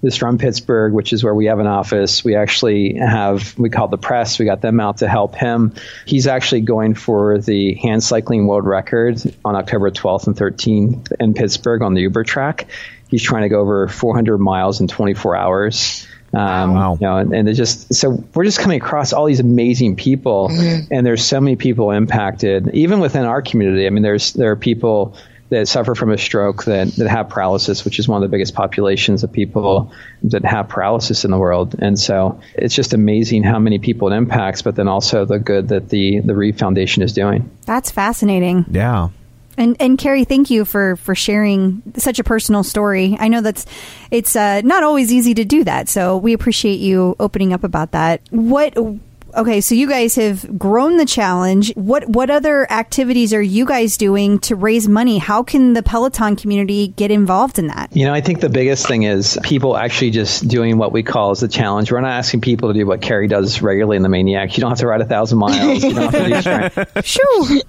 is 0.02 0.16
from 0.16 0.40
Pittsburgh, 0.40 0.94
which 0.94 1.14
is 1.14 1.24
where 1.24 1.36
we 1.36 1.46
have 1.46 1.60
an 1.60 1.68
office. 1.68 2.24
We 2.24 2.36
actually 2.36 2.96
have 2.96 3.56
we 3.60 3.70
call 3.70 3.90
the 3.90 3.98
press. 4.00 4.40
We 4.40 4.46
got 4.46 4.62
them 4.62 4.80
out 4.80 4.98
to 4.98 5.08
help 5.08 5.36
him. 5.36 5.76
He's 6.08 6.26
actually 6.26 6.62
going 6.62 6.96
for 6.96 7.38
the 7.38 7.76
hand 7.76 8.04
cycling 8.04 8.48
world 8.48 8.66
record 8.66 9.22
on 9.46 9.56
October 9.56 9.92
12th 9.92 10.26
and 10.26 10.36
13th 10.36 11.12
in 11.20 11.36
Pittsburgh 11.36 11.84
on 11.84 11.94
the 11.94 12.02
Uber 12.02 12.24
track 12.24 12.66
he's 13.10 13.24
trying 13.24 13.44
to 13.44 13.50
go 13.50 13.60
over 13.60 13.88
400 13.88 14.38
miles 14.38 14.82
in 14.82 14.88
24 14.88 15.36
hours. 15.36 16.08
Um, 16.32 16.76
wow. 16.76 16.94
You 16.94 17.08
know, 17.08 17.18
and, 17.18 17.34
and 17.34 17.56
just 17.56 17.94
so 17.94 18.24
we're 18.34 18.44
just 18.44 18.60
coming 18.60 18.80
across 18.80 19.14
all 19.14 19.26
these 19.26 19.40
amazing 19.40 19.96
people, 19.96 20.50
mm-hmm. 20.50 20.94
and 20.94 21.06
there's 21.06 21.26
so 21.26 21.42
many 21.42 21.56
people 21.56 21.92
impacted, 21.92 22.70
even 22.74 23.00
within 23.00 23.26
our 23.26 23.42
community. 23.42 23.88
I 23.88 23.90
mean, 23.90 24.04
there's 24.04 24.34
there 24.34 24.52
are 24.52 24.56
people 24.56 25.16
that 25.50 25.68
suffer 25.68 25.96
from 25.96 26.12
a 26.12 26.18
stroke 26.18 26.66
that, 26.66 26.90
that 26.98 27.08
have 27.08 27.30
paralysis, 27.30 27.84
which 27.84 27.98
is 27.98 28.08
one 28.08 28.22
of 28.22 28.30
the 28.30 28.32
biggest 28.32 28.54
populations 28.54 29.24
of 29.24 29.32
people 29.32 29.92
that 30.24 30.46
have 30.46 30.70
paralysis 30.70 31.26
in 31.26 31.32
the 31.32 31.38
world. 31.38 31.76
And 31.80 32.00
so 32.00 32.40
it's 32.54 32.76
just 32.76 32.94
amazing 32.94 33.42
how 33.42 33.58
many 33.58 33.80
people 33.80 34.12
it 34.12 34.16
impacts, 34.16 34.62
but 34.62 34.76
then 34.76 34.88
also 34.88 35.26
the 35.26 35.40
good 35.40 35.70
that 35.70 35.90
the 35.90 36.20
the 36.20 36.36
Reeve 36.36 36.58
Foundation 36.58 37.02
is 37.04 37.14
doing. 37.14 37.50
That's 37.66 37.90
fascinating. 37.90 38.66
Yeah. 38.70 39.10
And 39.60 39.76
and 39.82 39.98
Keri, 39.98 40.24
thank 40.24 40.50
you 40.50 40.64
for 40.64 40.96
for 40.96 41.14
sharing 41.14 41.84
such 41.98 42.18
a 42.18 42.24
personal 42.24 42.64
story. 42.64 43.18
I 43.20 43.28
know 43.28 43.42
that's 43.42 43.66
it's 44.10 44.34
uh, 44.36 44.62
not 44.62 44.84
always 44.84 45.12
easy 45.12 45.34
to 45.34 45.44
do 45.44 45.66
that, 45.66 45.90
so 45.90 46.18
we 46.18 46.32
appreciate 46.32 46.80
you 46.80 47.18
opening 47.20 47.52
up 47.52 47.66
about 47.66 47.92
that. 47.92 48.22
What 48.30 48.74
Okay, 49.40 49.62
so 49.62 49.74
you 49.74 49.88
guys 49.88 50.16
have 50.16 50.60
grown 50.60 50.98
the 50.98 51.06
challenge. 51.06 51.74
What 51.76 52.10
what 52.10 52.30
other 52.30 52.70
activities 52.70 53.34
are 53.34 53.42
you 53.42 53.66
guys 53.66 53.96
doing 53.96 54.40
to 54.40 54.56
raise 54.58 54.90
money? 54.90 55.18
How 55.18 55.44
can 55.44 55.72
the 55.72 55.82
Peloton 55.82 56.36
community 56.36 56.90
get 56.90 57.10
involved 57.10 57.58
in 57.58 57.68
that? 57.68 57.96
You 57.96 58.04
know, 58.04 58.14
I 58.14 58.20
think 58.20 58.42
the 58.42 58.50
biggest 58.50 58.86
thing 58.86 59.04
is 59.04 59.40
people 59.42 59.78
actually 59.78 60.12
just 60.12 60.46
doing 60.50 60.78
what 60.78 60.92
we 60.92 61.04
call 61.04 61.32
as 61.32 61.40
the 61.40 61.48
challenge. 61.48 61.90
We're 61.90 62.02
not 62.02 62.12
asking 62.12 62.42
people 62.42 62.68
to 62.68 62.78
do 62.78 62.86
what 62.86 63.02
Keri 63.02 63.30
does 63.30 63.62
regularly 63.62 63.96
in 63.96 64.04
the 64.04 64.10
Maniac. 64.10 64.58
You 64.58 64.62
don't 64.62 64.72
have 64.72 64.80
to 64.80 64.88
ride 64.88 65.00
a 65.00 65.06
thousand 65.06 65.38
miles. 65.38 65.86
You 65.86 65.94
don't 65.94 66.14
have 66.14 66.74
to 66.74 66.86
do. 66.94 67.02
Shoo. 67.02 67.62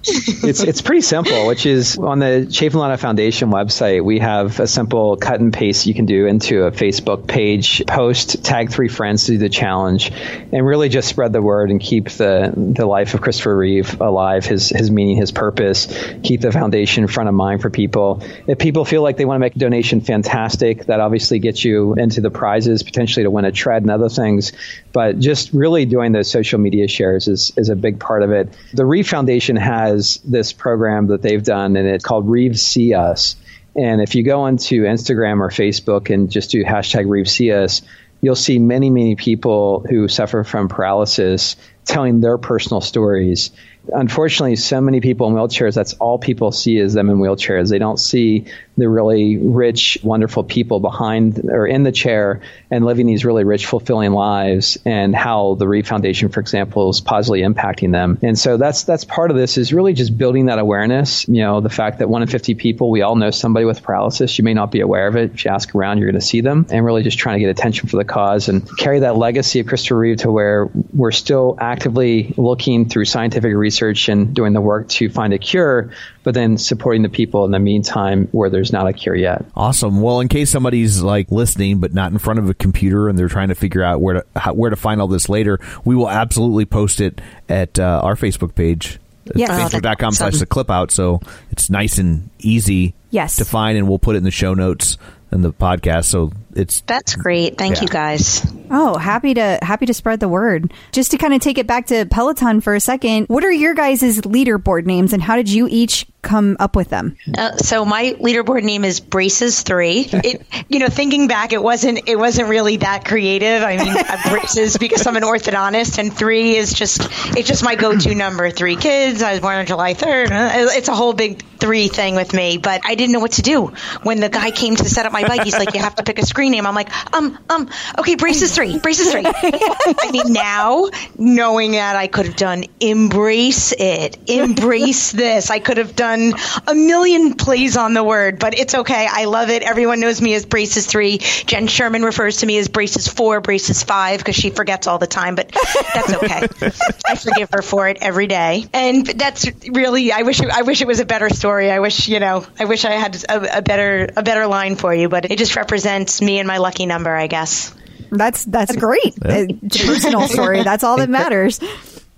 it's 0.45 0.63
it's 0.63 0.81
pretty 0.81 1.03
simple, 1.03 1.47
which 1.47 1.65
is 1.65 1.97
on 1.97 2.19
the 2.19 2.49
Chaffin 2.51 2.97
Foundation 2.97 3.49
website, 3.49 4.03
we 4.03 4.19
have 4.19 4.59
a 4.59 4.67
simple 4.67 5.15
cut 5.15 5.39
and 5.39 5.53
paste 5.53 5.85
you 5.85 5.93
can 5.93 6.05
do 6.05 6.25
into 6.25 6.63
a 6.63 6.71
Facebook 6.71 7.27
page, 7.27 7.81
post, 7.87 8.43
tag 8.43 8.71
three 8.71 8.89
friends 8.89 9.27
to 9.27 9.31
do 9.31 9.37
the 9.37 9.47
challenge, 9.47 10.11
and 10.51 10.65
really 10.65 10.89
just 10.89 11.07
spread 11.07 11.31
the 11.31 11.41
word 11.41 11.60
and 11.69 11.79
keep 11.79 12.09
the 12.09 12.53
the 12.55 12.85
life 12.85 13.13
of 13.13 13.21
Christopher 13.21 13.55
Reeve 13.55 13.99
alive, 14.01 14.45
his 14.45 14.69
his 14.69 14.89
meaning, 14.89 15.17
his 15.17 15.31
purpose, 15.31 15.87
keep 16.23 16.41
the 16.41 16.51
foundation 16.51 17.07
front 17.07 17.29
of 17.29 17.35
mind 17.35 17.61
for 17.61 17.69
people. 17.69 18.23
If 18.47 18.57
people 18.57 18.85
feel 18.85 19.01
like 19.01 19.17
they 19.17 19.25
want 19.25 19.35
to 19.35 19.39
make 19.39 19.55
a 19.55 19.59
donation, 19.59 20.01
fantastic. 20.01 20.85
That 20.85 20.99
obviously 20.99 21.39
gets 21.39 21.63
you 21.63 21.93
into 21.93 22.21
the 22.21 22.31
prizes, 22.31 22.83
potentially 22.83 23.23
to 23.23 23.31
win 23.31 23.45
a 23.45 23.51
tread 23.51 23.83
and 23.83 23.91
other 23.91 24.09
things. 24.09 24.53
But 24.91 25.19
just 25.19 25.53
really 25.53 25.85
doing 25.85 26.11
those 26.11 26.29
social 26.29 26.59
media 26.59 26.87
shares 26.87 27.27
is 27.27 27.53
is 27.57 27.69
a 27.69 27.75
big 27.75 27.99
part 27.99 28.23
of 28.23 28.31
it. 28.31 28.49
The 28.73 28.85
Reeve 28.85 29.07
Foundation 29.07 29.55
has 29.55 30.19
this 30.23 30.53
program 30.53 31.07
that 31.07 31.21
they've 31.21 31.43
done, 31.43 31.75
and 31.75 31.87
it's 31.87 32.03
called 32.03 32.29
Reeve 32.29 32.57
See 32.57 32.93
Us. 32.93 33.35
And 33.75 34.01
if 34.01 34.15
you 34.15 34.23
go 34.23 34.41
onto 34.41 34.83
Instagram 34.83 35.39
or 35.39 35.49
Facebook 35.49 36.13
and 36.13 36.29
just 36.29 36.51
do 36.51 36.63
hashtag 36.63 37.09
Reeve 37.09 37.29
See 37.29 37.51
Us, 37.51 37.81
you'll 38.21 38.35
see 38.35 38.59
many, 38.59 38.89
many 38.89 39.15
people 39.15 39.85
who 39.89 40.07
suffer 40.07 40.43
from 40.43 40.67
paralysis 40.67 41.55
telling 41.85 42.21
their 42.21 42.37
personal 42.37 42.81
stories 42.81 43.51
unfortunately, 43.93 44.55
so 44.55 44.81
many 44.81 45.01
people 45.01 45.27
in 45.27 45.33
wheelchairs, 45.33 45.73
that's 45.73 45.93
all 45.95 46.19
people 46.19 46.51
see 46.51 46.77
is 46.77 46.93
them 46.93 47.09
in 47.09 47.17
wheelchairs. 47.17 47.69
They 47.69 47.79
don't 47.79 47.99
see 47.99 48.45
the 48.81 48.89
really 48.89 49.37
rich, 49.37 49.97
wonderful 50.03 50.43
people 50.43 50.79
behind 50.79 51.49
or 51.49 51.65
in 51.67 51.83
the 51.83 51.91
chair 51.91 52.41
and 52.69 52.85
living 52.85 53.05
these 53.05 53.23
really 53.23 53.43
rich, 53.43 53.65
fulfilling 53.65 54.11
lives 54.11 54.77
and 54.85 55.15
how 55.15 55.55
the 55.55 55.67
Reeve 55.67 55.87
Foundation, 55.87 56.29
for 56.29 56.39
example, 56.39 56.89
is 56.89 56.99
positively 56.99 57.41
impacting 57.41 57.91
them. 57.91 58.17
And 58.21 58.37
so 58.37 58.57
that's, 58.57 58.83
that's 58.83 59.05
part 59.05 59.31
of 59.31 59.37
this 59.37 59.57
is 59.57 59.71
really 59.71 59.93
just 59.93 60.17
building 60.17 60.47
that 60.47 60.59
awareness. 60.59 61.27
You 61.27 61.41
know, 61.41 61.61
the 61.61 61.69
fact 61.69 61.99
that 61.99 62.09
one 62.09 62.21
in 62.21 62.27
50 62.27 62.55
people, 62.55 62.89
we 62.89 63.01
all 63.01 63.15
know 63.15 63.31
somebody 63.31 63.65
with 63.65 63.83
paralysis. 63.83 64.37
You 64.37 64.43
may 64.43 64.53
not 64.53 64.71
be 64.71 64.81
aware 64.81 65.07
of 65.07 65.15
it. 65.15 65.31
If 65.33 65.45
you 65.45 65.51
ask 65.51 65.73
around, 65.75 65.99
you're 65.99 66.09
going 66.11 66.19
to 66.19 66.25
see 66.25 66.41
them 66.41 66.65
and 66.69 66.83
really 66.83 67.03
just 67.03 67.19
trying 67.19 67.35
to 67.35 67.39
get 67.39 67.49
attention 67.49 67.87
for 67.87 67.97
the 67.97 68.05
cause 68.05 68.49
and 68.49 68.67
carry 68.77 68.99
that 68.99 69.15
legacy 69.15 69.59
of 69.59 69.67
Christopher 69.67 69.97
Reeve 69.97 70.17
to 70.17 70.31
where 70.31 70.69
we're 70.93 71.11
still 71.11 71.55
actively 71.59 72.33
looking 72.37 72.89
through 72.89 73.05
scientific 73.05 73.53
research 73.53 74.09
and 74.09 74.33
doing 74.33 74.53
the 74.53 74.61
work 74.61 74.89
to 74.89 75.09
find 75.09 75.33
a 75.33 75.37
cure, 75.37 75.91
but 76.23 76.33
then 76.33 76.57
supporting 76.57 77.01
the 77.01 77.09
people 77.09 77.45
in 77.45 77.51
the 77.51 77.59
meantime 77.59 78.27
where 78.31 78.49
there's 78.49 78.71
not 78.71 78.87
a 78.87 78.93
cure 78.93 79.15
yet. 79.15 79.45
Awesome. 79.55 80.01
Well, 80.01 80.19
in 80.19 80.27
case 80.27 80.49
somebody's 80.49 81.01
like 81.01 81.31
listening 81.31 81.79
but 81.79 81.93
not 81.93 82.11
in 82.11 82.17
front 82.19 82.39
of 82.39 82.49
a 82.49 82.53
computer 82.53 83.09
and 83.09 83.17
they're 83.17 83.27
trying 83.27 83.49
to 83.49 83.55
figure 83.55 83.83
out 83.83 84.01
where 84.01 84.15
to 84.15 84.25
how, 84.35 84.53
where 84.53 84.69
to 84.69 84.75
find 84.75 85.01
all 85.01 85.07
this 85.07 85.29
later, 85.29 85.59
we 85.83 85.95
will 85.95 86.09
absolutely 86.09 86.65
post 86.65 87.01
it 87.01 87.21
at 87.49 87.79
uh, 87.79 88.01
our 88.03 88.15
Facebook 88.15 88.55
page. 88.55 88.99
Yes. 89.35 89.73
Facebook.com 89.73 90.13
slash 90.13 90.39
the 90.39 90.45
clip 90.45 90.69
out. 90.69 90.91
So 90.91 91.21
it's 91.51 91.69
nice 91.69 91.97
and 91.97 92.29
easy 92.39 92.95
yes. 93.11 93.35
to 93.37 93.45
find, 93.45 93.77
and 93.77 93.87
we'll 93.87 93.99
put 93.99 94.15
it 94.15 94.19
in 94.19 94.23
the 94.23 94.31
show 94.31 94.53
notes 94.53 94.97
and 95.29 95.43
the 95.43 95.53
podcast. 95.53 96.05
So 96.05 96.31
it's 96.55 96.81
that's 96.81 97.15
great. 97.15 97.57
Thank 97.57 97.77
yeah. 97.77 97.81
you 97.83 97.87
guys. 97.87 98.45
Oh, 98.69 98.97
happy 98.97 99.33
to 99.33 99.59
happy 99.61 99.85
to 99.85 99.93
spread 99.93 100.19
the 100.19 100.29
word. 100.29 100.73
Just 100.91 101.11
to 101.11 101.17
kind 101.17 101.33
of 101.33 101.41
take 101.41 101.57
it 101.57 101.67
back 101.67 101.87
to 101.87 102.05
Peloton 102.05 102.61
for 102.61 102.73
a 102.75 102.79
second. 102.79 103.27
What 103.27 103.43
are 103.43 103.51
your 103.51 103.73
guys' 103.73 104.21
leaderboard 104.21 104.85
names, 104.85 105.13
and 105.13 105.21
how 105.21 105.35
did 105.35 105.49
you 105.49 105.67
each 105.69 106.07
come 106.21 106.55
up 106.59 106.75
with 106.75 106.89
them? 106.89 107.17
Uh, 107.37 107.57
so 107.57 107.83
my 107.83 108.15
leaderboard 108.19 108.63
name 108.63 108.85
is 108.85 108.99
Braces 108.99 109.61
Three. 109.61 110.09
It, 110.23 110.45
you 110.69 110.77
know, 110.77 110.87
thinking 110.87 111.27
back, 111.27 111.51
it 111.51 111.61
wasn't 111.61 112.07
it 112.07 112.15
wasn't 112.15 112.47
really 112.47 112.77
that 112.77 113.05
creative. 113.05 113.63
I 113.63 113.77
mean, 113.77 113.95
braces 114.29 114.77
because 114.77 115.07
I'm 115.07 115.15
an 115.15 115.23
orthodontist, 115.23 115.97
and 115.97 116.13
three 116.13 116.55
is 116.55 116.73
just 116.73 117.01
it's 117.35 117.47
just 117.47 117.63
my 117.63 117.75
go-to 117.75 118.13
number. 118.13 118.51
Three 118.51 118.75
kids. 118.75 119.23
I 119.23 119.31
was 119.31 119.39
born 119.41 119.55
on 119.55 119.65
July 119.65 119.95
3rd. 119.95 120.31
Uh, 120.31 120.69
it's 120.71 120.89
a 120.89 120.95
whole 120.95 121.13
big 121.13 121.43
three 121.61 121.87
thing 121.87 122.15
with 122.15 122.33
me, 122.33 122.57
but 122.57 122.81
I 122.83 122.95
didn't 122.95 123.13
know 123.13 123.19
what 123.19 123.33
to 123.33 123.43
do 123.43 123.67
when 124.03 124.19
the 124.19 124.29
guy 124.29 124.51
came 124.51 124.75
to 124.75 124.89
set 124.89 125.05
up 125.05 125.13
my 125.13 125.25
bike. 125.25 125.43
He's 125.43 125.57
like, 125.57 125.73
"You 125.75 125.79
have 125.81 125.95
to 125.95 126.03
pick 126.03 126.19
a 126.19 126.25
screen 126.25 126.51
name." 126.51 126.65
I'm 126.65 126.75
like, 126.75 126.89
"Um, 127.13 127.37
um, 127.49 127.69
okay, 127.99 128.15
braces 128.15 128.53
three, 128.53 128.79
braces 128.79 129.11
three. 129.11 129.23
I 129.25 130.09
mean, 130.11 130.33
now 130.33 130.89
knowing 131.17 131.73
that 131.73 131.95
I 131.95 132.07
could 132.07 132.25
have 132.25 132.35
done 132.35 132.65
embrace 132.79 133.73
it, 133.77 134.17
embrace 134.29 135.11
this. 135.11 135.51
I 135.51 135.59
could 135.59 135.77
have 135.77 135.95
done 135.95 136.33
a 136.67 136.73
million 136.73 137.35
plays 137.35 137.77
on 137.77 137.93
the 137.93 138.03
word, 138.03 138.39
but 138.39 138.57
it's 138.57 138.73
okay. 138.73 139.07
I 139.09 139.25
love 139.25 139.49
it. 139.49 139.63
Everyone 139.63 139.99
knows 139.99 140.21
me 140.21 140.33
as 140.33 140.45
Braces 140.45 140.87
3. 140.87 141.19
Jen 141.19 141.67
Sherman 141.67 142.03
refers 142.03 142.37
to 142.37 142.45
me 142.45 142.57
as 142.57 142.67
Braces 142.67 143.07
4, 143.07 143.41
Braces 143.41 143.83
5 143.83 144.19
because 144.19 144.35
she 144.35 144.49
forgets 144.49 144.87
all 144.87 144.97
the 144.97 145.07
time, 145.07 145.35
but 145.35 145.51
that's 145.93 146.13
okay. 146.13 146.47
I 147.05 147.15
forgive 147.15 147.49
her 147.51 147.61
for 147.61 147.87
it 147.87 147.97
every 148.01 148.27
day. 148.27 148.65
And 148.73 149.05
that's 149.05 149.47
really 149.69 150.11
I 150.11 150.23
wish 150.23 150.41
it, 150.41 150.49
I 150.49 150.63
wish 150.63 150.81
it 150.81 150.87
was 150.87 150.99
a 150.99 151.05
better 151.05 151.29
story. 151.29 151.50
I 151.59 151.79
wish, 151.79 152.07
you 152.07 152.19
know, 152.19 152.45
I 152.59 152.65
wish 152.65 152.85
I 152.85 152.91
had 152.91 153.15
a, 153.23 153.57
a 153.57 153.61
better 153.61 154.09
a 154.15 154.23
better 154.23 154.47
line 154.47 154.75
for 154.75 154.93
you, 154.93 155.09
but 155.09 155.29
it 155.29 155.37
just 155.37 155.55
represents 155.55 156.21
me 156.21 156.39
and 156.39 156.47
my 156.47 156.57
lucky 156.57 156.85
number, 156.85 157.13
I 157.13 157.27
guess. 157.27 157.73
That's 158.11 158.43
that's 158.45 158.75
great. 158.75 159.13
It's 159.23 159.81
a 159.81 159.85
personal 159.87 160.27
story. 160.27 160.63
That's 160.63 160.83
all 160.83 160.97
that 160.97 161.09
matters. 161.21 161.59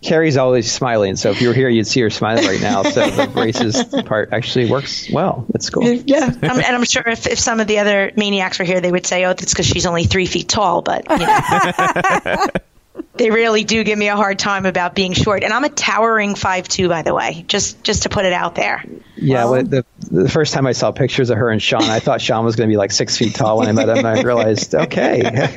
Keri's 0.04 0.36
always 0.36 0.70
smiling, 0.70 1.16
so 1.16 1.32
if 1.32 1.42
you 1.42 1.48
were 1.48 1.54
here, 1.54 1.70
you'd 1.70 1.88
see 1.88 2.02
her 2.02 2.10
smiling 2.10 2.46
right 2.46 2.62
now. 2.62 2.84
So 2.84 3.10
the 3.10 3.28
braces 3.28 3.82
part 4.06 4.34
actually 4.34 4.70
works 4.70 5.10
well. 5.10 5.46
It's 5.56 5.70
cool. 5.70 5.84
Yeah, 5.86 6.26
I'm, 6.26 6.60
and 6.60 6.76
I'm 6.76 6.84
sure 6.84 7.04
if, 7.08 7.26
if 7.26 7.40
some 7.40 7.62
of 7.62 7.68
the 7.68 7.80
other 7.80 8.12
maniacs 8.18 8.60
were 8.60 8.66
here, 8.66 8.82
they 8.82 8.92
would 8.92 9.08
say, 9.08 9.24
"Oh, 9.24 9.32
it's 9.32 9.54
because 9.54 9.66
she's 9.66 9.86
only 9.86 10.04
three 10.04 10.26
feet 10.26 10.50
tall." 10.50 10.82
But 10.82 11.10
you 11.10 11.26
know. 11.26 12.48
they 13.16 13.30
really 13.30 13.64
do 13.64 13.84
give 13.84 13.98
me 13.98 14.08
a 14.08 14.16
hard 14.16 14.40
time 14.40 14.66
about 14.66 14.96
being 14.96 15.14
short. 15.14 15.44
And 15.44 15.54
I'm 15.54 15.64
a 15.64 15.70
towering 15.70 16.36
five 16.36 16.68
two, 16.68 16.90
by 16.90 17.02
the 17.02 17.14
way, 17.14 17.46
just 17.48 17.84
just 17.84 18.04
to 18.04 18.10
put 18.10 18.26
it 18.26 18.34
out 18.34 18.56
there. 18.56 18.84
Yeah, 19.16 19.46
well, 19.46 19.64
the, 19.64 19.86
the 20.00 20.30
first 20.30 20.54
time 20.54 20.66
I 20.68 20.74
saw 20.74 20.92
pictures 20.92 21.30
of 21.30 21.38
her 21.38 21.50
and 21.50 21.62
Sean, 21.62 21.84
I 21.84 22.00
thought 22.00 22.20
Sean 22.20 22.44
was 22.44 22.56
going 22.56 22.68
to 22.68 22.74
be 22.74 22.78
like 22.78 22.92
six 22.92 23.18
feet 23.18 23.36
tall 23.36 23.60
when 23.60 23.68
I 23.68 23.72
met 23.72 23.88
him. 23.88 24.00
and 24.00 24.08
I 24.08 24.22
realized, 24.22 24.76
okay, 24.76 25.22
yep, 25.22 25.56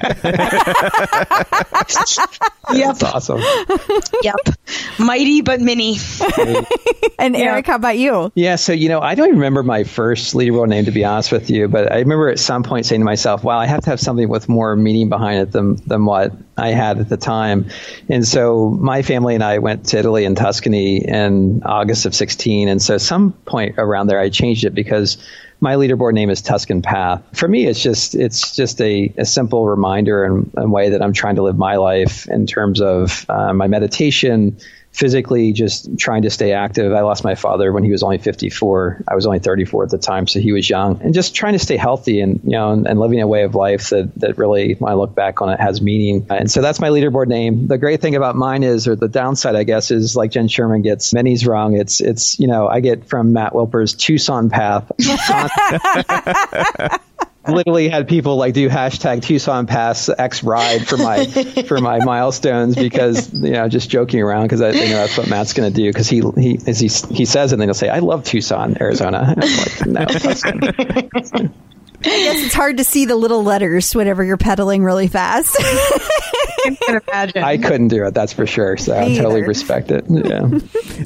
That's 2.69 3.03
awesome. 3.03 3.41
Yep, 4.23 4.37
mighty 4.99 5.41
but 5.41 5.61
mini. 5.61 5.97
and 7.19 7.35
yeah. 7.35 7.45
Eric, 7.45 7.67
how 7.67 7.77
about 7.77 7.99
you? 7.99 8.31
Yeah, 8.35 8.57
so 8.57 8.73
you 8.73 8.89
know, 8.89 9.01
I 9.01 9.15
don't 9.15 9.29
even 9.29 9.39
remember 9.39 9.63
my 9.63 9.85
first 9.85 10.35
leaderboard 10.35 10.69
name 10.69 10.85
to 10.85 10.93
be 10.93 11.05
honest 11.05 11.33
with 11.33 11.51
you, 11.51 11.67
but 11.67 11.91
I 11.91 11.99
remember 12.01 12.29
at 12.29 12.39
some 12.39 12.63
point 12.63 12.87
saying 12.87 13.01
to 13.01 13.05
myself, 13.07 13.43
"Wow, 13.43 13.59
I 13.59 13.67
have 13.67 13.81
to 13.81 13.91
have 13.91 14.01
something 14.01 14.29
with 14.29 14.49
more 14.49 14.77
meaning 14.77 15.09
behind 15.09 15.41
it 15.41 15.53
than 15.53 15.77
than 15.87 16.05
what 16.05 16.33
I 16.57 16.69
had 16.69 16.99
at 16.99 17.09
the 17.09 17.17
time." 17.17 17.67
And 18.09 18.27
so 18.27 18.71
my 18.71 19.03
family 19.03 19.35
and 19.35 19.45
I 19.45 19.59
went 19.59 19.87
to 19.87 19.99
Italy 19.99 20.25
and 20.25 20.37
Tuscany 20.37 20.99
in 21.07 21.63
August 21.65 22.07
of 22.07 22.15
16, 22.15 22.69
and 22.69 22.81
so 22.81 22.99
some 22.99 23.33
point 23.33 23.75
around 23.79 24.09
there 24.09 24.21
I 24.21 24.29
changed 24.29 24.65
it 24.65 24.75
because 24.75 25.19
my 25.61 25.75
leaderboard 25.75 26.13
name 26.13 26.31
is 26.31 26.43
Tuscan 26.43 26.83
Path. 26.83 27.23
For 27.33 27.49
me, 27.49 27.67
it's 27.67 27.83
just 27.83 28.15
it's 28.15 28.55
just 28.55 28.81
a, 28.81 29.13
a 29.17 29.25
simple 29.25 29.67
reminder 29.67 30.25
and, 30.25 30.73
way 30.73 30.91
that 30.91 31.03
I'm 31.03 31.13
trying 31.13 31.37
to 31.37 31.43
live 31.43 31.57
my 31.57 31.77
life 31.77 32.29
in 32.29 32.47
terms 32.47 32.81
of 32.81 33.25
uh, 33.29 33.53
my 33.53 33.67
meditation, 33.67 34.59
physically 34.97 35.53
just 35.53 35.99
trying 35.99 36.23
to 36.23 36.31
stay 36.31 36.53
active. 36.53 36.95
I 36.95 37.03
lost 37.03 37.23
my 37.23 37.35
father 37.35 37.71
when 37.71 37.85
he 37.85 37.91
was 37.91 38.03
only 38.03 38.17
54. 38.17 39.05
I 39.07 39.15
was 39.15 39.27
only 39.27 39.41
34 39.41 39.85
at 39.85 39.91
the 39.91 39.99
time, 39.99 40.27
so 40.27 40.41
he 40.41 40.53
was 40.53 40.69
young, 40.69 41.03
and 41.03 41.13
just 41.13 41.35
trying 41.35 41.53
to 41.53 41.59
stay 41.59 41.77
healthy 41.77 42.21
and 42.21 42.41
you 42.45 42.53
know 42.53 42.73
and, 42.73 42.87
and 42.87 42.99
living 42.99 43.21
a 43.21 43.27
way 43.27 43.45
of 43.45 43.55
life 43.55 43.91
that 43.91 44.11
that 44.17 44.39
really, 44.39 44.75
when 44.75 44.91
I 44.91 44.95
look 44.95 45.15
back 45.15 45.43
on 45.43 45.51
it, 45.51 45.61
has 45.61 45.83
meaning. 45.83 46.27
And 46.31 46.51
so 46.51 46.63
that's 46.63 46.81
my 46.81 46.89
leaderboard 46.89 47.27
name. 47.27 47.67
The 47.67 47.77
great 47.77 48.01
thing 48.01 48.17
about 48.17 48.37
mine 48.37 48.63
is, 48.63 48.89
or 48.89 48.97
the 48.97 49.09
downside, 49.09 49.55
I 49.55 49.65
guess, 49.65 49.91
is 49.91 50.17
like 50.17 50.31
Jen 50.31 50.49
Sherman 50.49 50.81
gets 50.81 51.13
many's 51.13 51.47
wrong. 51.47 51.77
It's 51.77 52.01
it's 52.01 52.39
you 52.39 52.47
know 52.47 52.67
I 52.67 52.81
get 52.81 53.07
from 53.07 53.35
Matt 53.35 53.53
Wilpers 53.53 53.99
Tucson 53.99 54.49
path. 54.49 54.91
literally 57.49 57.89
had 57.89 58.09
people 58.09 58.37
like 58.37 58.55
do 58.55 58.69
hashtag 58.69 59.23
Tucson 59.23 59.67
Pass 59.67 60.09
X 60.09 60.43
ride 60.43 60.87
for 60.87 60.97
my 60.97 61.25
for 61.67 61.79
my 61.79 62.05
milestones 62.05 62.77
because 62.77 63.33
you 63.33 63.51
know 63.51 63.69
just 63.69 63.91
joking 63.91 64.21
around 64.21 64.45
because 64.45 64.63
I 64.63 64.73
think 64.73 64.91
that's 64.91 65.17
what 65.17 65.29
Matt's 65.29 65.53
going 65.53 65.73
to 65.73 65.77
do 65.77 65.89
because 65.89 66.09
he 66.09 66.23
he 66.37 66.59
as 66.67 66.79
he 66.81 66.89
he 67.15 67.25
says 67.25 67.53
and 67.53 67.61
then 67.61 67.69
he'll 67.69 67.75
say 67.75 67.89
I 67.89 68.01
love 68.01 68.25
Tucson 68.25 68.77
Arizona. 68.81 69.35
like, 69.37 69.87
no, 69.87 70.01
I 72.05 72.09
guess 72.09 72.45
it's 72.45 72.55
hard 72.55 72.77
to 72.77 72.85
see 72.85 73.07
the 73.07 73.17
little 73.17 73.43
letters 73.43 73.95
whenever 73.95 74.23
you're 74.23 74.37
pedaling 74.37 74.85
really 74.85 75.09
fast. 75.09 75.57
can 76.77 77.01
imagine. 77.09 77.43
I 77.43 77.59
couldn't 77.59 77.89
do 77.89 78.05
it, 78.05 78.15
that's 78.15 78.33
for 78.33 78.47
sure. 78.47 78.77
So 78.77 78.97
I 78.97 79.15
totally 79.17 79.39
either. 79.39 79.49
respect 79.49 79.91
it. 79.91 80.05
Yeah. 80.09 80.59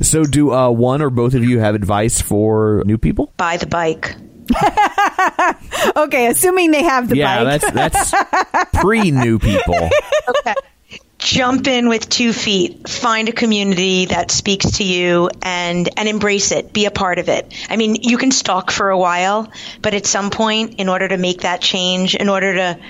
So, 0.02 0.24
do 0.24 0.52
uh, 0.52 0.70
one 0.70 1.02
or 1.02 1.10
both 1.10 1.34
of 1.34 1.44
you 1.44 1.58
have 1.60 1.74
advice 1.74 2.20
for 2.20 2.82
new 2.86 2.98
people? 2.98 3.32
Buy 3.36 3.56
the 3.56 3.66
bike. 3.66 4.16
Okay, 5.96 6.26
assuming 6.26 6.70
they 6.70 6.82
have 6.82 7.08
the 7.08 7.16
yeah, 7.16 7.44
bike. 7.44 7.60
that's 7.60 8.10
that's 8.10 8.72
pre 8.74 9.10
new 9.10 9.38
people. 9.38 9.90
Okay. 10.28 10.54
Jump 11.18 11.66
in 11.66 11.88
with 11.88 12.08
two 12.08 12.32
feet. 12.32 12.88
Find 12.88 13.28
a 13.28 13.32
community 13.32 14.06
that 14.06 14.30
speaks 14.30 14.78
to 14.78 14.84
you 14.84 15.30
and 15.42 15.88
and 15.98 16.08
embrace 16.08 16.52
it. 16.52 16.72
Be 16.72 16.86
a 16.86 16.90
part 16.90 17.18
of 17.18 17.28
it. 17.28 17.52
I 17.68 17.76
mean, 17.76 17.96
you 18.02 18.18
can 18.18 18.30
stalk 18.30 18.70
for 18.70 18.90
a 18.90 18.98
while, 18.98 19.50
but 19.82 19.94
at 19.94 20.06
some 20.06 20.30
point, 20.30 20.80
in 20.80 20.88
order 20.88 21.08
to 21.08 21.16
make 21.16 21.42
that 21.42 21.60
change, 21.60 22.14
in 22.14 22.28
order 22.28 22.54
to 22.54 22.80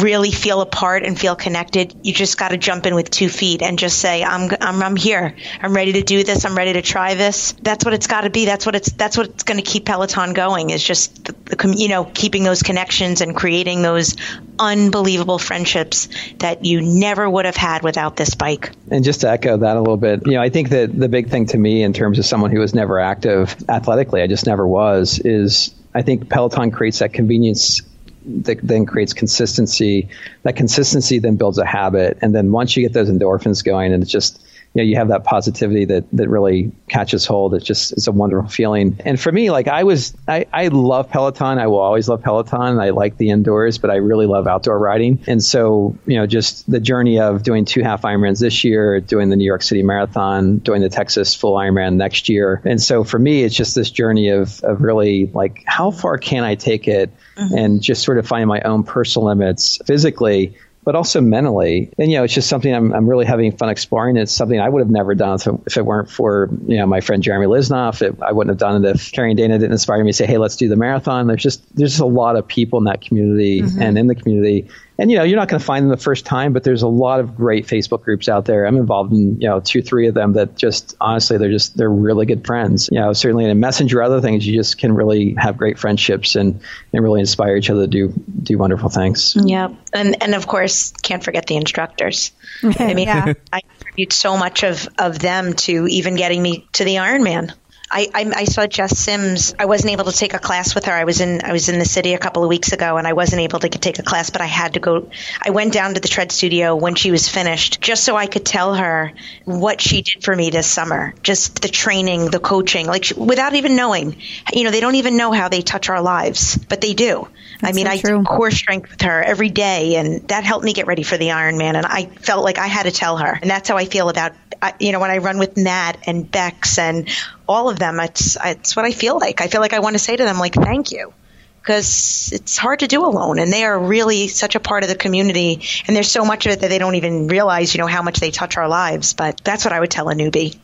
really 0.00 0.30
feel 0.30 0.62
a 0.62 0.66
part 0.66 1.04
and 1.04 1.18
feel 1.18 1.36
connected, 1.36 1.94
you 2.02 2.12
just 2.14 2.38
got 2.38 2.48
to 2.48 2.56
jump 2.56 2.86
in 2.86 2.94
with 2.94 3.10
two 3.10 3.28
feet 3.28 3.62
and 3.62 3.78
just 3.78 3.98
say, 3.98 4.24
"I'm 4.24 4.50
I'm 4.60 4.82
I'm 4.82 4.96
here. 4.96 5.36
I'm 5.60 5.74
ready 5.74 5.92
to 5.94 6.02
do 6.02 6.24
this. 6.24 6.44
I'm 6.44 6.56
ready 6.56 6.72
to 6.74 6.82
try 6.82 7.14
this." 7.14 7.52
That's 7.60 7.84
what 7.84 7.92
it's 7.92 8.06
got 8.06 8.22
to 8.22 8.30
be. 8.30 8.46
That's 8.46 8.64
what 8.64 8.74
it's 8.74 8.90
that's 8.92 9.18
what's 9.18 9.42
going 9.42 9.58
to 9.58 9.64
keep 9.64 9.84
Peloton 9.84 10.32
going. 10.32 10.70
Is 10.70 10.82
just 10.82 11.24
the, 11.24 11.32
the 11.56 11.74
you 11.76 11.88
know 11.88 12.04
keeping 12.04 12.42
those 12.42 12.62
connections 12.62 13.20
and 13.20 13.36
creating 13.36 13.82
those 13.82 14.16
unbelievable 14.58 15.38
friendships 15.38 16.08
that 16.38 16.64
you 16.64 16.80
never 16.80 17.28
would 17.28 17.44
have 17.44 17.56
had 17.56 17.82
without 17.82 18.16
this 18.16 18.34
bike. 18.34 18.70
And 18.90 19.04
just 19.04 19.22
to 19.22 19.30
echo 19.30 19.58
that 19.58 19.76
a 19.76 19.80
little 19.80 19.96
bit, 19.96 20.26
you 20.26 20.32
know, 20.32 20.42
I 20.42 20.48
think 20.48 20.70
that 20.70 20.98
the 20.98 21.08
big 21.08 21.28
thing 21.28 21.46
to 21.46 21.58
me 21.58 21.82
in 21.82 21.92
terms 21.92 22.18
of 22.18 22.24
someone 22.24 22.50
who 22.50 22.60
was 22.60 22.74
never 22.74 22.98
active 22.98 23.54
athletically, 23.68 24.22
I 24.22 24.26
just 24.26 24.46
never 24.46 24.66
was, 24.66 25.18
is 25.18 25.74
I 25.94 26.02
think 26.02 26.30
Peloton 26.30 26.70
creates 26.70 27.00
that 27.00 27.12
convenience 27.12 27.82
that 28.26 28.58
then 28.62 28.86
creates 28.86 29.12
consistency. 29.12 30.08
That 30.42 30.56
consistency 30.56 31.18
then 31.18 31.36
builds 31.36 31.58
a 31.58 31.64
habit. 31.64 32.18
And 32.22 32.34
then 32.34 32.52
once 32.52 32.76
you 32.76 32.82
get 32.82 32.92
those 32.92 33.10
endorphins 33.10 33.64
going 33.64 33.92
and 33.92 34.02
it's 34.02 34.12
just, 34.12 34.42
you 34.74 34.82
know, 34.82 34.86
you 34.86 34.96
have 34.96 35.08
that 35.08 35.24
positivity 35.24 35.84
that, 35.84 36.04
that 36.12 36.28
really 36.28 36.72
catches 36.88 37.26
hold. 37.26 37.54
It's 37.54 37.64
just, 37.64 37.92
it's 37.92 38.06
a 38.06 38.12
wonderful 38.12 38.48
feeling. 38.48 38.96
And 39.04 39.20
for 39.20 39.30
me, 39.30 39.50
like 39.50 39.68
I 39.68 39.84
was, 39.84 40.16
I, 40.26 40.46
I 40.52 40.68
love 40.68 41.10
Peloton. 41.10 41.58
I 41.58 41.66
will 41.66 41.78
always 41.78 42.08
love 42.08 42.22
Peloton. 42.22 42.80
I 42.80 42.90
like 42.90 43.18
the 43.18 43.30
indoors, 43.30 43.76
but 43.76 43.90
I 43.90 43.96
really 43.96 44.26
love 44.26 44.46
outdoor 44.46 44.78
riding. 44.78 45.22
And 45.26 45.44
so, 45.44 45.98
you 46.06 46.16
know, 46.16 46.26
just 46.26 46.70
the 46.70 46.80
journey 46.80 47.20
of 47.20 47.42
doing 47.42 47.66
two 47.66 47.82
half 47.82 48.02
Ironmans 48.02 48.40
this 48.40 48.64
year, 48.64 49.00
doing 49.00 49.28
the 49.28 49.36
New 49.36 49.44
York 49.44 49.62
City 49.62 49.82
Marathon, 49.82 50.58
doing 50.58 50.80
the 50.80 50.88
Texas 50.88 51.34
full 51.34 51.54
Ironman 51.54 51.96
next 51.96 52.30
year. 52.30 52.62
And 52.64 52.80
so 52.80 53.04
for 53.04 53.18
me, 53.18 53.44
it's 53.44 53.54
just 53.54 53.74
this 53.74 53.90
journey 53.90 54.28
of, 54.30 54.62
of 54.64 54.80
really 54.80 55.26
like, 55.26 55.64
how 55.66 55.90
far 55.90 56.16
can 56.16 56.44
I 56.44 56.54
take 56.54 56.88
it 56.88 57.10
mm-hmm. 57.36 57.58
and 57.58 57.82
just 57.82 58.02
sort 58.02 58.16
of 58.16 58.26
find 58.26 58.48
my 58.48 58.62
own 58.62 58.84
personal 58.84 59.28
limits 59.28 59.78
physically 59.84 60.56
but 60.84 60.96
also 60.96 61.20
mentally. 61.20 61.92
And, 61.98 62.10
you 62.10 62.18
know, 62.18 62.24
it's 62.24 62.34
just 62.34 62.48
something 62.48 62.74
I'm, 62.74 62.92
I'm 62.92 63.08
really 63.08 63.24
having 63.24 63.56
fun 63.56 63.68
exploring. 63.68 64.16
It's 64.16 64.32
something 64.32 64.58
I 64.58 64.68
would 64.68 64.80
have 64.80 64.90
never 64.90 65.14
done 65.14 65.36
if 65.36 65.46
it, 65.46 65.54
if 65.66 65.76
it 65.76 65.86
weren't 65.86 66.10
for, 66.10 66.48
you 66.66 66.78
know, 66.78 66.86
my 66.86 67.00
friend 67.00 67.22
Jeremy 67.22 67.46
Lisnoff. 67.46 68.02
It, 68.02 68.20
I 68.20 68.32
wouldn't 68.32 68.50
have 68.50 68.58
done 68.58 68.84
it 68.84 68.96
if 68.96 69.12
Keri 69.12 69.30
and 69.30 69.36
Dana 69.36 69.58
didn't 69.58 69.72
inspire 69.72 70.02
me 70.02 70.10
to 70.10 70.16
say, 70.16 70.26
hey, 70.26 70.38
let's 70.38 70.56
do 70.56 70.68
the 70.68 70.76
marathon. 70.76 71.28
There's 71.28 71.42
just, 71.42 71.76
there's 71.76 71.90
just 71.90 72.02
a 72.02 72.06
lot 72.06 72.36
of 72.36 72.46
people 72.46 72.78
in 72.78 72.86
that 72.86 73.00
community 73.00 73.62
mm-hmm. 73.62 73.80
and 73.80 73.96
in 73.96 74.08
the 74.08 74.14
community. 74.14 74.68
And, 75.02 75.10
you 75.10 75.18
know, 75.18 75.24
you're 75.24 75.36
not 75.36 75.48
going 75.48 75.58
to 75.58 75.66
find 75.66 75.82
them 75.82 75.90
the 75.90 75.96
first 75.96 76.24
time, 76.24 76.52
but 76.52 76.62
there's 76.62 76.82
a 76.82 76.88
lot 76.88 77.18
of 77.18 77.34
great 77.34 77.66
Facebook 77.66 78.02
groups 78.04 78.28
out 78.28 78.44
there. 78.44 78.66
I'm 78.66 78.76
involved 78.76 79.12
in, 79.12 79.40
you 79.40 79.48
know, 79.48 79.58
two, 79.58 79.82
three 79.82 80.06
of 80.06 80.14
them 80.14 80.34
that 80.34 80.56
just, 80.56 80.94
honestly, 81.00 81.38
they're 81.38 81.50
just, 81.50 81.76
they're 81.76 81.90
really 81.90 82.24
good 82.24 82.46
friends. 82.46 82.88
You 82.92 83.00
know, 83.00 83.12
certainly 83.12 83.44
in 83.44 83.50
a 83.50 83.56
messenger, 83.56 84.00
other 84.00 84.20
things, 84.20 84.46
you 84.46 84.56
just 84.56 84.78
can 84.78 84.92
really 84.94 85.34
have 85.34 85.56
great 85.56 85.76
friendships 85.76 86.36
and, 86.36 86.60
and 86.92 87.02
really 87.02 87.18
inspire 87.18 87.56
each 87.56 87.68
other 87.68 87.80
to 87.80 87.88
do, 87.88 88.14
do 88.44 88.56
wonderful 88.58 88.90
things. 88.90 89.34
Mm-hmm. 89.34 89.48
yeah 89.48 89.74
And 89.92 90.22
and 90.22 90.36
of 90.36 90.46
course, 90.46 90.92
can't 90.92 91.24
forget 91.24 91.46
the 91.46 91.56
instructors. 91.56 92.30
I 92.62 92.94
mean, 92.94 93.08
Yeah. 93.08 93.32
I 93.52 93.62
attribute 93.80 94.12
so 94.12 94.36
much 94.36 94.62
of, 94.62 94.88
of 95.00 95.18
them 95.18 95.54
to 95.54 95.88
even 95.88 96.14
getting 96.14 96.40
me 96.40 96.68
to 96.74 96.84
the 96.84 96.94
Ironman. 96.96 97.52
I, 97.92 98.08
I 98.14 98.32
I 98.34 98.44
saw 98.44 98.66
Jess 98.66 98.98
Sims. 98.98 99.54
I 99.58 99.66
wasn't 99.66 99.92
able 99.92 100.06
to 100.06 100.12
take 100.12 100.32
a 100.32 100.38
class 100.38 100.74
with 100.74 100.86
her. 100.86 100.92
I 100.92 101.04
was 101.04 101.20
in 101.20 101.42
I 101.44 101.52
was 101.52 101.68
in 101.68 101.78
the 101.78 101.84
city 101.84 102.14
a 102.14 102.18
couple 102.18 102.42
of 102.42 102.48
weeks 102.48 102.72
ago, 102.72 102.96
and 102.96 103.06
I 103.06 103.12
wasn't 103.12 103.42
able 103.42 103.58
to 103.58 103.68
take 103.68 103.98
a 103.98 104.02
class. 104.02 104.30
But 104.30 104.40
I 104.40 104.46
had 104.46 104.74
to 104.74 104.80
go. 104.80 105.10
I 105.44 105.50
went 105.50 105.74
down 105.74 105.94
to 105.94 106.00
the 106.00 106.08
tread 106.08 106.32
studio 106.32 106.74
when 106.74 106.94
she 106.94 107.10
was 107.10 107.28
finished, 107.28 107.82
just 107.82 108.04
so 108.04 108.16
I 108.16 108.26
could 108.26 108.46
tell 108.46 108.74
her 108.74 109.12
what 109.44 109.82
she 109.82 110.00
did 110.00 110.24
for 110.24 110.34
me 110.34 110.48
this 110.48 110.66
summer. 110.66 111.14
Just 111.22 111.60
the 111.60 111.68
training, 111.68 112.30
the 112.30 112.40
coaching, 112.40 112.86
like 112.86 113.04
she, 113.04 113.14
without 113.14 113.54
even 113.54 113.76
knowing. 113.76 114.16
You 114.52 114.64
know, 114.64 114.70
they 114.70 114.80
don't 114.80 114.94
even 114.94 115.18
know 115.18 115.32
how 115.32 115.48
they 115.50 115.60
touch 115.60 115.90
our 115.90 116.00
lives, 116.00 116.56
but 116.56 116.80
they 116.80 116.94
do. 116.94 117.28
I 117.62 117.72
mean, 117.72 117.86
so 117.86 117.92
I 117.92 117.98
true. 117.98 118.18
did 118.18 118.26
core 118.26 118.50
strength 118.50 118.90
with 118.90 119.02
her 119.02 119.22
every 119.22 119.50
day, 119.50 119.96
and 119.96 120.26
that 120.28 120.44
helped 120.44 120.64
me 120.64 120.72
get 120.72 120.86
ready 120.86 121.02
for 121.02 121.18
the 121.18 121.28
Ironman. 121.28 121.74
And 121.76 121.84
I 121.86 122.06
felt 122.06 122.42
like 122.42 122.58
I 122.58 122.68
had 122.68 122.84
to 122.84 122.90
tell 122.90 123.18
her, 123.18 123.38
and 123.40 123.50
that's 123.50 123.68
how 123.68 123.76
I 123.76 123.84
feel 123.84 124.08
about 124.08 124.32
I- 124.62 124.74
you 124.78 124.92
know 124.92 125.00
when 125.00 125.10
I 125.10 125.18
run 125.18 125.38
with 125.38 125.56
Nat 125.56 125.94
and 126.06 126.30
Becs 126.30 126.78
and 126.78 127.08
all 127.48 127.68
of 127.68 127.78
them. 127.78 128.00
It's 128.00 128.36
it's 128.42 128.76
what 128.76 128.84
I 128.84 128.92
feel 128.92 129.18
like. 129.18 129.40
I 129.40 129.46
feel 129.48 129.60
like 129.60 129.72
I 129.72 129.80
want 129.80 129.94
to 129.94 129.98
say 129.98 130.16
to 130.16 130.24
them 130.24 130.38
like 130.38 130.54
thank 130.54 130.92
you. 130.92 131.12
Because 131.60 132.32
it's 132.32 132.58
hard 132.58 132.80
to 132.80 132.88
do 132.88 133.04
alone, 133.04 133.38
and 133.38 133.52
they 133.52 133.62
are 133.62 133.78
really 133.78 134.26
such 134.26 134.56
a 134.56 134.60
part 134.60 134.82
of 134.82 134.88
the 134.88 134.96
community. 134.96 135.62
And 135.86 135.94
there's 135.94 136.10
so 136.10 136.24
much 136.24 136.44
of 136.44 136.52
it 136.52 136.60
that 136.62 136.70
they 136.70 136.78
don't 136.78 136.96
even 136.96 137.28
realize, 137.28 137.72
you 137.72 137.78
know, 137.78 137.86
how 137.86 138.02
much 138.02 138.18
they 138.18 138.32
touch 138.32 138.56
our 138.56 138.66
lives. 138.66 139.12
But 139.12 139.40
that's 139.44 139.64
what 139.64 139.72
I 139.72 139.78
would 139.78 139.92
tell 139.92 140.08
a 140.08 140.14
newbie. 140.14 140.58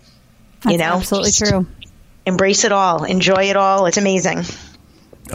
That's 0.60 0.72
you 0.72 0.78
know, 0.78 0.96
absolutely 0.96 1.30
Just 1.30 1.46
true. 1.46 1.66
Embrace 2.26 2.64
it 2.64 2.72
all, 2.72 3.04
enjoy 3.04 3.44
it 3.44 3.56
all. 3.56 3.86
It's 3.86 3.96
amazing. 3.96 4.42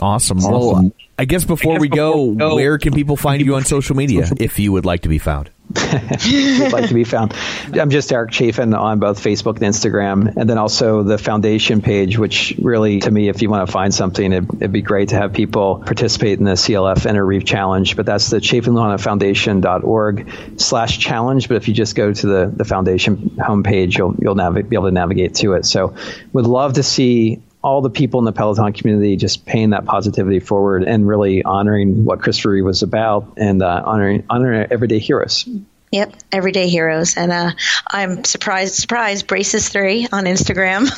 Awesome. 0.00 0.38
Well, 0.42 0.92
I 1.18 1.24
guess 1.24 1.44
before 1.44 1.78
we 1.78 1.88
go, 1.88 2.24
where 2.24 2.76
can 2.78 2.92
people 2.92 3.16
find 3.16 3.40
you 3.40 3.54
on 3.54 3.64
social 3.64 3.96
media 3.96 4.28
if 4.36 4.58
you 4.58 4.70
would 4.72 4.84
like 4.84 5.02
to 5.02 5.08
be 5.08 5.18
found? 5.18 5.50
Would 5.74 6.72
like 6.72 6.88
to 6.88 6.94
be 6.94 7.04
found. 7.04 7.34
I'm 7.72 7.90
just 7.90 8.12
Eric 8.12 8.30
Chaffin 8.30 8.74
on 8.74 8.98
both 8.98 9.22
Facebook 9.22 9.56
and 9.56 9.64
Instagram, 9.64 10.36
and 10.36 10.48
then 10.48 10.58
also 10.58 11.02
the 11.02 11.18
foundation 11.18 11.82
page, 11.82 12.18
which 12.18 12.54
really, 12.58 13.00
to 13.00 13.10
me, 13.10 13.28
if 13.28 13.42
you 13.42 13.50
want 13.50 13.66
to 13.66 13.72
find 13.72 13.92
something, 13.92 14.32
it, 14.32 14.44
it'd 14.56 14.72
be 14.72 14.82
great 14.82 15.10
to 15.10 15.16
have 15.16 15.32
people 15.32 15.82
participate 15.84 16.38
in 16.38 16.44
the 16.44 16.52
CLF 16.52 17.06
Inner 17.06 17.24
Reeve 17.24 17.44
Challenge. 17.44 17.96
But 17.96 18.06
that's 18.06 18.30
the 18.30 18.38
chaffinluhanafoundation.org 18.38 20.32
slash 20.56 20.98
challenge. 20.98 21.48
But 21.48 21.56
if 21.56 21.68
you 21.68 21.74
just 21.74 21.94
go 21.94 22.12
to 22.12 22.26
the, 22.26 22.52
the 22.54 22.64
foundation 22.64 23.36
homepage, 23.38 23.96
you'll, 23.96 24.14
you'll 24.20 24.34
nav- 24.34 24.54
be 24.54 24.76
able 24.76 24.86
to 24.86 24.92
navigate 24.92 25.34
to 25.36 25.54
it. 25.54 25.66
So 25.66 25.94
would 26.32 26.46
love 26.46 26.74
to 26.74 26.82
see 26.82 27.40
all 27.64 27.80
the 27.80 27.90
people 27.90 28.20
in 28.20 28.26
the 28.26 28.32
Peloton 28.32 28.74
community 28.74 29.16
just 29.16 29.46
paying 29.46 29.70
that 29.70 29.86
positivity 29.86 30.38
forward 30.38 30.84
and 30.84 31.08
really 31.08 31.42
honoring 31.42 32.04
what 32.04 32.20
Christopher 32.20 32.50
Reeve 32.50 32.64
was 32.64 32.82
about 32.82 33.32
and 33.38 33.62
uh, 33.62 33.82
honoring 33.84 34.24
honoring 34.28 34.66
everyday 34.70 34.98
heroes. 34.98 35.48
Yep, 35.90 36.14
everyday 36.30 36.68
heroes, 36.68 37.16
and 37.16 37.32
uh, 37.32 37.52
I'm 37.88 38.24
surprised, 38.24 38.74
surprised. 38.74 39.26
Braces 39.28 39.68
three 39.68 40.06
on 40.10 40.24
Instagram, 40.24 40.90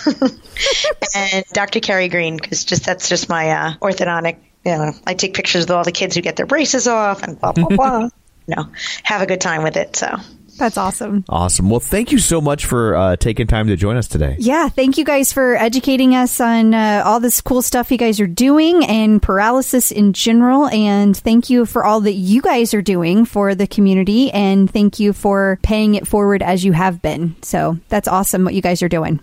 and 1.15 1.45
Dr. 1.53 1.81
Keri 1.81 2.09
Greene 2.09 2.37
because 2.37 2.65
just 2.65 2.85
that's 2.85 3.09
just 3.09 3.29
my 3.29 3.51
uh, 3.51 3.75
orthodontic. 3.81 4.39
You 4.65 4.73
know, 4.73 4.93
I 5.07 5.15
take 5.15 5.35
pictures 5.35 5.65
of 5.65 5.71
all 5.71 5.85
the 5.85 5.93
kids 5.93 6.17
who 6.17 6.23
get 6.23 6.35
their 6.35 6.47
braces 6.47 6.89
off 6.89 7.23
and 7.23 7.39
blah 7.39 7.53
blah 7.53 7.69
blah. 7.69 8.01
you 8.47 8.57
know, 8.57 8.73
have 9.05 9.23
a 9.23 9.27
good 9.27 9.41
time 9.41 9.63
with 9.63 9.77
it. 9.77 9.95
So 9.97 10.17
That's 10.59 10.77
awesome. 10.79 11.25
Awesome. 11.29 11.69
Well, 11.71 11.81
thank 11.81 12.13
you 12.13 12.19
so 12.19 12.41
much 12.41 12.65
for 12.65 12.97
uh, 12.97 13.17
taking 13.17 13.47
time 13.47 13.67
to 13.69 13.77
join 13.77 13.97
us 13.97 14.09
today. 14.09 14.37
Yeah, 14.39 14.69
thank 14.69 14.97
you 14.97 15.05
guys 15.05 15.33
for 15.33 15.57
educating 15.57 16.15
us 16.15 16.41
on 16.41 16.73
uh, 16.73 17.03
all 17.05 17.21
this 17.21 17.41
cool 17.41 17.63
stuff 17.63 17.91
you 17.91 17.99
guys 17.99 18.21
are 18.21 18.27
doing 18.27 18.85
and 18.85 19.23
paralysis 19.23 19.91
in 19.91 20.13
general. 20.13 20.67
And 20.69 21.17
thank 21.17 21.51
you 21.51 21.67
for 21.67 21.85
all 21.85 22.01
that 22.01 22.15
you 22.15 22.41
guys 22.41 22.73
are 22.75 22.83
doing 22.83 23.25
for 23.25 23.55
the 23.55 23.67
community. 23.67 24.31
And 24.33 24.71
thank 24.71 24.99
you 24.99 25.13
for 25.13 25.59
paying 25.63 25.95
it 25.95 26.07
forward 26.07 26.43
as 26.43 26.65
you 26.65 26.73
have 26.73 27.03
been. 27.03 27.37
So 27.43 27.79
that's 27.89 28.09
awesome 28.09 28.45
what 28.45 28.55
you 28.55 28.63
guys 28.63 28.83
are 28.83 28.89
doing. 28.89 29.21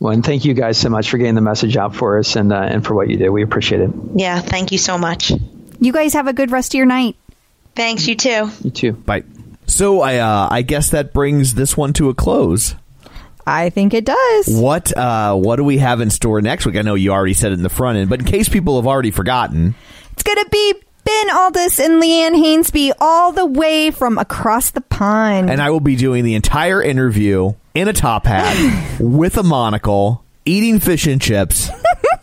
Well, 0.00 0.12
and 0.12 0.24
thank 0.24 0.44
you 0.44 0.54
guys 0.54 0.76
so 0.76 0.88
much 0.90 1.08
for 1.08 1.18
getting 1.18 1.36
the 1.36 1.40
message 1.40 1.76
out 1.76 1.94
for 1.94 2.18
us 2.18 2.36
and 2.36 2.52
uh, 2.52 2.56
and 2.56 2.84
for 2.84 2.94
what 2.94 3.08
you 3.08 3.16
do. 3.16 3.32
We 3.32 3.42
appreciate 3.42 3.80
it. 3.80 3.90
yeah, 4.16 4.40
thank 4.40 4.72
you 4.72 4.78
so 4.78 4.98
much. 4.98 5.32
You 5.80 5.92
guys 5.92 6.12
have 6.14 6.26
a 6.26 6.32
good 6.32 6.50
rest 6.50 6.74
of 6.74 6.78
your 6.78 6.86
night. 6.86 7.16
Thanks, 7.76 8.06
you 8.06 8.14
too. 8.16 8.50
You 8.62 8.70
too. 8.70 8.92
Bye. 8.92 9.24
So 9.66 10.00
I 10.02 10.18
uh, 10.18 10.48
I 10.50 10.62
guess 10.62 10.90
that 10.90 11.12
brings 11.12 11.54
this 11.54 11.76
one 11.76 11.92
to 11.94 12.08
a 12.08 12.14
close. 12.14 12.74
I 13.46 13.70
think 13.70 13.92
it 13.92 14.04
does. 14.04 14.46
What 14.48 14.96
uh, 14.96 15.34
what 15.34 15.56
do 15.56 15.64
we 15.64 15.78
have 15.78 16.00
in 16.00 16.10
store 16.10 16.40
next 16.40 16.64
week? 16.66 16.76
I 16.76 16.82
know 16.82 16.94
you 16.94 17.12
already 17.12 17.34
said 17.34 17.52
it 17.52 17.54
in 17.54 17.62
the 17.62 17.68
front 17.68 17.98
end, 17.98 18.08
but 18.10 18.20
in 18.20 18.26
case 18.26 18.48
people 18.48 18.76
have 18.76 18.86
already 18.86 19.10
forgotten, 19.10 19.74
It's 20.12 20.22
going 20.22 20.38
to 20.42 20.48
be 20.50 20.74
Ben 21.04 21.28
Alldis 21.28 21.84
and 21.84 22.02
Leanne 22.02 22.34
Hainsby 22.42 22.92
all 22.98 23.32
the 23.32 23.44
way 23.44 23.90
from 23.90 24.16
across 24.16 24.70
the 24.70 24.80
pond. 24.80 25.50
and 25.50 25.60
I 25.60 25.68
will 25.70 25.80
be 25.80 25.96
doing 25.96 26.24
the 26.24 26.34
entire 26.34 26.82
interview 26.82 27.52
in 27.74 27.88
a 27.88 27.92
top 27.92 28.24
hat 28.24 28.96
with 29.00 29.36
a 29.36 29.42
monocle, 29.42 30.24
eating 30.46 30.80
fish 30.80 31.06
and 31.06 31.20
chips, 31.20 31.68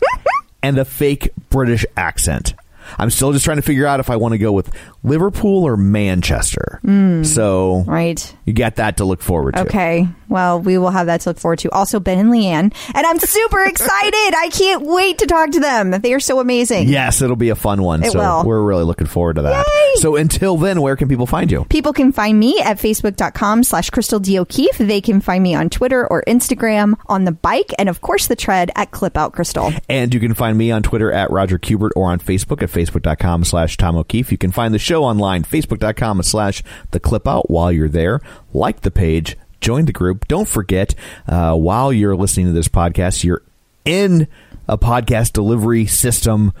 and 0.62 0.78
a 0.78 0.84
fake 0.84 1.28
British 1.50 1.86
accent. 1.96 2.54
I'm 2.98 3.10
still 3.10 3.32
just 3.32 3.44
trying 3.44 3.56
to 3.58 3.62
figure 3.62 3.86
out 3.86 4.00
if 4.00 4.10
I 4.10 4.16
want 4.16 4.32
to 4.32 4.38
go 4.38 4.52
with 4.52 4.70
Liverpool 5.02 5.64
or 5.64 5.76
Manchester. 5.76 6.80
Hmm. 6.82 7.22
So 7.24 7.84
Right. 7.86 8.34
You 8.44 8.52
got 8.52 8.76
that 8.76 8.96
to 8.96 9.04
look 9.04 9.22
forward 9.22 9.54
to. 9.54 9.62
Okay. 9.62 10.08
Well, 10.28 10.60
we 10.60 10.78
will 10.78 10.90
have 10.90 11.06
that 11.06 11.20
to 11.22 11.30
look 11.30 11.38
forward 11.38 11.58
to. 11.60 11.70
Also, 11.70 12.00
Ben 12.00 12.18
and 12.18 12.30
Leanne. 12.30 12.74
And 12.94 13.06
I'm 13.06 13.18
super 13.18 13.62
excited. 13.66 14.34
I 14.34 14.48
can't 14.52 14.82
wait 14.82 15.18
to 15.18 15.26
talk 15.26 15.50
to 15.50 15.60
them. 15.60 15.90
They 15.90 16.14
are 16.14 16.20
so 16.20 16.40
amazing. 16.40 16.88
Yes, 16.88 17.22
it'll 17.22 17.36
be 17.36 17.50
a 17.50 17.54
fun 17.54 17.82
one. 17.82 18.02
It 18.02 18.12
so 18.12 18.18
will. 18.18 18.44
we're 18.44 18.62
really 18.62 18.84
looking 18.84 19.06
forward 19.06 19.36
to 19.36 19.42
that. 19.42 19.66
Yay! 19.66 20.00
So 20.00 20.16
until 20.16 20.56
then, 20.56 20.80
where 20.80 20.96
can 20.96 21.08
people 21.08 21.26
find 21.26 21.52
you? 21.52 21.64
People 21.66 21.92
can 21.92 22.12
find 22.12 22.38
me 22.38 22.60
at 22.60 22.78
facebook.com 22.78 23.62
slash 23.62 23.90
Crystal 23.90 24.18
D. 24.18 24.38
O'Keefe. 24.38 24.78
They 24.78 25.00
can 25.00 25.20
find 25.20 25.42
me 25.42 25.54
on 25.54 25.68
Twitter 25.68 26.06
or 26.06 26.24
Instagram 26.26 26.94
on 27.06 27.24
the 27.24 27.32
bike 27.32 27.72
and, 27.78 27.88
of 27.88 28.00
course, 28.00 28.26
the 28.26 28.36
tread 28.36 28.70
at 28.74 28.90
Clip 28.90 29.16
Out 29.16 29.34
Crystal. 29.34 29.72
And 29.88 30.12
you 30.14 30.20
can 30.20 30.34
find 30.34 30.56
me 30.56 30.70
on 30.70 30.82
Twitter 30.82 31.12
at 31.12 31.30
Roger 31.30 31.58
Kubert 31.58 31.90
or 31.94 32.10
on 32.10 32.18
Facebook 32.18 32.62
at 32.62 32.70
facebook.com 32.70 33.44
slash 33.44 33.76
Tom 33.76 33.96
O'Keefe. 33.96 34.32
You 34.32 34.38
can 34.38 34.50
find 34.50 34.72
the 34.72 34.78
show 34.78 35.04
online, 35.04 35.44
facebook.com 35.44 36.22
slash 36.22 36.62
the 36.90 37.00
clip 37.00 37.28
out 37.28 37.50
while 37.50 37.70
you're 37.70 37.88
there. 37.88 38.20
Like 38.52 38.80
the 38.82 38.90
page, 38.90 39.36
join 39.60 39.86
the 39.86 39.92
group. 39.92 40.28
Don't 40.28 40.48
forget, 40.48 40.94
uh, 41.26 41.54
while 41.54 41.92
you're 41.92 42.16
listening 42.16 42.46
to 42.46 42.52
this 42.52 42.68
podcast, 42.68 43.24
you're 43.24 43.42
in 43.84 44.28
a 44.68 44.76
podcast 44.78 45.32
delivery 45.32 45.86
system. 45.86 46.52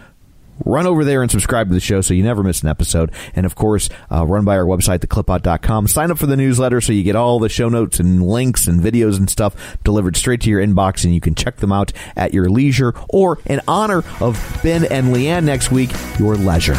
Run 0.64 0.86
over 0.86 1.04
there 1.04 1.22
and 1.22 1.30
subscribe 1.30 1.68
to 1.68 1.74
the 1.74 1.80
show 1.80 2.02
so 2.02 2.14
you 2.14 2.22
never 2.22 2.42
miss 2.44 2.62
an 2.62 2.68
episode. 2.68 3.10
And 3.34 3.44
of 3.46 3.54
course, 3.56 3.88
uh, 4.12 4.24
run 4.24 4.44
by 4.44 4.56
our 4.56 4.64
website, 4.64 5.00
theclipout.com. 5.00 5.88
Sign 5.88 6.10
up 6.12 6.18
for 6.18 6.26
the 6.26 6.36
newsletter 6.36 6.80
so 6.80 6.92
you 6.92 7.02
get 7.02 7.16
all 7.16 7.40
the 7.40 7.48
show 7.48 7.68
notes 7.68 7.98
and 7.98 8.24
links 8.24 8.68
and 8.68 8.80
videos 8.80 9.16
and 9.16 9.28
stuff 9.28 9.56
delivered 9.82 10.16
straight 10.16 10.42
to 10.42 10.50
your 10.50 10.64
inbox 10.64 11.04
and 11.04 11.14
you 11.14 11.20
can 11.20 11.34
check 11.34 11.56
them 11.56 11.72
out 11.72 11.92
at 12.16 12.32
your 12.32 12.48
leisure 12.48 12.94
or 13.08 13.38
in 13.46 13.60
honor 13.66 14.04
of 14.20 14.60
Ben 14.62 14.84
and 14.84 15.08
Leanne 15.08 15.44
next 15.44 15.72
week, 15.72 15.90
your 16.18 16.36
leisure. 16.36 16.76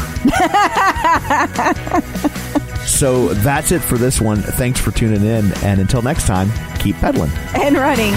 so 2.86 3.30
that's 3.36 3.72
it 3.72 3.80
for 3.80 3.98
this 3.98 4.22
one. 4.22 4.42
Thanks 4.42 4.80
for 4.80 4.92
tuning 4.92 5.24
in. 5.24 5.52
And 5.64 5.80
until 5.80 6.02
next 6.02 6.28
time, 6.28 6.52
keep 6.80 6.96
pedaling. 6.98 7.32
And 7.56 7.78
running. 7.78 8.14